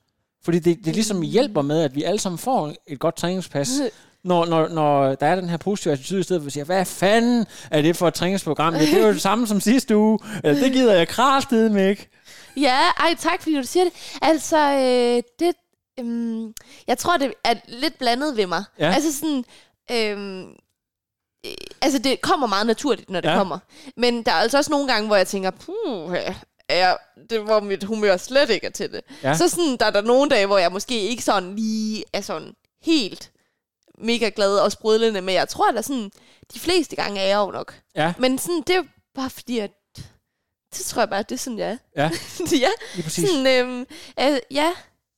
Fordi 0.45 0.59
det, 0.59 0.84
det 0.84 0.95
ligesom 0.95 1.22
hjælper 1.22 1.62
med, 1.62 1.82
at 1.82 1.95
vi 1.95 2.03
alle 2.03 2.18
sammen 2.18 2.38
får 2.38 2.74
et 2.86 2.99
godt 2.99 3.16
træningspas, 3.16 3.68
når, 4.24 4.47
når, 4.47 4.68
når 4.68 5.14
der 5.14 5.26
er 5.26 5.34
den 5.34 5.49
her 5.49 5.57
positive 5.57 5.93
attitude, 5.93 6.20
i 6.20 6.22
stedet 6.22 6.43
for 6.43 6.47
at 6.47 6.53
sige, 6.53 6.64
hvad 6.64 6.84
fanden 6.84 7.47
er 7.70 7.82
det 7.82 7.97
for 7.97 8.09
et 8.09 8.14
træningsprogram? 8.14 8.74
Det 8.74 8.95
er 8.95 9.07
jo 9.07 9.12
det 9.12 9.22
samme 9.30 9.47
som 9.47 9.61
sidste 9.61 9.97
uge. 9.97 10.18
Det 10.45 10.72
gider 10.72 10.95
jeg 10.95 11.09
kraftedeme 11.09 11.88
ikke. 11.90 12.09
Ja, 12.57 12.78
ej 13.01 13.14
tak, 13.18 13.43
fordi 13.43 13.57
du 13.57 13.62
siger 13.62 13.84
det. 13.84 13.93
Altså, 14.22 14.59
øh, 14.59 15.22
det... 15.38 15.55
Øhm, 16.01 16.53
jeg 16.86 16.99
tror, 16.99 17.16
det 17.16 17.34
er 17.45 17.55
lidt 17.68 17.99
blandet 17.99 18.36
ved 18.36 18.47
mig. 18.47 18.64
Ja. 18.78 18.93
Altså 18.93 19.12
sådan... 19.12 19.45
Øhm, 19.93 20.43
øh, 21.47 21.53
altså, 21.82 21.99
det 21.99 22.20
kommer 22.20 22.47
meget 22.47 22.66
naturligt, 22.66 23.11
når 23.11 23.20
det 23.20 23.28
ja. 23.28 23.36
kommer. 23.36 23.59
Men 23.97 24.22
der 24.22 24.30
er 24.30 24.36
altså 24.36 24.59
også 24.59 24.70
nogle 24.70 24.88
gange, 24.93 25.07
hvor 25.07 25.16
jeg 25.16 25.26
tænker, 25.26 25.51
puh, 25.51 26.16
ja, 26.78 26.94
det 27.30 27.40
hvor 27.40 27.60
mit 27.60 27.84
humør 27.84 28.16
slet 28.16 28.50
ikke 28.50 28.66
er 28.66 28.70
til 28.70 28.92
det. 28.92 29.00
Ja. 29.22 29.36
Så 29.36 29.48
sådan, 29.48 29.76
der 29.76 29.86
er 29.86 29.90
der 29.90 30.00
nogle 30.00 30.30
dage, 30.30 30.46
hvor 30.46 30.58
jeg 30.58 30.72
måske 30.72 31.00
ikke 31.00 31.22
sådan 31.22 31.56
lige 31.56 32.04
er 32.12 32.20
sådan 32.20 32.54
helt 32.82 33.32
mega 33.98 34.30
glad 34.36 34.58
og 34.58 34.72
sprudlende, 34.72 35.20
men 35.20 35.34
jeg 35.34 35.48
tror, 35.48 35.72
at 35.78 35.84
sådan, 35.84 36.10
de 36.54 36.60
fleste 36.60 36.96
gange 36.96 37.20
er 37.20 37.26
jeg 37.26 37.36
jo 37.36 37.50
nok. 37.50 37.74
Ja, 37.96 38.14
Men 38.18 38.38
sådan, 38.38 38.62
det 38.66 38.76
er 38.76 38.82
bare 39.14 39.30
fordi, 39.30 39.58
at 39.58 39.70
det 40.76 40.84
tror 40.86 41.02
jeg 41.02 41.10
bare, 41.10 41.22
det 41.22 41.32
er 41.32 41.38
sådan, 41.38 41.58
jeg 41.58 41.68
er. 41.68 42.02
ja, 42.02 42.10
ja, 42.66 42.68
lige 42.94 43.02
præcis. 43.02 43.28
sådan, 43.30 43.46
øhm, 43.46 43.80
øh, 44.20 44.38
ja, 44.50 44.72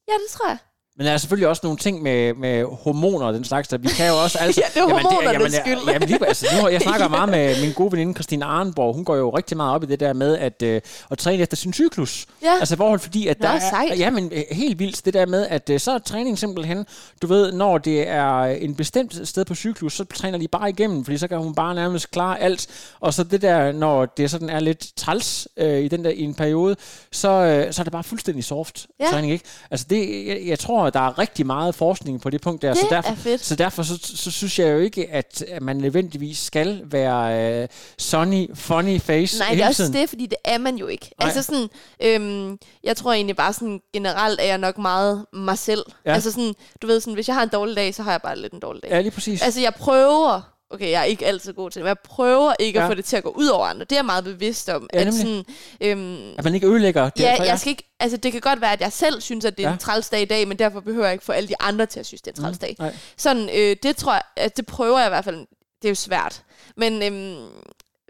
ja, 0.08 0.12
det 0.12 0.30
tror 0.30 0.48
jeg. 0.48 0.58
Men 0.96 1.06
der 1.06 1.12
er 1.12 1.16
selvfølgelig 1.16 1.48
også 1.48 1.60
nogle 1.64 1.78
ting 1.78 2.02
med, 2.02 2.34
med 2.34 2.64
hormoner 2.64 3.26
og 3.26 3.34
den 3.34 3.44
slags, 3.44 3.68
der 3.68 3.78
vi 3.78 3.88
kan 3.88 4.08
jo 4.08 4.22
også... 4.22 4.38
Altså, 4.44 4.60
Ja, 4.64 4.80
det 4.80 4.88
er 4.90 4.94
hormonernes 4.94 5.32
jamen, 5.32 5.50
skyld. 5.52 5.92
Jamen, 5.92 6.08
lige, 6.08 6.26
altså, 6.26 6.46
nu, 6.62 6.68
jeg 6.68 6.80
snakker 6.88 7.08
meget 7.08 7.28
med 7.28 7.60
min 7.62 7.72
gode 7.72 7.92
veninde 7.92 8.14
Christine 8.14 8.44
Arnborg. 8.44 8.94
Hun 8.94 9.04
går 9.04 9.16
jo 9.16 9.30
rigtig 9.30 9.56
meget 9.56 9.74
op 9.74 9.82
i 9.82 9.86
det 9.86 10.00
der 10.00 10.12
med 10.12 10.38
at, 10.38 10.62
øh, 10.62 10.80
at 11.10 11.18
træne 11.18 11.42
efter 11.42 11.56
sin 11.56 11.72
cyklus. 11.72 12.26
Ja. 12.42 12.52
Altså 12.60 12.76
forhold, 12.76 13.00
fordi 13.00 13.26
at 13.26 13.40
Nå, 13.40 13.46
der 13.46 13.52
er... 13.54 13.60
sejt. 13.70 13.98
Ja, 13.98 14.10
men 14.10 14.32
øh, 14.34 14.42
helt 14.50 14.78
vildt 14.78 15.04
det 15.04 15.14
der 15.14 15.26
med, 15.26 15.46
at 15.46 15.70
øh, 15.70 15.80
så 15.80 15.92
er 15.92 15.98
træning 15.98 16.38
simpelthen... 16.38 16.86
Du 17.22 17.26
ved, 17.26 17.52
når 17.52 17.78
det 17.78 18.08
er 18.08 18.42
en 18.44 18.74
bestemt 18.74 19.28
sted 19.28 19.44
på 19.44 19.54
cyklus, 19.54 19.92
så 19.92 20.04
træner 20.04 20.38
de 20.38 20.48
bare 20.48 20.70
igennem, 20.70 21.04
fordi 21.04 21.18
så 21.18 21.28
kan 21.28 21.38
hun 21.38 21.54
bare 21.54 21.74
nærmest 21.74 22.10
klare 22.10 22.40
alt. 22.40 22.66
Og 23.00 23.14
så 23.14 23.24
det 23.24 23.42
der, 23.42 23.72
når 23.72 24.06
det 24.06 24.30
sådan 24.30 24.50
er 24.50 24.60
lidt 24.60 24.86
træls 24.96 25.48
øh, 25.56 25.80
i 25.80 25.88
den 25.88 26.04
der 26.04 26.10
i 26.10 26.22
en 26.22 26.34
periode, 26.34 26.76
så, 27.12 27.28
øh, 27.30 27.72
så 27.72 27.82
er 27.82 27.84
det 27.84 27.92
bare 27.92 28.04
fuldstændig 28.04 28.44
soft 28.44 28.86
Ja. 29.00 29.06
træning, 29.10 29.32
ikke? 29.32 29.44
Altså 29.70 29.86
det, 29.90 30.26
jeg, 30.26 30.40
jeg 30.46 30.58
tror, 30.58 30.83
der 30.90 31.00
er 31.00 31.18
rigtig 31.18 31.46
meget 31.46 31.74
forskning 31.74 32.20
på 32.20 32.30
det 32.30 32.40
punkt 32.40 32.62
der. 32.62 32.68
Det 32.68 32.78
så 32.78 32.86
derfor, 32.90 33.10
er 33.10 33.14
fedt. 33.14 33.44
Så 33.44 33.56
derfor 33.56 33.82
så, 33.82 33.98
så 34.02 34.30
synes 34.30 34.58
jeg 34.58 34.72
jo 34.72 34.78
ikke, 34.78 35.10
at 35.10 35.44
at 35.48 35.62
man 35.62 35.76
nødvendigvis 35.76 36.38
skal 36.38 36.82
være 36.84 37.62
øh, 37.62 37.68
sunny, 37.98 38.50
funny 38.54 39.00
face 39.00 39.38
Nej, 39.38 39.50
det 39.50 39.62
er 39.62 39.68
også 39.68 39.92
det, 39.92 40.08
fordi 40.08 40.26
det 40.26 40.38
er 40.44 40.58
man 40.58 40.76
jo 40.76 40.86
ikke. 40.86 41.10
Nej. 41.18 41.26
Altså 41.26 41.42
sådan, 41.42 41.68
øhm, 42.02 42.58
jeg 42.84 42.96
tror 42.96 43.12
egentlig 43.12 43.36
bare 43.36 43.52
sådan, 43.52 43.80
generelt 43.92 44.40
er 44.40 44.44
jeg 44.44 44.58
nok 44.58 44.78
meget 44.78 45.26
mig 45.32 45.58
selv. 45.58 45.84
Ja. 46.06 46.14
Altså 46.14 46.30
sådan, 46.30 46.54
du 46.82 46.86
ved 46.86 47.00
sådan, 47.00 47.14
hvis 47.14 47.28
jeg 47.28 47.36
har 47.36 47.42
en 47.42 47.48
dårlig 47.48 47.76
dag, 47.76 47.94
så 47.94 48.02
har 48.02 48.10
jeg 48.10 48.22
bare 48.22 48.38
lidt 48.38 48.52
en 48.52 48.60
dårlig 48.60 48.82
dag. 48.82 48.90
Ja, 48.90 49.00
lige 49.00 49.10
præcis. 49.10 49.42
Altså 49.42 49.60
jeg 49.60 49.74
prøver, 49.74 50.53
okay, 50.70 50.90
jeg 50.90 51.00
er 51.00 51.04
ikke 51.04 51.26
altid 51.26 51.52
god 51.52 51.70
til 51.70 51.78
det, 51.80 51.84
men 51.84 51.88
jeg 51.88 51.98
prøver 51.98 52.54
ikke 52.58 52.78
Ja. 52.78 52.84
at 52.84 52.90
få 52.90 52.94
det 52.94 53.04
til 53.04 53.16
at 53.16 53.22
gå 53.24 53.30
ud 53.30 53.46
over 53.46 53.66
andre. 53.66 53.84
Det 53.84 53.92
er 53.92 53.96
jeg 53.96 54.04
meget 54.04 54.24
bevidst 54.24 54.68
om. 54.68 54.88
Ja, 54.94 55.00
at 55.00 55.14
sådan, 55.14 55.44
øhm, 55.80 56.34
at 56.38 56.44
man 56.44 56.54
ikke 56.54 56.66
ødelægger 56.66 57.10
det. 57.10 57.22
Ja, 57.22 57.36
for- 57.38 57.44
jeg 57.44 57.58
skal 57.60 57.70
ikke, 57.70 57.94
altså 58.00 58.16
det 58.16 58.32
kan 58.32 58.40
godt 58.40 58.60
være, 58.60 58.72
at 58.72 58.80
jeg 58.80 58.92
selv 58.92 59.20
synes, 59.20 59.44
at 59.44 59.56
det 59.58 59.64
er 59.64 59.68
Ja. 59.68 59.72
en 59.72 59.78
træls 59.78 60.08
dag 60.08 60.22
i 60.22 60.24
dag, 60.24 60.48
men 60.48 60.58
derfor 60.58 60.80
behøver 60.80 61.04
jeg 61.06 61.12
ikke 61.12 61.24
få 61.24 61.32
alle 61.32 61.48
de 61.48 61.54
andre 61.60 61.86
til 61.86 62.00
at 62.00 62.06
synes, 62.06 62.22
det 62.22 62.30
er 62.30 62.36
en 62.36 62.42
træls 62.44 62.58
dag. 62.58 62.76
nej. 62.78 62.96
Sådan, 63.16 63.50
øh, 63.54 63.76
det 63.82 63.96
tror 63.96 64.12
jeg, 64.12 64.22
at 64.36 64.56
det 64.56 64.66
prøver 64.66 64.98
jeg 64.98 65.06
i 65.06 65.10
hvert 65.10 65.24
fald. 65.24 65.36
Det 65.82 65.84
er 65.84 65.88
jo 65.88 65.94
svært. 65.94 66.42
Men, 66.76 67.02
øhm, 67.02 67.48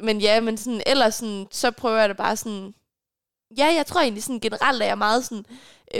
men 0.02 0.20
ja, 0.20 0.40
men 0.40 0.56
sådan, 0.58 0.82
ellers 0.86 1.14
sådan, 1.14 1.46
så 1.50 1.70
prøver 1.70 1.98
jeg 2.00 2.08
det 2.08 2.16
bare 2.16 2.36
sådan, 2.36 2.74
ja, 3.58 3.66
jeg 3.66 3.86
tror 3.86 4.00
egentlig 4.00 4.22
sådan 4.22 4.40
generelt 4.40 4.82
er 4.82 4.86
jeg 4.86 4.98
meget 4.98 5.24
sådan 5.24 5.44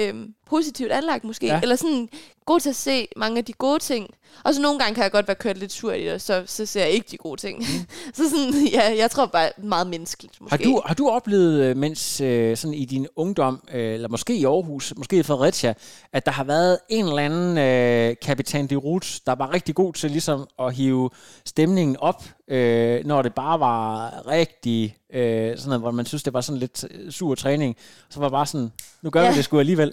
øhm, 0.01 0.35
positivt 0.47 0.93
anlagt 0.93 1.25
måske, 1.25 1.47
Ja. 1.47 1.61
eller 1.63 1.77
sådan 1.77 2.09
god 2.47 2.61
til 2.61 2.69
at 2.69 2.77
se 2.77 3.09
mange 3.17 3.39
af 3.39 3.45
de 3.45 3.53
gode 3.53 3.79
ting. 3.79 4.11
Og 4.45 4.55
så 4.55 4.61
nogle 4.63 4.79
gange 4.79 4.95
kan 4.95 5.03
jeg 5.05 5.11
godt 5.13 5.29
være 5.29 5.35
kørt 5.35 5.59
lidt 5.59 5.73
sur 5.73 5.93
i 5.93 6.05
det, 6.05 6.13
og 6.13 6.21
så, 6.21 6.43
så 6.47 6.67
ser 6.67 6.81
jeg 6.81 6.91
ikke 6.91 7.07
de 7.11 7.17
gode 7.17 7.41
ting. 7.41 7.59
Mm. 7.59 7.65
så 8.15 8.31
sådan, 8.31 8.67
ja, 8.73 8.97
jeg 8.99 9.11
tror 9.11 9.27
bare 9.27 9.51
meget 9.59 9.87
menneskeligt 9.87 10.41
måske. 10.41 10.57
Har 10.57 10.65
du, 10.73 10.83
har 10.87 10.95
du 10.95 11.09
oplevet, 11.09 11.63
øh, 11.65 11.77
mens 11.77 12.21
øh, 12.21 12.57
sådan 12.57 12.75
i 12.75 12.85
din 12.85 13.07
ungdom, 13.17 13.61
øh, 13.75 13.95
eller 13.95 14.09
måske 14.09 14.37
i 14.37 14.45
Aarhus, 14.45 14.93
måske 14.97 15.17
i 15.17 15.23
Fredericia, 15.23 15.75
at 16.13 16.27
der 16.27 16.33
har 16.33 16.45
været 16.45 16.79
en 16.89 17.05
eller 17.05 17.19
anden 17.23 17.59
øh, 17.59 18.17
kapitan 18.23 18.67
de 18.67 18.77
Rut, 18.77 19.21
der 19.27 19.35
var 19.35 19.55
rigtig 19.55 19.75
god 19.75 19.93
til 19.93 20.11
ligesom 20.11 20.47
at 20.59 20.75
hive 20.75 21.11
stemningen 21.45 21.97
op, 21.97 22.25
øh, 22.49 23.05
når 23.05 23.23
det 23.23 23.35
bare 23.35 23.61
var 23.61 24.13
rigtig 24.27 24.97
øh, 25.13 25.59
sådan 25.59 25.69
noget, 25.69 25.81
hvor 25.81 25.91
man 25.91 26.07
synes, 26.07 26.23
det 26.23 26.33
var 26.33 26.41
sådan 26.41 26.59
lidt 26.59 26.85
øh, 26.91 27.11
sur 27.13 27.35
træning. 27.35 27.77
Så 28.11 28.21
var 28.21 28.27
det 28.27 28.33
bare 28.33 28.47
sådan, 28.47 28.73
nu 29.03 29.11
gør. 29.11 29.23
Ja. 29.23 29.31
vi 29.31 29.37
det 29.37 29.45
sgu 29.45 29.59
alligevel. 29.59 29.84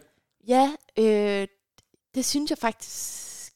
Ja, 0.48 0.72
øh, 0.98 1.48
det 2.16 2.26
synes 2.26 2.50
jeg 2.50 2.58
faktisk. 2.58 3.52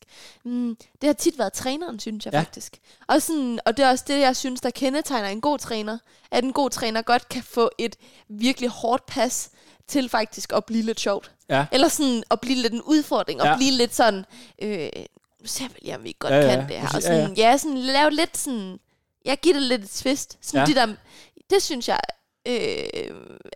Mm, 0.46 0.78
det 1.02 1.08
har 1.08 1.14
tit 1.14 1.38
været 1.38 1.54
træneren, 1.54 2.00
synes 2.00 2.26
jeg 2.26 2.34
Ja. 2.34 2.40
faktisk. 2.40 2.78
Og, 3.08 3.22
sådan, 3.22 3.60
og 3.66 3.78
det 3.78 3.86
er 3.86 3.90
også 3.90 4.06
det, 4.08 4.20
jeg 4.20 4.36
synes, 4.36 4.62
der 4.62 4.70
kendetegner 4.70 5.28
en 5.28 5.42
god 5.42 5.60
træner. 5.60 5.98
At 6.32 6.44
en 6.44 6.54
god 6.54 6.70
træner 6.70 7.02
godt 7.02 7.30
kan 7.30 7.44
få 7.44 7.70
et 7.78 7.96
virkelig 8.30 8.70
hårdt 8.70 9.06
pas 9.06 9.50
til 9.88 10.10
faktisk 10.10 10.54
at 10.54 10.66
blive 10.66 10.84
lidt 10.84 11.00
sjovt. 11.00 11.32
Ja. 11.50 11.66
Eller 11.72 11.88
sådan 11.88 12.24
at 12.32 12.42
blive 12.42 12.62
lidt 12.62 12.74
en 12.74 12.82
udfordring, 12.82 13.42
og 13.42 13.48
Ja. 13.48 13.56
blive 13.56 13.72
lidt 13.72 13.96
sådan, 13.96 14.26
øh, 14.62 14.90
nu 15.42 15.48
ser 15.48 15.68
vi 15.68 15.80
lige, 15.82 15.96
om 15.96 16.04
vi 16.04 16.16
godt 16.20 16.34
Ja, 16.34 16.38
ja, 16.40 16.46
ja, 16.46 16.56
kan 16.56 16.68
det 16.70 16.76
her. 16.76 16.84
Og 16.84 16.90
præcis. 16.92 17.10
Ja, 17.10 17.16
sådan, 17.22 17.36
ja, 17.38 17.50
ja. 17.50 17.58
sådan 17.58 17.78
lave 17.78 18.10
lidt 18.12 18.38
sådan, 18.38 18.80
jeg 19.26 19.38
giver 19.40 19.54
det 19.54 19.64
lidt 19.64 19.84
et 19.84 19.90
twist. 19.90 20.38
Sådan 20.42 20.68
ja. 20.68 20.74
de 20.74 20.80
der, 20.80 20.96
det 21.50 21.62
synes 21.64 21.88
jeg 21.88 22.00
øh, 22.46 22.54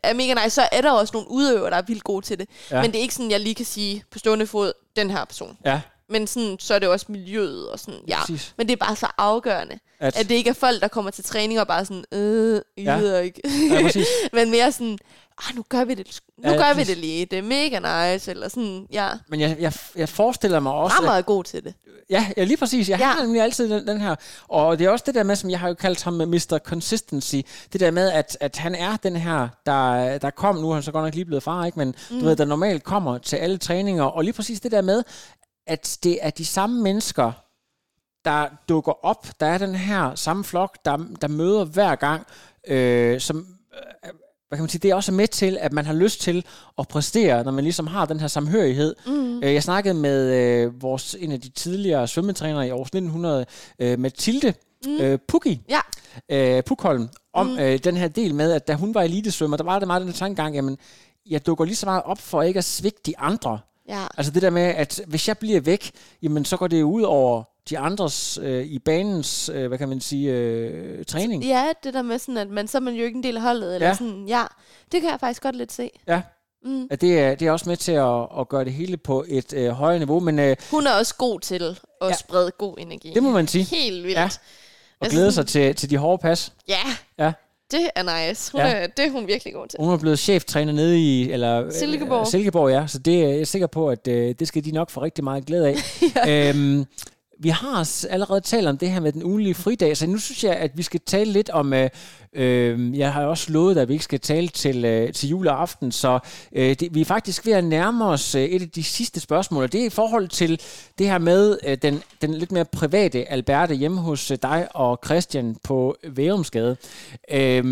er 0.04 0.14
mega 0.14 0.34
nice. 0.34 0.50
Så 0.50 0.70
er 0.72 0.82
der 0.82 0.92
også 0.92 1.12
nogle 1.14 1.32
udøvere, 1.32 1.70
der 1.70 1.78
er 1.78 1.82
vildt 1.82 2.04
gode 2.04 2.26
til 2.26 2.40
det. 2.40 2.50
Ja. 2.72 2.82
Men 2.82 2.92
det 2.92 2.98
er 2.98 3.02
ikke 3.02 3.16
sådan, 3.16 3.32
jeg 3.32 3.40
lige 3.40 3.56
kan 3.56 3.66
sige 3.66 4.04
på 4.12 4.20
stående 4.20 4.48
fod, 4.48 4.74
den 4.96 5.10
her 5.10 5.26
person. 5.26 5.58
Ja, 5.66 5.82
Men 6.10 6.28
sådan, 6.28 6.56
så 6.60 6.74
er 6.74 6.80
det 6.80 6.90
også 6.90 7.06
miljøet 7.10 7.70
og 7.70 7.80
sådan, 7.80 8.00
ja. 8.08 8.20
Præcis. 8.20 8.54
Men 8.58 8.68
det 8.68 8.74
er 8.74 8.86
bare 8.86 8.96
så 8.96 9.08
afgørende, 9.18 9.80
At, 10.00 10.18
at 10.18 10.30
det 10.30 10.36
ikke 10.36 10.50
er 10.50 10.54
folk, 10.54 10.82
der 10.82 10.88
kommer 10.88 11.12
til 11.12 11.24
træning 11.24 11.60
og 11.60 11.68
bare 11.68 11.86
sådan, 11.86 12.04
øh, 12.12 12.62
Ja. 12.78 12.98
ja. 12.98 13.18
ikke. 13.20 13.42
ja, 13.72 13.82
præcis. 13.82 14.08
Men 14.34 14.52
mere 14.52 14.72
sådan, 14.72 14.98
ah, 15.38 15.56
nu 15.56 15.64
gør 15.70 15.86
vi 15.86 15.94
det, 15.94 16.20
nu 16.38 16.50
Ja, 16.52 16.58
gør 16.58 16.68
vi 16.68 16.74
præcis. 16.74 16.88
det 16.88 16.98
lige, 16.98 17.26
det 17.26 17.38
er 17.40 17.44
mega 17.44 18.12
nice, 18.14 18.32
eller 18.32 18.48
sådan, 18.50 18.88
ja. 18.92 19.10
Men 19.28 19.40
jeg, 19.40 19.58
jeg, 19.60 19.74
jeg 19.96 20.10
forestiller 20.10 20.60
mig 20.60 20.72
også... 20.74 20.96
Rammer 20.96 21.12
er 21.12 21.22
god 21.22 21.44
til 21.44 21.64
det. 21.64 21.74
Ja, 22.10 22.26
ja, 22.38 22.44
lige 22.44 22.58
præcis. 22.58 22.90
Jeg. 22.90 23.00
Ja. 23.00 23.06
har 23.06 23.22
nemlig 23.22 23.42
altid 23.42 23.70
den, 23.70 23.88
den 23.88 24.02
her. 24.02 24.16
Og 24.48 24.80
det 24.80 24.86
er 24.86 24.90
også 24.90 25.04
det 25.08 25.16
der 25.16 25.24
med, 25.24 25.36
som 25.36 25.50
jeg 25.50 25.60
har 25.60 25.68
jo 25.68 25.74
kaldt 25.74 26.04
ham 26.04 26.14
Mr. 26.14 26.60
Consistency. 26.66 27.36
Det 27.74 27.80
der 27.82 27.92
med, 27.92 28.12
at, 28.12 28.38
at 28.40 28.58
han 28.58 28.76
er 28.76 28.98
den 29.04 29.16
her, 29.16 29.48
der, 29.66 30.18
der 30.18 30.30
kom, 30.30 30.56
nu 30.56 30.70
er 30.70 30.74
han 30.74 30.84
så 30.84 30.92
godt 30.92 31.06
nok 31.06 31.14
lige 31.14 31.26
blevet 31.26 31.44
far, 31.44 31.66
ikke? 31.66 31.80
men 31.80 31.96
mm. 32.10 32.20
du 32.20 32.26
ved, 32.26 32.36
der 32.36 32.46
normalt 32.46 32.84
kommer 32.84 33.18
til 33.18 33.36
alle 33.36 33.58
træninger. 33.58 34.04
Og 34.04 34.24
lige 34.24 34.34
præcis 34.34 34.60
det 34.60 34.72
der 34.72 34.82
med, 34.82 35.04
at 35.70 35.98
det 36.04 36.18
er 36.22 36.30
de 36.30 36.46
samme 36.46 36.82
mennesker, 36.82 37.32
der 38.26 38.48
dukker 38.70 39.06
op. 39.06 39.28
Der 39.40 39.46
er 39.46 39.58
den 39.58 39.76
her 39.76 40.16
samme 40.16 40.44
flok, 40.44 40.78
der, 40.86 40.98
der 41.22 41.28
møder 41.28 41.66
hver 41.66 41.96
gang, 41.96 42.28
øh, 42.68 43.20
som... 43.20 43.38
Øh, 43.74 44.10
hvad 44.48 44.58
kan 44.58 44.64
man 44.64 44.70
sige, 44.70 44.80
det 44.80 44.92
er 44.92 44.96
også 44.96 45.12
med 45.12 45.28
til, 45.28 45.58
at 45.62 45.74
man 45.74 45.86
har 45.86 45.94
lyst 45.94 46.22
til 46.22 46.46
at 46.80 46.88
præstere, 46.88 47.44
når 47.44 47.52
man 47.52 47.64
ligesom 47.64 47.88
har 47.88 48.06
den 48.06 48.20
her 48.20 48.28
samhørighed. 48.28 48.96
Mm. 49.08 49.42
Jeg 49.42 49.64
snakkede 49.64 49.94
med 49.94 50.34
øh, 50.34 50.82
vores, 50.82 51.16
en 51.20 51.32
af 51.32 51.42
de 51.42 51.50
tidligere 51.50 52.08
svømmetrænere 52.08 52.68
i 52.68 52.72
år 52.72 52.82
1900, 52.82 53.46
øh, 53.80 54.00
Mathilde 54.00 54.54
mm. 54.86 54.98
øh, 54.98 55.20
Pukki, 55.28 55.62
Ja, 55.70 55.80
øh, 56.32 56.64
Pukholm, 56.64 57.10
om 57.34 57.48
mm. 57.48 57.60
øh, 57.60 57.80
den 57.84 57.98
her 57.98 58.08
del 58.08 58.36
med, 58.36 58.52
at 58.52 58.68
da 58.68 58.74
hun 58.74 58.94
var 58.94 59.02
elitesvømmer, 59.02 59.58
der 59.58 59.64
var 59.64 59.80
det 59.80 59.88
meget 59.88 60.02
den 60.02 60.14
tankegang, 60.14 60.56
jamen, 60.56 60.78
jeg 61.30 61.46
dukker 61.46 61.66
lige 61.66 61.76
så 61.76 61.86
meget 61.86 62.04
op 62.04 62.20
for 62.20 62.42
ikke 62.42 62.58
at 62.58 62.66
svigte 62.66 63.02
de 63.06 63.18
andre. 63.18 63.60
Ja. 63.90 64.08
Altså 64.18 64.32
det 64.32 64.42
der 64.42 64.50
med, 64.50 64.62
at 64.62 65.02
hvis 65.08 65.28
jeg 65.28 65.38
bliver 65.38 65.62
væk, 65.62 65.92
jamen 66.22 66.46
så 66.46 66.58
går 66.58 66.68
det 66.68 66.84
ud 66.84 67.02
over 67.02 67.44
de 67.70 67.78
andres 67.78 68.40
øh, 68.42 68.66
i 68.66 68.80
banens, 68.80 69.50
øh, 69.54 69.68
hvad 69.68 69.78
kan 69.78 69.90
man 69.90 70.02
sige, 70.02 70.32
øh, 70.32 71.06
træning. 71.06 71.44
Ja, 71.46 71.66
det 71.84 71.94
der 71.94 72.02
med 72.02 72.20
sådan, 72.20 72.38
at 72.38 72.50
man, 72.50 72.68
så 72.68 72.78
er 72.78 72.82
man 72.82 72.94
jo 72.94 73.06
ikke 73.06 73.18
en 73.18 73.24
del 73.24 73.36
af 73.38 73.42
holdet, 73.44 73.76
eller 73.76 73.88
Ja. 73.88 73.94
sådan, 73.94 74.26
ja. 74.28 74.44
Det 74.92 75.02
kan 75.02 75.10
jeg 75.10 75.20
faktisk 75.20 75.42
godt 75.44 75.56
lidt 75.56 75.72
se. 75.72 75.90
Ja. 76.08 76.22
Mm. 76.66 76.88
At 76.92 77.02
det, 77.02 77.20
er, 77.20 77.36
det 77.36 77.48
er 77.48 77.52
også 77.52 77.70
med 77.70 77.78
til 77.78 77.92
at, 77.92 78.28
at 78.40 78.50
gøre 78.50 78.66
det 78.66 78.74
hele 78.74 78.98
på 78.98 79.26
et 79.28 79.54
øh, 79.54 79.70
højere 79.70 80.00
niveau, 80.00 80.20
men 80.20 80.40
øh, 80.40 80.56
Hun 80.72 80.88
er 80.88 80.92
også 80.92 81.16
god 81.16 81.40
til 81.40 81.64
at 82.02 82.08
Ja. 82.10 82.14
sprede 82.14 82.52
god 82.52 82.76
energi. 82.78 83.12
det 83.14 83.24
må 83.24 83.30
man 83.32 83.48
sige. 83.48 83.64
Helt 83.64 84.04
vildt. 84.04 84.18
Ja. 84.18 84.30
Og 85.00 85.08
glæde 85.08 85.32
sig 85.32 85.48
til, 85.48 85.76
til 85.76 85.90
de 85.90 85.98
hårde 85.98 86.22
pas. 86.22 86.54
Ja, 86.68 86.80
Ja. 87.20 87.32
Det 87.72 87.90
er 87.96 88.28
nice. 88.30 88.52
Hun 88.52 88.62
Ja. 88.62 88.68
er, 88.68 88.88
det 88.88 89.06
er 89.06 89.10
hun 89.10 89.28
virkelig 89.28 89.54
god 89.54 89.68
til. 89.68 89.80
Hun 89.80 89.94
er 89.94 89.98
blevet 89.98 90.20
cheftræner 90.20 90.74
nede 90.74 91.00
i 91.00 91.32
eller, 91.32 91.66
øh, 91.66 91.72
Silkeborg. 91.72 92.28
Silkeborg, 92.28 92.72
ja. 92.72 92.88
Så 92.88 93.00
det 93.00 93.24
er 93.24 93.28
jeg 93.30 93.40
er 93.40 93.46
sikker 93.46 93.68
på, 93.68 93.90
at 93.90 94.08
øh, 94.08 94.36
det 94.40 94.48
skal 94.48 94.66
de 94.66 94.72
nok 94.72 94.90
få 94.90 95.02
rigtig 95.02 95.24
meget 95.24 95.46
glæde 95.46 95.68
af. 95.68 95.76
ja. 96.28 96.50
øhm, 96.50 96.86
vi 97.40 97.50
har 97.50 98.06
allerede 98.10 98.42
talt 98.42 98.68
om 98.68 98.78
det 98.78 98.92
her 98.92 99.00
med 99.00 99.12
den 99.12 99.24
ugenlige 99.24 99.56
fridag, 99.56 99.98
så 99.98 100.08
nu 100.08 100.18
synes 100.18 100.44
jeg, 100.44 100.56
at 100.56 100.72
vi 100.78 100.84
skal 100.84 101.00
tale 101.06 101.32
lidt 101.32 101.50
om... 101.50 101.74
Øh, 101.74 101.90
øh, 102.34 102.98
jeg 102.98 103.14
har 103.14 103.26
også 103.26 103.52
lovet, 103.52 103.78
at 103.78 103.88
vi 103.88 103.94
ikke 103.94 104.04
skal 104.04 104.20
tale 104.20 104.48
til, 104.48 104.86
øh, 104.86 105.14
til 105.14 105.30
juleaften, 105.30 105.92
så 105.92 106.20
øh, 106.52 106.76
det, 106.80 106.96
vi 106.96 107.02
er 107.02 107.06
faktisk 107.06 107.46
ved 107.46 107.54
at 107.54 107.64
nærme 107.64 108.06
os 108.06 108.36
øh, 108.36 108.44
et 108.44 108.62
af 108.62 108.70
de 108.70 108.84
sidste 108.84 109.20
spørgsmål, 109.20 109.64
og 109.64 109.72
det 109.72 109.82
er 109.82 109.86
i 109.86 109.90
forhold 109.90 110.28
til 110.28 110.62
det 110.98 111.08
her 111.08 111.18
med 111.18 111.58
øh, 111.68 111.78
den, 111.82 112.04
den 112.22 112.34
lidt 112.34 112.52
mere 112.52 112.66
private 112.66 113.32
Alberte 113.32 113.74
hjemme 113.76 114.02
hos 114.02 114.32
øh, 114.32 114.38
dig 114.42 114.68
og 114.74 115.00
Christian 115.06 115.56
på 115.64 115.96
Værumsgade. 116.04 116.78
Øh, 117.32 117.64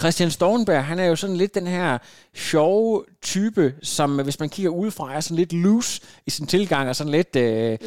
Christian 0.00 0.30
Stornberg, 0.30 0.84
han 0.84 0.98
er 0.98 1.04
jo 1.04 1.16
sådan 1.16 1.36
lidt 1.36 1.54
den 1.54 1.66
her 1.66 1.98
sjove 2.34 3.04
type, 3.22 3.74
som 3.82 4.20
hvis 4.22 4.40
man 4.40 4.48
kigger 4.48 4.70
udefra, 4.70 5.14
er 5.14 5.20
sådan 5.20 5.36
lidt 5.36 5.52
loose 5.52 6.00
i 6.26 6.30
sin 6.30 6.46
tilgang, 6.46 6.88
og 6.88 6.96
sådan 6.96 7.10
lidt... 7.10 7.36
Øh, 7.36 7.78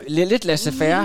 li- 0.00 0.24
lidt 0.24 0.44
laissez-faire. 0.44 1.04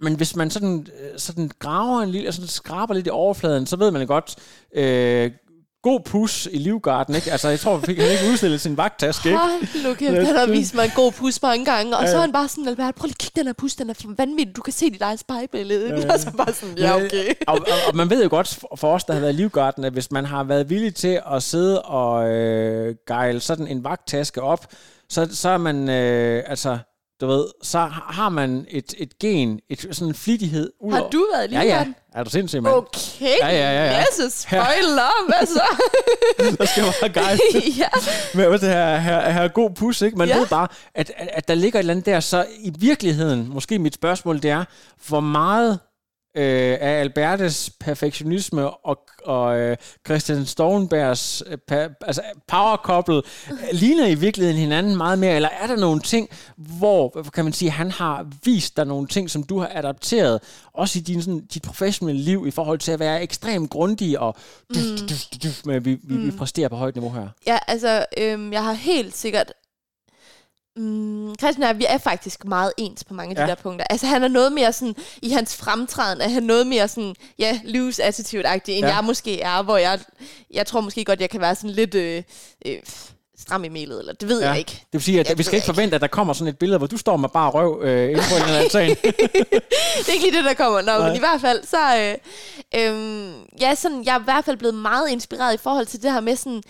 Men 0.00 0.14
hvis 0.14 0.36
man 0.36 0.50
sådan, 0.50 0.86
øh, 1.00 1.18
sådan 1.18 1.50
graver 1.58 2.00
en 2.02 2.10
lille, 2.10 2.32
sådan 2.32 2.48
skraber 2.48 2.94
lidt 2.94 3.06
i 3.06 3.10
overfladen, 3.10 3.66
så 3.66 3.76
ved 3.76 3.90
man 3.90 4.06
godt, 4.06 4.36
øh, 4.74 5.30
god 5.84 6.00
pus 6.00 6.48
i 6.52 6.58
livgarden, 6.58 7.14
ikke? 7.14 7.32
Altså, 7.32 7.48
jeg 7.48 7.60
tror, 7.60 7.76
vi 7.76 7.86
fik 7.86 7.98
han 7.98 8.10
ikke 8.10 8.24
udstillet 8.32 8.60
sin 8.60 8.76
vagttaske, 8.76 9.28
ikke? 9.28 9.38
Hold 9.38 9.82
nu 9.88 9.94
kæft, 9.94 10.26
han 10.26 10.36
har 10.36 10.46
vist 10.46 10.74
mig 10.74 10.84
en 10.84 10.90
god 10.94 11.12
pus 11.12 11.42
mange 11.42 11.64
gange, 11.64 11.96
og 11.96 12.08
så 12.08 12.16
er 12.16 12.20
han 12.20 12.32
bare 12.32 12.48
sådan, 12.48 12.68
Albert, 12.68 12.94
prøv 12.94 13.06
lige 13.06 13.14
at 13.14 13.18
kigge 13.18 13.38
den 13.40 13.46
her 13.46 13.52
pus, 13.52 13.74
den 13.74 13.90
er 13.90 13.94
vanvittig, 14.16 14.56
du 14.56 14.62
kan 14.62 14.72
se 14.72 14.90
dit 14.90 15.02
eget 15.02 15.18
spejlbillede. 15.20 15.88
Ja, 16.00 16.12
Og 16.12 16.18
så 16.20 16.30
bare 16.36 16.52
sådan, 16.52 16.78
ja 16.78 16.96
okay. 16.96 17.34
og, 17.46 17.54
og, 17.54 17.78
og 17.88 17.96
man 17.96 18.10
ved 18.10 18.22
jo 18.22 18.28
godt 18.30 18.48
for- 18.48 18.76
for 18.76 18.94
os, 18.94 19.04
der 19.04 19.12
har 19.12 19.20
været 19.20 19.32
i 19.32 19.36
livgarden, 19.36 19.84
at 19.84 19.92
hvis 19.92 20.10
man 20.10 20.24
har 20.24 20.44
været 20.44 20.70
villig 20.70 20.94
til 20.94 21.20
at 21.34 21.42
sidde 21.42 21.82
og 21.82 22.28
øh, 22.30 22.94
gejle 23.08 23.40
sådan 23.40 23.66
en 23.66 23.84
vagttaske 23.84 24.42
op, 24.42 24.66
så, 25.08 25.28
så 25.32 25.48
er 25.48 25.58
man, 25.58 25.88
øh, 25.88 26.42
altså, 26.46 26.78
du 27.24 27.30
ved, 27.30 27.46
så 27.62 27.78
har 28.10 28.28
man 28.28 28.66
et, 28.70 28.94
et 28.98 29.18
gen, 29.18 29.60
et, 29.68 29.80
sådan 29.90 30.08
en 30.08 30.14
flittighed. 30.14 30.72
Ud 30.80 30.92
Har 30.92 31.08
du 31.12 31.26
været 31.34 31.50
i 31.50 31.54
Ja, 31.54 31.62
ja. 31.62 31.86
Er 32.14 32.24
du 32.24 32.30
sindssyg, 32.30 32.62
mand? 32.62 32.74
Okay, 32.74 33.38
Ja, 33.40 33.48
ja, 33.48 33.72
ja, 33.72 33.84
ja. 33.84 33.98
masse 33.98 34.40
spoiler, 34.40 35.26
hvad 35.26 35.46
så? 35.46 35.62
Der 36.58 36.64
skal 36.64 36.82
bare 37.00 37.10
gejle. 37.10 37.40
ja. 37.82 37.88
Men 38.34 38.46
også 38.46 38.66
det 38.66 38.74
her, 38.74 38.96
her, 38.96 39.30
her 39.30 39.48
god 39.48 39.70
pus, 39.70 40.02
ikke? 40.02 40.18
Man. 40.18 40.28
Ja. 40.28 40.38
ved 40.38 40.46
bare, 40.46 40.68
at, 40.94 41.12
at, 41.16 41.28
at 41.32 41.48
der 41.48 41.54
ligger 41.54 41.78
et 41.78 41.82
eller 41.82 41.92
andet 41.94 42.06
der. 42.06 42.20
Så 42.20 42.46
i 42.58 42.72
virkeligheden, 42.78 43.48
måske 43.48 43.78
mit 43.78 43.94
spørgsmål, 43.94 44.42
det 44.42 44.50
er, 44.50 44.64
hvor 45.08 45.20
meget 45.20 45.78
øh, 46.34 46.76
af 46.80 47.00
Albertes 47.00 47.70
perfektionisme 47.80 48.70
og, 48.70 48.98
og 49.24 49.58
øh, 49.58 49.76
Christian 50.06 50.46
Stoltenbergs 50.46 51.42
øh, 51.46 51.58
pa, 51.68 51.88
altså 52.00 52.22
power 52.48 52.76
couple 52.76 53.16
øh, 53.50 53.68
ligner 53.72 54.06
i 54.06 54.14
virkeligheden 54.14 54.60
hinanden 54.60 54.96
meget 54.96 55.18
mere, 55.18 55.36
eller 55.36 55.48
er 55.60 55.66
der 55.66 55.76
nogle 55.76 56.00
ting, 56.00 56.28
hvor, 56.56 57.24
kan 57.34 57.44
man 57.44 57.52
sige, 57.52 57.70
han 57.70 57.90
har 57.90 58.26
vist 58.44 58.76
dig 58.76 58.86
nogle 58.86 59.06
ting, 59.06 59.30
som 59.30 59.42
du 59.42 59.58
har 59.58 59.70
adapteret, 59.74 60.40
også 60.72 60.98
i 60.98 61.02
din, 61.02 61.22
sådan, 61.22 61.46
dit 61.54 61.62
professionelle 61.62 62.22
liv, 62.22 62.44
i 62.46 62.50
forhold 62.50 62.78
til 62.78 62.92
at 62.92 62.98
være 62.98 63.22
ekstremt 63.22 63.70
grundig 63.70 64.18
og 64.18 64.36
duf, 64.74 64.82
duf, 64.98 65.08
duf, 65.08 65.40
duf, 65.42 65.66
med, 65.66 65.80
vi, 65.80 65.98
vi, 66.02 66.16
vi 66.16 66.30
præsterer 66.30 66.68
på 66.68 66.76
højt 66.76 66.94
niveau 66.94 67.12
her. 67.12 67.28
Ja, 67.46 67.58
altså, 67.68 68.04
øhm, 68.18 68.52
jeg 68.52 68.64
har 68.64 68.72
helt 68.72 69.16
sikkert... 69.16 69.52
Mm, 70.76 71.34
Christian 71.40 71.62
og 71.62 71.68
jeg, 71.68 71.78
vi 71.78 71.84
er 71.88 71.98
faktisk 71.98 72.44
meget 72.44 72.72
ens 72.76 73.04
på 73.04 73.14
mange 73.14 73.30
af 73.30 73.36
de 73.36 73.42
Ja. 73.42 73.48
der 73.48 73.54
punkter. 73.54 73.86
Altså, 73.90 74.06
han 74.06 74.24
er 74.24 74.28
noget 74.28 74.52
mere 74.52 74.72
sådan, 74.72 74.96
i 75.22 75.30
hans 75.30 75.56
fremtræden, 75.56 76.20
er 76.20 76.28
han 76.28 76.42
noget 76.42 76.66
mere 76.66 76.88
sådan, 76.88 77.14
ja, 77.38 77.60
loose 77.64 78.02
attitude-agtig, 78.04 78.72
end 78.74 78.86
Ja. 78.86 78.94
jeg 78.94 79.04
måske 79.04 79.40
er, 79.40 79.62
hvor 79.62 79.76
jeg, 79.76 80.00
jeg 80.50 80.66
tror 80.66 80.80
måske 80.80 81.04
godt, 81.04 81.20
jeg 81.20 81.30
kan 81.30 81.40
være 81.40 81.54
sådan 81.54 81.70
lidt 81.70 81.94
øh, 81.94 82.22
øh, 82.66 82.76
stram 83.38 83.64
i 83.64 83.68
melet, 83.68 83.98
eller 83.98 84.12
det 84.12 84.28
ved 84.28 84.40
ja. 84.42 84.48
jeg 84.48 84.58
ikke. 84.58 84.70
Det 84.72 84.92
vil 84.92 85.02
sige, 85.02 85.20
at 85.20 85.28
Jeg 85.28 85.38
vi 85.38 85.42
skal 85.42 85.54
ikke 85.54 85.66
forvente, 85.66 85.94
at 85.94 86.00
der 86.00 86.06
kommer 86.06 86.34
sådan 86.34 86.48
et 86.48 86.58
billede, 86.58 86.78
hvor 86.78 86.86
du 86.86 86.96
står 86.96 87.16
med 87.16 87.28
bare 87.28 87.50
røv 87.50 87.80
øh, 87.82 88.10
inde 88.10 88.22
på 88.30 88.34
en 88.36 88.42
eller 88.42 88.46
anden 88.46 88.60
altan. 88.64 88.88
det 88.88 90.08
er 90.08 90.12
ikke 90.12 90.24
lige 90.26 90.36
det, 90.36 90.44
der 90.44 90.54
kommer. 90.54 90.80
Nå, 90.80 90.92
Nej. 90.98 91.06
men 91.06 91.16
i 91.16 91.18
hvert 91.18 91.40
fald, 91.40 91.64
så... 91.66 91.96
Øh, 91.98 92.14
øh, 92.80 93.32
ja, 93.60 93.74
sådan, 93.74 94.04
jeg 94.04 94.14
er 94.14 94.20
i 94.20 94.24
hvert 94.24 94.44
fald 94.44 94.56
blevet 94.56 94.74
meget 94.74 95.10
inspireret 95.10 95.54
i 95.54 95.58
forhold 95.62 95.86
til 95.86 96.02
det 96.02 96.12
her 96.12 96.20
med 96.20 96.36
sådan... 96.36 96.62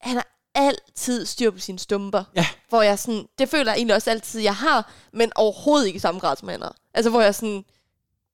Han 0.00 0.16
har 0.16 0.26
altid 0.56 1.26
styr 1.26 1.50
på 1.50 1.58
sine 1.58 1.78
stumper. 1.78 2.24
Ja. 2.36 2.46
Hvor 2.68 2.82
jeg 2.82 2.98
sådan... 2.98 3.26
Det 3.38 3.48
føler 3.48 3.72
jeg 3.72 3.76
egentlig 3.76 3.96
også 3.96 4.10
altid, 4.10 4.40
jeg 4.40 4.54
har, 4.54 4.92
men 5.12 5.32
overhovedet 5.34 5.86
ikke 5.86 5.96
i 5.96 6.00
samme 6.00 6.20
grad 6.20 6.36
som 6.36 6.48
han 6.48 6.62
har. 6.62 6.74
Altså, 6.94 7.10
hvor 7.10 7.20
jeg 7.20 7.34
sådan... 7.34 7.64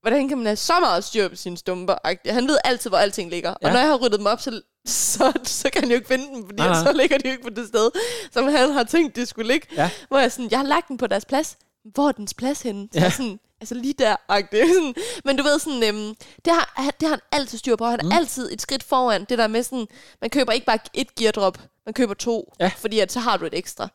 Hvordan 0.01 0.29
kan 0.29 0.39
man 0.39 0.47
have 0.47 0.57
så 0.57 0.81
meget 0.81 1.05
styr 1.05 1.29
på 1.29 1.37
sine 1.37 1.57
stumper? 1.57 1.95
Han 2.33 2.49
ved 2.49 2.59
altid, 2.64 2.91
hvor 2.91 2.99
alting 2.99 3.31
ligger. 3.31 3.55
Ja. 3.62 3.66
Og 3.66 3.73
når 3.73 3.81
jeg 3.81 3.89
har 3.89 3.97
ryddet 3.97 4.18
dem 4.18 4.27
op, 4.27 4.41
så, 4.41 4.61
så, 4.87 5.33
så 5.45 5.70
kan 5.70 5.83
han 5.83 5.91
jo 5.91 5.97
ikke 5.97 6.09
finde 6.09 6.27
dem, 6.27 6.47
fordi 6.47 6.62
nej. 6.62 6.85
så 6.85 6.93
ligger 6.93 7.18
de 7.18 7.29
jo 7.29 7.33
ikke 7.33 7.43
på 7.43 7.51
det 7.51 7.68
sted, 7.68 7.91
som 8.33 8.49
han 8.49 8.70
har 8.70 8.85
tænkt, 8.85 9.16
de 9.16 9.27
skulle 9.27 9.53
ligge. 9.53 9.66
Ja. 9.77 9.91
Hvor 10.09 10.18
jeg 10.18 10.33
sådan, 10.33 10.51
jeg 10.51 10.59
har 10.59 10.66
lagt 10.66 10.89
den 10.89 10.97
på 10.97 11.07
deres 11.07 11.25
plads. 11.25 11.57
Hvor 11.85 12.09
er 12.09 12.12
dens 12.12 12.35
plads 12.35 12.62
henne? 12.62 12.89
Så 12.93 13.01
ja. 13.01 13.11
sådan, 13.11 13.41
altså 13.63 13.75
lige 13.75 13.95
der. 13.99 14.17
Sådan, 14.75 14.95
men 15.25 15.37
du 15.37 15.43
ved 15.43 15.59
sådan, 15.59 15.83
øhm, 15.83 16.15
det, 16.45 16.53
har, 16.53 16.91
det 17.01 17.09
har 17.09 17.15
han 17.15 17.21
altid 17.33 17.59
styr 17.59 17.77
på. 17.77 17.85
Han 17.85 18.01
er 18.01 18.03
Mm. 18.03 18.09
mm. 18.09 18.17
altid 18.17 18.53
et 18.53 18.63
skridt 18.63 18.83
foran. 18.83 19.25
Det 19.25 19.39
der 19.39 19.47
med 19.47 19.63
sådan, 19.63 19.87
man 20.21 20.31
køber 20.31 20.53
ikke 20.53 20.67
bare 20.67 20.79
et 20.95 21.15
geardrop, 21.15 21.59
man 21.87 21.95
køber 21.95 22.15
to. 22.15 22.53
Ja. 22.61 22.71
Fordi 22.77 22.99
at 23.01 23.13
så 23.13 23.21
har 23.21 23.37
du 23.37 23.45
et 23.47 23.55
ekstra. 23.55 23.89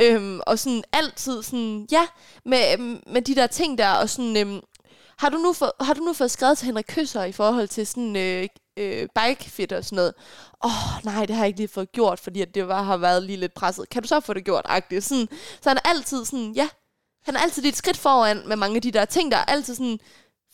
Øhm, 0.00 0.40
og 0.46 0.58
sådan 0.58 0.82
altid 0.92 1.42
sådan, 1.42 1.86
ja, 1.92 2.06
med, 2.44 2.72
øhm, 2.72 3.00
med 3.06 3.22
de 3.22 3.34
der 3.34 3.46
ting 3.46 3.78
der, 3.78 3.90
og 3.90 4.08
sådan, 4.10 4.36
øhm, 4.36 4.60
har 5.18 5.28
du, 5.28 5.36
nu 5.36 5.52
få, 5.52 5.66
har 5.80 5.94
du 5.94 6.00
nu 6.00 6.12
fået 6.12 6.30
skrevet 6.30 6.58
til 6.58 6.66
Henrik 6.66 6.84
Kysser 6.88 7.24
i 7.24 7.32
forhold 7.32 7.68
til 7.68 7.86
sådan 7.86 8.16
øh, 8.16 8.48
øh, 8.76 9.08
bikefit 9.14 9.72
og 9.72 9.84
sådan 9.84 9.96
noget? 9.96 10.14
Åh, 10.64 10.96
oh, 10.96 11.04
nej, 11.04 11.26
det 11.26 11.36
har 11.36 11.42
jeg 11.42 11.48
ikke 11.48 11.58
lige 11.60 11.68
fået 11.68 11.92
gjort, 11.92 12.20
fordi 12.20 12.42
at 12.42 12.54
det 12.54 12.68
var, 12.68 12.82
har 12.82 12.96
været 12.96 13.22
lige 13.22 13.36
lidt 13.36 13.54
presset. 13.54 13.90
Kan 13.90 14.02
du 14.02 14.08
så 14.08 14.20
få 14.20 14.34
det 14.34 14.44
gjort? 14.44 14.66
Agtigt. 14.68 15.04
Sådan, 15.04 15.28
så 15.62 15.70
han 15.70 15.76
er 15.84 15.88
altid 15.88 16.24
sådan, 16.24 16.52
ja, 16.52 16.68
han 17.22 17.36
er 17.36 17.40
altid 17.40 17.62
lidt 17.62 17.76
skridt 17.76 17.96
foran 17.96 18.42
med 18.46 18.56
mange 18.56 18.76
af 18.76 18.82
de 18.82 18.90
der 18.90 19.04
ting, 19.04 19.32
der 19.32 19.38
er 19.38 19.44
altid 19.44 19.74
sådan, 19.74 19.98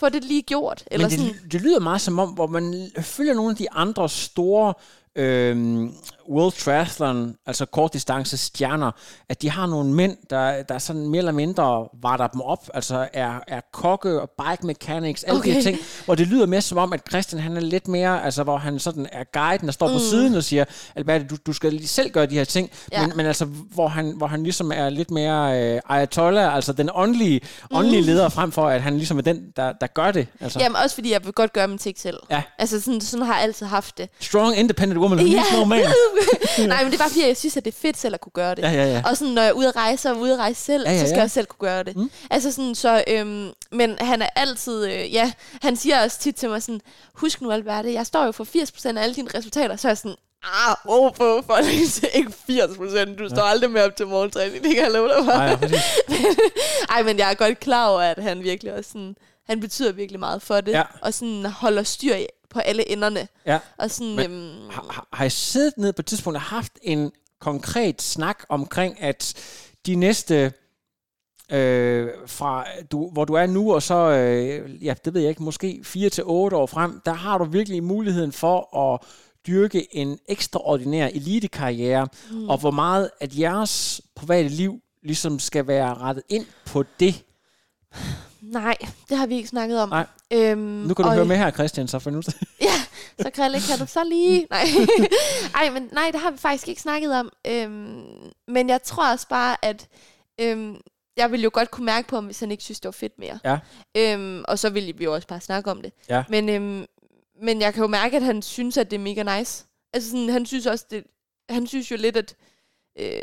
få 0.01 0.09
det 0.09 0.25
lige 0.25 0.43
gjort. 0.43 0.85
Eller 0.91 1.09
Men 1.09 1.19
sådan, 1.19 1.35
det, 1.35 1.53
det 1.53 1.61
lyder 1.61 1.81
meget 1.81 2.01
som 2.01 2.19
om, 2.19 2.29
hvor 2.31 2.47
man 2.47 2.91
følger 3.01 3.35
nogle 3.35 3.51
af 3.51 3.57
de 3.57 3.73
andre 3.73 4.09
store 4.09 4.75
øh, 5.17 5.89
World 6.29 6.53
Triathlon, 6.53 7.35
altså 7.47 7.67
kortdistance 7.67 8.37
stjerner, 8.37 8.91
at 9.29 9.43
de 9.43 9.51
har 9.51 9.67
nogle 9.67 9.93
mænd, 9.93 10.17
der, 10.31 10.63
der 10.63 10.79
sådan 10.79 11.09
mere 11.09 11.19
eller 11.19 11.33
mindre 11.33 11.89
varter 12.03 12.27
dem 12.27 12.41
op, 12.41 12.71
altså 12.75 13.09
er, 13.13 13.41
er 13.49 13.61
kokke 13.73 14.21
og 14.21 14.31
bike 14.31 14.67
mechanics, 14.67 15.25
alle 15.25 15.39
okay. 15.39 15.51
de 15.51 15.55
her 15.55 15.63
ting, 15.63 15.79
hvor 16.05 16.15
det 16.15 16.27
lyder 16.27 16.47
mere 16.47 16.61
som 16.61 16.79
om, 16.79 16.93
at 16.93 17.01
Christian 17.09 17.43
han 17.43 17.57
er 17.57 17.61
lidt 17.61 17.89
mere, 17.89 18.25
altså 18.25 18.43
hvor 18.43 18.57
han 18.57 18.79
sådan 18.79 19.07
er 19.13 19.25
guiden, 19.33 19.67
der 19.67 19.73
står 19.73 19.89
mm. 19.89 19.93
på 19.93 19.99
siden 19.99 20.35
og 20.35 20.45
siger, 20.45 20.65
Albert, 20.95 21.31
du, 21.31 21.37
du 21.47 21.53
skal 21.53 21.73
lige 21.73 21.89
selv 21.89 22.11
gøre 22.11 22.27
de 22.27 22.35
her 22.35 22.45
ting, 22.45 22.71
ja. 22.93 23.07
men, 23.07 23.17
men 23.17 23.27
altså 23.27 23.45
hvor 23.45 23.89
han, 23.89 24.15
hvor 24.17 24.27
han 24.27 24.43
ligesom 24.43 24.73
er 24.75 24.89
lidt 24.89 25.11
mere 25.11 25.63
øh, 25.63 25.81
ayatollah, 25.89 26.55
altså 26.55 26.73
den 26.73 26.91
åndelige, 26.95 27.41
åndelige 27.71 28.01
mm. 28.01 28.07
leder, 28.07 28.29
frem 28.29 28.53
for 28.53 28.69
at 28.69 28.83
han 28.83 28.97
ligesom 28.97 29.19
er 29.19 29.23
den, 29.23 29.53
der, 29.57 29.73
der 29.73 29.87
gør 29.87 30.11
det. 30.11 30.27
Altså. 30.41 30.59
Jamen 30.61 30.77
også 30.77 30.95
fordi 30.95 31.13
jeg 31.13 31.25
vil 31.25 31.33
godt 31.33 31.53
gøre 31.53 31.69
min 31.69 31.79
ting 31.79 31.99
selv. 31.99 32.19
Ja. 32.31 32.43
Altså 32.59 32.81
sådan, 32.81 33.01
sådan 33.01 33.27
har 33.27 33.35
jeg 33.35 33.43
altid 33.43 33.67
haft 33.67 33.99
det. 33.99 34.09
Strong, 34.21 34.57
independent 34.57 34.99
woman, 35.09 35.27
ja. 35.27 35.43
normal. 35.53 35.87
Nej, 36.69 36.83
men 36.83 36.93
det 36.93 36.95
er 36.95 36.99
bare 36.99 37.11
fordi, 37.11 37.27
jeg 37.27 37.37
synes, 37.37 37.57
at 37.57 37.65
det 37.65 37.75
er 37.75 37.79
fedt 37.83 37.99
selv 37.99 38.15
at 38.15 38.21
kunne 38.21 38.33
gøre 38.33 38.55
det. 38.55 38.63
Ja, 38.63 38.71
ja, 38.71 38.85
ja. 38.85 39.03
Og 39.07 39.17
sådan, 39.17 39.35
når 39.35 39.43
jeg 39.43 39.49
er 39.49 39.53
ude 39.53 39.69
at 39.69 39.77
rejse 39.77 40.11
og 40.11 40.19
ude 40.19 40.33
at 40.33 40.39
rejse 40.39 40.65
selv, 40.65 40.85
ja, 40.87 40.91
ja, 40.91 40.97
ja. 40.97 41.03
så 41.03 41.09
skal 41.09 41.21
jeg 41.21 41.31
selv 41.31 41.47
kunne 41.47 41.69
gøre 41.69 41.83
det. 41.83 41.97
Mm. 41.97 42.11
Altså 42.31 42.53
sådan, 42.53 42.75
så, 42.75 43.05
øhm, 43.09 43.51
men 43.73 43.97
han 44.01 44.23
er 44.23 44.29
altid, 44.37 44.87
øh, 44.87 45.15
ja, 45.15 45.33
han 45.63 45.77
siger 45.77 46.03
også 46.03 46.19
tit 46.19 46.35
til 46.35 46.49
mig 46.49 46.63
sådan, 46.63 46.81
husk 47.15 47.41
nu 47.41 47.51
Alberte, 47.51 47.93
jeg 47.93 48.07
står 48.07 48.25
jo 48.25 48.33
for 48.33 48.45
80% 48.45 48.99
af 48.99 49.03
alle 49.03 49.15
dine 49.15 49.29
resultater, 49.35 49.77
så 49.77 49.89
er 49.89 49.91
jeg 49.91 49.99
sådan, 49.99 50.17
ah, 50.43 50.77
oh, 50.85 51.15
for, 51.15 51.43
for 51.47 51.57
ikke 52.15 52.33
80 52.47 52.77
procent. 52.77 53.19
Du 53.19 53.29
står 53.29 53.45
ja. 53.45 53.51
aldrig 53.51 53.71
med 53.71 53.83
op 53.83 53.97
til 53.97 54.07
morgentræning, 54.07 54.65
det 54.65 54.75
kan 54.75 54.85
jeg 54.85 54.93
love 54.93 55.09
dig 55.09 55.17
for. 55.17 55.33
Nej, 55.33 55.59
ja, 55.63 55.81
Ej, 56.95 57.03
men 57.03 57.19
jeg 57.19 57.31
er 57.31 57.35
godt 57.35 57.61
klar 57.61 57.89
over, 57.89 58.01
at 58.01 58.23
han 58.23 58.43
virkelig 58.43 58.75
også 58.75 58.91
sådan, 58.91 59.17
han 59.47 59.61
betyder 59.61 59.93
virkelig 59.93 60.21
meget 60.21 60.43
for 60.43 60.61
det, 60.61 60.73
ja. 60.73 60.83
og 61.03 61.15
sådan 61.15 61.47
holder 61.47 61.83
styr 61.83 62.15
på 62.51 62.59
alle 62.59 62.91
enderne. 62.91 63.29
Ja. 63.47 63.59
Og 63.79 63.91
sådan, 63.91 64.17
Men, 64.17 64.33
øhm, 64.33 64.71
har, 64.71 65.09
har 65.13 65.25
I 65.25 65.31
siddet 65.31 65.79
ned 65.79 65.93
på 65.93 66.03
et 66.03 66.07
tidspunkt 66.07 66.37
og 66.37 66.43
haft 66.43 66.73
en 66.83 67.13
konkret 67.41 68.03
snak 68.03 68.45
omkring, 68.49 69.03
at 69.03 69.35
de 69.87 69.95
næste... 69.95 70.53
Øh, 71.53 72.09
fra 72.27 72.67
du, 72.93 73.11
hvor 73.11 73.25
du 73.25 73.33
er 73.33 73.47
nu, 73.47 73.75
og 73.75 73.83
så, 73.83 73.95
øh, 73.95 74.85
ja, 74.85 74.95
det 75.05 75.15
ved 75.15 75.21
jeg 75.21 75.31
ikke, 75.31 75.43
måske 75.43 75.81
4 75.85 76.09
til 76.11 76.25
otte 76.27 76.57
år 76.57 76.67
frem, 76.67 77.01
der 77.05 77.13
har 77.13 77.39
du 77.39 77.45
virkelig 77.45 77.85
muligheden 77.85 78.33
for 78.33 78.77
at 78.77 79.01
dyrke 79.47 79.97
en 79.97 80.19
ekstraordinær 80.29 81.07
elitekarriere, 81.07 82.09
mm. 82.31 82.49
og 82.49 82.59
hvor 82.59 82.71
meget 82.71 83.11
at 83.21 83.39
jeres 83.39 84.01
private 84.15 84.49
liv 84.49 84.81
ligesom 85.03 85.39
skal 85.39 85.67
være 85.67 85.95
rettet 85.95 86.25
ind 86.29 86.47
på 86.65 86.85
det. 87.01 87.25
Nej, 88.53 88.77
det 89.09 89.17
har 89.17 89.27
vi 89.27 89.35
ikke 89.35 89.49
snakket 89.49 89.81
om. 89.81 89.89
Nej. 89.89 90.07
Øhm, 90.33 90.59
nu 90.59 90.95
kan 90.95 91.05
du 91.05 91.11
høre 91.11 91.25
med 91.25 91.37
her, 91.37 91.51
Christian, 91.51 91.89
så 91.89 91.99
for 91.99 92.11
nu. 92.11 92.23
ja, 92.61 92.75
så 93.21 93.31
Krille, 93.35 93.61
kan 93.69 93.79
du 93.79 93.87
så 93.87 94.05
lige... 94.05 94.47
Nej. 94.51 94.65
Ej, 95.61 95.71
men 95.71 95.89
nej, 95.93 96.11
det 96.13 96.21
har 96.21 96.31
vi 96.31 96.39
faktisk 96.39 96.69
ikke 96.69 96.83
snakket 96.83 97.15
om. 97.15 97.31
Øhm, 97.47 98.05
men 98.49 98.69
jeg 98.69 98.83
tror 98.83 99.13
også 99.13 99.29
bare, 99.29 99.57
at... 99.65 99.89
Øhm, 100.41 100.77
jeg 101.17 101.31
ville 101.31 101.45
jo 101.45 101.51
godt 101.53 101.71
kunne 101.71 101.87
mærke 101.87 102.09
på 102.09 102.17
ham, 102.17 102.25
hvis 102.25 102.41
han 102.41 102.51
ikke 102.51 102.63
synes, 102.63 102.81
det 102.81 102.89
var 102.89 102.93
fedt 102.93 103.19
mere. 103.19 103.39
Ja. 103.45 103.59
Øhm, 103.97 104.45
og 104.49 104.59
så 104.59 104.71
ville 104.71 104.93
vi 104.97 105.05
jo 105.05 105.15
også 105.15 105.29
bare 105.29 105.41
snakke 105.41 105.71
om 105.71 105.83
det. 105.83 105.93
Ja. 106.09 106.25
Men, 106.29 106.49
øhm, 106.49 106.87
men 107.43 107.61
jeg 107.61 107.75
kan 107.75 107.81
jo 107.81 107.87
mærke, 107.87 108.17
at 108.17 108.23
han 108.23 108.43
synes, 108.43 108.77
at 108.77 108.91
det 108.91 108.97
er 108.97 109.01
mega 109.01 109.39
nice. 109.39 109.65
Altså 109.93 110.11
sådan, 110.11 110.29
han 110.29 110.47
synes 110.47 110.67
også, 110.67 110.85
det, 110.91 111.05
han 111.49 111.67
synes 111.67 111.91
jo 111.91 111.97
lidt, 111.97 112.17
at 112.17 112.35
øh, 112.99 113.21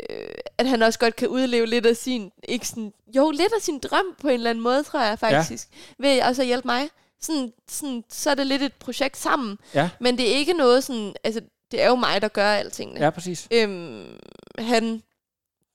at 0.58 0.68
han 0.68 0.82
også 0.82 0.98
godt 0.98 1.16
kan 1.16 1.28
udleve 1.28 1.66
lidt 1.66 1.86
af 1.86 1.96
sin, 1.96 2.32
ikke 2.48 2.68
sådan, 2.68 2.92
jo, 3.16 3.30
lidt 3.30 3.52
af 3.56 3.62
sin 3.62 3.78
drøm 3.78 4.06
på 4.20 4.28
en 4.28 4.34
eller 4.34 4.50
anden 4.50 4.64
måde, 4.64 4.82
tror 4.82 5.00
jeg 5.00 5.18
faktisk, 5.18 5.68
ja. 5.98 6.08
ved 6.08 6.22
også 6.22 6.42
at 6.42 6.46
hjælpe 6.46 6.68
mig. 6.68 6.88
Sådan, 7.20 7.52
sådan, 7.68 8.04
så 8.10 8.30
er 8.30 8.34
det 8.34 8.46
lidt 8.46 8.62
et 8.62 8.72
projekt 8.72 9.16
sammen, 9.16 9.58
ja. 9.74 9.90
men 10.00 10.18
det 10.18 10.32
er 10.32 10.36
ikke 10.36 10.52
noget 10.52 10.84
sådan, 10.84 11.14
altså, 11.24 11.40
det 11.70 11.82
er 11.82 11.88
jo 11.88 11.94
mig, 11.94 12.22
der 12.22 12.28
gør 12.28 12.52
alting. 12.52 12.98
Ja, 12.98 13.10
præcis. 13.10 13.48
Øhm, 13.50 14.18
han 14.58 15.02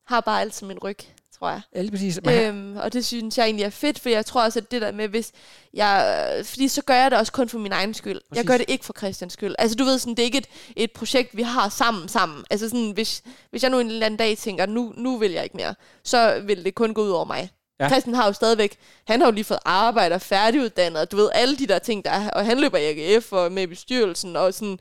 har 0.06 0.22
bare 0.22 0.42
altid 0.42 0.68
min 0.68 0.80
ryg 0.80 0.98
tror 1.40 1.50
jeg. 1.50 1.62
Ja, 1.76 1.82
lige 1.82 1.92
præcis. 1.92 2.20
Øhm, 2.30 2.78
og 2.78 2.94
det 2.94 3.06
synes 3.06 3.38
jeg 3.38 3.46
egentlig 3.46 3.64
er 3.64 3.70
fedt, 3.70 4.00
for 4.00 4.10
jeg 4.10 4.26
tror 4.26 4.44
også, 4.44 4.60
at 4.60 4.72
det 4.72 4.82
der 4.82 4.92
med, 4.92 5.08
hvis 5.08 5.32
jeg... 5.74 6.42
Fordi 6.46 6.68
så 6.68 6.82
gør 6.82 6.94
jeg 6.94 7.12
det 7.12 7.20
også 7.20 7.32
kun 7.32 7.50
for 7.50 7.60
min 7.60 7.72
egen 7.72 7.94
skyld. 7.94 8.22
Præcis. 8.30 8.38
Jeg 8.38 8.46
gør 8.46 8.58
det 8.58 8.66
ikke 8.70 8.86
for 8.86 8.94
Christians 8.98 9.34
skyld. 9.34 9.56
Altså 9.60 9.76
du 9.76 9.84
ved, 9.84 10.00
sådan, 10.00 10.16
det 10.16 10.20
er 10.20 10.26
ikke 10.26 10.38
et, 10.38 10.48
et 10.76 10.92
projekt, 10.92 11.38
vi 11.38 11.42
har 11.42 11.70
sammen 11.70 12.08
sammen. 12.08 12.44
Altså 12.50 12.70
sådan, 12.70 12.92
hvis, 12.92 13.24
hvis 13.50 13.64
jeg 13.64 13.72
nu 13.72 13.80
en 13.80 13.88
eller 13.88 14.06
anden 14.06 14.18
dag 14.18 14.38
tænker, 14.38 14.66
nu, 14.66 14.94
nu 14.98 15.18
vil 15.18 15.32
jeg 15.32 15.44
ikke 15.44 15.58
mere, 15.58 15.76
så 16.04 16.42
vil 16.46 16.66
det 16.66 16.76
kun 16.76 16.94
gå 16.94 17.04
ud 17.04 17.10
over 17.10 17.26
mig. 17.26 17.50
Ja. 17.80 17.90
Christian 17.90 18.16
har 18.16 18.26
jo 18.26 18.34
stadigvæk, 18.34 18.78
han 19.08 19.20
har 19.22 19.28
jo 19.28 19.32
lige 19.32 19.44
fået 19.44 19.60
arbejde 19.66 20.16
og 20.16 20.22
færdiguddannet, 20.22 21.12
du 21.12 21.18
ved, 21.18 21.30
alle 21.34 21.58
de 21.58 21.68
der 21.68 21.80
ting, 21.80 22.06
der 22.06 22.12
er, 22.12 22.30
og 22.30 22.46
han 22.46 22.60
løber 22.60 22.78
i 22.78 23.16
AGF 23.16 23.34
og 23.34 23.52
med 23.52 23.68
bestyrelsen, 23.68 24.36
og 24.36 24.54
sådan, 24.54 24.80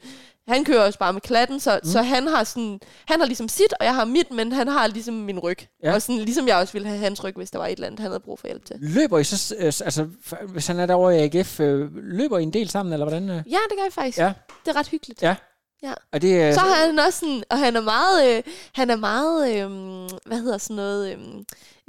han 0.48 0.64
kører 0.64 0.84
også 0.84 0.98
bare 0.98 1.12
med 1.12 1.20
klatten, 1.20 1.60
så, 1.60 1.80
mm. 1.82 1.90
så 1.90 2.02
han 2.02 2.26
har 2.26 2.44
sådan, 2.44 2.80
han 3.08 3.20
har 3.20 3.26
ligesom 3.26 3.48
sit, 3.48 3.72
og 3.80 3.86
jeg 3.86 3.94
har 3.94 4.04
mit, 4.04 4.30
men 4.30 4.52
han 4.52 4.68
har 4.68 4.86
ligesom 4.86 5.14
min 5.14 5.38
ryg. 5.38 5.58
Ja. 5.82 5.94
Og 5.94 6.02
sådan, 6.02 6.22
ligesom 6.22 6.48
jeg 6.48 6.56
også 6.56 6.72
ville 6.72 6.88
have 6.88 7.00
hans 7.00 7.24
ryg, 7.24 7.34
hvis 7.36 7.50
der 7.50 7.58
var 7.58 7.66
et 7.66 7.72
eller 7.72 7.86
andet, 7.86 8.00
han 8.00 8.10
havde 8.10 8.20
brug 8.20 8.38
for 8.38 8.46
hjælp 8.46 8.64
til. 8.64 8.76
Løber 8.80 9.18
I 9.18 9.24
så, 9.24 9.54
øh, 9.58 9.64
altså, 9.66 10.08
hvis 10.48 10.66
han 10.66 10.78
er 10.78 10.86
derovre 10.86 11.16
i 11.16 11.18
AGF, 11.18 11.60
øh, 11.60 11.96
løber 11.96 12.38
I 12.38 12.42
en 12.42 12.52
del 12.52 12.68
sammen, 12.68 12.92
eller 12.92 13.06
hvordan? 13.06 13.28
Ja, 13.28 13.58
det 13.68 13.76
gør 13.76 13.84
jeg 13.84 13.92
faktisk. 13.92 14.18
Ja. 14.18 14.32
Det 14.64 14.70
er 14.70 14.76
ret 14.76 14.88
hyggeligt. 14.88 15.22
Ja. 15.22 15.36
Ja. 15.82 15.92
Og 16.12 16.22
det, 16.22 16.48
øh, 16.48 16.54
så 16.54 16.60
har 16.60 16.86
han 16.86 16.98
også 16.98 17.18
sådan, 17.18 17.42
og 17.50 17.58
han 17.58 17.76
er 17.76 17.80
meget, 17.80 18.36
øh, 18.36 18.42
han 18.74 18.90
er 18.90 18.96
meget, 18.96 19.54
øh, 19.54 19.70
hvad 20.26 20.38
hedder 20.38 20.58
sådan 20.58 20.76
noget, 20.76 21.12
øh, 21.12 21.18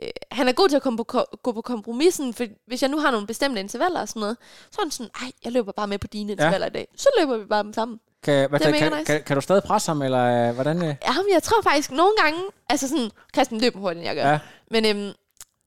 øh, 0.01 0.09
han 0.31 0.47
er 0.47 0.51
god 0.51 0.69
til 0.69 0.75
at 0.75 0.81
komme 0.81 0.97
på, 0.97 1.03
gå 1.43 1.51
på 1.51 1.61
kompromissen, 1.61 2.33
for 2.33 2.45
hvis 2.67 2.81
jeg 2.81 2.89
nu 2.89 2.99
har 2.99 3.11
nogle 3.11 3.27
bestemte 3.27 3.59
intervaller 3.59 4.01
og 4.01 4.09
sådan 4.09 4.19
noget, 4.19 4.37
så 4.71 4.81
er 4.81 4.85
han 4.85 4.91
sådan, 4.91 5.11
ej, 5.21 5.31
jeg 5.43 5.51
løber 5.51 5.71
bare 5.71 5.87
med 5.87 5.99
på 5.99 6.07
dine 6.07 6.31
intervaller 6.31 6.65
ja. 6.65 6.69
i 6.69 6.73
dag. 6.73 6.87
Så 6.97 7.09
løber 7.19 7.37
vi 7.37 7.45
bare 7.45 7.63
dem 7.63 7.73
sammen. 7.73 7.99
Kan, 8.23 8.49
hvad, 8.49 8.59
det 8.59 8.75
kan, 8.75 8.91
nice. 8.91 9.03
kan, 9.05 9.23
kan, 9.23 9.35
du 9.35 9.41
stadig 9.41 9.63
presse 9.63 9.89
ham, 9.89 10.01
eller 10.01 10.49
øh, 10.49 10.55
hvordan? 10.55 10.77
Øh? 10.77 10.95
Ja, 11.07 11.13
men 11.13 11.33
jeg 11.33 11.43
tror 11.43 11.61
faktisk 11.61 11.91
nogle 11.91 12.13
gange, 12.23 12.39
altså 12.69 12.87
sådan, 12.87 13.11
Christian 13.35 13.61
løber 13.61 13.79
hurtigt, 13.79 13.97
end 13.97 14.07
jeg 14.07 14.15
gør. 14.15 14.31
Ja. 14.31 14.39
Men 14.71 14.85
øhm, 14.85 15.13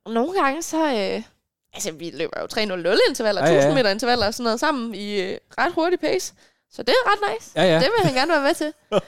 nogle 0.07 0.42
gange, 0.42 0.62
så, 0.62 0.86
øh, 0.86 1.22
altså 1.74 1.92
vi 1.92 2.11
løber 2.11 2.40
jo 2.40 2.46
3.00 2.46 3.09
intervaller, 3.09 3.42
ja, 3.46 3.53
1000 3.53 3.72
ja. 3.72 3.74
meter 3.74 3.90
intervaller 3.90 4.26
og 4.26 4.34
sådan 4.34 4.44
noget 4.44 4.61
sammen 4.61 4.94
i 4.94 5.20
øh, 5.20 5.38
ret 5.59 5.72
hurtig 5.72 6.00
pace. 6.00 6.34
Så 6.70 6.82
det 6.82 6.88
er 6.88 7.12
ret 7.12 7.34
nice. 7.34 7.50
Ja, 7.57 7.64
ja. 7.64 7.74
Det 7.74 7.88
vil 7.96 8.05
han 8.05 8.14
gerne 8.14 8.32
være 8.32 8.42
med 8.42 8.55
til. 8.55 8.72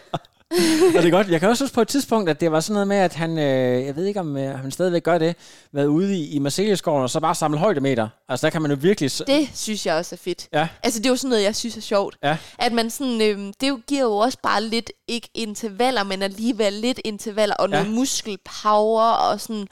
og 0.51 1.03
det 1.03 1.07
er 1.07 1.11
godt. 1.11 1.29
Jeg 1.29 1.41
kan 1.41 1.49
også 1.49 1.65
huske 1.65 1.75
på 1.75 1.81
et 1.81 1.89
tidspunkt, 1.89 2.31
at 2.31 2.41
det 2.41 2.53
var 2.53 2.61
sådan 2.61 2.75
noget 2.75 2.89
med, 2.89 2.97
at 2.97 3.15
han, 3.15 3.39
øh, 3.39 3.87
jeg 3.87 3.97
ved 3.97 4.07
ikke 4.07 4.21
om 4.21 4.37
øh, 4.37 4.59
han 4.59 4.71
stadigvæk 4.71 5.03
gør 5.03 5.19
det, 5.19 5.37
været 5.73 5.87
ude 5.87 6.17
i, 6.17 6.31
i 6.31 6.39
Marseilleskoven 6.39 7.03
og 7.03 7.11
så 7.11 7.21
bare 7.21 7.35
samle 7.35 7.59
højdemeter. 7.59 8.09
Altså 8.29 8.47
der 8.47 8.51
kan 8.51 8.63
man 8.63 8.71
jo 8.71 8.77
virkelig... 8.81 9.11
Det 9.27 9.49
synes 9.55 9.87
jeg 9.87 9.95
også 9.95 10.15
er 10.15 10.19
fedt. 10.19 10.49
Ja. 10.53 10.69
Altså 10.83 11.01
det 11.01 11.07
er 11.07 11.11
jo 11.11 11.17
sådan 11.17 11.31
noget, 11.31 11.43
jeg 11.45 11.57
synes 11.57 11.77
er 11.77 11.81
sjovt. 11.81 12.17
Ja. 12.23 12.37
At 12.59 12.73
man 12.73 12.91
sådan, 12.91 13.21
øh, 13.23 13.53
det 13.61 13.69
jo 13.69 13.81
giver 13.89 14.03
jo 14.03 14.17
også 14.17 14.39
bare 14.43 14.63
lidt, 14.63 14.93
ikke 15.09 15.29
intervaller, 15.35 16.05
men 16.05 16.23
alligevel 16.23 16.73
lidt 16.73 17.01
intervaller 17.05 17.55
og 17.55 17.69
ja. 17.69 17.75
noget 17.75 17.95
muskelpower 17.95 19.11
og 19.11 19.41
sådan 19.41 19.67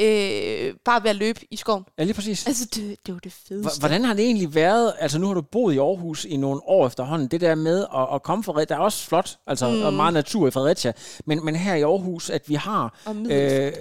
øh, 0.00 0.74
bare 0.84 1.02
ved 1.02 1.10
at 1.10 1.16
løbe 1.16 1.40
i 1.50 1.56
skoven. 1.56 1.84
Ja, 1.98 2.04
lige 2.04 2.14
præcis. 2.14 2.46
Altså, 2.46 2.64
det, 2.74 2.96
det 3.06 3.12
jo 3.12 3.18
det 3.18 3.32
fedeste. 3.32 3.80
Hvordan 3.80 4.04
har 4.04 4.14
det 4.14 4.24
egentlig 4.24 4.54
været, 4.54 4.92
altså 4.98 5.18
nu 5.18 5.26
har 5.26 5.34
du 5.34 5.42
boet 5.42 5.74
i 5.74 5.78
Aarhus 5.78 6.24
i 6.24 6.36
nogle 6.36 6.60
år 6.64 6.86
efterhånden, 6.86 7.28
det 7.28 7.40
der 7.40 7.54
med 7.54 7.86
at, 7.96 8.14
at 8.14 8.22
komme 8.22 8.44
fra 8.44 8.64
der 8.64 8.74
er 8.74 8.78
også 8.78 9.06
flot, 9.06 9.36
altså 9.46 9.70
mm. 9.70 9.82
og 9.82 9.92
meget 9.92 10.14
natur 10.14 10.48
i 10.48 10.50
Fredericia, 10.50 10.92
men, 11.26 11.44
men 11.44 11.56
her 11.56 11.74
i 11.74 11.82
Aarhus, 11.82 12.30
at 12.30 12.48
vi 12.48 12.54
har... 12.54 12.98
Øh, 13.30 13.72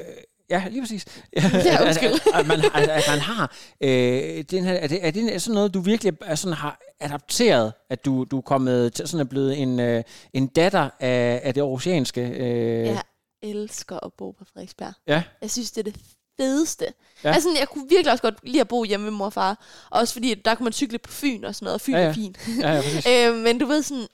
Ja, 0.50 0.64
lige 0.70 0.82
præcis. 0.82 1.06
Ja, 1.36 1.90
at, 1.90 1.98
at, 1.98 2.28
at, 2.34 2.48
man, 2.48 2.60
at, 2.60 2.90
at 2.90 3.04
man 3.10 3.20
har 3.20 3.56
øh, 3.82 4.44
den 4.52 4.64
her, 4.64 4.74
er, 4.74 4.88
det, 4.88 5.08
er 5.08 5.12
det 5.12 5.42
sådan 5.42 5.56
noget, 5.56 5.74
du 5.74 5.80
virkelig 5.80 6.14
er 6.22 6.36
sådan, 6.36 6.58
har 6.58 6.80
adapteret, 7.00 7.74
at 7.90 8.06
du, 8.06 8.24
du 8.24 8.38
er 8.38 8.42
kommet 8.42 8.94
til, 8.94 9.08
sådan 9.08 9.26
er 9.26 9.30
blevet 9.30 9.62
en, 9.62 9.80
øh, 9.80 10.04
en 10.34 10.48
datter 10.48 10.90
af, 11.00 11.42
af 11.44 11.54
det 11.54 11.62
aarhusianske? 11.62 12.22
Øh, 12.22 12.86
ja, 12.86 13.00
elsker 13.44 14.06
at 14.06 14.14
bo 14.14 14.32
på 14.32 14.46
Frederiksberg. 14.46 14.94
Ja. 15.08 15.24
Jeg 15.42 15.52
synes, 15.52 15.72
det 15.72 15.88
er 15.88 15.92
det 15.92 16.02
fedeste. 16.38 16.94
Ja. 17.24 17.32
Altså, 17.34 17.50
jeg 17.60 17.70
kunne 17.70 17.90
virkelig 17.90 18.12
også 18.12 18.22
godt 18.22 18.40
lide 18.44 18.62
at 18.62 18.68
bo 18.68 18.84
hjemme 18.84 19.04
med 19.04 19.12
mor 19.12 19.26
og 19.26 19.34
far. 19.34 19.66
Også 19.90 20.14
fordi, 20.14 20.34
der 20.34 20.56
kunne 20.56 20.64
man 20.64 20.74
cykle 20.74 20.98
på 20.98 21.12
Fyn 21.12 21.44
og 21.44 21.56
sådan 21.56 21.66
noget, 21.66 21.74
og 21.74 21.82
Fyn 21.82 21.94
ja, 21.94 22.00
ja. 22.00 22.10
er 22.10 22.14
fint. 22.14 22.38
Ja, 22.60 22.82
ja, 23.06 23.30
øh, 23.30 23.38
men 23.38 23.58
du 23.58 23.66
ved 23.66 23.82
sådan, 23.82 24.08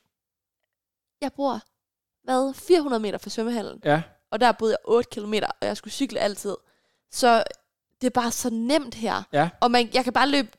jeg 1.22 1.34
bor, 1.34 1.62
hvad, 2.24 2.54
400 2.54 3.00
meter 3.00 3.18
fra 3.18 3.30
svømmehallen. 3.30 3.82
Ja. 3.86 4.02
Og 4.32 4.42
der 4.42 4.52
boede 4.52 4.72
jeg 4.72 4.78
8 4.86 5.10
kilometer, 5.10 5.48
og 5.62 5.68
jeg 5.68 5.78
skulle 5.78 5.94
cykle 5.94 6.20
altid. 6.20 6.56
Så 7.12 7.44
det 8.02 8.08
er 8.08 8.12
bare 8.12 8.32
så 8.32 8.50
nemt 8.50 8.96
her. 8.96 9.24
Ja. 9.34 9.50
Og 9.62 9.72
man, 9.72 9.90
jeg 9.94 10.04
kan 10.04 10.14
bare 10.14 10.30
løbe, 10.30 10.50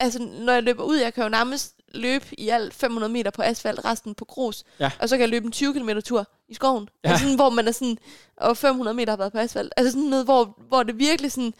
altså 0.00 0.18
når 0.22 0.52
jeg 0.52 0.62
løber 0.62 0.82
ud, 0.82 0.96
jeg 0.96 1.14
kan 1.14 1.22
jo 1.22 1.28
nærmest 1.28 1.76
løbe 1.94 2.40
i 2.40 2.48
alt 2.48 2.74
500 2.74 3.12
meter 3.12 3.30
på 3.30 3.42
asfalt, 3.42 3.84
resten 3.84 4.14
på 4.14 4.24
grus. 4.24 4.64
Ja. 4.80 4.90
Og 5.00 5.08
så 5.08 5.16
kan 5.16 5.20
jeg 5.20 5.28
løbe 5.28 5.46
en 5.46 5.52
20 5.52 5.74
km 5.74 5.90
tur 6.04 6.26
i 6.48 6.54
skoven. 6.54 6.88
Ja. 7.04 7.08
Altså 7.08 7.22
sådan, 7.24 7.36
hvor 7.36 7.50
man 7.50 7.68
er 7.68 7.72
sådan, 7.72 7.98
og 8.36 8.56
500 8.56 8.94
meter 8.94 9.12
har 9.12 9.16
været 9.16 9.32
på 9.32 9.38
asfalt. 9.38 9.72
Altså 9.76 9.90
sådan 9.92 10.08
noget, 10.08 10.24
hvor, 10.24 10.58
hvor 10.68 10.82
det 10.82 10.98
virkelig 10.98 11.32
sådan, 11.32 11.54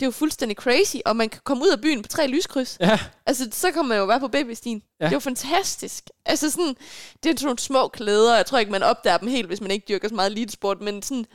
det 0.00 0.02
er 0.02 0.06
jo 0.06 0.10
fuldstændig 0.10 0.56
crazy, 0.56 0.96
og 1.04 1.16
man 1.16 1.28
kan 1.28 1.40
komme 1.44 1.64
ud 1.64 1.70
af 1.70 1.80
byen 1.80 2.02
på 2.02 2.08
tre 2.08 2.26
lyskryds. 2.26 2.76
Ja. 2.80 2.98
Altså, 3.26 3.48
så 3.52 3.70
kan 3.70 3.84
man 3.84 3.98
jo 3.98 4.04
være 4.04 4.20
på 4.20 4.28
babystien. 4.28 4.82
Ja. 5.00 5.04
Det 5.04 5.12
er 5.12 5.16
jo 5.16 5.20
fantastisk. 5.20 6.04
Altså 6.26 6.50
sådan, 6.50 6.76
det 7.22 7.30
er 7.30 7.34
sådan 7.36 7.46
nogle 7.46 7.58
små 7.58 7.88
klæder, 7.88 8.36
jeg 8.36 8.46
tror 8.46 8.58
ikke, 8.58 8.72
man 8.72 8.82
opdager 8.82 9.16
dem 9.16 9.28
helt, 9.28 9.46
hvis 9.46 9.60
man 9.60 9.70
ikke 9.70 9.84
dyrker 9.88 10.08
så 10.08 10.14
meget 10.14 10.30
elitesport, 10.30 10.80
men 10.80 11.02
sådan, 11.02 11.26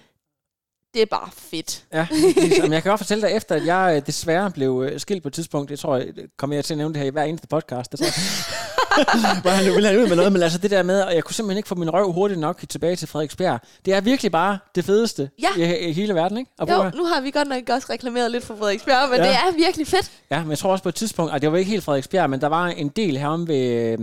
det 0.94 1.02
er 1.02 1.06
bare 1.06 1.30
fedt. 1.34 1.86
Ja, 1.94 2.08
ligesom. 2.12 2.74
jeg 2.74 2.84
kan 2.84 2.90
godt 2.90 3.00
fortælle 3.00 3.28
dig, 3.28 3.36
efter 3.36 3.56
at 3.56 3.66
jeg 3.66 3.94
øh, 3.96 4.08
desværre 4.08 4.52
blev 4.52 4.86
øh, 4.92 5.00
skilt 5.00 5.24
på 5.24 5.28
et 5.28 5.34
tidspunkt, 5.34 5.72
jeg 5.72 5.80
tror, 5.80 5.96
øh, 5.96 6.06
jeg 6.06 6.26
kommer 6.38 6.56
jeg 6.56 6.66
til 6.66 6.74
at 6.74 6.78
nævne 6.78 6.94
det 6.94 7.02
her 7.02 7.08
i 7.08 7.12
hver 7.12 7.24
eneste 7.24 7.48
podcast. 7.48 7.92
Det 7.92 8.00
tror 8.00 8.06
jeg. 8.06 8.76
hvor 9.42 9.50
han 9.50 9.66
ville 9.74 9.88
have 9.88 10.02
ud 10.04 10.08
med 10.08 10.16
noget, 10.16 10.32
men 10.34 10.42
altså 10.44 10.58
det 10.58 10.72
der 10.72 10.84
med, 10.84 11.02
og 11.02 11.16
jeg 11.16 11.24
kunne 11.24 11.34
simpelthen 11.36 11.58
ikke 11.58 11.70
få 11.70 11.76
min 11.76 11.90
røv 11.90 12.12
hurtigt 12.12 12.40
nok 12.40 12.64
tilbage 12.70 12.96
til 12.96 13.08
Frederiksberg. 13.08 13.60
Det 13.86 13.94
er 13.94 14.02
virkelig 14.02 14.32
bare 14.32 14.58
det 14.76 14.86
fedeste 14.86 15.30
Ja. 15.42 15.48
i, 15.64 15.88
i 15.90 15.92
hele 15.94 16.16
verden, 16.16 16.38
ikke? 16.38 16.52
At 16.60 16.70
Jo, 16.70 16.84
nu 16.96 17.06
har 17.06 17.22
vi 17.22 17.32
godt 17.32 17.48
nok 17.48 17.70
også 17.70 17.88
reklameret 17.90 18.32
lidt 18.32 18.44
for 18.46 18.56
Frederiksberg, 18.56 19.10
men 19.10 19.20
Ja. 19.20 19.24
det 19.26 19.32
er 19.36 19.58
virkelig 19.58 19.88
fedt. 19.88 20.12
Ja, 20.32 20.42
men 20.42 20.50
jeg 20.50 20.58
tror 20.58 20.72
også 20.72 20.84
på 20.84 20.90
et 20.90 20.96
tidspunkt, 20.96 21.34
at 21.34 21.42
det 21.42 21.52
var 21.52 21.58
ikke 21.58 21.72
helt 21.72 21.84
Frederiksberg, 21.84 22.30
men 22.30 22.42
der 22.42 22.48
var 22.48 22.68
en 22.68 22.90
del 22.90 23.18
herom 23.18 23.48
ved, 23.48 23.58
øh, 23.72 23.98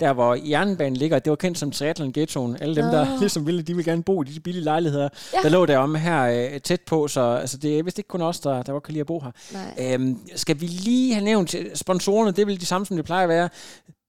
der 0.00 0.12
hvor 0.12 0.34
jernbanen 0.34 0.96
ligger, 0.96 1.18
det 1.18 1.30
var 1.30 1.36
kendt 1.36 1.58
som 1.58 1.70
Triathlon 1.70 2.12
Ghettoen. 2.12 2.56
Alle 2.60 2.76
dem, 2.76 2.84
der 2.84 3.04
Nå. 3.04 3.16
ligesom 3.20 3.46
ville, 3.46 3.62
de 3.62 3.74
ville 3.76 3.90
gerne 3.90 4.02
bo 4.02 4.22
i 4.22 4.26
de 4.26 4.40
billige 4.40 4.64
lejligheder, 4.64 5.08
Ja. 5.34 5.38
der 5.42 5.48
lå 5.48 5.66
deromme 5.66 5.98
her 5.98 6.22
øh, 6.54 6.60
tæt 6.60 6.80
på, 6.80 7.08
så 7.08 7.20
altså, 7.20 7.56
det 7.56 7.78
er 7.78 7.82
vist 7.82 7.98
ikke 7.98 8.08
kun 8.08 8.22
os, 8.22 8.40
der, 8.40 8.62
der 8.62 8.72
godt 8.72 8.82
kan 8.82 8.92
lide 8.92 9.00
at 9.00 9.06
bo 9.06 9.20
her. 9.20 9.30
Nej. 9.52 9.94
Øhm, 9.94 10.18
skal 10.36 10.60
vi 10.60 10.66
lige 10.66 11.14
have 11.14 11.24
nævnt 11.24 11.54
øh, 11.54 11.66
sponsorerne, 11.74 12.30
det 12.30 12.42
er 12.42 12.46
vel 12.46 12.60
de 12.60 12.66
samme, 12.66 12.86
som 12.86 12.96
det 12.96 13.04
plejer 13.04 13.22
at 13.22 13.28
være. 13.28 13.48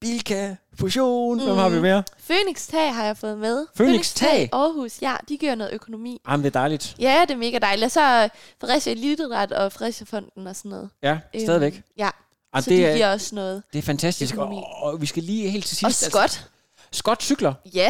Bilka, 0.02 0.56
Fusion, 0.80 1.38
mm. 1.38 1.43
hvem 1.45 1.56
har 1.56 1.70
vi 1.70 1.80
mere? 1.82 2.04
Phoenix 2.30 2.68
Tag 2.68 2.95
har 2.95 3.06
jeg 3.06 3.18
fået 3.18 3.38
med. 3.38 3.66
Phoenix 3.76 4.14
Tag? 4.14 4.49
Aarhus, 4.54 5.02
ja, 5.02 5.16
de 5.30 5.38
gør 5.38 5.56
noget 5.56 5.74
økonomi. 5.74 6.22
Jamen, 6.30 6.43
det 6.43 6.56
er 6.56 6.60
dejligt. 6.60 6.95
Ja, 6.99 7.22
det 7.28 7.34
er 7.34 7.38
mega 7.38 7.58
dejligt. 7.60 7.86
Og 7.86 7.91
så 7.91 8.30
Fredericia 8.62 8.91
Eliteret 8.91 9.52
og 9.52 9.72
Fredericia 9.72 10.06
Fonden 10.10 10.47
og 10.47 10.56
sådan 10.56 10.70
noget. 10.72 10.89
Ja, 11.04 11.20
stadigvæk. 11.43 11.74
Øhm, 11.74 11.84
ja, 11.97 12.10
Jamen, 12.54 12.64
så 12.64 12.70
det 12.70 12.78
de 12.78 12.86
er- 12.86 12.93
giver 12.95 13.12
også 13.12 13.36
noget. 13.36 13.64
Det 13.74 13.80
er 13.80 13.84
fantastisk, 13.84 14.36
og, 14.38 14.43
Økonomi. 14.43 14.64
og 14.82 15.02
vi 15.02 15.06
skal 15.06 15.24
lige 15.24 15.49
helt 15.49 15.66
til 15.66 15.86
Og 15.86 15.91
sidst... 15.93 16.12
Scott. 16.12 16.49
Scott 16.91 17.24
cykler. 17.24 17.54
Ja, 17.74 17.89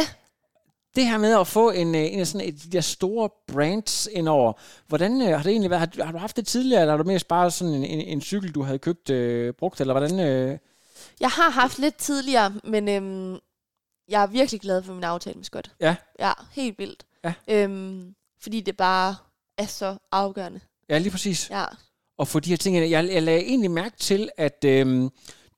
Det 0.95 1.05
her 1.05 1.17
med 1.17 1.39
at 1.39 1.47
få 1.47 1.69
en, 1.71 1.95
øh, 1.95 2.01
en 2.13 2.19
af 2.19 2.27
sådan 2.27 2.47
et, 2.47 2.63
de 2.63 2.69
der 2.69 2.81
store 2.81 3.29
brands 3.53 4.07
indover, 4.11 4.53
hvordan 4.87 5.21
øh, 5.21 5.27
har 5.27 5.43
det 5.43 5.51
egentlig 5.51 5.69
været? 5.69 5.79
Har, 5.79 5.85
du- 5.87 6.03
har 6.03 6.11
du 6.11 6.17
haft 6.17 6.35
det 6.35 6.47
tidligere, 6.47 6.81
eller 6.81 6.91
har 6.93 6.97
du 7.03 7.07
mest 7.07 7.27
bare 7.27 7.51
sådan 7.51 7.73
en, 7.73 7.83
en, 7.83 7.99
en 8.01 8.21
cykel, 8.21 8.51
du 8.51 8.63
havde 8.63 8.79
købt 8.79 9.09
øh, 9.09 9.53
brugt, 9.53 9.81
eller 9.81 9.93
hvordan? 9.93 10.19
Øh? 10.19 10.57
Jeg 11.19 11.29
har 11.29 11.49
haft 11.49 11.79
lidt 11.79 11.95
tidligere, 11.95 12.53
men 12.63 12.89
øhm, 12.89 13.39
jeg 14.07 14.23
er 14.23 14.27
virkelig 14.27 14.61
glad 14.61 14.83
for 14.83 14.93
min 14.93 15.03
aftale 15.03 15.35
med 15.35 15.43
Scott. 15.43 15.71
Ja. 15.79 15.95
Ja, 16.19 16.31
helt 16.51 16.79
vildt. 16.79 17.05
Ja. 17.23 17.33
Øhm, 17.47 18.15
fordi 18.41 18.61
det 18.61 18.77
bare 18.77 19.15
er 19.57 19.65
så 19.65 19.97
afgørende. 20.11 20.59
Ja, 20.89 20.97
lige 20.97 21.11
præcis. 21.11 21.49
Ja. 21.49 21.65
Og 22.17 22.27
få 22.27 22.39
de 22.39 22.49
her 22.49 22.57
ting. 22.57 22.77
Jeg, 22.77 22.91
jeg 22.91 23.23
lagde 23.23 23.41
egentlig 23.41 23.71
mærke 23.71 23.97
til, 23.97 24.29
at 24.37 24.63
øh, 24.65 25.09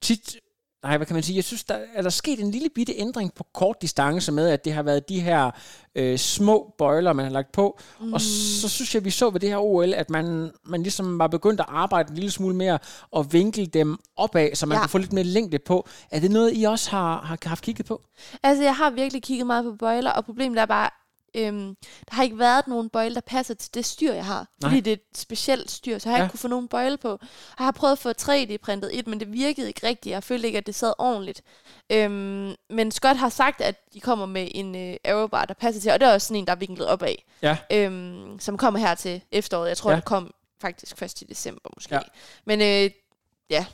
tit... 0.01 0.37
Nej, 0.83 0.97
hvad 0.97 1.07
kan 1.07 1.13
man 1.13 1.23
sige? 1.23 1.35
Jeg 1.35 1.43
synes, 1.43 1.63
der 1.63 1.77
er 1.93 2.01
der 2.01 2.09
sket 2.09 2.39
en 2.39 2.51
lille 2.51 2.69
bitte 2.75 2.93
ændring 2.97 3.33
på 3.33 3.45
kort 3.53 3.81
distance 3.81 4.31
med, 4.31 4.49
at 4.49 4.65
det 4.65 4.73
har 4.73 4.83
været 4.83 5.09
de 5.09 5.19
her 5.19 5.51
øh, 5.95 6.17
små 6.17 6.73
bøjler, 6.77 7.13
man 7.13 7.25
har 7.25 7.31
lagt 7.31 7.51
på. 7.51 7.79
Mm. 8.01 8.13
Og 8.13 8.21
så 8.21 8.69
synes 8.69 8.95
jeg, 8.95 9.05
vi 9.05 9.09
så 9.09 9.29
ved 9.29 9.39
det 9.39 9.49
her 9.49 9.57
OL, 9.57 9.93
at 9.93 10.09
man, 10.09 10.51
man 10.65 10.83
ligesom 10.83 11.19
var 11.19 11.27
begyndt 11.27 11.59
at 11.59 11.65
arbejde 11.69 12.09
en 12.09 12.15
lille 12.15 12.31
smule 12.31 12.55
mere 12.55 12.79
og 13.11 13.33
vinkle 13.33 13.65
dem 13.65 13.97
opad, 14.17 14.55
så 14.55 14.65
man 14.65 14.75
ja. 14.75 14.81
Kan 14.81 14.89
få 14.89 14.97
lidt 14.97 15.13
mere 15.13 15.23
længde 15.23 15.59
på. 15.59 15.87
Er 16.11 16.19
det 16.19 16.31
noget, 16.31 16.51
I 16.55 16.63
også 16.63 16.89
har, 16.89 17.21
har 17.21 17.37
haft 17.45 17.63
kigget 17.63 17.85
på? 17.85 18.01
Altså, 18.43 18.63
jeg 18.63 18.75
har 18.75 18.89
virkelig 18.89 19.23
kigget 19.23 19.47
meget 19.47 19.63
på 19.63 19.75
bøjler, 19.79 20.11
og 20.11 20.25
problemet 20.25 20.61
er 20.61 20.65
bare, 20.65 20.89
øhm, 21.35 21.75
der 22.09 22.15
har 22.15 22.23
ikke 22.23 22.39
været 22.39 22.67
nogen 22.67 22.89
bøjle, 22.89 23.15
der 23.15 23.21
passer 23.21 23.53
til 23.53 23.73
det 23.73 23.85
styr, 23.85 24.13
jeg 24.13 24.25
har. 24.25 24.47
Nej. 24.61 24.69
Fordi 24.69 24.81
det 24.81 24.91
er 24.91 24.95
et 24.95 25.17
specielt 25.17 25.71
styr, 25.71 25.97
så 25.99 26.09
jeg 26.09 26.13
har 26.13 26.19
Ja. 26.19 26.25
ikke 26.25 26.31
kunne 26.31 26.39
få 26.39 26.47
nogen 26.47 26.67
bøjle 26.67 26.97
på. 26.97 27.11
Og 27.11 27.19
jeg 27.59 27.65
har 27.65 27.71
prøvet 27.71 27.91
at 27.91 27.99
få 27.99 28.09
3D-printet 28.21 28.89
et, 28.99 29.07
men 29.07 29.19
det 29.19 29.33
virkede 29.33 29.67
ikke 29.67 29.87
rigtigt. 29.87 30.13
Jeg 30.13 30.23
følte 30.23 30.47
ikke, 30.47 30.57
at 30.57 30.65
det 30.67 30.75
sad 30.75 30.93
ordentligt. 30.97 31.41
Øhm, 31.89 32.55
men 32.69 32.91
Scott 32.91 33.17
har 33.17 33.29
sagt, 33.29 33.61
at 33.61 33.93
de 33.93 33.99
kommer 33.99 34.25
med 34.25 34.47
en 34.51 34.75
øh, 34.75 34.95
aerobar, 35.03 35.45
der 35.45 35.53
passer 35.53 35.81
til, 35.81 35.91
og 35.91 35.99
det 35.99 36.07
er 36.07 36.13
også 36.13 36.27
sådan 36.27 36.37
en, 36.39 36.45
der 36.47 36.51
er 36.51 36.55
vinklet 36.57 36.87
opad. 36.87 37.15
Ja. 37.41 37.57
Øhm, 37.71 38.39
som 38.39 38.57
kommer 38.57 38.79
her 38.79 38.95
til 38.95 39.21
efteråret. 39.31 39.69
Jeg 39.69 39.77
tror, 39.77 39.89
Ja. 39.89 39.95
det 39.95 40.05
kom 40.05 40.33
faktisk 40.61 40.97
først 40.97 41.21
i 41.21 41.25
december 41.25 41.69
måske. 41.75 41.95
Ja. 41.95 42.01
Men 42.45 42.61
øh, 42.61 42.91
ja, 43.49 43.65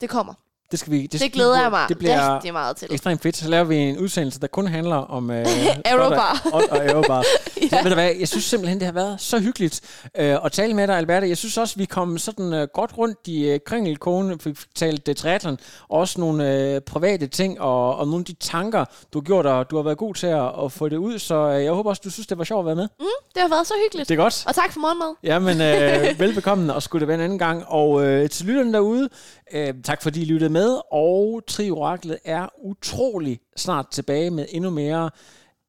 det 0.00 0.10
kommer. 0.10 0.34
Det, 0.70 0.78
skal 0.78 0.92
vi, 0.92 1.02
Det, 1.02 1.12
det 1.12 1.20
vi 1.20 1.28
glæder 1.28 1.60
jeg 1.60 1.70
mig 1.70 1.88
Det 1.88 1.98
bliver 1.98 2.34
rigtig 2.34 2.52
meget 2.52 2.76
til. 2.76 2.88
ekstremt 2.90 3.22
fedt. 3.22 3.36
Så 3.36 3.48
laver 3.48 3.64
vi 3.64 3.76
en 3.76 3.98
udsendelse, 3.98 4.40
der 4.40 4.46
kun 4.46 4.66
handler 4.66 4.96
om... 4.96 5.30
Øh, 5.30 5.46
Aerobar. 5.84 6.42
Og, 6.52 6.62
og 6.70 6.84
Aerobar. 6.84 7.24
Ja. 7.72 7.76
ja. 7.76 7.82
Ved 7.82 7.90
du 7.90 7.94
hvad, 7.94 8.10
jeg 8.18 8.28
synes 8.28 8.44
simpelthen, 8.44 8.78
det 8.78 8.86
har 8.86 8.92
været 8.92 9.20
så 9.20 9.38
hyggeligt 9.38 9.80
øh, 10.18 10.36
at 10.44 10.52
tale 10.52 10.74
med 10.74 10.86
dig, 10.86 10.96
Alberte. 10.96 11.28
Jeg 11.28 11.36
synes 11.36 11.58
også, 11.58 11.74
vi 11.76 11.84
kom 11.84 12.18
sådan 12.18 12.52
øh, 12.52 12.68
godt 12.74 12.98
rundt 12.98 13.18
i 13.26 13.44
øh, 13.44 13.60
kringelkone, 13.66 14.38
fik 14.40 14.56
talt 14.74 15.08
øh, 15.08 15.14
triathlon, 15.14 15.58
og 15.88 15.98
også 16.00 16.20
nogle 16.20 16.52
øh, 16.74 16.80
private 16.80 17.26
ting, 17.26 17.60
og, 17.60 17.96
og 17.96 18.06
nogle 18.06 18.20
af 18.20 18.24
de 18.24 18.32
tanker, 18.32 18.84
du 19.12 19.18
har 19.18 19.22
gjort, 19.22 19.46
og 19.46 19.70
du 19.70 19.76
har 19.76 19.82
været 19.82 19.98
god 19.98 20.14
til 20.14 20.26
at, 20.26 20.64
at 20.64 20.72
få 20.72 20.88
det 20.88 20.96
ud, 20.96 21.18
så 21.18 21.34
øh, 21.34 21.64
jeg 21.64 21.72
håber 21.72 21.90
også, 21.90 22.02
du 22.04 22.10
synes, 22.10 22.26
det 22.26 22.38
var 22.38 22.44
sjovt 22.44 22.60
at 22.60 22.66
være 22.66 22.76
med. 22.76 22.88
Mm, 23.00 23.06
det 23.34 23.42
har 23.42 23.48
været 23.48 23.66
så 23.66 23.74
hyggeligt. 23.84 24.08
Det 24.08 24.18
er 24.18 24.22
godt. 24.22 24.44
Og 24.46 24.54
tak 24.54 24.72
for 24.72 24.80
morgenmad. 24.80 25.14
Jamen, 25.22 25.60
øh, 25.60 26.18
velbekomme, 26.24 26.74
og 26.74 26.82
skulle 26.82 27.00
det 27.00 27.08
være 27.08 27.14
en 27.18 27.24
anden 27.24 27.38
gang. 27.38 27.64
Og 27.68 28.04
øh, 28.04 28.30
til 28.30 28.46
lytterne 28.46 28.72
derude, 28.72 29.08
øh, 29.52 29.74
tak 29.84 30.02
fordi 30.02 30.22
I 30.22 30.24
lyttede 30.24 30.50
med, 30.52 30.80
og 30.92 31.42
Trioraklet 31.46 32.18
er 32.24 32.48
utrolig 32.64 33.40
snart 33.56 33.86
tilbage 33.90 34.30
med 34.30 34.46
endnu 34.50 34.70
mere 34.70 35.10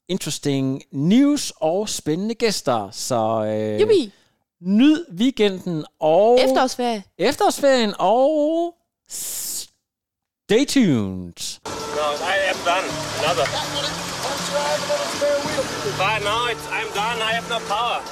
interesting 0.09 0.83
news 0.91 1.53
og 1.55 1.89
spændende 1.89 2.35
gæster. 2.35 2.89
Så 2.91 3.45
øh, 3.45 3.81
Jubi. 3.81 4.11
nyd 4.61 5.05
weekenden 5.17 5.85
og 5.99 6.39
Efterårsferie. 6.41 7.03
efterårsferien 7.17 7.93
og 7.99 8.73
stay 9.09 10.65
tuned. 10.67 11.59
No, 11.65 12.07
I 12.33 12.35
am 12.51 12.59
done. 12.65 12.87
Another. 13.23 13.47
But 16.01 16.19
no, 16.29 16.37
it's, 16.51 16.65
I'm 16.77 16.89
done. 17.01 17.17
I 17.29 17.31
have 17.37 17.47
no 17.49 17.59
power. 17.73 17.99